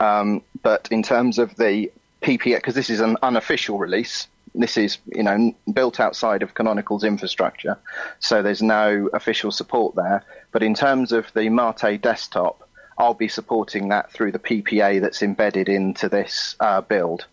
Um, 0.00 0.42
but 0.62 0.88
in 0.90 1.02
terms 1.02 1.38
of 1.38 1.54
the 1.56 1.90
PPA, 2.22 2.56
because 2.56 2.74
this 2.74 2.88
is 2.88 3.00
an 3.00 3.16
unofficial 3.22 3.78
release, 3.78 4.28
this 4.54 4.78
is 4.78 4.98
you 5.14 5.22
know 5.22 5.54
built 5.72 6.00
outside 6.00 6.42
of 6.42 6.54
Canonical's 6.54 7.04
infrastructure, 7.04 7.76
so 8.20 8.42
there's 8.42 8.62
no 8.62 9.10
official 9.12 9.50
support 9.50 9.94
there. 9.94 10.24
But 10.52 10.62
in 10.62 10.74
terms 10.74 11.12
of 11.12 11.30
the 11.34 11.50
Mate 11.50 12.00
desktop, 12.00 12.66
I'll 12.96 13.14
be 13.14 13.28
supporting 13.28 13.88
that 13.88 14.10
through 14.10 14.32
the 14.32 14.38
PPA 14.38 15.00
that's 15.02 15.22
embedded 15.22 15.68
into 15.68 16.08
this 16.08 16.56
uh, 16.60 16.80
build. 16.80 17.26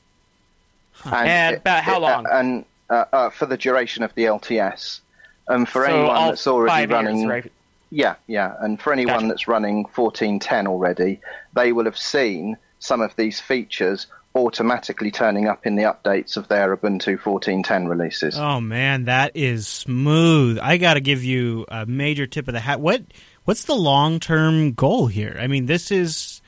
And 1.05 1.57
about 1.57 1.83
how 1.83 1.99
long? 1.99 2.25
and 2.31 2.65
uh, 2.89 3.05
uh, 3.11 3.29
for 3.29 3.45
the 3.45 3.57
duration 3.57 4.03
of 4.03 4.13
the 4.15 4.23
LTS. 4.25 4.99
And 5.47 5.67
for 5.67 5.85
So 5.85 5.91
anyone 5.93 6.27
that's 6.27 6.47
already 6.47 6.69
five 6.71 6.89
years, 6.89 7.03
running, 7.03 7.27
right? 7.27 7.51
yeah, 7.89 8.15
yeah, 8.27 8.55
and 8.61 8.79
for 8.81 8.93
anyone 8.93 9.15
Gotcha. 9.15 9.27
that's 9.27 9.47
running 9.47 9.83
1410 9.83 10.67
already, 10.67 11.19
they 11.53 11.73
will 11.73 11.85
have 11.85 11.97
seen 11.97 12.57
some 12.79 13.01
of 13.01 13.15
these 13.17 13.39
features 13.41 14.07
automatically 14.35 15.11
turning 15.11 15.47
up 15.47 15.65
in 15.65 15.75
the 15.75 15.83
updates 15.83 16.37
of 16.37 16.47
their 16.47 16.75
Ubuntu 16.75 17.19
1410 17.23 17.87
releases. 17.87 18.37
Oh 18.37 18.59
man, 18.61 19.05
that 19.05 19.35
is 19.35 19.67
smooth. 19.67 20.57
I 20.61 20.77
got 20.77 20.95
to 20.95 21.01
give 21.01 21.23
you 21.23 21.65
a 21.69 21.85
major 21.85 22.25
tip 22.25 22.47
of 22.47 22.53
the 22.53 22.59
hat. 22.59 22.79
What 22.79 23.03
what's 23.43 23.65
the 23.65 23.75
long 23.75 24.19
term 24.19 24.71
goal 24.73 25.07
here? 25.07 25.37
I 25.39 25.47
mean, 25.47 25.65
this 25.67 25.91
is 25.91 26.41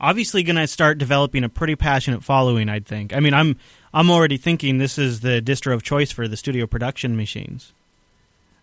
obviously 0.00 0.42
going 0.42 0.56
to 0.56 0.66
start 0.66 0.98
developing 0.98 1.44
a 1.44 1.48
pretty 1.48 1.76
passionate 1.76 2.24
following. 2.24 2.68
I'd 2.68 2.86
think. 2.86 3.14
I 3.14 3.20
mean, 3.20 3.34
I'm 3.34 3.56
I'm 3.92 4.10
already 4.10 4.36
thinking 4.36 4.78
this 4.78 4.98
is 4.98 5.20
the 5.20 5.40
distro 5.40 5.74
of 5.74 5.82
choice 5.82 6.10
for 6.12 6.28
the 6.28 6.36
studio 6.36 6.66
production 6.66 7.16
machines. 7.16 7.72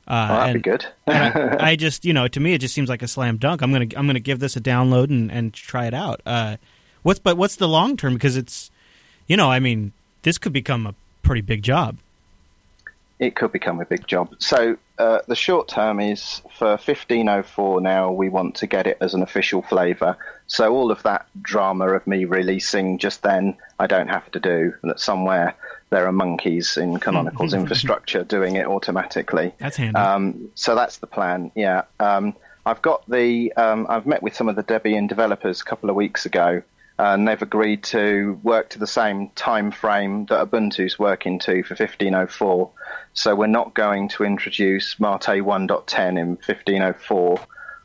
Uh, 0.07 0.27
that'd 0.27 0.56
and, 0.56 0.64
be 0.64 0.69
good. 0.69 0.85
I, 1.07 1.57
I, 1.72 1.76
just, 1.76 2.06
you 2.06 2.14
know, 2.14 2.27
to 2.27 2.39
me, 2.39 2.53
it 2.53 2.60
just 2.60 2.76
seems 2.76 2.89
like 2.89 3.02
a 3.02 3.07
slam 3.07 3.38
dunk. 3.38 3.61
I'm 3.61 3.72
gonna, 3.72 3.88
I'm 3.95 4.06
gonna 4.06 4.19
give 4.19 4.39
this 4.39 4.56
a 4.56 4.61
download 4.61 5.10
and, 5.10 5.31
and 5.31 5.53
try 5.53 5.88
it 5.88 5.93
out. 5.93 6.22
Uh, 6.26 6.57
what's, 7.02 7.19
but 7.19 7.38
what's 7.38 7.56
the 7.56 7.68
long 7.68 7.97
term? 7.97 8.14
Because 8.14 8.38
it's, 8.38 8.69
you 9.27 9.35
know, 9.35 9.49
I 9.49 9.60
mean, 9.60 9.93
this 10.22 10.38
could 10.38 10.53
become 10.53 10.85
a 10.85 10.93
pretty 11.23 11.41
big 11.41 11.64
job. 11.64 11.97
It 13.19 13.35
could 13.35 13.51
become 13.51 13.79
a 13.79 13.85
big 13.85 14.07
job. 14.07 14.35
So 14.39 14.77
uh, 14.97 15.19
the 15.27 15.35
short 15.35 15.67
term 15.67 15.99
is 15.99 16.41
for 16.57 16.71
1504 16.71 17.81
now, 17.81 18.11
we 18.11 18.29
want 18.29 18.55
to 18.55 18.67
get 18.67 18.87
it 18.87 18.97
as 19.01 19.13
an 19.13 19.21
official 19.21 19.61
flavour. 19.61 20.17
So 20.47 20.73
all 20.73 20.91
of 20.91 21.03
that 21.03 21.27
drama 21.41 21.87
of 21.89 22.05
me 22.07 22.25
releasing 22.25 22.97
just 22.97 23.23
then, 23.23 23.57
I 23.79 23.87
don't 23.87 24.09
have 24.09 24.29
to 24.31 24.39
do. 24.39 24.73
That 24.83 24.99
somewhere 24.99 25.55
there 25.89 26.07
are 26.07 26.11
monkeys 26.11 26.77
in 26.77 26.99
Canonical's 26.99 27.53
infrastructure 27.61 28.23
doing 28.23 28.55
it 28.55 28.67
automatically. 28.67 29.53
That's 29.59 29.77
handy. 29.77 29.95
Um, 29.95 30.49
so 30.55 30.75
that's 30.75 30.97
the 30.97 31.07
plan, 31.07 31.51
yeah. 31.55 31.83
Um, 31.99 32.35
I've 32.65 32.81
got 32.81 33.07
the, 33.09 33.53
um, 33.53 33.85
I've 33.89 34.05
met 34.05 34.23
with 34.23 34.35
some 34.35 34.49
of 34.49 34.55
the 34.55 34.63
Debian 34.63 35.07
developers 35.07 35.61
a 35.61 35.63
couple 35.63 35.89
of 35.89 35.95
weeks 35.95 36.25
ago 36.25 36.63
and 36.97 37.27
they've 37.27 37.41
agreed 37.41 37.84
to 37.84 38.39
work 38.41 38.69
to 38.69 38.80
the 38.80 38.88
same 38.88 39.30
time 39.30 39.72
frame 39.72 40.26
that 40.27 40.49
Ubuntu's 40.49 40.97
working 40.97 41.39
to 41.39 41.63
for 41.63 41.76
1504. 41.76 42.72
So 43.13 43.35
we're 43.35 43.47
not 43.47 43.73
going 43.73 44.09
to 44.09 44.23
introduce 44.23 44.99
Mate 44.99 45.43
1.10 45.43 46.09
in 46.19 46.27
1504. 46.30 47.39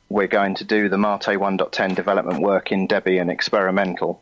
We're 0.08 0.26
going 0.28 0.54
to 0.56 0.64
do 0.64 0.88
the 0.88 0.98
Mate 0.98 1.22
1.10 1.22 1.96
development 1.96 2.40
work 2.40 2.70
in 2.70 2.86
Debian 2.86 3.30
experimental, 3.30 4.20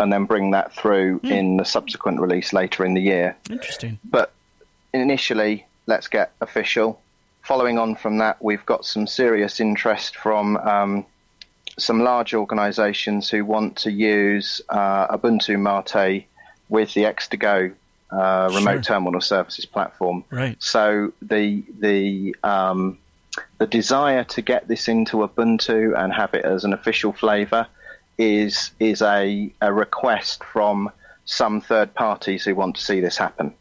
and 0.00 0.12
then 0.12 0.24
bring 0.24 0.50
that 0.50 0.72
through 0.72 1.20
mm. 1.20 1.30
in 1.30 1.56
the 1.56 1.64
subsequent 1.64 2.20
release 2.20 2.52
later 2.52 2.84
in 2.84 2.94
the 2.94 3.02
year. 3.02 3.36
Interesting. 3.48 3.98
But 4.04 4.32
initially, 4.92 5.66
let's 5.86 6.08
get 6.08 6.32
official. 6.40 7.00
Following 7.42 7.78
on 7.78 7.94
from 7.94 8.18
that, 8.18 8.42
we've 8.42 8.64
got 8.66 8.84
some 8.84 9.06
serious 9.06 9.60
interest 9.60 10.16
from 10.16 10.56
um, 10.56 11.06
some 11.78 12.00
large 12.00 12.34
organisations 12.34 13.28
who 13.28 13.44
want 13.44 13.76
to 13.78 13.90
use 13.90 14.60
uh, 14.68 15.16
Ubuntu 15.16 15.58
Mate 15.58 16.26
with 16.68 16.94
the 16.94 17.02
X2Go 17.02 17.74
uh, 18.10 18.50
remote 18.54 18.72
sure. 18.72 18.82
terminal 18.82 19.20
services 19.20 19.66
platform. 19.66 20.24
Right. 20.30 20.56
So 20.62 21.12
the 21.20 21.64
the 21.78 22.36
um, 22.44 22.98
the 23.58 23.66
desire 23.66 24.24
to 24.24 24.42
get 24.42 24.68
this 24.68 24.88
into 24.88 25.18
Ubuntu 25.18 25.98
and 25.98 26.12
have 26.12 26.34
it 26.34 26.44
as 26.44 26.64
an 26.64 26.72
official 26.72 27.12
flavour 27.12 27.66
is 28.18 28.70
is 28.78 29.02
a, 29.02 29.52
a 29.60 29.72
request 29.72 30.44
from 30.44 30.90
some 31.24 31.60
third 31.60 31.94
parties 31.94 32.44
who 32.44 32.54
want 32.54 32.76
to 32.76 32.82
see 32.82 33.00
this 33.00 33.16
happen. 33.16 33.54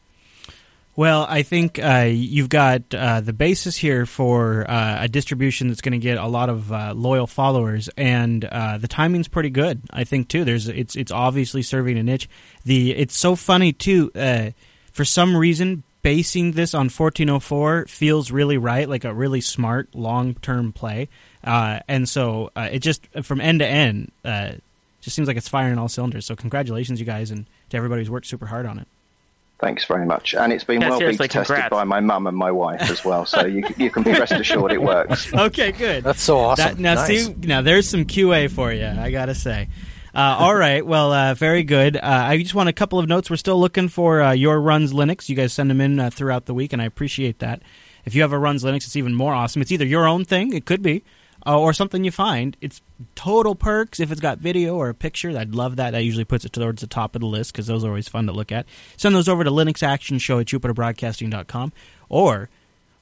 Well, 0.95 1.25
I 1.27 1.41
think 1.41 1.79
uh, 1.79 2.07
you've 2.11 2.49
got 2.49 2.93
uh, 2.93 3.21
the 3.21 3.33
basis 3.33 3.75
here 3.75 4.05
for 4.05 4.69
uh, 4.69 5.03
a 5.03 5.07
distribution 5.07 5.67
that's 5.67 5.81
going 5.81 5.93
to 5.93 5.97
get 5.97 6.19
a 6.19 6.27
lot 6.27 6.49
of 6.49 6.71
uh, 6.71 6.93
loyal 6.95 7.25
followers, 7.25 7.89
and 7.97 8.45
uh, 8.45 8.77
the 8.77 8.87
timing's 8.87 9.27
pretty 9.27 9.49
good. 9.49 9.81
I 9.89 10.03
think 10.03 10.27
too. 10.27 10.45
There's 10.45 10.67
it's 10.67 10.95
it's 10.95 11.11
obviously 11.11 11.63
serving 11.63 11.97
a 11.97 12.03
niche. 12.03 12.29
The 12.63 12.95
it's 12.95 13.17
so 13.17 13.35
funny 13.35 13.73
too. 13.73 14.11
Uh, 14.13 14.51
for 14.91 15.03
some 15.03 15.35
reason, 15.35 15.81
basing 16.03 16.51
this 16.51 16.75
on 16.75 16.89
1404 16.89 17.87
feels 17.87 18.29
really 18.29 18.59
right, 18.59 18.87
like 18.87 19.03
a 19.03 19.13
really 19.15 19.41
smart 19.41 19.95
long 19.95 20.35
term 20.35 20.71
play, 20.71 21.09
and 21.43 22.07
so 22.07 22.51
it 22.55 22.79
just 22.79 23.07
from 23.23 23.41
end 23.41 23.59
to 23.59 23.67
end 23.67 24.11
just 24.23 25.15
seems 25.15 25.27
like 25.27 25.37
it's 25.37 25.49
firing 25.49 25.79
all 25.79 25.89
cylinders. 25.89 26.27
So 26.27 26.35
congratulations, 26.35 26.99
you 26.99 27.05
guys, 27.05 27.31
and 27.31 27.47
to 27.71 27.77
everybody 27.77 28.01
who's 28.01 28.11
worked 28.11 28.27
super 28.27 28.45
hard 28.45 28.67
on 28.67 28.77
it. 28.77 28.87
Thanks 29.63 29.85
very 29.85 30.05
much. 30.05 30.33
And 30.35 30.51
it's 30.51 30.65
been 30.65 30.81
yeah, 30.81 30.89
well 30.89 30.99
beta 30.99 31.25
tested 31.29 31.69
by 31.69 31.85
my 31.85 32.01
mum 32.01 32.27
and 32.27 32.35
my 32.35 32.51
wife 32.51 32.81
as 32.81 33.05
well. 33.05 33.25
So 33.25 33.45
you, 33.45 33.63
you 33.77 33.89
can 33.89 34.03
be 34.03 34.11
rest 34.11 34.31
assured 34.33 34.73
it 34.73 34.81
works. 34.81 35.33
okay, 35.33 35.71
good. 35.71 36.03
That's 36.03 36.21
so 36.21 36.37
awesome. 36.37 36.65
That, 36.65 36.79
now, 36.79 36.95
nice. 36.95 37.27
see, 37.27 37.33
now 37.33 37.61
there's 37.61 37.87
some 37.87 38.03
QA 38.03 38.51
for 38.51 38.73
you, 38.73 38.85
I 38.85 39.09
got 39.09 39.27
to 39.27 39.35
say. 39.35 39.69
Uh, 40.13 40.35
all 40.37 40.53
right. 40.53 40.85
Well, 40.85 41.13
uh, 41.13 41.33
very 41.33 41.63
good. 41.63 41.95
Uh, 41.95 42.01
I 42.03 42.37
just 42.37 42.53
want 42.53 42.67
a 42.67 42.73
couple 42.73 42.99
of 42.99 43.07
notes. 43.07 43.29
We're 43.29 43.37
still 43.37 43.57
looking 43.57 43.87
for 43.87 44.21
uh, 44.21 44.33
your 44.33 44.59
runs 44.59 44.91
Linux. 44.91 45.29
You 45.29 45.35
guys 45.37 45.53
send 45.53 45.69
them 45.69 45.79
in 45.79 45.97
uh, 45.97 46.09
throughout 46.09 46.45
the 46.45 46.53
week, 46.53 46.73
and 46.73 46.81
I 46.81 46.85
appreciate 46.85 47.39
that. 47.39 47.61
If 48.03 48.13
you 48.13 48.21
have 48.21 48.33
a 48.33 48.37
runs 48.37 48.65
Linux, 48.65 48.85
it's 48.85 48.97
even 48.97 49.15
more 49.15 49.33
awesome. 49.33 49.61
It's 49.61 49.71
either 49.71 49.85
your 49.85 50.05
own 50.05 50.25
thing, 50.25 50.53
it 50.53 50.65
could 50.65 50.81
be, 50.81 51.05
uh, 51.47 51.57
or 51.57 51.71
something 51.71 52.03
you 52.03 52.11
find. 52.11 52.57
It's 52.59 52.81
total 53.15 53.55
perks 53.55 53.99
if 53.99 54.11
it's 54.11 54.21
got 54.21 54.37
video 54.39 54.75
or 54.75 54.89
a 54.89 54.93
picture. 54.93 55.35
I'd 55.37 55.55
love 55.55 55.77
that. 55.77 55.91
That 55.91 56.03
usually 56.03 56.25
puts 56.25 56.45
it 56.45 56.53
towards 56.53 56.81
the 56.81 56.87
top 56.87 57.15
of 57.15 57.21
the 57.21 57.27
list 57.27 57.51
because 57.51 57.67
those 57.67 57.83
are 57.83 57.89
always 57.89 58.07
fun 58.07 58.27
to 58.27 58.33
look 58.33 58.51
at. 58.51 58.65
Send 58.97 59.15
those 59.15 59.29
over 59.29 59.43
to 59.43 59.51
Linux 59.51 59.83
Action 59.83 60.19
Show 60.19 60.39
at 60.39 60.47
JupiterBroadcasting.com 60.47 61.73
or 62.09 62.49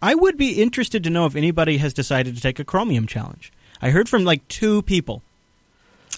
I 0.00 0.14
would 0.14 0.36
be 0.36 0.62
interested 0.62 1.02
to 1.02 1.10
know 1.10 1.26
if 1.26 1.34
anybody 1.34 1.78
has 1.78 1.92
decided 1.92 2.36
to 2.36 2.40
take 2.40 2.60
a 2.60 2.64
Chromium 2.64 3.08
challenge. 3.08 3.50
I 3.80 3.90
heard 3.90 4.08
from 4.08 4.24
like 4.24 4.46
two 4.48 4.82
people. 4.82 5.22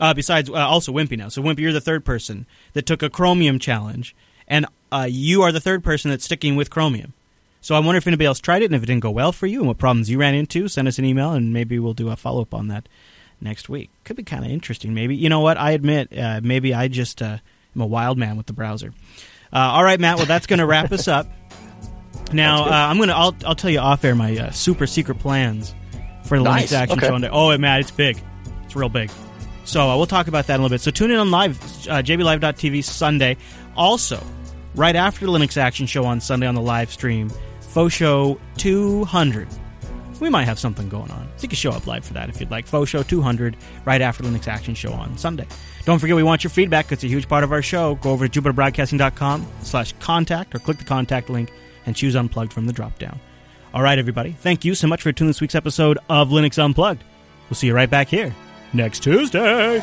Uh, 0.01 0.15
besides, 0.15 0.49
uh, 0.49 0.55
also 0.55 0.93
Wimpy 0.93 1.19
now. 1.19 1.28
So 1.28 1.43
Wimpy, 1.43 1.59
you're 1.59 1.73
the 1.73 1.81
third 1.81 2.05
person 2.05 2.47
that 2.73 2.87
took 2.87 3.03
a 3.03 3.11
Chromium 3.11 3.59
challenge, 3.59 4.15
and 4.49 4.66
uh, 4.91 5.07
you 5.11 5.43
are 5.43 5.53
the 5.53 5.61
third 5.61 5.85
person 5.85 6.11
that's 6.11 6.24
sticking 6.24 6.57
with 6.57 6.70
Chromium. 6.70 7.12
So 7.61 7.74
I 7.74 7.81
wonder 7.81 7.99
if 7.99 8.07
anybody 8.07 8.24
else 8.24 8.41
tried 8.41 8.62
it 8.62 8.66
and 8.66 8.74
if 8.74 8.82
it 8.82 8.87
didn't 8.87 9.03
go 9.03 9.11
well 9.11 9.32
for 9.32 9.47
you 9.47 9.59
and 9.59 9.69
what 9.69 9.77
problems 9.77 10.09
you 10.09 10.19
ran 10.19 10.35
into. 10.35 10.69
Send 10.69 10.89
us 10.89 10.99
an 10.99 11.05
email 11.05 11.32
and 11.32 11.53
maybe 11.53 11.78
we'll 11.78 11.93
do 11.93 12.09
a 12.09 12.16
follow 12.16 12.41
up 12.41 12.55
on 12.55 12.69
that 12.69 12.89
next 13.41 13.69
week. 13.69 13.91
Could 14.05 14.16
be 14.16 14.23
kind 14.23 14.45
of 14.45 14.51
interesting. 14.51 14.95
Maybe 14.95 15.15
you 15.15 15.28
know 15.28 15.41
what? 15.41 15.59
I 15.59 15.73
admit, 15.73 16.16
uh, 16.16 16.41
maybe 16.43 16.73
I 16.73 16.89
just 16.89 17.20
uh, 17.20 17.37
am 17.77 17.82
a 17.82 17.87
wild 17.87 18.16
man 18.16 18.39
with 18.39 18.47
the 18.47 18.55
browser. 18.55 18.95
Uh, 19.53 19.59
all 19.59 19.85
right, 19.85 20.01
Matt. 20.01 20.16
Well, 20.16 20.27
that's 20.27 20.47
going 20.47 20.61
to 20.61 20.66
wrap 20.66 20.93
us 20.93 21.09
up. 21.09 21.27
Now 22.32 22.65
uh, 22.65 22.69
I'm 22.70 22.99
gonna 22.99 23.12
I'll 23.12 23.35
I'll 23.45 23.57
tell 23.57 23.70
you 23.70 23.81
off 23.81 24.05
air 24.05 24.15
my 24.15 24.37
uh, 24.39 24.51
super 24.53 24.87
secret 24.87 25.19
plans 25.19 25.74
for 26.31 26.39
the 26.39 26.44
nice. 26.44 26.73
Linux 26.73 26.77
Action 26.77 26.98
okay. 26.98 27.09
Show. 27.09 27.19
Day. 27.19 27.28
Oh, 27.31 27.59
man, 27.59 27.81
it's 27.81 27.90
big. 27.90 28.23
It's 28.65 28.77
real 28.77 28.89
big. 28.89 29.11
So 29.65 29.90
uh, 29.90 29.97
we'll 29.97 30.07
talk 30.07 30.28
about 30.28 30.47
that 30.47 30.55
in 30.55 30.61
a 30.61 30.62
little 30.62 30.74
bit. 30.74 30.81
So 30.81 30.90
tune 30.90 31.11
in 31.11 31.19
on 31.19 31.31
live 31.31 31.61
uh, 31.89 32.02
jblive.tv 32.02 32.85
Sunday. 32.85 33.36
Also, 33.77 34.23
right 34.74 34.97
after 34.97 35.27
the 35.27 35.32
Linux 35.32 35.57
Action 35.57 35.86
Show 35.86 36.05
on 36.05 36.20
Sunday 36.20 36.47
on 36.47 36.55
the 36.55 36.62
live 36.62 36.90
stream, 36.90 37.31
Faux 37.61 37.93
Show 37.93 38.40
200. 38.57 39.48
We 40.20 40.28
might 40.28 40.44
have 40.44 40.59
something 40.59 40.89
going 40.89 41.11
on. 41.11 41.28
So 41.36 41.43
you 41.43 41.48
can 41.48 41.57
show 41.57 41.73
up 41.73 41.86
live 41.86 42.05
for 42.05 42.12
that 42.15 42.28
if 42.28 42.40
you'd 42.40 42.51
like. 42.51 42.66
Faux 42.66 42.89
Show 42.89 43.02
200 43.02 43.57
right 43.85 44.01
after 44.01 44.23
the 44.23 44.28
Linux 44.28 44.47
Action 44.47 44.74
Show 44.74 44.93
on 44.93 45.19
Sunday. 45.19 45.47
Don't 45.85 45.98
forget 45.98 46.15
we 46.15 46.23
want 46.23 46.44
your 46.44 46.51
feedback. 46.51 46.93
It's 46.93 47.02
a 47.02 47.09
huge 47.09 47.28
part 47.28 47.43
of 47.43 47.52
our 47.52 47.62
show. 47.62 47.97
Go 47.97 48.11
over 48.11 48.28
to 48.28 48.40
jupiterbroadcasting.com 48.40 49.47
slash 49.62 49.94
contact 49.98 50.55
or 50.55 50.61
click 50.61 50.78
the 50.78 50.85
contact 50.85 51.28
link 51.28 51.52
and 51.86 51.97
choose 51.97 52.15
Unplugged 52.15 52.52
from 52.52 52.66
the 52.66 52.73
drop 52.73 52.98
down. 52.98 53.19
All 53.72 53.82
right, 53.82 53.98
everybody. 53.98 54.32
Thank 54.32 54.64
you 54.64 54.74
so 54.74 54.88
much 54.88 55.02
for 55.02 55.12
tuning 55.12 55.30
this 55.30 55.40
week's 55.40 55.55
episode 55.55 55.98
of 56.09 56.30
Linux 56.30 56.62
Unplugged. 56.62 57.05
We'll 57.48 57.56
see 57.56 57.68
you 57.68 57.74
right 57.74 57.90
back 57.90 58.09
here 58.09 58.34
next 58.72 59.02
Tuesday. 59.02 59.80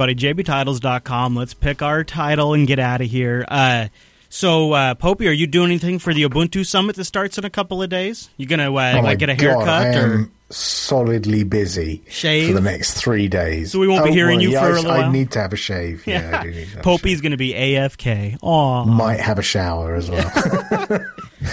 Everybody, 0.00 0.14
jbtitles.com. 0.44 1.34
Let's 1.34 1.54
pick 1.54 1.82
our 1.82 2.04
title 2.04 2.54
and 2.54 2.68
get 2.68 2.78
out 2.78 3.00
of 3.00 3.08
here. 3.08 3.44
Uh, 3.48 3.88
so, 4.28 4.72
uh, 4.72 4.94
Popey, 4.94 5.28
are 5.28 5.32
you 5.32 5.48
doing 5.48 5.70
anything 5.70 5.98
for 5.98 6.14
the 6.14 6.22
Ubuntu 6.22 6.64
Summit 6.64 6.94
that 6.96 7.04
starts 7.04 7.36
in 7.36 7.44
a 7.44 7.50
couple 7.50 7.82
of 7.82 7.90
days? 7.90 8.30
You 8.36 8.46
gonna 8.46 8.72
uh, 8.72 8.94
oh 8.98 9.00
like 9.00 9.18
get 9.18 9.28
a 9.28 9.34
God, 9.34 9.40
haircut 9.42 9.68
I 9.68 9.98
or 9.98 10.14
am 10.14 10.32
solidly 10.50 11.42
busy 11.42 12.02
Shave? 12.08 12.46
for 12.48 12.54
the 12.54 12.60
next 12.60 12.94
three 13.00 13.26
days. 13.26 13.72
So 13.72 13.80
we 13.80 13.88
won't 13.88 14.04
be 14.04 14.10
Oh, 14.10 14.12
hearing 14.12 14.36
well, 14.36 14.42
you 14.44 14.50
yeah, 14.52 14.60
for 14.60 14.66
I, 14.66 14.68
a 14.68 14.72
little 14.74 14.90
I 14.92 14.98
while? 15.00 15.10
need 15.10 15.32
to 15.32 15.40
have 15.40 15.52
a 15.52 15.56
shave. 15.56 16.06
Yeah, 16.06 16.38
I 16.38 16.42
do 16.44 16.50
need 16.52 16.68
to 16.68 16.76
have 16.76 16.84
Popey's 16.84 17.20
gonna 17.20 17.36
be 17.36 17.52
AFK. 17.54 18.38
Aw. 18.40 18.84
might 18.84 19.18
have 19.18 19.40
a 19.40 19.42
shower 19.42 19.96
as 19.96 20.08
well. 20.08 20.30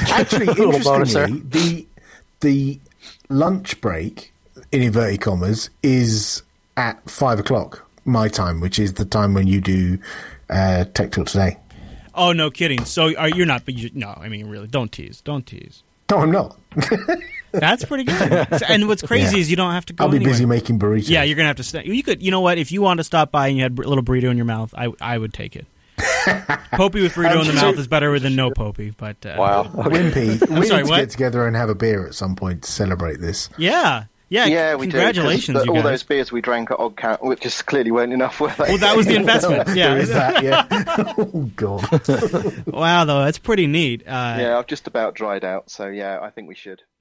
Actually, 0.09 0.45
Little 0.53 0.71
bonus 0.83 1.15
interestingly, 1.15 1.39
the 1.49 1.87
the 2.41 2.79
lunch 3.29 3.81
break 3.81 4.33
in 4.71 4.83
inverted 4.83 5.21
commas 5.21 5.71
is 5.81 6.43
at 6.77 7.09
five 7.09 7.39
o'clock 7.39 7.84
my 8.05 8.27
time, 8.27 8.59
which 8.61 8.79
is 8.79 8.93
the 8.93 9.05
time 9.05 9.33
when 9.33 9.47
you 9.47 9.59
do 9.61 9.97
uh, 10.49 10.85
Tech 10.93 11.11
Talk 11.11 11.27
today. 11.27 11.57
Oh 12.13 12.31
no, 12.31 12.49
kidding. 12.49 12.85
So 12.85 13.15
are 13.17 13.29
you're 13.29 13.45
not? 13.45 13.65
But 13.65 13.73
you, 13.73 13.89
no, 13.93 14.13
I 14.17 14.29
mean, 14.29 14.47
really, 14.47 14.67
don't 14.67 14.91
tease. 14.91 15.21
Don't 15.21 15.45
tease. 15.45 15.83
No, 16.09 16.17
I'm 16.19 16.31
not. 16.31 16.57
That's 17.51 17.83
pretty 17.85 18.03
good. 18.03 18.47
And 18.69 18.87
what's 18.87 19.01
crazy 19.01 19.35
Yeah. 19.37 19.41
is 19.41 19.49
you 19.49 19.55
don't 19.55 19.71
have 19.71 19.85
to 19.87 19.93
go. 19.93 20.03
I'll 20.05 20.09
be 20.11 20.17
anywhere. 20.17 20.33
busy 20.33 20.45
making 20.45 20.77
burritos. 20.79 21.09
Yeah, 21.09 21.23
you're 21.23 21.35
gonna 21.35 21.47
have 21.47 21.55
to. 21.57 21.63
Stay. 21.63 21.83
You 21.85 22.03
could. 22.03 22.21
You 22.21 22.31
know 22.31 22.41
what? 22.41 22.57
If 22.57 22.71
you 22.71 22.81
wanted 22.81 22.97
to 22.99 23.03
stop 23.05 23.31
by 23.31 23.47
and 23.47 23.57
you 23.57 23.63
had 23.63 23.77
a 23.77 23.81
little 23.81 24.03
burrito 24.03 24.29
in 24.29 24.37
your 24.37 24.45
mouth, 24.45 24.73
I 24.77 24.91
I 25.01 25.17
would 25.17 25.33
take 25.33 25.55
it. 25.55 25.65
Popey 25.97 27.01
with 27.01 27.13
burrito 27.13 27.41
in 27.41 27.47
the 27.47 27.53
mouth 27.53 27.77
is 27.77 27.87
better 27.87 28.17
than 28.19 28.35
no 28.35 28.51
Popey. 28.51 28.93
But 28.95 29.25
uh, 29.25 29.35
wow, 29.37 29.63
Wimpy, 29.73 30.47
we 30.57 30.65
sorry. 30.65 30.81
need 30.83 30.85
to 30.87 30.89
What? 30.91 30.99
get 30.99 31.09
together 31.09 31.47
and 31.47 31.55
have 31.55 31.69
a 31.69 31.75
beer 31.75 32.05
at 32.07 32.13
some 32.13 32.35
point 32.35 32.63
to 32.63 32.71
celebrate 32.71 33.19
this. 33.21 33.49
Yeah, 33.57 34.05
yeah. 34.29 34.45
yeah, 34.45 34.75
we 34.75 34.87
congratulations, 34.87 35.47
do. 35.47 35.53
'cause 35.53 35.65
you 35.67 35.73
the- 35.73 35.77
all 35.79 35.83
those 35.83 36.03
beers 36.03 36.31
we 36.31 36.41
drank 36.41 36.71
at 36.71 36.77
OggCamp, 36.77 37.21
which 37.23 37.41
just 37.41 37.65
clearly 37.65 37.91
weren't 37.91 38.13
enough, 38.13 38.39
were 38.39 38.49
they? 38.49 38.69
Well, 38.69 38.77
that 38.79 38.95
was 38.97 39.05
the 39.05 39.15
investment. 39.23 39.69
Yeah. 39.75 39.89
There 39.89 39.97
is 39.99 40.09
that, 40.09 40.43
yeah. 40.43 40.65
oh, 41.17 41.51
God. 41.55 42.65
wow, 42.67 43.05
though 43.05 43.23
that's 43.23 43.37
pretty 43.39 43.67
neat. 43.67 44.03
Uh, 44.07 44.37
yeah, 44.39 44.57
I've 44.57 44.67
just 44.67 44.87
about 44.87 45.13
dried 45.15 45.43
out, 45.43 45.69
so 45.69 45.87
yeah, 45.87 46.19
I 46.21 46.29
think 46.29 46.47
we 46.47 46.55
should. 46.55 46.81
Yeah, 46.81 46.81
you 46.81 46.83
know. 46.83 46.94